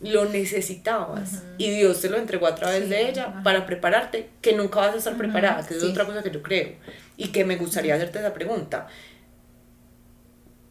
lo 0.00 0.24
necesitabas 0.24 1.44
y 1.58 1.70
Dios 1.70 2.00
te 2.00 2.10
lo 2.10 2.18
entregó 2.18 2.48
a 2.48 2.56
través 2.56 2.88
de 2.88 3.08
ella 3.08 3.40
para 3.44 3.64
prepararte, 3.64 4.28
que 4.40 4.52
nunca 4.54 4.80
vas 4.80 4.94
a 4.94 4.98
estar 4.98 5.16
preparada, 5.16 5.64
que 5.64 5.74
es 5.74 5.82
otra 5.84 6.04
cosa 6.04 6.22
que 6.22 6.30
yo 6.32 6.42
creo, 6.42 6.72
y 7.16 7.28
que 7.28 7.44
me 7.44 7.56
gustaría 7.56 7.94
hacerte 7.94 8.18
esa 8.18 8.34
pregunta 8.34 8.88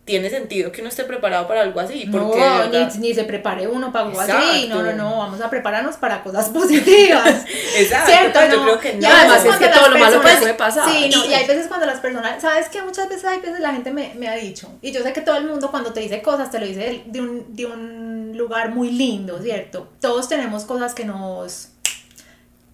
tiene 0.06 0.30
sentido 0.32 0.72
que 0.72 0.82
uno 0.82 0.90
esté 0.90 1.04
preparado 1.04 1.48
para 1.48 1.62
algo 1.62 1.80
así. 1.80 2.08
Porque 2.12 2.40
no, 2.40 2.68
ni, 2.68 2.98
ni, 3.00 3.14
se 3.14 3.24
prepare 3.24 3.68
uno 3.68 3.92
para 3.92 4.06
algo 4.06 4.20
así. 4.20 4.68
No, 4.68 4.82
no, 4.82 4.94
no, 4.94 5.18
vamos 5.20 5.42
a 5.42 5.50
prepararnos 5.50 5.98
para 5.98 6.24
cosas 6.24 6.50
positivas. 6.54 7.46
Exacto, 7.78 8.12
¿Cierto? 8.12 8.40
Pues, 8.40 8.50
no. 8.50 8.56
yo 8.56 8.64
creo 8.64 8.80
que 8.80 8.94
no. 8.96 9.08
Además 9.08 9.46
es 9.46 9.58
que 9.58 9.68
todo 9.68 9.90
lo 9.90 10.00
malo 10.00 10.22
que 10.22 10.28
puede 10.28 10.54
pasar. 10.56 10.90
Sí, 10.92 11.10
no, 11.14 11.26
y 11.26 11.34
hay 11.34 11.48
veces 11.48 11.68
cuando 11.68 11.86
las 11.86 12.00
personas, 12.00 12.42
¿sabes 12.42 12.68
qué? 12.70 12.82
Muchas 12.82 13.08
veces 13.10 13.26
hay 13.26 13.40
veces 13.40 13.60
la 13.60 13.74
gente 13.74 13.92
me, 13.92 14.14
me 14.16 14.28
ha 14.28 14.36
dicho, 14.36 14.72
y 14.82 14.92
yo 14.92 15.04
sé 15.04 15.14
que 15.14 15.22
todo 15.22 15.38
el 15.38 15.46
mundo 15.46 15.70
cuando 15.70 15.94
te 15.94 16.00
dice 16.00 16.22
cosas 16.22 16.50
te 16.50 16.60
lo 16.60 16.66
dice 16.66 17.04
de 17.06 17.22
un, 17.22 17.56
de 17.56 17.66
un 17.66 18.36
lugar 18.36 18.72
muy 18.72 18.92
lindo, 18.92 19.40
¿cierto? 19.42 19.88
Todos 20.00 20.28
tenemos 20.28 20.66
cosas 20.66 20.94
que 20.96 21.06
nos... 21.06 21.70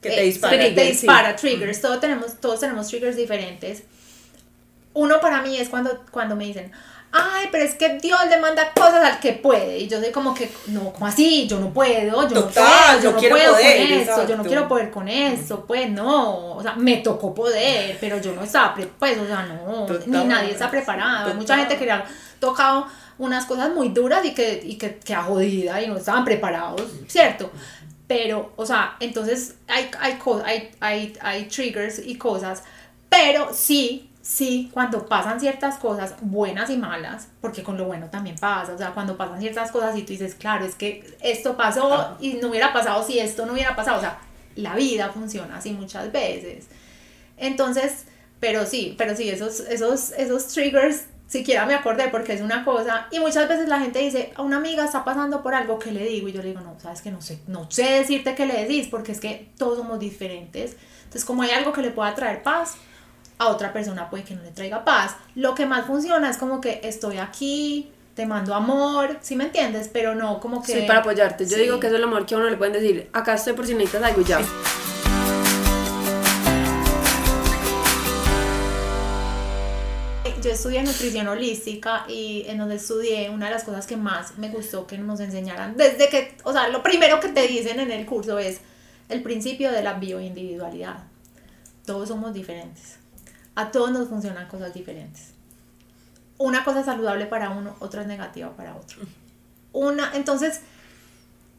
Que 0.02 0.12
te 0.12 0.22
dispara. 0.22 0.66
Eh, 0.66 0.72
te 0.72 0.84
dispara, 0.84 1.36
triggers. 1.36 1.82
Todos 1.82 2.00
tenemos, 2.00 2.40
todos 2.40 2.60
tenemos 2.60 2.88
triggers 2.88 3.16
diferentes. 3.16 3.84
Uno 4.94 5.20
para 5.20 5.42
mí 5.42 5.58
es 5.58 5.70
cuando, 5.70 6.06
cuando 6.12 6.36
me 6.36 6.46
dicen, 6.46 6.72
ay, 7.12 7.48
pero 7.52 7.64
es 7.64 7.76
que 7.76 7.98
Dios 7.98 8.20
le 8.30 8.38
manda 8.38 8.72
cosas 8.74 9.04
al 9.04 9.20
que 9.20 9.34
puede. 9.34 9.80
Y 9.80 9.88
yo 9.88 10.00
soy 10.00 10.12
como 10.12 10.34
que, 10.34 10.50
no, 10.68 10.92
como 10.92 11.08
así? 11.08 11.48
Yo 11.48 11.60
no 11.60 11.74
puedo, 11.74 12.28
yo 12.28 12.36
no 12.36 12.48
puedo, 12.50 13.02
yo 13.02 13.12
no, 13.12 13.20
puedo 13.20 13.54
con 13.54 13.66
eso, 13.66 14.28
yo 14.28 14.38
no 14.38 14.44
quiero 14.44 14.68
poder 14.68 14.92
con 14.92 15.08
eso, 15.08 15.66
pues 15.66 15.90
no. 15.90 16.56
O 16.56 16.62
sea, 16.62 16.76
me 16.76 16.98
tocó 16.98 17.34
poder, 17.34 17.98
pero 18.00 18.20
yo 18.20 18.34
no 18.34 18.44
estaba, 18.44 18.76
pues, 19.00 19.18
o 19.18 19.26
sea, 19.26 19.44
no, 19.44 19.88
ni 20.06 20.26
nadie 20.26 20.52
está 20.52 20.70
preparado. 20.70 21.34
Mucha 21.36 21.58
gente 21.58 21.78
que 21.78 21.92
ha 21.92 22.06
tocado 22.40 22.88
unas 23.18 23.46
cosas 23.46 23.74
muy 23.74 23.90
duras 23.90 24.24
y 24.26 24.34
que, 24.34 24.62
y 24.64 24.78
que, 24.78 24.98
que 24.98 25.14
a 25.14 25.24
jodida 25.24 25.82
y 25.82 25.88
no 25.88 25.98
estaban 25.98 26.24
preparados, 26.24 26.84
¿cierto? 27.08 27.52
Pero, 28.08 28.54
o 28.56 28.66
sea, 28.66 28.96
entonces 29.00 29.56
hay, 29.68 29.90
hay, 30.00 30.20
hay, 30.46 30.72
hay, 30.80 31.14
hay 31.20 31.44
triggers 31.46 32.00
y 32.06 32.16
cosas, 32.16 32.64
pero 33.10 33.50
sí 33.54 34.07
sí, 34.28 34.70
cuando 34.74 35.06
pasan 35.06 35.40
ciertas 35.40 35.78
cosas 35.78 36.16
buenas 36.20 36.70
y 36.70 36.76
malas, 36.76 37.30
porque 37.40 37.64
con 37.64 37.78
lo 37.78 37.86
bueno 37.86 38.10
también 38.10 38.36
pasa, 38.38 38.74
o 38.74 38.78
sea, 38.78 38.92
cuando 38.92 39.16
pasan 39.16 39.40
ciertas 39.40 39.72
cosas 39.72 39.98
y 39.98 40.02
tú 40.02 40.12
dices, 40.12 40.36
claro, 40.36 40.66
es 40.66 40.76
que 40.76 41.16
esto 41.22 41.56
pasó 41.56 42.18
y 42.20 42.34
no 42.34 42.50
hubiera 42.50 42.74
pasado 42.74 43.02
si 43.06 43.20
esto 43.20 43.46
no 43.46 43.54
hubiera 43.54 43.74
pasado, 43.74 44.00
o 44.00 44.02
sea, 44.02 44.20
la 44.58 44.76
vida 44.76 45.12
funciona 45.14 45.56
así 45.56 45.72
muchas 45.72 46.12
veces. 46.12 46.68
Entonces, 47.38 48.04
pero 48.42 48.66
sí, 48.66 48.96
pero 48.98 49.16
sí, 49.16 49.30
esos, 49.30 49.62
esos, 49.62 50.12
esos 50.12 50.48
triggers, 50.48 51.06
siquiera 51.28 51.66
me 51.66 51.76
acordé 51.76 52.10
porque 52.10 52.34
es 52.34 52.42
una 52.42 52.66
cosa, 52.66 53.08
y 53.12 53.22
muchas 53.22 53.48
veces 53.48 53.70
la 53.70 53.80
gente 53.80 54.00
dice, 54.00 54.34
a 54.36 54.42
una 54.42 54.58
amiga 54.58 54.84
está 54.84 55.06
pasando 55.06 55.42
por 55.42 55.56
algo, 55.56 55.80
que 55.80 55.94
le 55.94 56.04
digo? 56.06 56.28
Y 56.28 56.34
yo 56.34 56.42
le 56.42 56.50
digo, 56.50 56.60
no, 56.60 56.78
sabes 56.82 57.02
que 57.02 57.12
no 57.12 57.22
sé, 57.22 57.40
no 57.48 57.72
sé 57.72 57.84
decirte 57.84 58.36
qué 58.36 58.46
le 58.46 58.66
decís, 58.66 58.88
porque 58.92 59.14
es 59.14 59.22
que 59.22 59.48
todos 59.58 59.78
somos 59.78 60.00
diferentes. 60.00 60.76
Entonces, 61.06 61.24
como 61.24 61.44
hay 61.44 61.52
algo 61.52 61.72
que 61.72 61.82
le 61.82 61.92
pueda 61.92 62.14
traer 62.14 62.44
paz, 62.44 62.76
a 63.40 63.48
otra 63.50 63.72
persona 63.74 64.10
puede 64.10 64.24
que 64.24 64.36
no 64.36 64.42
le 64.44 64.52
traiga 64.52 64.84
paz. 64.84 65.16
Lo 65.36 65.54
que 65.56 65.66
más 65.66 65.86
funciona 65.86 66.30
es 66.30 66.38
como 66.38 66.60
que 66.62 66.82
estoy 66.84 67.18
aquí, 67.18 67.92
te 68.16 68.26
mando 68.26 68.56
amor, 68.56 69.18
¿sí 69.22 69.36
me 69.36 69.44
entiendes? 69.46 69.90
Pero 69.94 70.16
no 70.16 70.40
como 70.40 70.64
que... 70.64 70.74
Sí, 70.74 70.82
para 70.88 71.00
apoyarte. 71.00 71.46
Yo 71.46 71.56
Sí. 71.56 71.62
digo 71.64 71.80
que 71.80 71.88
eso 71.88 71.96
es 71.96 72.00
el 72.00 72.08
amor 72.08 72.26
que 72.26 72.34
a 72.36 72.38
uno 72.40 72.50
le 72.50 72.58
pueden 72.58 72.74
decir, 72.74 73.10
acá 73.14 73.36
estoy 73.36 73.54
por 73.54 73.66
si 73.68 73.74
necesitas 73.76 74.04
algo 74.04 74.22
ya. 74.22 74.40
Yo 80.44 80.52
estudié 80.54 80.84
nutrición 80.84 81.28
holística 81.28 82.06
y 82.08 82.46
en 82.48 82.60
donde 82.60 82.76
estudié 82.76 83.30
una 83.30 83.48
de 83.48 83.54
las 83.54 83.64
cosas 83.64 83.88
que 83.88 83.98
más 83.98 84.38
me 84.38 84.50
gustó 84.50 84.86
que 84.88 84.98
nos 84.98 85.20
enseñaran, 85.20 85.76
desde 85.76 86.10
que, 86.10 86.38
o 86.44 86.54
sea, 86.54 86.70
lo 86.70 86.84
primero 86.84 87.20
que 87.20 87.30
te 87.30 87.48
dicen 87.48 87.80
en 87.80 87.92
el 87.92 88.06
curso 88.06 88.38
es 88.40 88.62
el 89.10 89.24
principio 89.24 89.72
de 89.72 89.82
la 89.82 89.94
bioindividualidad. 89.94 91.00
Todos 91.86 92.08
somos 92.10 92.34
diferentes. 92.34 92.98
A 93.58 93.72
todos 93.72 93.92
nos 93.92 94.08
funcionan 94.08 94.48
cosas 94.48 94.72
diferentes. 94.72 95.34
Una 96.38 96.64
cosa 96.64 96.82
es 96.82 96.86
saludable 96.86 97.26
para 97.26 97.50
uno, 97.50 97.76
otra 97.80 98.02
es 98.02 98.08
negativa 98.08 98.56
para 98.56 98.76
otro. 98.76 99.00
Una, 99.74 100.12
entonces, 100.14 100.62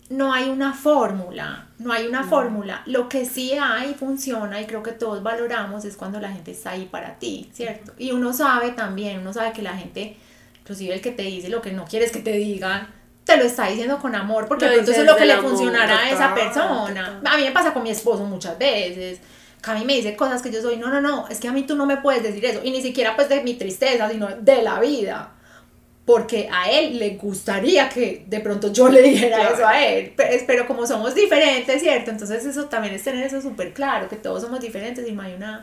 no 0.09 0.33
hay 0.33 0.49
una 0.49 0.75
fórmula, 0.75 1.67
no 1.79 1.93
hay 1.93 2.07
una 2.07 2.23
fórmula. 2.23 2.83
Lo 2.87 3.09
que 3.09 3.25
sí 3.27 3.53
hay, 3.61 3.95
funciona 3.95 4.61
y 4.61 4.67
creo 4.67 4.85
que 4.85 4.93
todos 4.93 5.25
valoramos 5.25 5.85
es 5.85 5.97
cuando 5.97 6.21
la 6.21 6.31
gente 6.31 6.53
está 6.53 6.71
ahí 6.71 6.87
para 6.87 7.19
ti, 7.19 7.51
¿cierto? 7.53 7.93
Y 7.99 8.13
uno 8.13 8.33
sabe 8.33 8.71
también, 8.71 9.19
uno 9.19 9.33
sabe 9.33 9.53
que 9.53 9.63
la 9.63 9.77
gente, 9.77 10.17
inclusive 10.61 10.95
el 10.95 11.01
que 11.01 11.11
te 11.11 11.23
dice 11.23 11.49
lo 11.49 11.61
que 11.61 11.73
no 11.73 11.85
quieres 11.85 12.13
que 12.13 12.21
te 12.21 12.33
digan, 12.33 12.95
te 13.25 13.37
lo 13.37 13.43
está 13.43 13.67
diciendo 13.67 13.99
con 13.99 14.15
amor, 14.15 14.47
porque 14.47 14.67
eso 14.67 14.93
es 14.93 15.05
lo 15.05 15.17
que 15.17 15.27
le 15.27 15.37
funcionará 15.39 15.99
a 15.99 16.11
esa 16.11 16.33
persona. 16.33 17.21
A 17.25 17.37
mí 17.37 17.43
me 17.43 17.51
pasa 17.51 17.75
con 17.75 17.83
mi 17.83 17.91
esposo 17.91 18.25
muchas 18.25 18.57
veces. 18.57 19.21
Mí 19.75 19.85
me 19.85 19.95
dice 19.95 20.17
cosas 20.17 20.43
que 20.43 20.51
yo 20.51 20.61
soy, 20.63 20.77
no, 20.77 20.89
no, 20.89 21.01
no, 21.01 21.29
es 21.29 21.41
que 21.41 21.49
a 21.49 21.53
mí 21.53 21.63
tú 21.65 21.77
no 21.77 21.87
me 21.87 21.99
puedes 21.99 22.23
decir 22.23 22.45
eso. 22.45 22.61
Y 22.65 22.71
ni 22.71 22.83
siquiera 22.83 23.17
pues 23.17 23.29
de 23.29 23.43
mi 23.43 23.55
tristeza, 23.55 24.11
sino 24.11 24.29
de 24.29 24.63
la 24.63 24.81
vida 24.81 25.35
porque 26.05 26.49
a 26.51 26.71
él 26.71 26.99
le 26.99 27.11
gustaría 27.17 27.91
que 27.91 28.25
de 28.27 28.41
pronto 28.41 28.73
yo 28.73 28.89
le 28.89 29.03
dijera 29.03 29.37
Claro. 29.37 29.55
eso 29.55 29.67
a 29.67 29.85
él, 29.85 30.11
Pe- 30.17 30.43
pero 30.47 30.67
como 30.67 30.87
somos 30.87 31.15
diferentes, 31.15 31.83
¿cierto? 31.83 32.11
Entonces 32.11 32.47
eso 32.47 32.65
también 32.67 32.95
es 32.95 33.05
tener 33.05 33.27
eso 33.27 33.43
súper 33.43 33.75
claro, 33.75 34.09
que 34.09 34.17
todos 34.17 34.43
somos 34.43 34.61
diferentes 34.61 35.07
y 35.07 35.13
no 35.13 35.21
hay 35.23 35.35
una, 35.35 35.63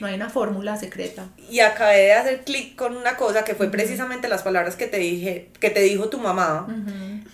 no 0.00 0.06
hay 0.06 0.14
una 0.14 0.30
fórmula 0.30 0.76
secreta. 0.76 1.28
Y 1.50 1.60
acabé 1.60 1.98
de 1.98 2.12
hacer 2.12 2.44
clic 2.44 2.76
con 2.76 2.96
una 2.96 3.16
cosa 3.16 3.44
que 3.44 3.54
fue 3.54 3.70
precisamente 3.70 4.28
las 4.28 4.42
palabras 4.42 4.76
que 4.76 4.86
te 4.86 4.98
dije, 4.98 5.50
que 5.60 5.70
te 5.70 5.80
dijo 5.80 6.08
tu 6.08 6.18
mamá, 6.18 6.66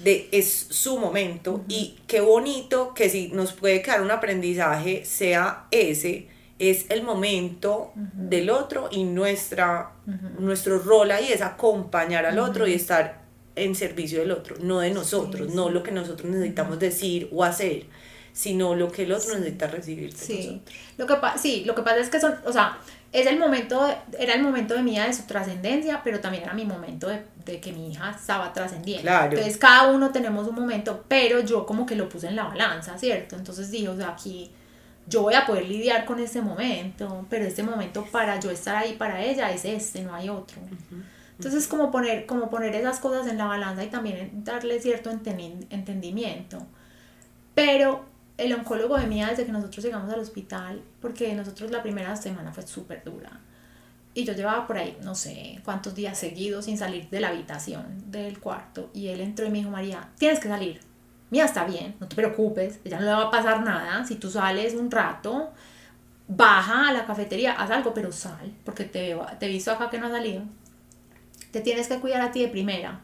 de 0.01 0.29
es 0.33 0.67
su 0.71 0.99
momento 0.99 1.65
y 1.69 1.99
qué 2.07 2.21
bonito 2.21 2.95
que 2.95 3.09
si 3.09 3.29
nos 3.29 3.53
puede 3.53 3.83
quedar 3.83 4.03
un 4.03 4.11
aprendizaje 4.11 5.05
sea 5.05 5.67
ese, 5.71 6.29
es 6.59 6.87
el 6.91 7.03
momento 7.03 7.93
del 7.95 8.51
otro 8.51 8.89
y 8.91 9.05
nuestra, 9.05 9.93
nuestro 10.39 10.79
rol 10.79 11.11
ahí 11.11 11.33
es 11.33 11.41
acompañar 11.41 12.27
al 12.27 12.39
otro 12.39 12.67
y 12.67 12.75
estar 12.75 13.21
en 13.57 13.75
servicio 13.75 14.21
del 14.21 14.31
otro, 14.31 14.57
no 14.61 14.81
de 14.81 14.91
nosotros, 14.91 15.49
Sí, 15.49 15.55
no 15.57 15.71
lo 15.71 15.83
que 15.83 15.91
nosotros 15.91 16.31
necesitamos 16.31 16.79
decir 16.79 17.29
o 17.33 17.45
hacer, 17.45 17.87
sino 18.33 18.75
lo 18.75 18.91
que 18.91 19.03
el 19.05 19.13
otro 19.13 19.35
necesita 19.39 19.67
recibir 19.67 20.13
de 20.13 20.19
Sí, 20.19 20.63
nosotros. 20.63 20.75
lo 20.99 21.07
que, 21.07 21.39
sí, 21.39 21.65
lo 21.65 21.75
que 21.75 21.83
pasa 21.83 21.99
es 21.99 22.09
que 22.11 22.21
son, 22.21 22.35
o 22.47 22.53
sea, 22.53 22.79
es 23.13 23.27
el 23.27 23.39
momento, 23.39 23.85
de- 23.87 23.97
era 24.19 24.35
el 24.35 24.43
momento 24.43 24.75
de 24.75 24.83
mi 24.83 24.93
hija 24.95 25.07
de 25.07 25.13
su 25.13 25.25
trascendencia, 25.25 26.01
pero 26.05 26.21
también 26.21 26.45
era 26.45 26.55
mi 26.55 26.65
momento 26.65 27.09
de, 27.09 27.23
de 27.45 27.61
que 27.61 27.73
mi 27.73 27.91
hija 27.91 28.11
estaba 28.17 28.53
trascendiendo. 28.53 29.03
Claro. 29.03 29.31
Entonces 29.33 29.57
cada 29.57 29.91
uno 29.91 30.11
tenemos 30.11 30.47
un 30.47 30.55
momento, 30.55 31.05
pero 31.09 31.41
yo 31.41 31.67
como 31.67 31.85
que 31.87 31.97
lo 31.97 32.09
puse 32.09 32.29
en 32.29 32.37
la 32.37 32.45
balanza, 32.45 32.97
¿cierto? 32.99 33.35
Entonces 33.37 33.71
dije, 33.71 33.89
o 33.89 33.97
sea, 33.97 34.11
aquí 34.11 34.53
yo 35.09 35.23
voy 35.23 35.35
a 35.35 35.45
poder 35.45 35.67
lidiar 35.67 36.05
con 36.05 36.21
este 36.21 36.41
momento, 36.41 37.27
pero 37.29 37.45
este 37.45 37.65
momento 37.65 38.05
para 38.13 38.39
yo 38.39 38.49
estar 38.51 38.77
ahí 38.77 38.95
para 38.95 39.21
ella 39.25 39.51
es 39.51 39.65
este, 39.65 40.03
no 40.03 40.15
hay 40.15 40.29
otro. 40.29 40.59
Entonces 41.37 41.67
como 41.67 41.91
poner, 41.91 42.27
como 42.27 42.49
poner 42.49 42.75
esas 42.77 43.01
cosas 43.01 43.27
en 43.27 43.39
la 43.39 43.47
balanza 43.47 43.83
y 43.83 43.89
también 43.89 44.45
darle 44.45 44.79
cierto 44.81 45.11
entendimiento. 45.11 46.65
Pero 47.55 48.05
el 48.41 48.55
oncólogo 48.55 48.97
de 48.97 49.07
mía, 49.07 49.29
desde 49.29 49.45
que 49.45 49.53
nosotros 49.53 49.85
llegamos 49.85 50.13
al 50.13 50.21
hospital, 50.21 50.83
porque 51.01 51.35
nosotros 51.35 51.71
la 51.71 51.83
primera 51.83 52.17
semana 52.17 52.53
fue 52.53 52.67
súper 52.67 53.05
dura. 53.05 53.31
Y 54.15 54.25
yo 54.25 54.33
llevaba 54.33 54.67
por 54.67 54.79
ahí, 54.79 54.97
no 55.03 55.15
sé 55.15 55.61
cuántos 55.65 55.95
días 55.95 56.19
seguidos 56.19 56.65
sin 56.65 56.79
salir 56.79 57.09
de 57.11 57.21
la 57.21 57.29
habitación, 57.29 58.11
del 58.11 58.41
cuarto. 58.41 58.91
Y 58.95 59.09
él 59.09 59.21
entró 59.21 59.47
y 59.47 59.51
me 59.51 59.59
dijo, 59.59 59.71
María, 59.71 60.09
tienes 60.19 60.41
que 60.41 60.49
salir. 60.49 60.81
Mía 61.31 61.45
está 61.45 61.65
bien, 61.65 61.95
no 62.01 62.09
te 62.09 62.17
preocupes, 62.17 62.81
ya 62.85 62.99
no 62.99 63.05
le 63.05 63.13
va 63.13 63.29
a 63.29 63.31
pasar 63.31 63.63
nada. 63.63 64.05
Si 64.05 64.17
tú 64.17 64.31
sales 64.31 64.75
un 64.75 64.91
rato, 64.91 65.53
baja 66.27 66.89
a 66.89 66.93
la 66.93 67.07
cafetería, 67.07 67.53
haz 67.53 67.71
algo, 67.71 67.95
pero 67.95 68.11
sal, 68.11 68.53
porque 68.65 68.85
te, 68.85 69.17
te 69.39 69.47
visto 69.47 69.71
acá 69.71 69.91
que 69.91 69.99
no 69.99 70.07
has 70.07 70.13
salido. 70.13 70.43
Te 71.53 71.61
tienes 71.61 71.87
que 71.89 72.01
cuidar 72.01 72.23
a 72.23 72.33
ti 72.33 72.41
de 72.41 72.49
primera. 72.49 73.01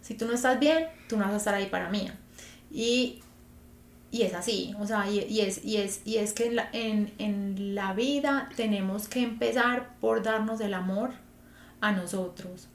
Si 0.00 0.14
tú 0.14 0.26
no 0.26 0.32
estás 0.32 0.58
bien, 0.58 0.88
tú 1.08 1.16
no 1.16 1.24
vas 1.24 1.34
a 1.34 1.36
estar 1.36 1.54
ahí 1.54 1.66
para 1.66 1.88
mí. 1.88 2.10
Y 2.72 3.21
y 4.12 4.22
es 4.22 4.34
así, 4.34 4.74
o 4.78 4.86
sea, 4.86 5.10
y, 5.10 5.40
es, 5.40 5.64
y, 5.64 5.78
es, 5.78 6.02
y 6.04 6.18
es 6.18 6.34
que 6.34 6.46
en 6.46 6.56
la, 6.56 6.68
en, 6.74 7.14
en 7.16 7.74
la 7.74 7.94
vida 7.94 8.50
tenemos 8.56 9.08
que 9.08 9.22
empezar 9.22 9.96
por 10.00 10.22
darnos 10.22 10.60
el 10.60 10.74
amor 10.74 11.12
a 11.80 11.92
nosotros. 11.92 12.68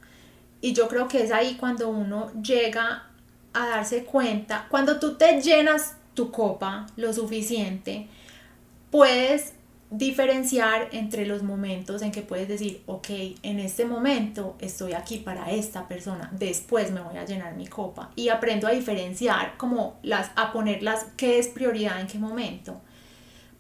Y 0.61 0.73
yo 0.73 0.87
creo 0.87 1.07
que 1.07 1.21
es 1.21 1.31
ahí 1.31 1.55
cuando 1.59 1.89
uno 1.89 2.31
llega 2.41 3.03
a 3.53 3.67
darse 3.67 4.03
cuenta, 4.03 4.65
cuando 4.69 4.99
tú 4.99 5.15
te 5.15 5.39
llenas 5.39 5.95
tu 6.15 6.31
copa 6.31 6.87
lo 6.95 7.13
suficiente, 7.13 8.07
puedes 8.89 9.53
diferenciar 9.89 10.89
entre 10.91 11.25
los 11.25 11.43
momentos 11.43 12.01
en 12.01 12.11
que 12.11 12.21
puedes 12.21 12.47
decir, 12.47 12.81
ok, 12.87 13.07
en 13.41 13.59
este 13.59 13.85
momento 13.85 14.55
estoy 14.59 14.93
aquí 14.93 15.17
para 15.19 15.51
esta 15.51 15.87
persona, 15.87 16.29
después 16.33 16.91
me 16.91 17.01
voy 17.01 17.17
a 17.17 17.25
llenar 17.25 17.55
mi 17.55 17.67
copa 17.67 18.11
y 18.15 18.29
aprendo 18.29 18.67
a 18.67 18.71
diferenciar 18.71 19.55
como 19.57 19.97
las, 20.03 20.31
a 20.35 20.51
ponerlas, 20.51 21.05
qué 21.15 21.39
es 21.39 21.47
prioridad 21.47 22.01
en 22.01 22.07
qué 22.07 22.19
momento. 22.19 22.81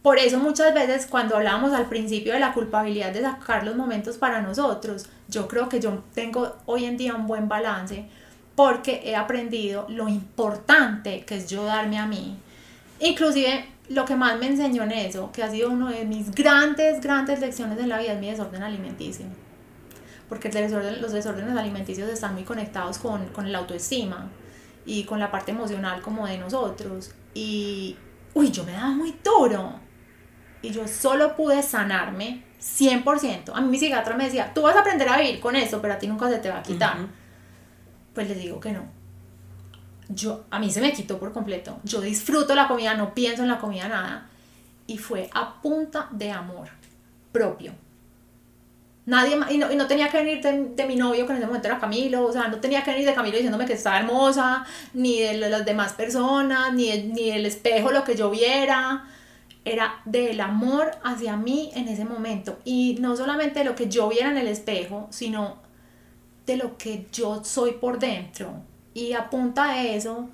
Por 0.01 0.19
eso 0.19 0.39
muchas 0.39 0.73
veces 0.73 1.05
cuando 1.05 1.35
hablábamos 1.35 1.73
al 1.73 1.87
principio 1.87 2.33
de 2.33 2.39
la 2.39 2.53
culpabilidad 2.53 3.11
de 3.11 3.21
sacar 3.21 3.63
los 3.63 3.75
momentos 3.75 4.17
para 4.17 4.41
nosotros, 4.41 5.05
yo 5.27 5.47
creo 5.47 5.69
que 5.69 5.79
yo 5.79 6.03
tengo 6.13 6.55
hoy 6.65 6.85
en 6.85 6.97
día 6.97 7.15
un 7.15 7.27
buen 7.27 7.47
balance 7.47 8.05
porque 8.55 9.01
he 9.05 9.15
aprendido 9.15 9.85
lo 9.89 10.07
importante 10.09 11.23
que 11.25 11.35
es 11.35 11.49
yo 11.49 11.63
darme 11.63 11.99
a 11.99 12.05
mí. 12.05 12.37
Inclusive 12.99 13.65
lo 13.89 14.05
que 14.05 14.15
más 14.15 14.37
me 14.39 14.47
enseñó 14.47 14.83
en 14.83 14.91
eso, 14.91 15.31
que 15.31 15.43
ha 15.43 15.49
sido 15.49 15.69
una 15.69 15.91
de 15.91 16.05
mis 16.05 16.31
grandes, 16.31 17.01
grandes 17.01 17.39
lecciones 17.39 17.79
en 17.79 17.89
la 17.89 17.99
vida, 17.99 18.13
es 18.13 18.19
mi 18.19 18.29
desorden 18.29 18.63
alimenticio. 18.63 19.25
Porque 20.29 20.49
el 20.49 20.53
desorden- 20.55 20.99
los 20.99 21.13
desórdenes 21.13 21.55
alimenticios 21.57 22.09
están 22.09 22.33
muy 22.33 22.43
conectados 22.43 22.97
con, 22.97 23.27
con 23.27 23.49
la 23.51 23.59
autoestima 23.59 24.29
y 24.85 25.03
con 25.05 25.19
la 25.19 25.31
parte 25.31 25.51
emocional 25.51 26.01
como 26.01 26.27
de 26.27 26.37
nosotros. 26.37 27.11
Y, 27.33 27.95
uy, 28.33 28.51
yo 28.51 28.63
me 28.65 28.73
daba 28.73 28.89
muy 28.89 29.15
duro. 29.23 29.79
Y 30.61 30.71
yo 30.71 30.85
solo 30.87 31.35
pude 31.35 31.63
sanarme 31.63 32.43
100%. 32.59 33.51
A 33.53 33.61
mí 33.61 33.69
mi 33.69 33.79
psiquiatra 33.79 34.17
me 34.17 34.25
decía, 34.25 34.51
tú 34.53 34.63
vas 34.63 34.75
a 34.75 34.81
aprender 34.81 35.07
a 35.07 35.17
vivir 35.17 35.39
con 35.39 35.55
eso, 35.55 35.81
pero 35.81 35.93
a 35.93 35.97
ti 35.97 36.07
nunca 36.07 36.27
se 36.29 36.39
te 36.39 36.49
va 36.49 36.59
a 36.59 36.63
quitar. 36.63 36.97
Pues 38.13 38.27
les 38.27 38.37
digo 38.39 38.59
que 38.59 38.73
no. 38.73 38.96
Yo, 40.09 40.45
a 40.49 40.59
mí 40.59 40.69
se 40.71 40.81
me 40.81 40.93
quitó 40.93 41.19
por 41.19 41.33
completo. 41.33 41.79
Yo 41.83 42.01
disfruto 42.01 42.55
la 42.55 42.67
comida, 42.67 42.93
no 42.95 43.13
pienso 43.13 43.41
en 43.43 43.49
la 43.49 43.59
comida 43.59 43.87
nada. 43.87 44.27
Y 44.87 44.97
fue 44.97 45.29
a 45.33 45.61
punta 45.61 46.07
de 46.11 46.31
amor 46.31 46.69
propio. 47.31 47.73
Nadie 49.05 49.37
más, 49.37 49.51
y 49.51 49.57
no, 49.57 49.71
y 49.71 49.75
no 49.77 49.87
tenía 49.87 50.09
que 50.09 50.17
venir 50.17 50.41
de, 50.41 50.65
de 50.75 50.85
mi 50.85 50.97
novio, 50.97 51.25
que 51.25 51.31
en 51.31 51.37
ese 51.37 51.47
momento 51.47 51.67
era 51.69 51.79
Camilo, 51.79 52.25
o 52.25 52.31
sea, 52.33 52.49
no 52.49 52.57
tenía 52.59 52.83
que 52.83 52.91
venir 52.91 53.05
de 53.07 53.13
Camilo 53.13 53.37
diciéndome 53.37 53.65
que 53.65 53.73
estaba 53.73 53.99
hermosa, 53.99 54.65
ni 54.93 55.21
de 55.21 55.35
las 55.37 55.63
demás 55.65 55.93
personas, 55.93 56.73
ni, 56.73 56.89
de- 56.91 57.03
ni 57.05 57.29
del 57.31 57.45
espejo 57.45 57.91
lo 57.91 58.03
que 58.03 58.15
yo 58.15 58.29
viera. 58.29 59.05
Era 59.63 60.01
del 60.05 60.39
amor 60.41 60.91
hacia 61.03 61.35
mí 61.37 61.71
en 61.75 61.87
ese 61.89 62.05
momento. 62.05 62.57
Y 62.65 62.97
no 63.01 63.15
solamente 63.17 63.59
de 63.59 63.65
lo 63.65 63.75
que 63.75 63.87
yo 63.89 64.07
viera 64.09 64.29
en 64.31 64.37
el 64.37 64.47
espejo, 64.47 65.07
sino 65.09 65.57
de 66.45 66.57
lo 66.57 66.77
que 66.77 67.07
yo 67.11 67.43
soy 67.43 67.73
por 67.73 67.99
dentro. 67.99 68.53
Y 68.97 69.13
a 69.13 69.29
punta 69.29 69.73
de 69.75 69.95
eso 69.95 70.27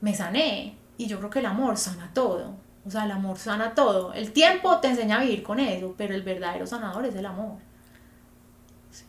me 0.00 0.14
sané. 0.14 0.76
Y 0.96 1.06
yo 1.06 1.18
creo 1.18 1.30
que 1.30 1.40
el 1.40 1.46
amor 1.46 1.76
sana 1.76 2.10
todo. 2.14 2.54
O 2.86 2.90
sea, 2.90 3.04
el 3.04 3.10
amor 3.10 3.36
sana 3.38 3.74
todo. 3.74 4.14
El 4.14 4.32
tiempo 4.32 4.78
te 4.80 4.88
enseña 4.88 5.18
a 5.18 5.22
vivir 5.22 5.42
con 5.42 5.60
eso, 5.60 5.94
pero 5.98 6.14
el 6.14 6.22
verdadero 6.22 6.66
sanador 6.66 7.04
es 7.04 7.14
el 7.14 7.26
amor. 7.26 7.58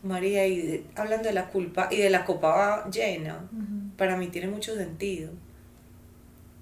María, 0.02 0.46
y 0.46 0.60
de- 0.60 0.86
hablando 0.96 1.28
de 1.28 1.34
la 1.34 1.48
culpa 1.48 1.88
y 1.90 1.96
de 1.96 2.10
la 2.10 2.24
copa 2.24 2.88
llena, 2.90 3.38
para 3.96 4.16
mí 4.16 4.28
tiene 4.28 4.48
mucho 4.48 4.74
sentido. 4.76 5.30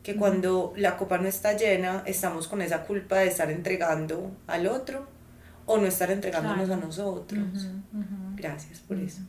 Que 0.02 0.14
cuando 0.16 0.72
la 0.76 0.96
copa 0.96 1.18
no 1.18 1.28
está 1.28 1.54
llena, 1.54 2.02
estamos 2.06 2.46
con 2.48 2.62
esa 2.62 2.84
culpa 2.84 3.16
de 3.16 3.26
estar 3.28 3.50
entregando 3.50 4.30
al 4.46 4.66
otro 4.68 5.06
o 5.66 5.76
no 5.76 5.86
estar 5.86 6.10
entregándonos 6.10 6.66
Claro. 6.66 6.82
a 6.82 6.86
nosotros. 6.86 7.68
Gracias 8.36 8.78
por 8.80 8.96
eso. 8.98 9.20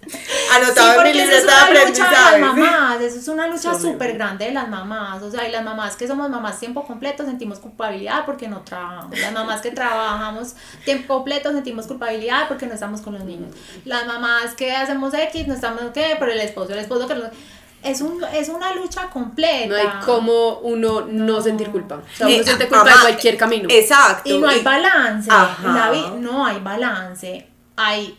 Anotado 0.54 0.92
sí, 0.92 1.08
en 1.08 1.16
mi 1.16 1.20
porque 1.20 1.22
eso 1.22 1.32
es 1.32 1.44
libreta 1.44 1.66
de 1.66 1.70
una 1.70 1.84
lucha 1.84 2.04
de 2.04 2.10
las 2.10 2.26
aprendizaje. 2.26 2.40
mamás, 2.40 3.00
eso 3.00 3.18
es 3.18 3.28
una 3.28 3.46
lucha 3.46 3.74
súper 3.78 4.14
grande 4.14 4.44
de 4.46 4.52
las 4.52 4.68
mamás, 4.68 5.22
o 5.22 5.30
sea, 5.30 5.48
y 5.48 5.52
las 5.52 5.64
mamás 5.64 5.96
que 5.96 6.06
somos 6.06 6.30
mamás 6.30 6.58
tiempo 6.58 6.84
completo 6.86 7.24
sentimos 7.24 7.58
culpabilidad 7.58 8.24
porque 8.24 8.48
no 8.48 8.62
trabajamos, 8.62 9.18
las 9.18 9.32
mamás 9.32 9.60
que 9.60 9.70
trabajamos 9.70 10.54
tiempo 10.84 11.14
completo 11.16 11.52
sentimos 11.52 11.86
culpabilidad 11.86 12.48
porque 12.48 12.66
no 12.66 12.74
estamos 12.74 13.00
con 13.02 13.14
los 13.14 13.24
niños, 13.24 13.54
las 13.84 14.06
mamás 14.06 14.54
que 14.54 14.74
hacemos 14.74 15.12
X 15.14 15.46
no 15.46 15.54
estamos, 15.54 15.82
¿qué? 15.92 16.16
Por 16.18 16.30
el 16.30 16.40
esposo, 16.40 16.72
el 16.72 16.80
esposo 16.80 17.06
que 17.06 17.14
no... 17.14 17.24
Es, 17.82 18.02
un, 18.02 18.22
es 18.34 18.50
una 18.50 18.74
lucha 18.74 19.06
completa. 19.08 19.68
No 19.68 19.74
hay 19.74 19.88
como 20.04 20.58
uno 20.58 21.06
no 21.08 21.40
sentir 21.40 21.70
culpa. 21.70 21.94
O 21.94 22.02
sea, 22.14 22.26
uno 22.26 22.36
Eh, 22.36 22.44
siente 22.44 22.68
culpa 22.68 22.84
mamá, 22.84 22.92
en 22.92 23.00
cualquier 23.00 23.38
camino. 23.38 23.68
Exacto. 23.70 24.28
Y 24.28 24.38
no 24.38 24.48
hay 24.48 24.60
balance. 24.60 25.30
Ajá. 25.32 25.90
La 25.90 26.10
no 26.18 26.44
hay 26.44 26.60
balance. 26.60 27.48
Hay 27.76 28.18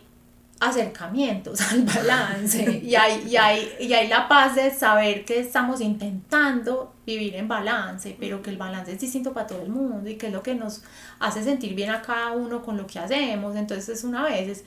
acercamientos 0.61 1.59
al 1.71 1.83
balance. 1.83 2.81
y, 2.83 2.95
hay, 2.95 3.23
y, 3.27 3.35
hay, 3.35 3.69
y 3.79 3.91
hay 3.93 4.07
la 4.07 4.27
paz 4.29 4.55
de 4.55 4.71
saber 4.73 5.25
que 5.25 5.39
estamos 5.39 5.81
intentando 5.81 6.93
vivir 7.05 7.35
en 7.35 7.47
balance, 7.49 8.15
pero 8.19 8.41
que 8.41 8.51
el 8.51 8.57
balance 8.57 8.93
es 8.93 8.99
distinto 9.01 9.33
para 9.33 9.47
todo 9.47 9.61
el 9.61 9.69
mundo 9.69 10.09
y 10.09 10.15
que 10.15 10.27
es 10.27 10.33
lo 10.33 10.41
que 10.43 10.55
nos 10.55 10.83
hace 11.19 11.43
sentir 11.43 11.75
bien 11.75 11.89
a 11.89 12.01
cada 12.01 12.31
uno 12.31 12.61
con 12.61 12.77
lo 12.77 12.87
que 12.87 12.99
hacemos. 12.99 13.55
Entonces, 13.55 13.89
es 13.89 14.03
una 14.05 14.23
vez, 14.23 14.47
es- 14.49 14.63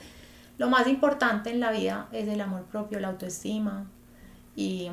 lo 0.57 0.69
más 0.69 0.87
importante 0.87 1.49
en 1.49 1.59
la 1.59 1.71
vida 1.71 2.07
es 2.13 2.27
el 2.29 2.39
amor 2.39 2.63
propio, 2.65 2.99
la 2.99 3.09
autoestima. 3.09 3.85
Y, 4.55 4.89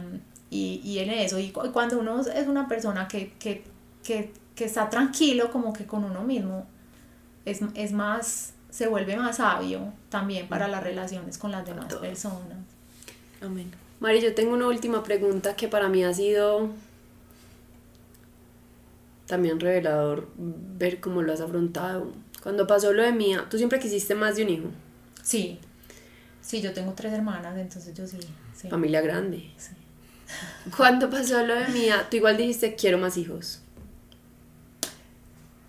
y, 0.51 0.81
y 0.85 0.99
en 0.99 1.11
eso, 1.11 1.39
y 1.39 1.51
cu- 1.51 1.71
cuando 1.73 2.01
uno 2.01 2.21
es 2.21 2.47
una 2.49 2.67
persona 2.67 3.07
que, 3.07 3.33
que, 3.39 3.65
que, 4.03 4.33
que 4.57 4.65
está 4.65 4.91
tranquilo 4.91 5.53
como 5.53 5.73
que 5.73 5.87
con 5.87 6.05
uno 6.05 6.23
mismo, 6.25 6.67
es, 7.45 7.61
es 7.75 7.93
más, 7.93 8.55
se 8.73 8.89
vuelve 8.89 9.17
más 9.17 9.37
sabio 9.37 9.93
también 10.09 10.49
para 10.49 10.67
las 10.67 10.83
relaciones 10.83 11.37
con 11.37 11.53
las 11.53 11.65
demás 11.67 11.93
personas. 11.95 12.59
Amén. 13.43 13.71
Mari, 14.01 14.21
yo 14.23 14.35
tengo 14.35 14.55
una 14.55 14.67
última 14.67 15.03
pregunta 15.03 15.55
que 15.55 15.69
para 15.69 15.89
mí 15.91 16.03
ha 16.03 16.15
sido 16.15 16.71
también 19.27 19.61
revelador 19.61 20.29
ver 20.37 21.01
cómo 21.01 21.21
lo 21.23 21.33
has 21.35 21.41
afrontado. 21.43 22.13
Cuando 22.43 22.67
pasó 22.67 22.93
lo 22.95 23.03
de 23.03 23.13
Mía, 23.13 23.47
tú 23.51 23.59
siempre 23.59 23.79
quisiste 23.79 24.15
más 24.15 24.37
de 24.37 24.45
un 24.45 24.49
hijo, 24.51 24.69
Sí, 25.23 25.61
sí, 26.41 26.61
yo 26.61 26.73
tengo 26.73 26.95
tres 26.95 27.13
hermanas, 27.13 27.57
entonces 27.57 27.95
yo 27.95 28.07
sí. 28.09 28.19
sí, 28.57 28.69
familia 28.69 29.01
grande. 29.03 29.51
sí. 29.57 29.71
Cuando 30.77 31.11
pasó 31.11 31.47
lo 31.47 31.55
de 31.55 31.69
Mía, 31.69 32.07
tú 32.11 32.17
igual 32.17 32.39
dijiste 32.39 32.75
quiero 32.75 32.97
más 32.99 33.17
hijos. 33.19 33.61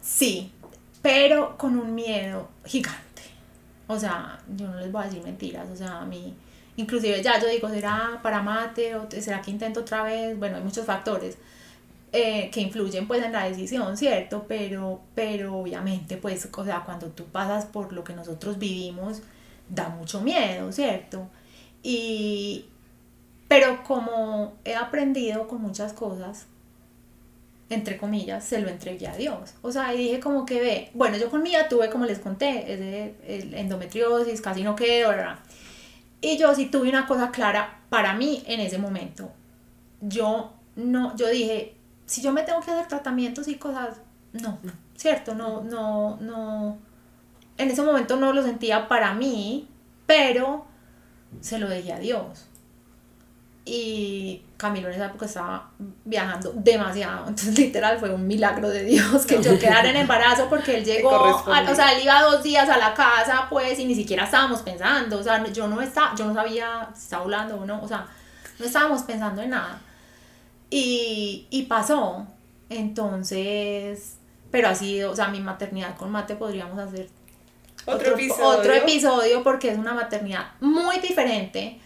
Sí, 0.01 0.51
pero 1.03 1.57
con 1.57 1.77
un 1.77 1.93
miedo 1.93 2.49
gigante. 2.65 3.21
O 3.87 3.99
sea, 3.99 4.39
yo 4.55 4.67
no 4.67 4.79
les 4.79 4.91
voy 4.91 5.03
a 5.03 5.05
decir 5.05 5.21
mentiras. 5.21 5.69
O 5.69 5.75
sea, 5.75 5.99
a 5.99 6.05
mí, 6.05 6.33
inclusive 6.77 7.21
ya 7.21 7.39
yo 7.39 7.47
digo, 7.47 7.69
¿será 7.69 8.19
para 8.23 8.41
mate 8.41 8.95
o 8.95 9.05
será 9.11 9.41
que 9.41 9.51
intento 9.51 9.81
otra 9.81 10.03
vez? 10.03 10.39
Bueno, 10.39 10.55
hay 10.57 10.63
muchos 10.63 10.85
factores 10.85 11.37
eh, 12.13 12.49
que 12.51 12.61
influyen 12.61 13.05
pues 13.05 13.21
en 13.21 13.33
la 13.33 13.43
decisión, 13.43 13.97
¿cierto? 13.97 14.45
Pero, 14.47 15.01
pero 15.13 15.57
obviamente 15.57 16.15
pues, 16.15 16.47
o 16.55 16.63
sea, 16.63 16.83
cuando 16.85 17.07
tú 17.07 17.25
pasas 17.25 17.65
por 17.65 17.91
lo 17.91 18.05
que 18.05 18.13
nosotros 18.13 18.57
vivimos, 18.57 19.21
da 19.69 19.89
mucho 19.89 20.21
miedo, 20.21 20.71
¿cierto? 20.71 21.27
Y, 21.83 22.65
pero 23.49 23.83
como 23.83 24.53
he 24.63 24.75
aprendido 24.75 25.49
con 25.49 25.61
muchas 25.61 25.91
cosas, 25.91 26.47
entre 27.69 27.97
comillas, 27.97 28.43
se 28.43 28.59
lo 28.59 28.69
entregué 28.69 29.07
a 29.07 29.15
Dios. 29.15 29.55
O 29.61 29.71
sea, 29.71 29.93
y 29.93 29.97
dije 29.97 30.19
como 30.19 30.45
que 30.45 30.61
ve, 30.61 30.91
bueno, 30.93 31.17
yo 31.17 31.29
con 31.29 31.41
Mía 31.41 31.67
tuve, 31.69 31.89
como 31.89 32.05
les 32.05 32.19
conté, 32.19 32.73
el 33.25 33.53
endometriosis, 33.53 34.41
casi 34.41 34.63
no 34.63 34.75
quedó. 34.75 35.11
Y 36.21 36.37
yo 36.37 36.53
sí 36.55 36.67
tuve 36.67 36.89
una 36.89 37.07
cosa 37.07 37.31
clara 37.31 37.81
para 37.89 38.13
mí 38.13 38.43
en 38.45 38.59
ese 38.59 38.77
momento. 38.77 39.31
Yo 40.01 40.53
no, 40.75 41.15
yo 41.15 41.29
dije, 41.29 41.75
si 42.05 42.21
yo 42.21 42.31
me 42.31 42.43
tengo 42.43 42.61
que 42.61 42.71
hacer 42.71 42.87
tratamientos 42.87 43.47
y 43.47 43.55
cosas, 43.55 43.97
no, 44.33 44.59
¿cierto? 44.95 45.35
No, 45.35 45.63
no, 45.63 46.17
no. 46.17 46.77
En 47.57 47.69
ese 47.69 47.81
momento 47.81 48.15
no 48.15 48.33
lo 48.33 48.43
sentía 48.43 48.87
para 48.87 49.13
mí, 49.13 49.67
pero 50.05 50.65
se 51.41 51.59
lo 51.59 51.69
dejé 51.69 51.93
a 51.93 51.99
Dios. 51.99 52.47
Y 53.65 54.43
Camilo 54.57 54.89
en 54.89 54.95
esa 54.95 55.05
época 55.05 55.25
estaba 55.25 55.69
viajando 56.03 56.51
demasiado. 56.55 57.27
Entonces, 57.29 57.57
literal, 57.57 57.97
fue 57.97 58.09
un 58.13 58.27
milagro 58.27 58.69
de 58.69 58.83
Dios 58.83 59.25
que 59.25 59.41
yo 59.41 59.57
quedara 59.57 59.89
en 59.89 59.95
embarazo 59.95 60.47
porque 60.49 60.77
él 60.77 60.83
llegó, 60.85 61.11
a- 61.15 61.71
o 61.71 61.75
sea, 61.75 61.93
él 61.93 62.03
iba 62.03 62.21
dos 62.23 62.43
días 62.43 62.67
a 62.69 62.77
la 62.77 62.93
casa, 62.93 63.47
pues, 63.49 63.79
y 63.79 63.85
ni 63.85 63.95
siquiera 63.95 64.25
estábamos 64.25 64.61
pensando. 64.63 65.17
O 65.19 65.23
sea, 65.23 65.45
yo 65.47 65.67
no, 65.67 65.81
estaba, 65.81 66.13
yo 66.15 66.25
no 66.25 66.33
sabía 66.33 66.89
si 66.93 67.03
estaba 67.03 67.23
hablando 67.23 67.55
o 67.55 67.65
no. 67.65 67.81
O 67.81 67.87
sea, 67.87 68.05
no 68.59 68.65
estábamos 68.65 69.03
pensando 69.03 69.41
en 69.41 69.51
nada. 69.51 69.79
Y, 70.69 71.47
y 71.49 71.63
pasó. 71.63 72.27
Entonces, 72.69 74.15
pero 74.51 74.67
así, 74.69 75.01
o 75.03 75.15
sea, 75.15 75.27
mi 75.27 75.39
maternidad 75.39 75.95
con 75.95 76.11
mate 76.11 76.35
podríamos 76.35 76.77
hacer 76.79 77.07
Otro 77.85 78.13
episodio. 78.13 78.59
otro 78.59 78.73
episodio 78.73 79.43
porque 79.43 79.69
es 79.69 79.77
una 79.77 79.93
maternidad 79.93 80.47
muy 80.59 80.99
diferente, 80.99 81.79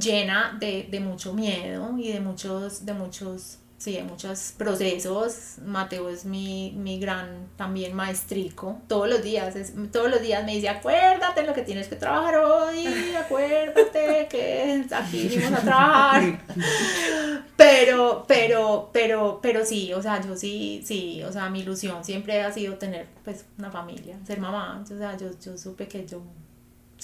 llena 0.00 0.56
de, 0.58 0.88
de 0.90 1.00
mucho 1.00 1.32
miedo 1.34 1.96
y 1.98 2.12
de 2.12 2.20
muchos, 2.20 2.84
de 2.84 2.94
muchos, 2.94 3.58
sí, 3.78 3.92
de 3.92 4.02
muchos 4.02 4.52
procesos. 4.56 5.56
Mateo 5.64 6.08
es 6.08 6.24
mi, 6.24 6.72
mi 6.76 6.98
gran 6.98 7.48
también 7.56 7.94
maestrico. 7.94 8.78
Todos 8.88 9.08
los 9.08 9.22
días, 9.22 9.56
es, 9.56 9.72
todos 9.92 10.10
los 10.10 10.20
días 10.20 10.44
me 10.44 10.54
dice, 10.54 10.68
acuérdate 10.68 11.42
lo 11.44 11.54
que 11.54 11.62
tienes 11.62 11.88
que 11.88 11.96
trabajar 11.96 12.36
hoy, 12.36 12.86
acuérdate 13.16 14.26
que 14.30 14.86
aquí 14.90 15.28
vinimos 15.28 15.60
a 15.60 15.62
trabajar. 15.62 16.40
Pero, 17.56 18.24
pero, 18.26 18.90
pero, 18.92 19.38
pero 19.40 19.64
sí, 19.64 19.92
o 19.92 20.02
sea, 20.02 20.20
yo 20.20 20.36
sí, 20.36 20.82
sí, 20.84 21.22
o 21.22 21.32
sea, 21.32 21.48
mi 21.50 21.60
ilusión 21.60 22.04
siempre 22.04 22.42
ha 22.42 22.52
sido 22.52 22.76
tener, 22.78 23.06
pues, 23.24 23.46
una 23.58 23.70
familia, 23.70 24.18
ser 24.26 24.40
mamá. 24.40 24.82
O 24.82 24.86
sea, 24.86 25.16
yo, 25.16 25.28
yo 25.40 25.56
supe 25.56 25.86
que 25.86 26.04
yo, 26.04 26.20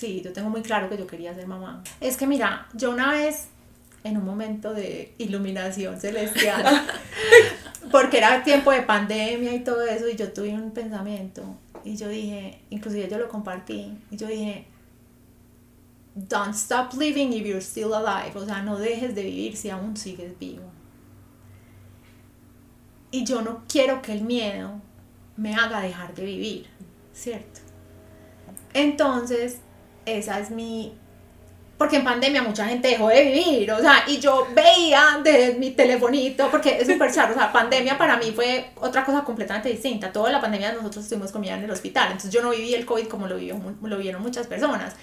sí, 0.01 0.22
yo 0.24 0.32
tengo 0.32 0.48
muy 0.48 0.62
claro 0.62 0.88
que 0.88 0.96
yo 0.96 1.07
quería 1.07 1.34
ser 1.34 1.46
mamá. 1.46 1.82
Es 2.01 2.16
que 2.16 2.26
mira, 2.26 2.66
yo 2.72 2.90
una 2.90 3.12
vez, 3.12 3.48
en 4.03 4.16
un 4.16 4.24
momento 4.24 4.72
de 4.72 5.14
iluminación 5.18 6.01
celestial, 6.01 6.64
porque 7.92 8.16
era 8.18 8.42
tiempo 8.42 8.70
de 8.72 8.82
pandemia 8.82 9.55
y 9.55 9.61
todo 9.62 9.82
eso, 9.82 10.09
y 10.09 10.16
yo 10.16 10.32
tuve 10.32 10.55
un 10.55 10.70
pensamiento, 10.70 11.42
y 11.84 11.96
yo 11.96 12.09
dije, 12.09 12.62
inclusive 12.70 13.09
yo 13.11 13.18
lo 13.18 13.28
compartí, 13.28 13.94
y 14.11 14.16
yo 14.16 14.26
dije, 14.26 14.66
Don't 16.14 16.55
stop 16.55 16.92
living 16.94 17.32
if 17.32 17.46
you're 17.46 17.61
still 17.61 17.94
alive. 17.94 18.36
O 18.36 18.44
sea, 18.44 18.62
no 18.62 18.76
dejes 18.76 19.14
de 19.14 19.22
vivir 19.22 19.57
si 19.57 19.70
aún 19.70 19.96
sigues 19.96 20.36
vivo. 20.38 20.64
Y 23.12 23.24
yo 23.24 23.42
no 23.42 23.62
quiero 23.68 24.03
que 24.03 24.12
el 24.12 24.22
miedo 24.22 24.80
me 25.36 25.55
haga 25.55 25.80
dejar 25.80 26.14
de 26.14 26.24
vivir, 26.24 26.66
¿cierto? 27.12 27.61
Entonces, 28.74 29.61
esa 30.07 30.38
es 30.40 30.51
mi... 30.51 30.94
Porque 31.78 31.96
en 31.96 32.05
pandemia 32.05 32.42
mucha 32.42 32.66
gente 32.66 32.88
dejó 32.88 33.09
de 33.09 33.24
vivir, 33.24 33.72
o 33.72 33.80
sea, 33.80 34.05
y 34.07 34.18
yo 34.18 34.46
veía 34.55 35.18
de 35.24 35.55
mi 35.59 35.70
telefonito, 35.70 36.51
porque 36.51 36.78
es 36.78 36.86
súper 36.86 37.11
charro, 37.11 37.32
o 37.32 37.38
sea, 37.38 37.51
pandemia 37.51 37.96
para 37.96 38.18
mí 38.18 38.32
fue 38.32 38.70
otra 38.76 39.03
cosa 39.03 39.24
completamente 39.24 39.70
distinta. 39.70 40.12
Toda 40.12 40.30
la 40.30 40.42
pandemia 40.42 40.72
nosotros 40.72 41.05
estuvimos 41.05 41.32
comida 41.32 41.55
en 41.55 41.64
el 41.64 41.70
hospital, 41.70 42.09
entonces 42.09 42.30
yo 42.30 42.42
no 42.42 42.51
viví 42.51 42.74
el 42.74 42.84
COVID 42.84 43.07
como 43.07 43.26
lo, 43.26 43.36
vivió, 43.36 43.59
lo 43.80 43.96
vieron 43.96 44.20
muchas 44.20 44.46
personas. 44.46 44.94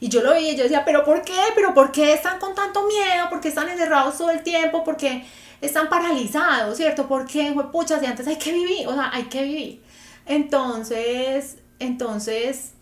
Y 0.00 0.08
yo 0.08 0.22
lo 0.22 0.38
y 0.38 0.54
yo 0.54 0.62
decía, 0.62 0.84
pero 0.84 1.04
¿por 1.04 1.22
qué? 1.22 1.40
¿Pero 1.54 1.74
por 1.74 1.90
qué 1.90 2.12
están 2.12 2.38
con 2.38 2.54
tanto 2.54 2.86
miedo? 2.86 3.28
¿Por 3.30 3.40
qué 3.40 3.48
están 3.48 3.68
encerrados 3.68 4.18
todo 4.18 4.30
el 4.30 4.42
tiempo? 4.42 4.84
¿Por 4.84 4.96
qué 4.96 5.24
están 5.60 5.88
paralizados? 5.88 6.76
¿Cierto? 6.76 7.08
¿Por 7.08 7.26
qué, 7.26 7.54
pucha, 7.72 7.98
si 7.98 8.06
antes 8.06 8.26
hay 8.26 8.36
que 8.36 8.52
vivir? 8.52 8.86
O 8.86 8.94
sea, 8.94 9.10
hay 9.12 9.24
que 9.24 9.42
vivir. 9.42 9.82
Entonces, 10.26 11.56
entonces, 11.80 12.74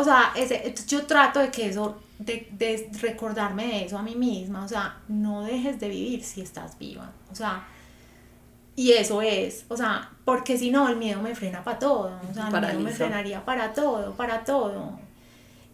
o 0.00 0.04
sea, 0.04 0.32
ese, 0.36 0.74
yo 0.88 1.06
trato 1.06 1.40
de 1.40 1.50
que 1.50 1.68
eso, 1.68 1.98
de, 2.18 2.48
de 2.52 2.90
recordarme 3.00 3.66
de 3.66 3.84
eso 3.86 3.98
a 3.98 4.02
mí 4.02 4.14
misma. 4.16 4.64
O 4.64 4.68
sea, 4.68 4.98
no 5.08 5.42
dejes 5.44 5.80
de 5.80 5.88
vivir 5.88 6.22
si 6.24 6.40
estás 6.42 6.78
viva. 6.78 7.10
O 7.32 7.34
sea, 7.34 7.66
y 8.74 8.92
eso 8.92 9.22
es, 9.22 9.64
o 9.68 9.76
sea, 9.76 10.10
porque 10.24 10.58
si 10.58 10.70
no, 10.70 10.88
el 10.88 10.96
miedo 10.96 11.22
me 11.22 11.34
frena 11.34 11.64
para 11.64 11.78
todo. 11.78 12.20
O 12.30 12.34
sea, 12.34 12.48
el 12.48 12.50
miedo 12.60 12.80
me 12.80 12.90
frenaría 12.92 13.44
para 13.44 13.72
todo, 13.72 14.14
para 14.14 14.44
todo 14.44 14.98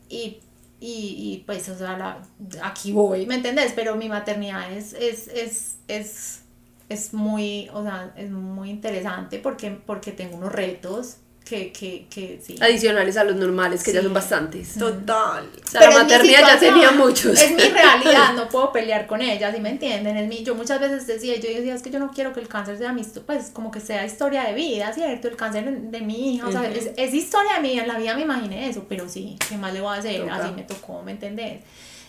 y, 0.09 0.39
y, 0.81 1.17
y, 1.41 1.45
pues, 1.47 1.69
o 1.69 1.79
sea, 1.79 1.97
la- 1.99 2.23
aquí 2.63 2.93
voy, 2.93 3.27
¿me 3.27 3.37
entendés? 3.37 3.73
Pero 3.75 3.97
mi 3.97 4.09
maternidad 4.09 4.73
es, 4.73 4.95
es, 4.95 5.29
es, 5.29 5.79
es, 5.89 6.43
es 6.89 7.15
muy, 7.15 7.69
o 7.73 7.83
sea, 7.83 8.13
es 8.17 8.31
muy 8.31 8.71
interesante 8.71 9.39
porque, 9.39 9.71
porque 9.73 10.13
tengo 10.13 10.37
unos 10.37 10.53
retos 10.53 11.19
que, 11.45 11.73
que, 11.73 12.07
que 12.09 12.41
sí. 12.43 12.57
Adicionales 12.61 13.17
a 13.17 13.25
los 13.25 13.37
normales, 13.37 13.83
que 13.83 13.93
ya 13.93 14.03
son 14.03 14.15
bastantes. 14.15 14.75
Total. 14.75 15.45
O 15.45 15.69
sea, 15.69 15.81
Pero 15.81 15.93
la 15.93 15.99
maternidad 16.05 16.41
ya 16.41 16.59
tenía 16.59 16.91
muchos. 16.93 17.41
Es 17.41 17.51
mi 17.51 17.63
realidad, 17.63 18.35
no 18.35 18.49
puedo 18.49 18.73
pelear 18.73 19.07
con 19.07 19.21
ella, 19.21 19.53
¿sí 19.53 19.61
me 19.61 19.71
entienden? 19.71 20.17
Es 20.17 20.29
mi, 20.29 20.43
yo 20.45 20.55
muchas 20.55 20.81
veces 20.81 21.07
decía, 21.07 21.37
yo 21.37 21.49
decía, 21.49 21.75
es 21.75 21.83
que 21.83 21.91
yo 21.91 21.99
no 21.99 22.11
quiero 22.11 22.33
que 22.33 22.41
el 22.41 22.49
cáncer 22.49 22.79
sea 22.79 22.93
mi, 22.93 23.03
pues 23.27 23.51
como 23.53 23.71
que 23.71 23.81
sea 23.81 24.05
historia 24.05 24.45
de 24.45 24.55
vida, 24.55 24.93
¿cierto? 24.93 25.29
El 25.29 25.37
cáncer 25.37 25.65
de 25.65 26.01
mi 26.01 26.35
hija, 26.35 26.49
o 26.49 26.53
sea, 26.53 26.69
es, 26.71 26.91
es 26.97 27.15
historia 27.15 27.55
de 27.55 27.61
mi 27.61 27.71
vida, 27.73 27.83
en 27.83 27.89
la 27.89 27.99
vida 27.99 28.15
me 28.15 28.23
imaginé 28.23 28.69
eso, 28.69 28.87
pero 28.89 29.09
sí, 29.09 29.37
¿qué 29.49 29.57
más 29.57 29.73
le 29.73 29.81
voy 29.81 29.95
a 29.95 29.99
hacer? 29.99 30.21
Toca. 30.21 30.37
Así 30.37 30.55
me 30.55 30.63
tocó, 30.63 31.03
¿me 31.03 31.13
entendés? 31.13 31.61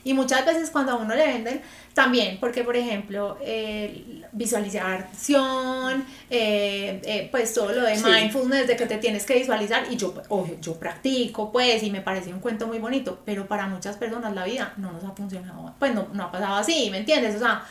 Y 0.04 0.14
muchas 0.14 0.46
veces 0.46 0.70
cuando 0.70 0.94
a 0.94 0.96
uno 0.96 1.16
le 1.16 1.26
venden, 1.26 1.62
también, 1.94 2.38
porque 2.40 2.64
por 2.64 2.76
ejemplo, 2.76 3.38
eh, 3.42 4.24
visualización, 4.32 6.06
eh, 6.30 7.02
eh, 7.06 7.28
pues 7.32 7.54
todo 7.54 7.72
lo 7.72 7.84
de 7.84 7.96
mindfulness, 7.96 8.68
de 8.68 8.76
que 8.76 8.86
te 8.86 8.98
tienes 8.98 9.26
que 9.26 9.36
visualizar, 9.36 9.86
y 9.90 9.96
yo, 9.96 10.14
yo 10.62 10.74
practico, 10.76 11.52
pues, 11.52 11.84
y 11.84 11.92
me 11.92 12.02
parece 12.02 12.34
un 12.34 12.40
cuento 12.40 12.68
muy 12.68 12.80
bonito, 12.80 13.20
pero 13.26 13.48
para 13.48 13.68
muchas 13.68 13.96
personas 13.96 14.34
la 14.34 14.44
vida 14.44 14.74
no 14.78 14.92
nos 14.92 15.04
ha 15.04 15.12
funcionado, 15.12 15.74
pues 15.80 15.94
no, 15.94 16.08
no 16.14 16.24
ha 16.24 16.32
pasado 16.32 16.56
así, 16.56 16.90
¿me 16.90 16.98
entiendes? 16.98 17.36
O 17.36 17.40
sea, 17.40 17.64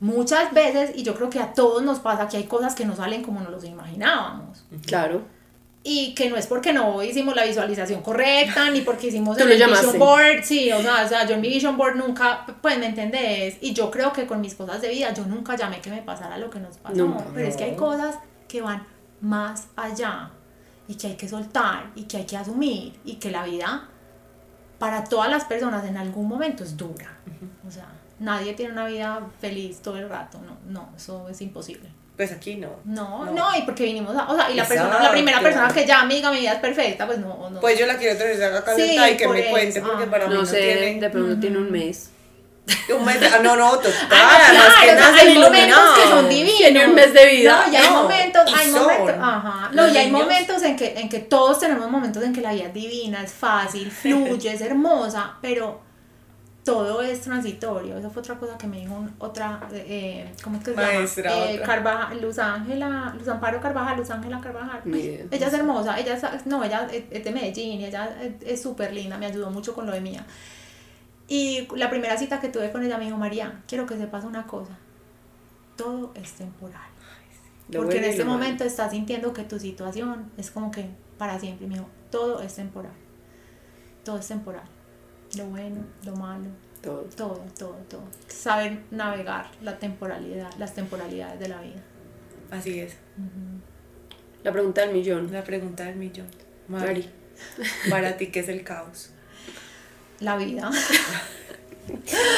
muchas 0.00 0.52
veces, 0.52 0.90
y 0.94 1.04
yo 1.04 1.14
creo 1.14 1.30
que 1.30 1.38
a 1.38 1.54
todos 1.54 1.82
nos 1.82 2.00
pasa 2.00 2.28
que 2.28 2.36
hay 2.36 2.44
cosas 2.44 2.74
que 2.74 2.84
no 2.84 2.96
salen 2.96 3.22
como 3.22 3.40
nos 3.40 3.50
los 3.50 3.64
imaginábamos. 3.64 4.64
Claro 4.86 5.41
y 5.84 6.14
que 6.14 6.30
no 6.30 6.36
es 6.36 6.46
porque 6.46 6.72
no 6.72 7.02
hicimos 7.02 7.34
la 7.34 7.44
visualización 7.44 8.02
correcta, 8.02 8.70
ni 8.70 8.82
porque 8.82 9.08
hicimos 9.08 9.36
el 9.38 9.48
vision 9.48 9.98
board, 9.98 10.44
sí, 10.44 10.70
o 10.70 10.80
sea, 10.80 11.04
o 11.04 11.08
sea, 11.08 11.26
yo 11.26 11.34
en 11.34 11.40
mi 11.40 11.48
vision 11.48 11.76
board 11.76 11.96
nunca, 11.96 12.46
pues 12.60 12.78
me 12.78 12.86
entendés, 12.86 13.56
y 13.60 13.72
yo 13.72 13.90
creo 13.90 14.12
que 14.12 14.26
con 14.26 14.40
mis 14.40 14.54
cosas 14.54 14.80
de 14.80 14.88
vida 14.88 15.12
yo 15.12 15.24
nunca 15.26 15.56
llamé 15.56 15.80
que 15.80 15.90
me 15.90 16.02
pasara 16.02 16.38
lo 16.38 16.50
que 16.50 16.60
nos 16.60 16.76
pasó, 16.78 17.16
pero 17.34 17.48
es 17.48 17.56
que 17.56 17.64
hay 17.64 17.76
cosas 17.76 18.16
que 18.46 18.62
van 18.62 18.86
más 19.20 19.68
allá 19.76 20.30
y 20.86 20.94
que 20.94 21.08
hay 21.08 21.16
que 21.16 21.28
soltar 21.28 21.90
y 21.94 22.04
que 22.04 22.18
hay 22.18 22.26
que 22.26 22.36
asumir 22.36 22.98
y 23.04 23.16
que 23.16 23.30
la 23.30 23.44
vida 23.44 23.88
para 24.78 25.04
todas 25.04 25.30
las 25.30 25.44
personas 25.44 25.84
en 25.84 25.96
algún 25.96 26.28
momento 26.28 26.62
es 26.62 26.76
dura, 26.76 27.18
o 27.66 27.70
sea, 27.70 27.88
nadie 28.20 28.54
tiene 28.54 28.72
una 28.72 28.86
vida 28.86 29.26
feliz 29.40 29.80
todo 29.80 29.96
el 29.96 30.08
rato, 30.08 30.38
no, 30.46 30.58
no, 30.66 30.90
eso 30.96 31.28
es 31.28 31.40
imposible. 31.40 32.01
Pues 32.16 32.30
aquí 32.30 32.56
no. 32.56 32.76
No, 32.84 33.24
no, 33.26 33.56
y 33.56 33.62
porque 33.62 33.84
vinimos 33.84 34.14
a, 34.14 34.30
o 34.30 34.36
sea, 34.36 34.50
y 34.50 34.54
la 34.54 34.66
persona, 34.66 35.02
la 35.02 35.10
primera 35.10 35.40
persona 35.40 35.72
que 35.72 35.86
ya 35.86 36.00
amiga, 36.00 36.30
mi 36.30 36.40
vida 36.40 36.52
es 36.52 36.58
perfecta, 36.58 37.06
pues 37.06 37.18
no, 37.18 37.48
no. 37.48 37.60
Pues 37.60 37.78
yo 37.78 37.86
la 37.86 37.96
quiero 37.96 38.18
tener 38.18 38.42
acá 38.54 38.74
sí, 38.76 38.96
y 38.96 39.16
que 39.16 39.28
me 39.28 39.46
cuente, 39.46 39.80
porque 39.80 40.06
para 40.06 40.26
mí 40.26 40.34
no, 40.34 40.44
sé, 40.44 40.60
tiene... 40.60 41.00
de 41.00 41.10
pronto 41.10 41.40
tiene 41.40 41.58
un 41.58 41.70
mes. 41.70 42.10
Un 42.94 43.04
mes, 43.04 43.16
ah, 43.22 43.40
no, 43.42 43.56
no, 43.56 43.72
total, 43.76 43.94
ah, 44.10 44.72
que 44.84 44.92
no, 44.92 45.04
hay 45.04 45.38
momentos 45.38 45.80
que 45.96 46.02
son 46.02 46.28
divinos. 46.28 46.58
Tiene 46.58 46.86
un 46.86 46.94
mes 46.94 47.12
de 47.12 47.26
vida. 47.26 47.64
No, 47.66 47.72
ya 47.72 47.80
hay 47.80 47.90
momentos, 47.90 48.42
hay 48.54 48.70
momentos, 48.70 49.16
ajá, 49.18 49.70
no, 49.72 49.88
y 49.88 49.96
hay 49.96 50.10
momentos 50.10 50.62
en 50.62 50.76
que, 50.76 51.00
en 51.00 51.08
que 51.08 51.18
todos 51.20 51.58
tenemos 51.58 51.90
momentos 51.90 52.22
en 52.22 52.32
que 52.32 52.40
la 52.40 52.52
vida 52.52 52.66
es 52.66 52.74
divina, 52.74 53.24
es 53.24 53.32
fácil, 53.32 53.90
fluye, 54.02 54.52
es 54.52 54.60
hermosa, 54.60 55.38
pero 55.40 55.80
todo 56.64 57.02
es 57.02 57.20
transitorio. 57.22 57.98
Esa 57.98 58.10
fue 58.10 58.20
otra 58.20 58.38
cosa 58.38 58.56
que 58.56 58.66
me 58.66 58.80
dijo 58.80 59.04
otra, 59.18 59.68
eh, 59.72 60.32
¿cómo 60.42 60.58
es 60.58 60.64
que 60.64 60.74
se 60.74 61.22
llama? 61.22 61.50
Eh, 61.50 61.60
Carvajal, 61.64 62.20
Luz 62.20 62.38
Ángela, 62.38 63.14
Luz 63.18 63.28
Amparo 63.28 63.60
Carvajal, 63.60 63.98
Luz 63.98 64.10
Ángela 64.10 64.40
Carvajal. 64.40 64.82
ella 64.94 65.46
es 65.46 65.52
hermosa, 65.52 65.98
ella 65.98 66.14
es, 66.14 66.46
no, 66.46 66.62
ella 66.62 66.88
es 66.92 67.24
de 67.24 67.32
Medellín 67.32 67.80
y 67.80 67.86
ella 67.86 68.16
es 68.40 68.62
súper 68.62 68.92
linda, 68.92 69.18
me 69.18 69.26
ayudó 69.26 69.50
mucho 69.50 69.74
con 69.74 69.86
lo 69.86 69.92
de 69.92 70.00
mía. 70.00 70.24
Y 71.26 71.66
la 71.76 71.90
primera 71.90 72.16
cita 72.16 72.40
que 72.40 72.48
tuve 72.48 72.70
con 72.70 72.82
ella 72.84 72.98
me 72.98 73.06
dijo, 73.06 73.16
María, 73.16 73.62
quiero 73.66 73.86
que 73.86 73.96
sepas 73.96 74.24
una 74.24 74.46
cosa, 74.46 74.76
todo 75.76 76.12
es 76.14 76.32
temporal. 76.32 76.80
Porque 77.72 77.98
en 77.98 78.04
este 78.04 78.24
momento 78.24 78.64
estás 78.64 78.90
sintiendo 78.90 79.32
que 79.32 79.44
tu 79.44 79.58
situación 79.58 80.30
es 80.36 80.50
como 80.50 80.70
que 80.70 80.90
para 81.16 81.40
siempre. 81.40 81.64
Y 81.64 81.68
me 81.70 81.76
dijo, 81.76 81.88
todo 82.10 82.42
es 82.42 82.54
temporal. 82.54 82.92
Todo 84.04 84.18
es 84.18 84.28
temporal 84.28 84.64
lo 85.36 85.46
bueno, 85.46 85.84
lo 86.04 86.16
malo, 86.16 86.48
todo, 86.82 87.02
todo, 87.16 87.44
todo, 87.58 87.76
todo. 87.88 88.04
Saber 88.28 88.80
navegar 88.90 89.50
la 89.62 89.78
temporalidad, 89.78 90.50
las 90.58 90.74
temporalidades 90.74 91.38
de 91.40 91.48
la 91.48 91.60
vida. 91.60 91.82
Así 92.50 92.80
es. 92.80 92.96
La 94.42 94.52
pregunta 94.52 94.82
del 94.82 94.92
millón. 94.92 95.32
La 95.32 95.44
pregunta 95.44 95.84
del 95.84 95.96
millón. 95.96 96.26
Mari, 96.68 97.08
para 97.88 98.16
ti, 98.16 98.26
¿qué 98.28 98.40
es 98.40 98.48
el 98.48 98.62
caos? 98.64 99.10
La 100.20 100.36
vida. 100.36 100.70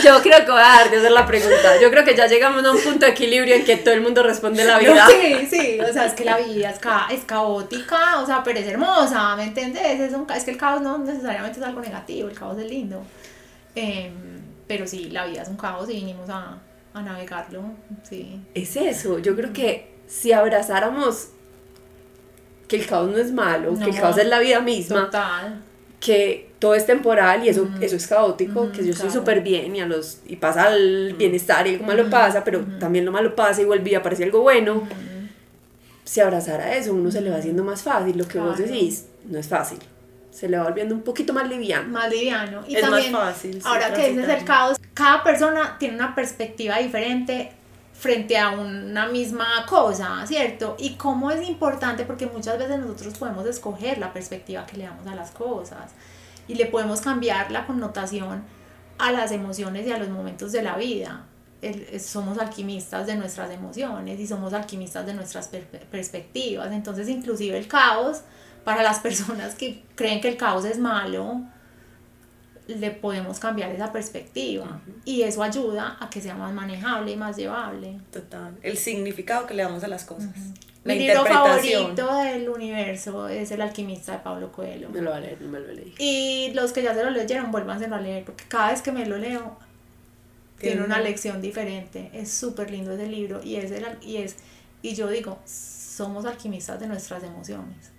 Yo 0.02 0.22
creo 0.22 0.44
que 0.44 0.50
voy 0.50 0.60
a 0.60 0.64
dejar 0.64 0.90
de 0.90 0.96
hacer 0.98 1.12
la 1.12 1.26
pregunta. 1.26 1.80
Yo 1.80 1.90
creo 1.90 2.04
que 2.04 2.16
ya 2.16 2.26
llegamos 2.26 2.64
a 2.64 2.72
un 2.72 2.82
punto 2.82 3.06
de 3.06 3.12
equilibrio 3.12 3.54
en 3.54 3.64
que 3.64 3.76
todo 3.76 3.94
el 3.94 4.00
mundo 4.00 4.22
responde 4.22 4.64
la 4.64 4.78
vida. 4.78 5.06
Sí, 5.06 5.46
sí, 5.48 5.80
o 5.80 5.92
sea, 5.92 6.06
es 6.06 6.14
que 6.14 6.24
la 6.24 6.38
vida 6.38 6.70
es, 6.70 6.80
es 7.10 7.24
caótica, 7.24 8.20
o 8.20 8.26
sea, 8.26 8.42
pero 8.42 8.58
es 8.58 8.66
hermosa, 8.66 9.36
¿me 9.36 9.44
entiendes? 9.44 10.00
Es, 10.00 10.12
un, 10.14 10.26
es 10.34 10.44
que 10.44 10.52
el 10.52 10.56
caos 10.56 10.80
no 10.80 10.98
necesariamente 10.98 11.60
es 11.60 11.64
algo 11.64 11.80
negativo, 11.80 12.28
el 12.28 12.38
caos 12.38 12.58
es 12.58 12.68
lindo. 12.68 13.02
Em, 13.74 14.42
pero 14.66 14.86
sí, 14.86 15.10
la 15.10 15.26
vida 15.26 15.42
es 15.42 15.48
un 15.48 15.56
caos 15.56 15.88
y 15.90 15.94
vinimos 15.94 16.28
a, 16.30 16.58
a 16.94 17.02
navegarlo, 17.02 17.62
sí. 18.02 18.40
Es 18.54 18.76
eso, 18.76 19.18
yo 19.18 19.36
creo 19.36 19.52
que 19.52 19.94
si 20.06 20.32
abrazáramos 20.32 21.28
que 22.68 22.76
el 22.76 22.86
caos 22.86 23.10
no 23.10 23.18
es 23.18 23.32
malo, 23.32 23.78
que 23.78 23.90
el 23.90 24.00
caos 24.00 24.16
es 24.18 24.26
la 24.26 24.38
vida 24.38 24.60
misma. 24.60 25.06
Total. 25.06 25.62
Que 26.00 26.53
todo 26.64 26.74
es 26.74 26.86
temporal 26.86 27.44
y 27.44 27.50
eso, 27.50 27.68
eso 27.82 27.94
es 27.94 28.06
caótico, 28.06 28.72
que 28.72 28.82
yo 28.82 28.92
estoy 28.92 29.10
súper 29.10 29.42
bien 29.42 29.76
y, 29.76 29.82
a 29.82 29.86
los, 29.86 30.20
y 30.24 30.36
pasa 30.36 30.74
el 30.74 31.12
bienestar 31.12 31.66
y 31.66 31.74
algo 31.74 31.84
malo 31.84 32.08
pasa, 32.08 32.42
pero 32.42 32.64
también 32.80 33.04
lo 33.04 33.12
malo 33.12 33.36
pasa 33.36 33.60
y 33.60 33.66
vuelve 33.66 33.90
y 33.90 33.94
aparece 33.94 34.24
algo 34.24 34.40
bueno. 34.40 34.88
Si 36.04 36.22
abrazara 36.22 36.74
eso, 36.74 36.94
uno 36.94 37.10
se 37.10 37.20
le 37.20 37.28
va 37.28 37.36
haciendo 37.36 37.62
más 37.62 37.82
fácil, 37.82 38.16
lo 38.16 38.26
que 38.26 38.38
vos 38.38 38.56
decís, 38.56 39.04
no 39.26 39.38
es 39.38 39.46
fácil. 39.46 39.78
Se 40.30 40.48
le 40.48 40.56
va 40.56 40.64
volviendo 40.64 40.94
un 40.94 41.02
poquito 41.02 41.34
más 41.34 41.50
liviano. 41.50 41.86
Más 41.90 42.10
liviano. 42.10 42.62
Y 42.66 42.76
es 42.76 42.80
también, 42.80 43.12
más 43.12 43.34
fácil. 43.34 43.60
ahora 43.62 43.92
que 43.92 44.08
dices 44.08 44.26
el 44.26 44.44
caos, 44.46 44.78
cada 44.94 45.22
persona 45.22 45.76
tiene 45.78 45.96
una 45.96 46.14
perspectiva 46.14 46.78
diferente 46.78 47.52
frente 47.92 48.38
a 48.38 48.52
una 48.52 49.06
misma 49.08 49.66
cosa, 49.68 50.24
¿cierto? 50.26 50.76
Y 50.78 50.94
cómo 50.94 51.30
es 51.30 51.46
importante 51.46 52.04
porque 52.04 52.24
muchas 52.26 52.58
veces 52.58 52.78
nosotros 52.78 53.18
podemos 53.18 53.46
escoger 53.46 53.98
la 53.98 54.14
perspectiva 54.14 54.64
que 54.64 54.78
le 54.78 54.84
damos 54.84 55.06
a 55.06 55.14
las 55.14 55.30
cosas 55.30 55.92
y 56.48 56.54
le 56.54 56.66
podemos 56.66 57.00
cambiar 57.00 57.50
la 57.50 57.66
connotación 57.66 58.44
a 58.98 59.12
las 59.12 59.32
emociones 59.32 59.86
y 59.86 59.92
a 59.92 59.98
los 59.98 60.08
momentos 60.08 60.52
de 60.52 60.62
la 60.62 60.76
vida. 60.76 61.26
somos 61.98 62.38
alquimistas 62.38 63.06
de 63.06 63.16
nuestras 63.16 63.50
emociones 63.50 64.20
y 64.20 64.26
somos 64.26 64.52
alquimistas 64.52 65.06
de 65.06 65.14
nuestras 65.14 65.48
perspectivas. 65.90 66.70
Entonces, 66.72 67.08
inclusive 67.08 67.56
el 67.56 67.66
caos, 67.66 68.22
para 68.64 68.82
las 68.82 68.98
personas 69.06 69.54
que 69.54 69.82
creen 69.94 70.20
que 70.20 70.28
el 70.28 70.36
caos 70.36 70.64
es 70.64 70.78
malo, 70.78 71.42
le 72.66 72.90
podemos 72.90 73.38
cambiar 73.38 73.70
esa 73.72 73.92
perspectiva 73.92 74.80
y 75.04 75.22
eso 75.22 75.42
ayuda 75.42 75.98
a 76.00 76.08
que 76.08 76.20
sea 76.20 76.34
más 76.34 76.52
manejable 76.52 77.12
y 77.12 77.16
más 77.16 77.36
llevable. 77.36 78.00
Total. 78.10 78.56
El 78.62 78.78
significado 78.78 79.46
que 79.46 79.54
le 79.54 79.62
damos 79.62 79.84
a 79.84 79.88
las 79.88 80.04
cosas. 80.04 80.34
Mi 80.84 80.98
libro 80.98 81.24
favorito 81.24 82.14
del 82.18 82.48
universo 82.48 83.28
es 83.28 83.50
El 83.50 83.62
alquimista 83.62 84.12
de 84.12 84.18
Pablo 84.18 84.52
Coelho. 84.52 84.90
Me 84.90 85.00
lo 85.00 85.10
voy 85.10 85.18
a 85.18 85.20
leer, 85.22 85.40
no 85.40 85.48
me 85.48 85.60
lo 85.60 85.72
leí. 85.72 85.94
Y 85.98 86.52
los 86.54 86.72
que 86.72 86.82
ya 86.82 86.94
se 86.94 87.02
lo 87.02 87.10
leyeron, 87.10 87.50
vuélvanselo 87.50 87.96
a 87.96 88.00
leer, 88.00 88.24
porque 88.24 88.44
cada 88.48 88.70
vez 88.70 88.82
que 88.82 88.92
me 88.92 89.06
lo 89.06 89.16
leo, 89.16 89.56
tiene 90.58 90.82
una 90.82 91.00
lección 91.00 91.40
diferente. 91.40 92.10
Es 92.12 92.30
súper 92.30 92.70
lindo 92.70 92.92
ese 92.92 93.06
libro 93.06 93.40
y 93.42 93.56
es, 93.56 93.70
el, 93.70 93.84
y 94.02 94.18
es, 94.18 94.36
y 94.82 94.94
yo 94.94 95.08
digo, 95.08 95.38
somos 95.46 96.26
alquimistas 96.26 96.78
de 96.80 96.86
nuestras 96.86 97.22
emociones. 97.22 97.90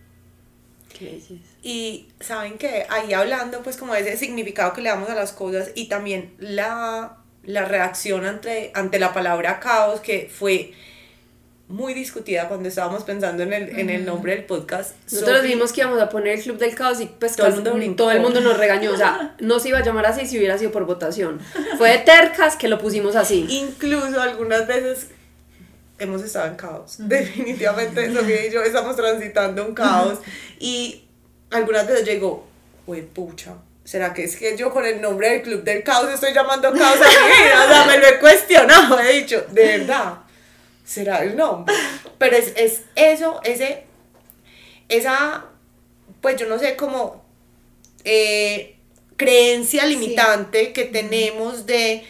¿Qué 0.98 1.22
y 1.62 2.08
saben 2.22 2.58
que 2.58 2.86
ahí 2.90 3.12
hablando 3.12 3.62
pues 3.64 3.76
como 3.76 3.94
de 3.94 4.00
ese 4.00 4.16
significado 4.16 4.72
que 4.72 4.82
le 4.82 4.90
damos 4.90 5.10
a 5.10 5.16
las 5.16 5.34
cosas 5.34 5.72
y 5.76 5.90
también 5.90 6.34
la, 6.40 7.18
la 7.44 7.66
reacción 7.66 8.26
ante, 8.26 8.72
ante 8.74 8.98
la 8.98 9.14
palabra 9.14 9.60
caos 9.60 10.00
que 10.00 10.32
fue 10.34 10.72
muy 11.68 11.96
discutida 11.96 12.48
cuando 12.48 12.70
estábamos 12.70 13.04
pensando 13.04 13.42
en 13.42 13.52
el, 13.52 13.80
en 13.80 13.90
el 13.90 14.06
nombre 14.06 14.36
del 14.36 14.46
podcast. 14.46 14.96
Nosotros 15.12 15.42
dijimos 15.42 15.74
que 15.74 15.82
íbamos 15.82 16.00
a 16.00 16.10
poner 16.10 16.38
el 16.38 16.44
Club 16.44 16.58
del 16.58 16.76
Caos 16.76 17.02
y 17.02 17.08
pues 17.08 17.36
todo, 17.36 17.48
el 17.48 17.56
mundo, 17.56 17.96
todo 17.96 18.12
el 18.12 18.22
mundo 18.22 18.40
nos 18.40 18.58
regañó. 18.58 18.92
O 18.92 18.98
sea, 18.98 19.36
no 19.40 19.60
se 19.60 19.70
iba 19.70 19.80
a 19.80 19.84
llamar 19.84 20.06
así 20.06 20.28
si 20.28 20.38
hubiera 20.38 20.58
sido 20.58 20.72
por 20.72 20.86
votación. 20.86 21.40
Fue 21.78 21.90
de 21.90 21.98
tercas 22.00 22.56
que 22.56 22.68
lo 22.68 22.78
pusimos 22.78 23.16
así. 23.16 23.48
Incluso 23.50 24.22
algunas 24.22 24.68
veces 24.68 25.08
hemos 25.98 26.22
estado 26.22 26.48
en 26.48 26.56
caos. 26.56 26.98
Definitivamente 27.00 28.14
Sofía 28.14 28.46
y 28.46 28.52
yo 28.52 28.62
estamos 28.62 28.96
transitando 28.96 29.66
un 29.66 29.74
caos. 29.74 30.20
Y 30.60 31.06
algunas 31.50 31.88
veces 31.88 32.06
llegó, 32.06 32.48
uy, 32.86 33.02
pucha. 33.02 33.56
¿Será 33.84 34.14
que 34.14 34.24
es 34.24 34.36
que 34.36 34.56
yo 34.58 34.72
con 34.72 34.86
el 34.86 35.00
nombre 35.00 35.30
del 35.30 35.42
Club 35.44 35.64
del 35.64 35.84
Caos 35.84 36.10
estoy 36.12 36.34
llamando 36.34 36.74
caos 36.74 36.98
a 37.00 37.08
mi 37.08 37.44
vida? 37.44 37.66
O 37.66 37.68
sea, 37.68 37.86
me 37.86 38.00
lo 38.00 38.08
he 38.08 38.20
cuestionado, 38.20 39.00
he 39.00 39.14
dicho, 39.20 39.46
de 39.52 39.78
verdad 39.78 40.25
será 40.86 41.24
el 41.24 41.36
nombre. 41.36 41.76
Pero 42.18 42.38
es, 42.38 42.54
es 42.56 42.84
eso, 42.96 43.42
ese, 43.44 43.84
esa, 44.88 45.46
pues 46.22 46.38
yo 46.40 46.48
no 46.48 46.58
sé, 46.58 46.78
como 46.78 47.26
eh, 48.06 48.78
creencia 49.18 49.86
limitante 49.86 50.72
que 50.72 50.86
tenemos 50.86 51.66
de 51.66 52.06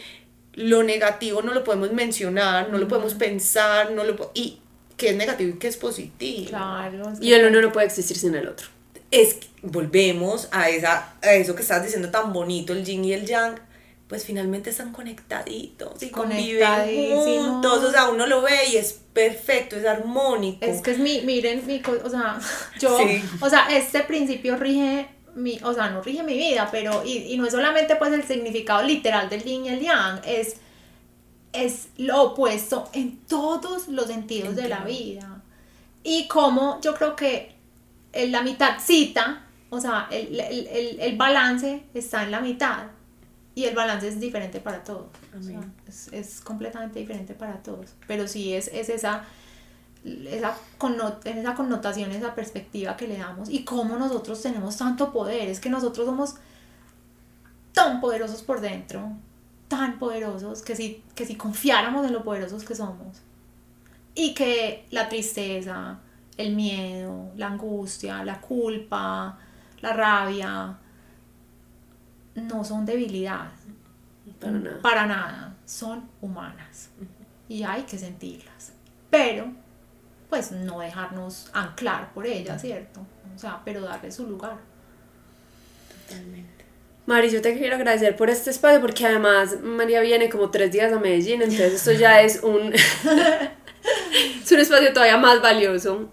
lo 0.54 0.84
negativo 0.84 1.42
no 1.42 1.54
lo 1.54 1.64
podemos 1.64 1.92
mencionar, 1.92 2.70
no 2.70 2.78
lo 2.78 2.88
podemos 2.88 3.14
pensar, 3.14 3.92
no 3.92 4.04
lo 4.04 4.32
y 4.34 4.60
que 4.96 5.10
es 5.10 5.16
negativo 5.16 5.56
y 5.56 5.60
que 5.60 5.68
es 5.68 5.78
positivo. 5.78 6.50
Claro. 6.50 7.14
y 7.20 7.34
el 7.34 7.46
uno 7.46 7.62
no 7.62 7.72
puede 7.72 7.88
existir 7.88 8.18
sin 8.18 8.36
el 8.36 8.48
otro. 8.48 8.68
Es 9.12 9.38
volvemos 9.62 10.48
a 10.52 10.70
esa 10.70 11.16
a 11.22 11.34
eso 11.34 11.56
que 11.56 11.62
estás 11.62 11.84
diciendo 11.84 12.10
tan 12.10 12.32
bonito, 12.32 12.74
el 12.74 12.86
yin 12.86 13.04
y 13.04 13.14
el 13.14 13.26
yang 13.26 13.60
pues 14.08 14.24
finalmente 14.24 14.70
están 14.70 14.92
conectaditos 14.92 16.02
y 16.04 16.10
conviven 16.10 17.16
juntos, 17.16 17.84
o 17.84 17.92
sea, 17.92 18.10
uno 18.10 18.28
lo 18.28 18.42
ve 18.42 18.70
y 18.72 18.78
es 18.78 18.94
perfecto, 19.14 19.76
es 19.76 19.86
armónico. 19.86 20.64
Es 20.64 20.82
que 20.82 20.92
es 20.92 21.00
mi, 21.00 21.22
miren, 21.22 21.66
mi, 21.66 21.82
o 22.04 22.10
sea, 22.10 22.40
yo, 22.80 23.00
o 23.42 23.50
sea, 23.50 23.68
este 23.72 24.02
principio 24.02 24.58
rige 24.58 25.08
mi, 25.34 25.60
o 25.64 25.74
sea, 25.74 25.90
no 25.90 26.02
rige 26.02 26.22
mi 26.24 26.36
vida, 26.36 26.70
pero, 26.72 27.04
y, 27.04 27.34
y 27.34 27.38
no 27.38 27.46
es 27.46 27.52
solamente 27.52 27.96
pues 27.96 28.14
el 28.14 28.24
significado 28.24 28.84
literal 28.84 29.28
del 29.28 29.44
yin 29.44 29.66
y 29.66 29.70
el 29.70 29.80
yang, 29.80 30.22
es, 30.24 30.58
es 31.52 31.88
lo 31.98 32.22
opuesto 32.22 32.90
en 32.94 33.18
todos 33.26 33.88
los 33.88 34.08
sentidos 34.08 34.56
de 34.56 34.70
la 34.70 34.84
vida. 34.84 35.42
Y 36.04 36.28
como 36.28 36.80
yo 36.82 36.94
creo 36.94 37.16
que 37.16 37.56
en 38.14 38.32
la 38.32 38.44
mitad 38.44 38.80
cita, 38.80 39.48
o 39.72 39.82
sea, 39.82 40.08
el, 40.12 40.40
el, 40.40 40.68
el, 40.68 41.00
el 41.00 41.18
balance 41.18 41.84
está 41.96 42.24
en 42.24 42.32
la 42.32 42.40
mitad. 42.40 42.84
Y 43.56 43.64
el 43.64 43.74
balance 43.74 44.10
es 44.10 44.20
diferente 44.20 44.60
para 44.60 44.84
todos. 44.84 45.08
O 45.38 45.42
sea, 45.42 45.62
es, 45.88 46.10
es, 46.12 46.42
completamente 46.42 47.00
diferente 47.00 47.34
para 47.34 47.64
todos. 47.64 47.96
Pero 48.06 48.28
sí 48.28 48.54
es, 48.54 48.68
es 48.68 48.90
esa, 48.90 49.24
esa, 50.04 50.58
connot 50.78 51.26
esa 51.26 51.56
connotación, 51.56 52.12
esa 52.12 52.36
perspectiva 52.36 52.98
que 52.98 53.08
le 53.08 53.18
damos. 53.18 53.50
Y 53.50 53.64
cómo 53.64 53.96
nosotros 53.96 54.42
tenemos 54.42 54.76
tanto 54.76 55.14
poder. 55.14 55.48
Es 55.48 55.62
que 55.62 55.70
nosotros 55.70 56.06
somos 56.06 56.36
tan 57.72 58.02
poderosos 58.02 58.42
por 58.44 58.60
dentro. 58.60 59.14
Tan 59.70 60.00
poderosos 60.00 60.62
que 60.62 60.76
si, 60.76 61.02
que 61.16 61.26
si 61.26 61.36
confiáramos 61.36 62.06
en 62.06 62.12
lo 62.12 62.26
poderosos 62.26 62.66
que 62.66 62.76
somos. 62.76 63.22
Y 64.16 64.34
que 64.34 64.86
la 64.92 65.08
tristeza, 65.08 66.00
el 66.36 66.56
miedo, 66.56 67.32
la 67.38 67.48
angustia, 67.48 68.22
la 68.26 68.42
culpa, 68.42 69.40
la 69.80 69.94
rabia, 69.94 70.78
no 72.36 72.64
son 72.64 72.86
debilidad. 72.86 73.52
Para 74.40 74.52
nada. 74.60 74.82
Para 74.82 75.06
nada. 75.06 75.56
Son 75.66 76.10
humanas. 76.22 76.90
Y 77.48 77.64
hay 77.64 77.84
que 77.84 77.98
sentirlas. 77.98 78.74
Pero, 79.10 79.48
pues 80.30 80.52
no 80.52 80.80
dejarnos 80.80 81.50
anclar 81.54 82.14
por 82.14 82.26
ellas, 82.26 82.62
¿cierto? 82.62 83.06
O 83.36 83.40
sea, 83.40 83.62
pero 83.64 83.82
darle 83.82 84.12
su 84.12 84.28
lugar. 84.28 84.58
Totalmente. 86.08 86.66
Mari, 87.06 87.30
yo 87.30 87.42
te 87.42 87.56
quiero 87.58 87.76
agradecer 87.76 88.16
por 88.16 88.30
este 88.30 88.50
espacio 88.50 88.82
porque 88.82 89.06
además 89.06 89.62
María 89.62 90.02
viene 90.02 90.28
como 90.28 90.50
tres 90.50 90.72
días 90.72 90.92
a 90.92 91.00
Medellín, 91.00 91.44
entonces 91.44 91.74
esto 91.74 91.92
ya 91.92 92.22
es 92.22 92.42
un, 92.42 92.74
es 94.44 94.52
un 94.52 94.60
espacio 94.60 94.92
todavía 94.92 95.18
más 95.18 95.40
valioso. 95.40 96.10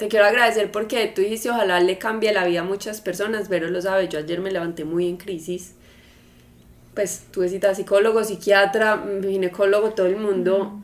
Te 0.00 0.08
quiero 0.08 0.24
agradecer 0.24 0.72
porque 0.72 1.08
tú 1.08 1.20
dijiste 1.20 1.50
ojalá 1.50 1.78
le 1.78 1.98
cambie 1.98 2.32
la 2.32 2.46
vida 2.46 2.60
a 2.60 2.64
muchas 2.64 3.02
personas, 3.02 3.48
pero 3.50 3.68
lo 3.68 3.82
sabes, 3.82 4.08
yo 4.08 4.18
ayer 4.18 4.40
me 4.40 4.50
levanté 4.50 4.86
muy 4.86 5.06
en 5.06 5.18
crisis. 5.18 5.74
Pues 6.94 7.26
tuve 7.30 7.50
cita 7.50 7.74
psicólogo, 7.74 8.24
psiquiatra, 8.24 9.04
ginecólogo, 9.20 9.90
todo 9.90 10.06
el 10.06 10.16
mundo. 10.16 10.82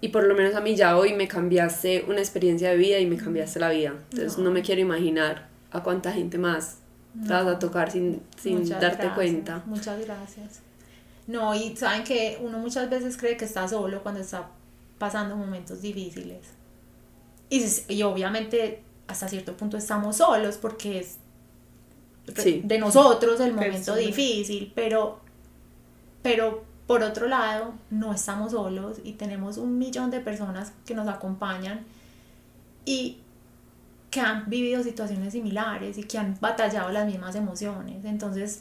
Y 0.00 0.08
por 0.08 0.24
lo 0.24 0.34
menos 0.34 0.54
a 0.54 0.62
mí 0.62 0.74
ya 0.74 0.96
hoy 0.96 1.12
me 1.12 1.28
cambiaste 1.28 2.06
una 2.08 2.20
experiencia 2.20 2.70
de 2.70 2.78
vida 2.78 2.98
y 2.98 3.04
me 3.04 3.18
cambiaste 3.18 3.60
la 3.60 3.68
vida. 3.68 3.92
Entonces 4.10 4.38
no, 4.38 4.44
no 4.44 4.52
me 4.52 4.62
quiero 4.62 4.80
imaginar 4.80 5.46
a 5.70 5.82
cuánta 5.82 6.10
gente 6.10 6.38
más 6.38 6.78
te 7.26 7.30
vas 7.30 7.46
a 7.46 7.58
tocar 7.58 7.90
sin, 7.90 8.22
sin 8.40 8.60
Muchas 8.60 8.80
darte 8.80 9.02
gracias, 9.02 9.14
cuenta. 9.14 9.62
Muchas 9.66 10.00
gracias. 10.02 10.60
No, 11.26 11.54
y 11.54 11.76
saben 11.76 12.04
que 12.04 12.38
uno 12.40 12.56
muchas 12.58 12.88
veces 12.88 13.18
cree 13.18 13.36
que 13.36 13.44
está 13.44 13.68
solo 13.68 14.02
cuando 14.02 14.22
está 14.22 14.48
pasando 14.98 15.36
momentos 15.36 15.82
difíciles. 15.82 16.56
Y, 17.50 17.64
y 17.88 18.02
obviamente 18.02 18.82
hasta 19.06 19.28
cierto 19.28 19.56
punto 19.56 19.76
estamos 19.76 20.16
solos 20.16 20.56
porque 20.58 20.98
es 21.00 21.18
Sí. 22.36 22.60
de 22.62 22.78
nosotros 22.78 23.40
el 23.40 23.54
momento 23.54 23.94
difícil, 23.94 24.70
pero, 24.74 25.18
pero 26.22 26.62
por 26.86 27.02
otro 27.02 27.26
lado 27.26 27.72
no 27.90 28.12
estamos 28.12 28.52
solos 28.52 28.98
y 29.02 29.12
tenemos 29.12 29.56
un 29.56 29.78
millón 29.78 30.10
de 30.10 30.20
personas 30.20 30.72
que 30.84 30.94
nos 30.94 31.08
acompañan 31.08 31.86
y 32.84 33.18
que 34.10 34.20
han 34.20 34.48
vivido 34.50 34.82
situaciones 34.82 35.32
similares 35.32 35.96
y 35.96 36.02
que 36.04 36.18
han 36.18 36.36
batallado 36.40 36.90
las 36.90 37.06
mismas 37.06 37.34
emociones. 37.34 38.04
Entonces, 38.04 38.60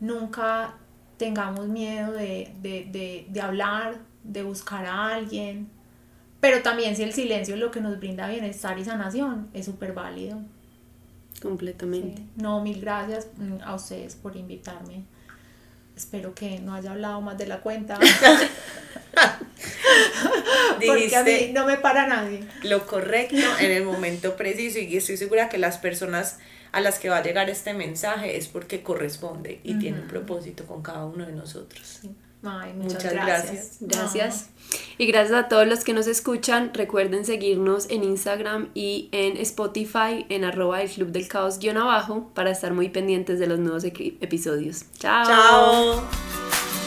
nunca 0.00 0.74
tengamos 1.18 1.68
miedo 1.68 2.12
de, 2.12 2.52
de, 2.62 2.88
de, 2.90 3.26
de 3.28 3.40
hablar, 3.42 3.98
de 4.24 4.42
buscar 4.42 4.86
a 4.86 5.08
alguien. 5.14 5.68
Pero 6.42 6.60
también 6.60 6.96
si 6.96 7.04
el 7.04 7.12
silencio 7.12 7.54
es 7.54 7.60
lo 7.60 7.70
que 7.70 7.80
nos 7.80 8.00
brinda 8.00 8.28
bienestar 8.28 8.76
y 8.76 8.84
sanación, 8.84 9.48
es 9.54 9.64
súper 9.64 9.92
válido. 9.92 10.40
Completamente. 11.40 12.16
Sí. 12.16 12.28
No, 12.34 12.60
mil 12.60 12.80
gracias 12.80 13.28
mm, 13.36 13.62
a 13.62 13.76
ustedes 13.76 14.16
por 14.16 14.36
invitarme. 14.36 15.04
Espero 15.96 16.34
que 16.34 16.58
no 16.58 16.74
haya 16.74 16.90
hablado 16.90 17.20
más 17.20 17.38
de 17.38 17.46
la 17.46 17.60
cuenta. 17.60 17.96
porque 20.84 21.14
a 21.14 21.22
mí 21.22 21.52
no 21.52 21.64
me 21.64 21.76
para 21.76 22.08
nadie. 22.08 22.42
lo 22.64 22.88
correcto 22.88 23.36
en 23.60 23.70
el 23.70 23.84
momento 23.84 24.34
preciso 24.34 24.80
y 24.80 24.96
estoy 24.96 25.18
segura 25.18 25.48
que 25.48 25.58
las 25.58 25.78
personas 25.78 26.40
a 26.72 26.80
las 26.80 26.98
que 26.98 27.08
va 27.08 27.18
a 27.18 27.22
llegar 27.22 27.50
este 27.50 27.72
mensaje 27.72 28.36
es 28.36 28.48
porque 28.48 28.82
corresponde 28.82 29.60
y 29.62 29.78
tiene 29.78 30.00
un 30.00 30.08
propósito 30.08 30.66
con 30.66 30.82
cada 30.82 31.04
uno 31.04 31.24
de 31.24 31.34
nosotros. 31.34 32.00
Ay, 32.44 32.72
muchas, 32.74 32.94
Muchas 32.94 33.12
gracias. 33.12 33.76
Gracias. 33.80 34.48
Y 34.98 35.06
gracias 35.06 35.38
a 35.38 35.48
todos 35.48 35.66
los 35.66 35.84
que 35.84 35.92
nos 35.92 36.06
escuchan. 36.06 36.72
Recuerden 36.74 37.24
seguirnos 37.24 37.88
en 37.90 38.04
Instagram 38.04 38.68
y 38.74 39.08
en 39.12 39.36
Spotify 39.36 40.26
en 40.28 40.44
arroba 40.44 40.82
el 40.82 40.90
club 40.90 41.08
del 41.08 41.28
caos 41.28 41.58
guion 41.58 41.76
abajo 41.76 42.30
para 42.34 42.50
estar 42.50 42.72
muy 42.72 42.88
pendientes 42.88 43.38
de 43.38 43.46
los 43.46 43.58
nuevos 43.58 43.84
episodios. 43.84 44.84
Chao. 44.98 45.26
Chao. 45.26 46.81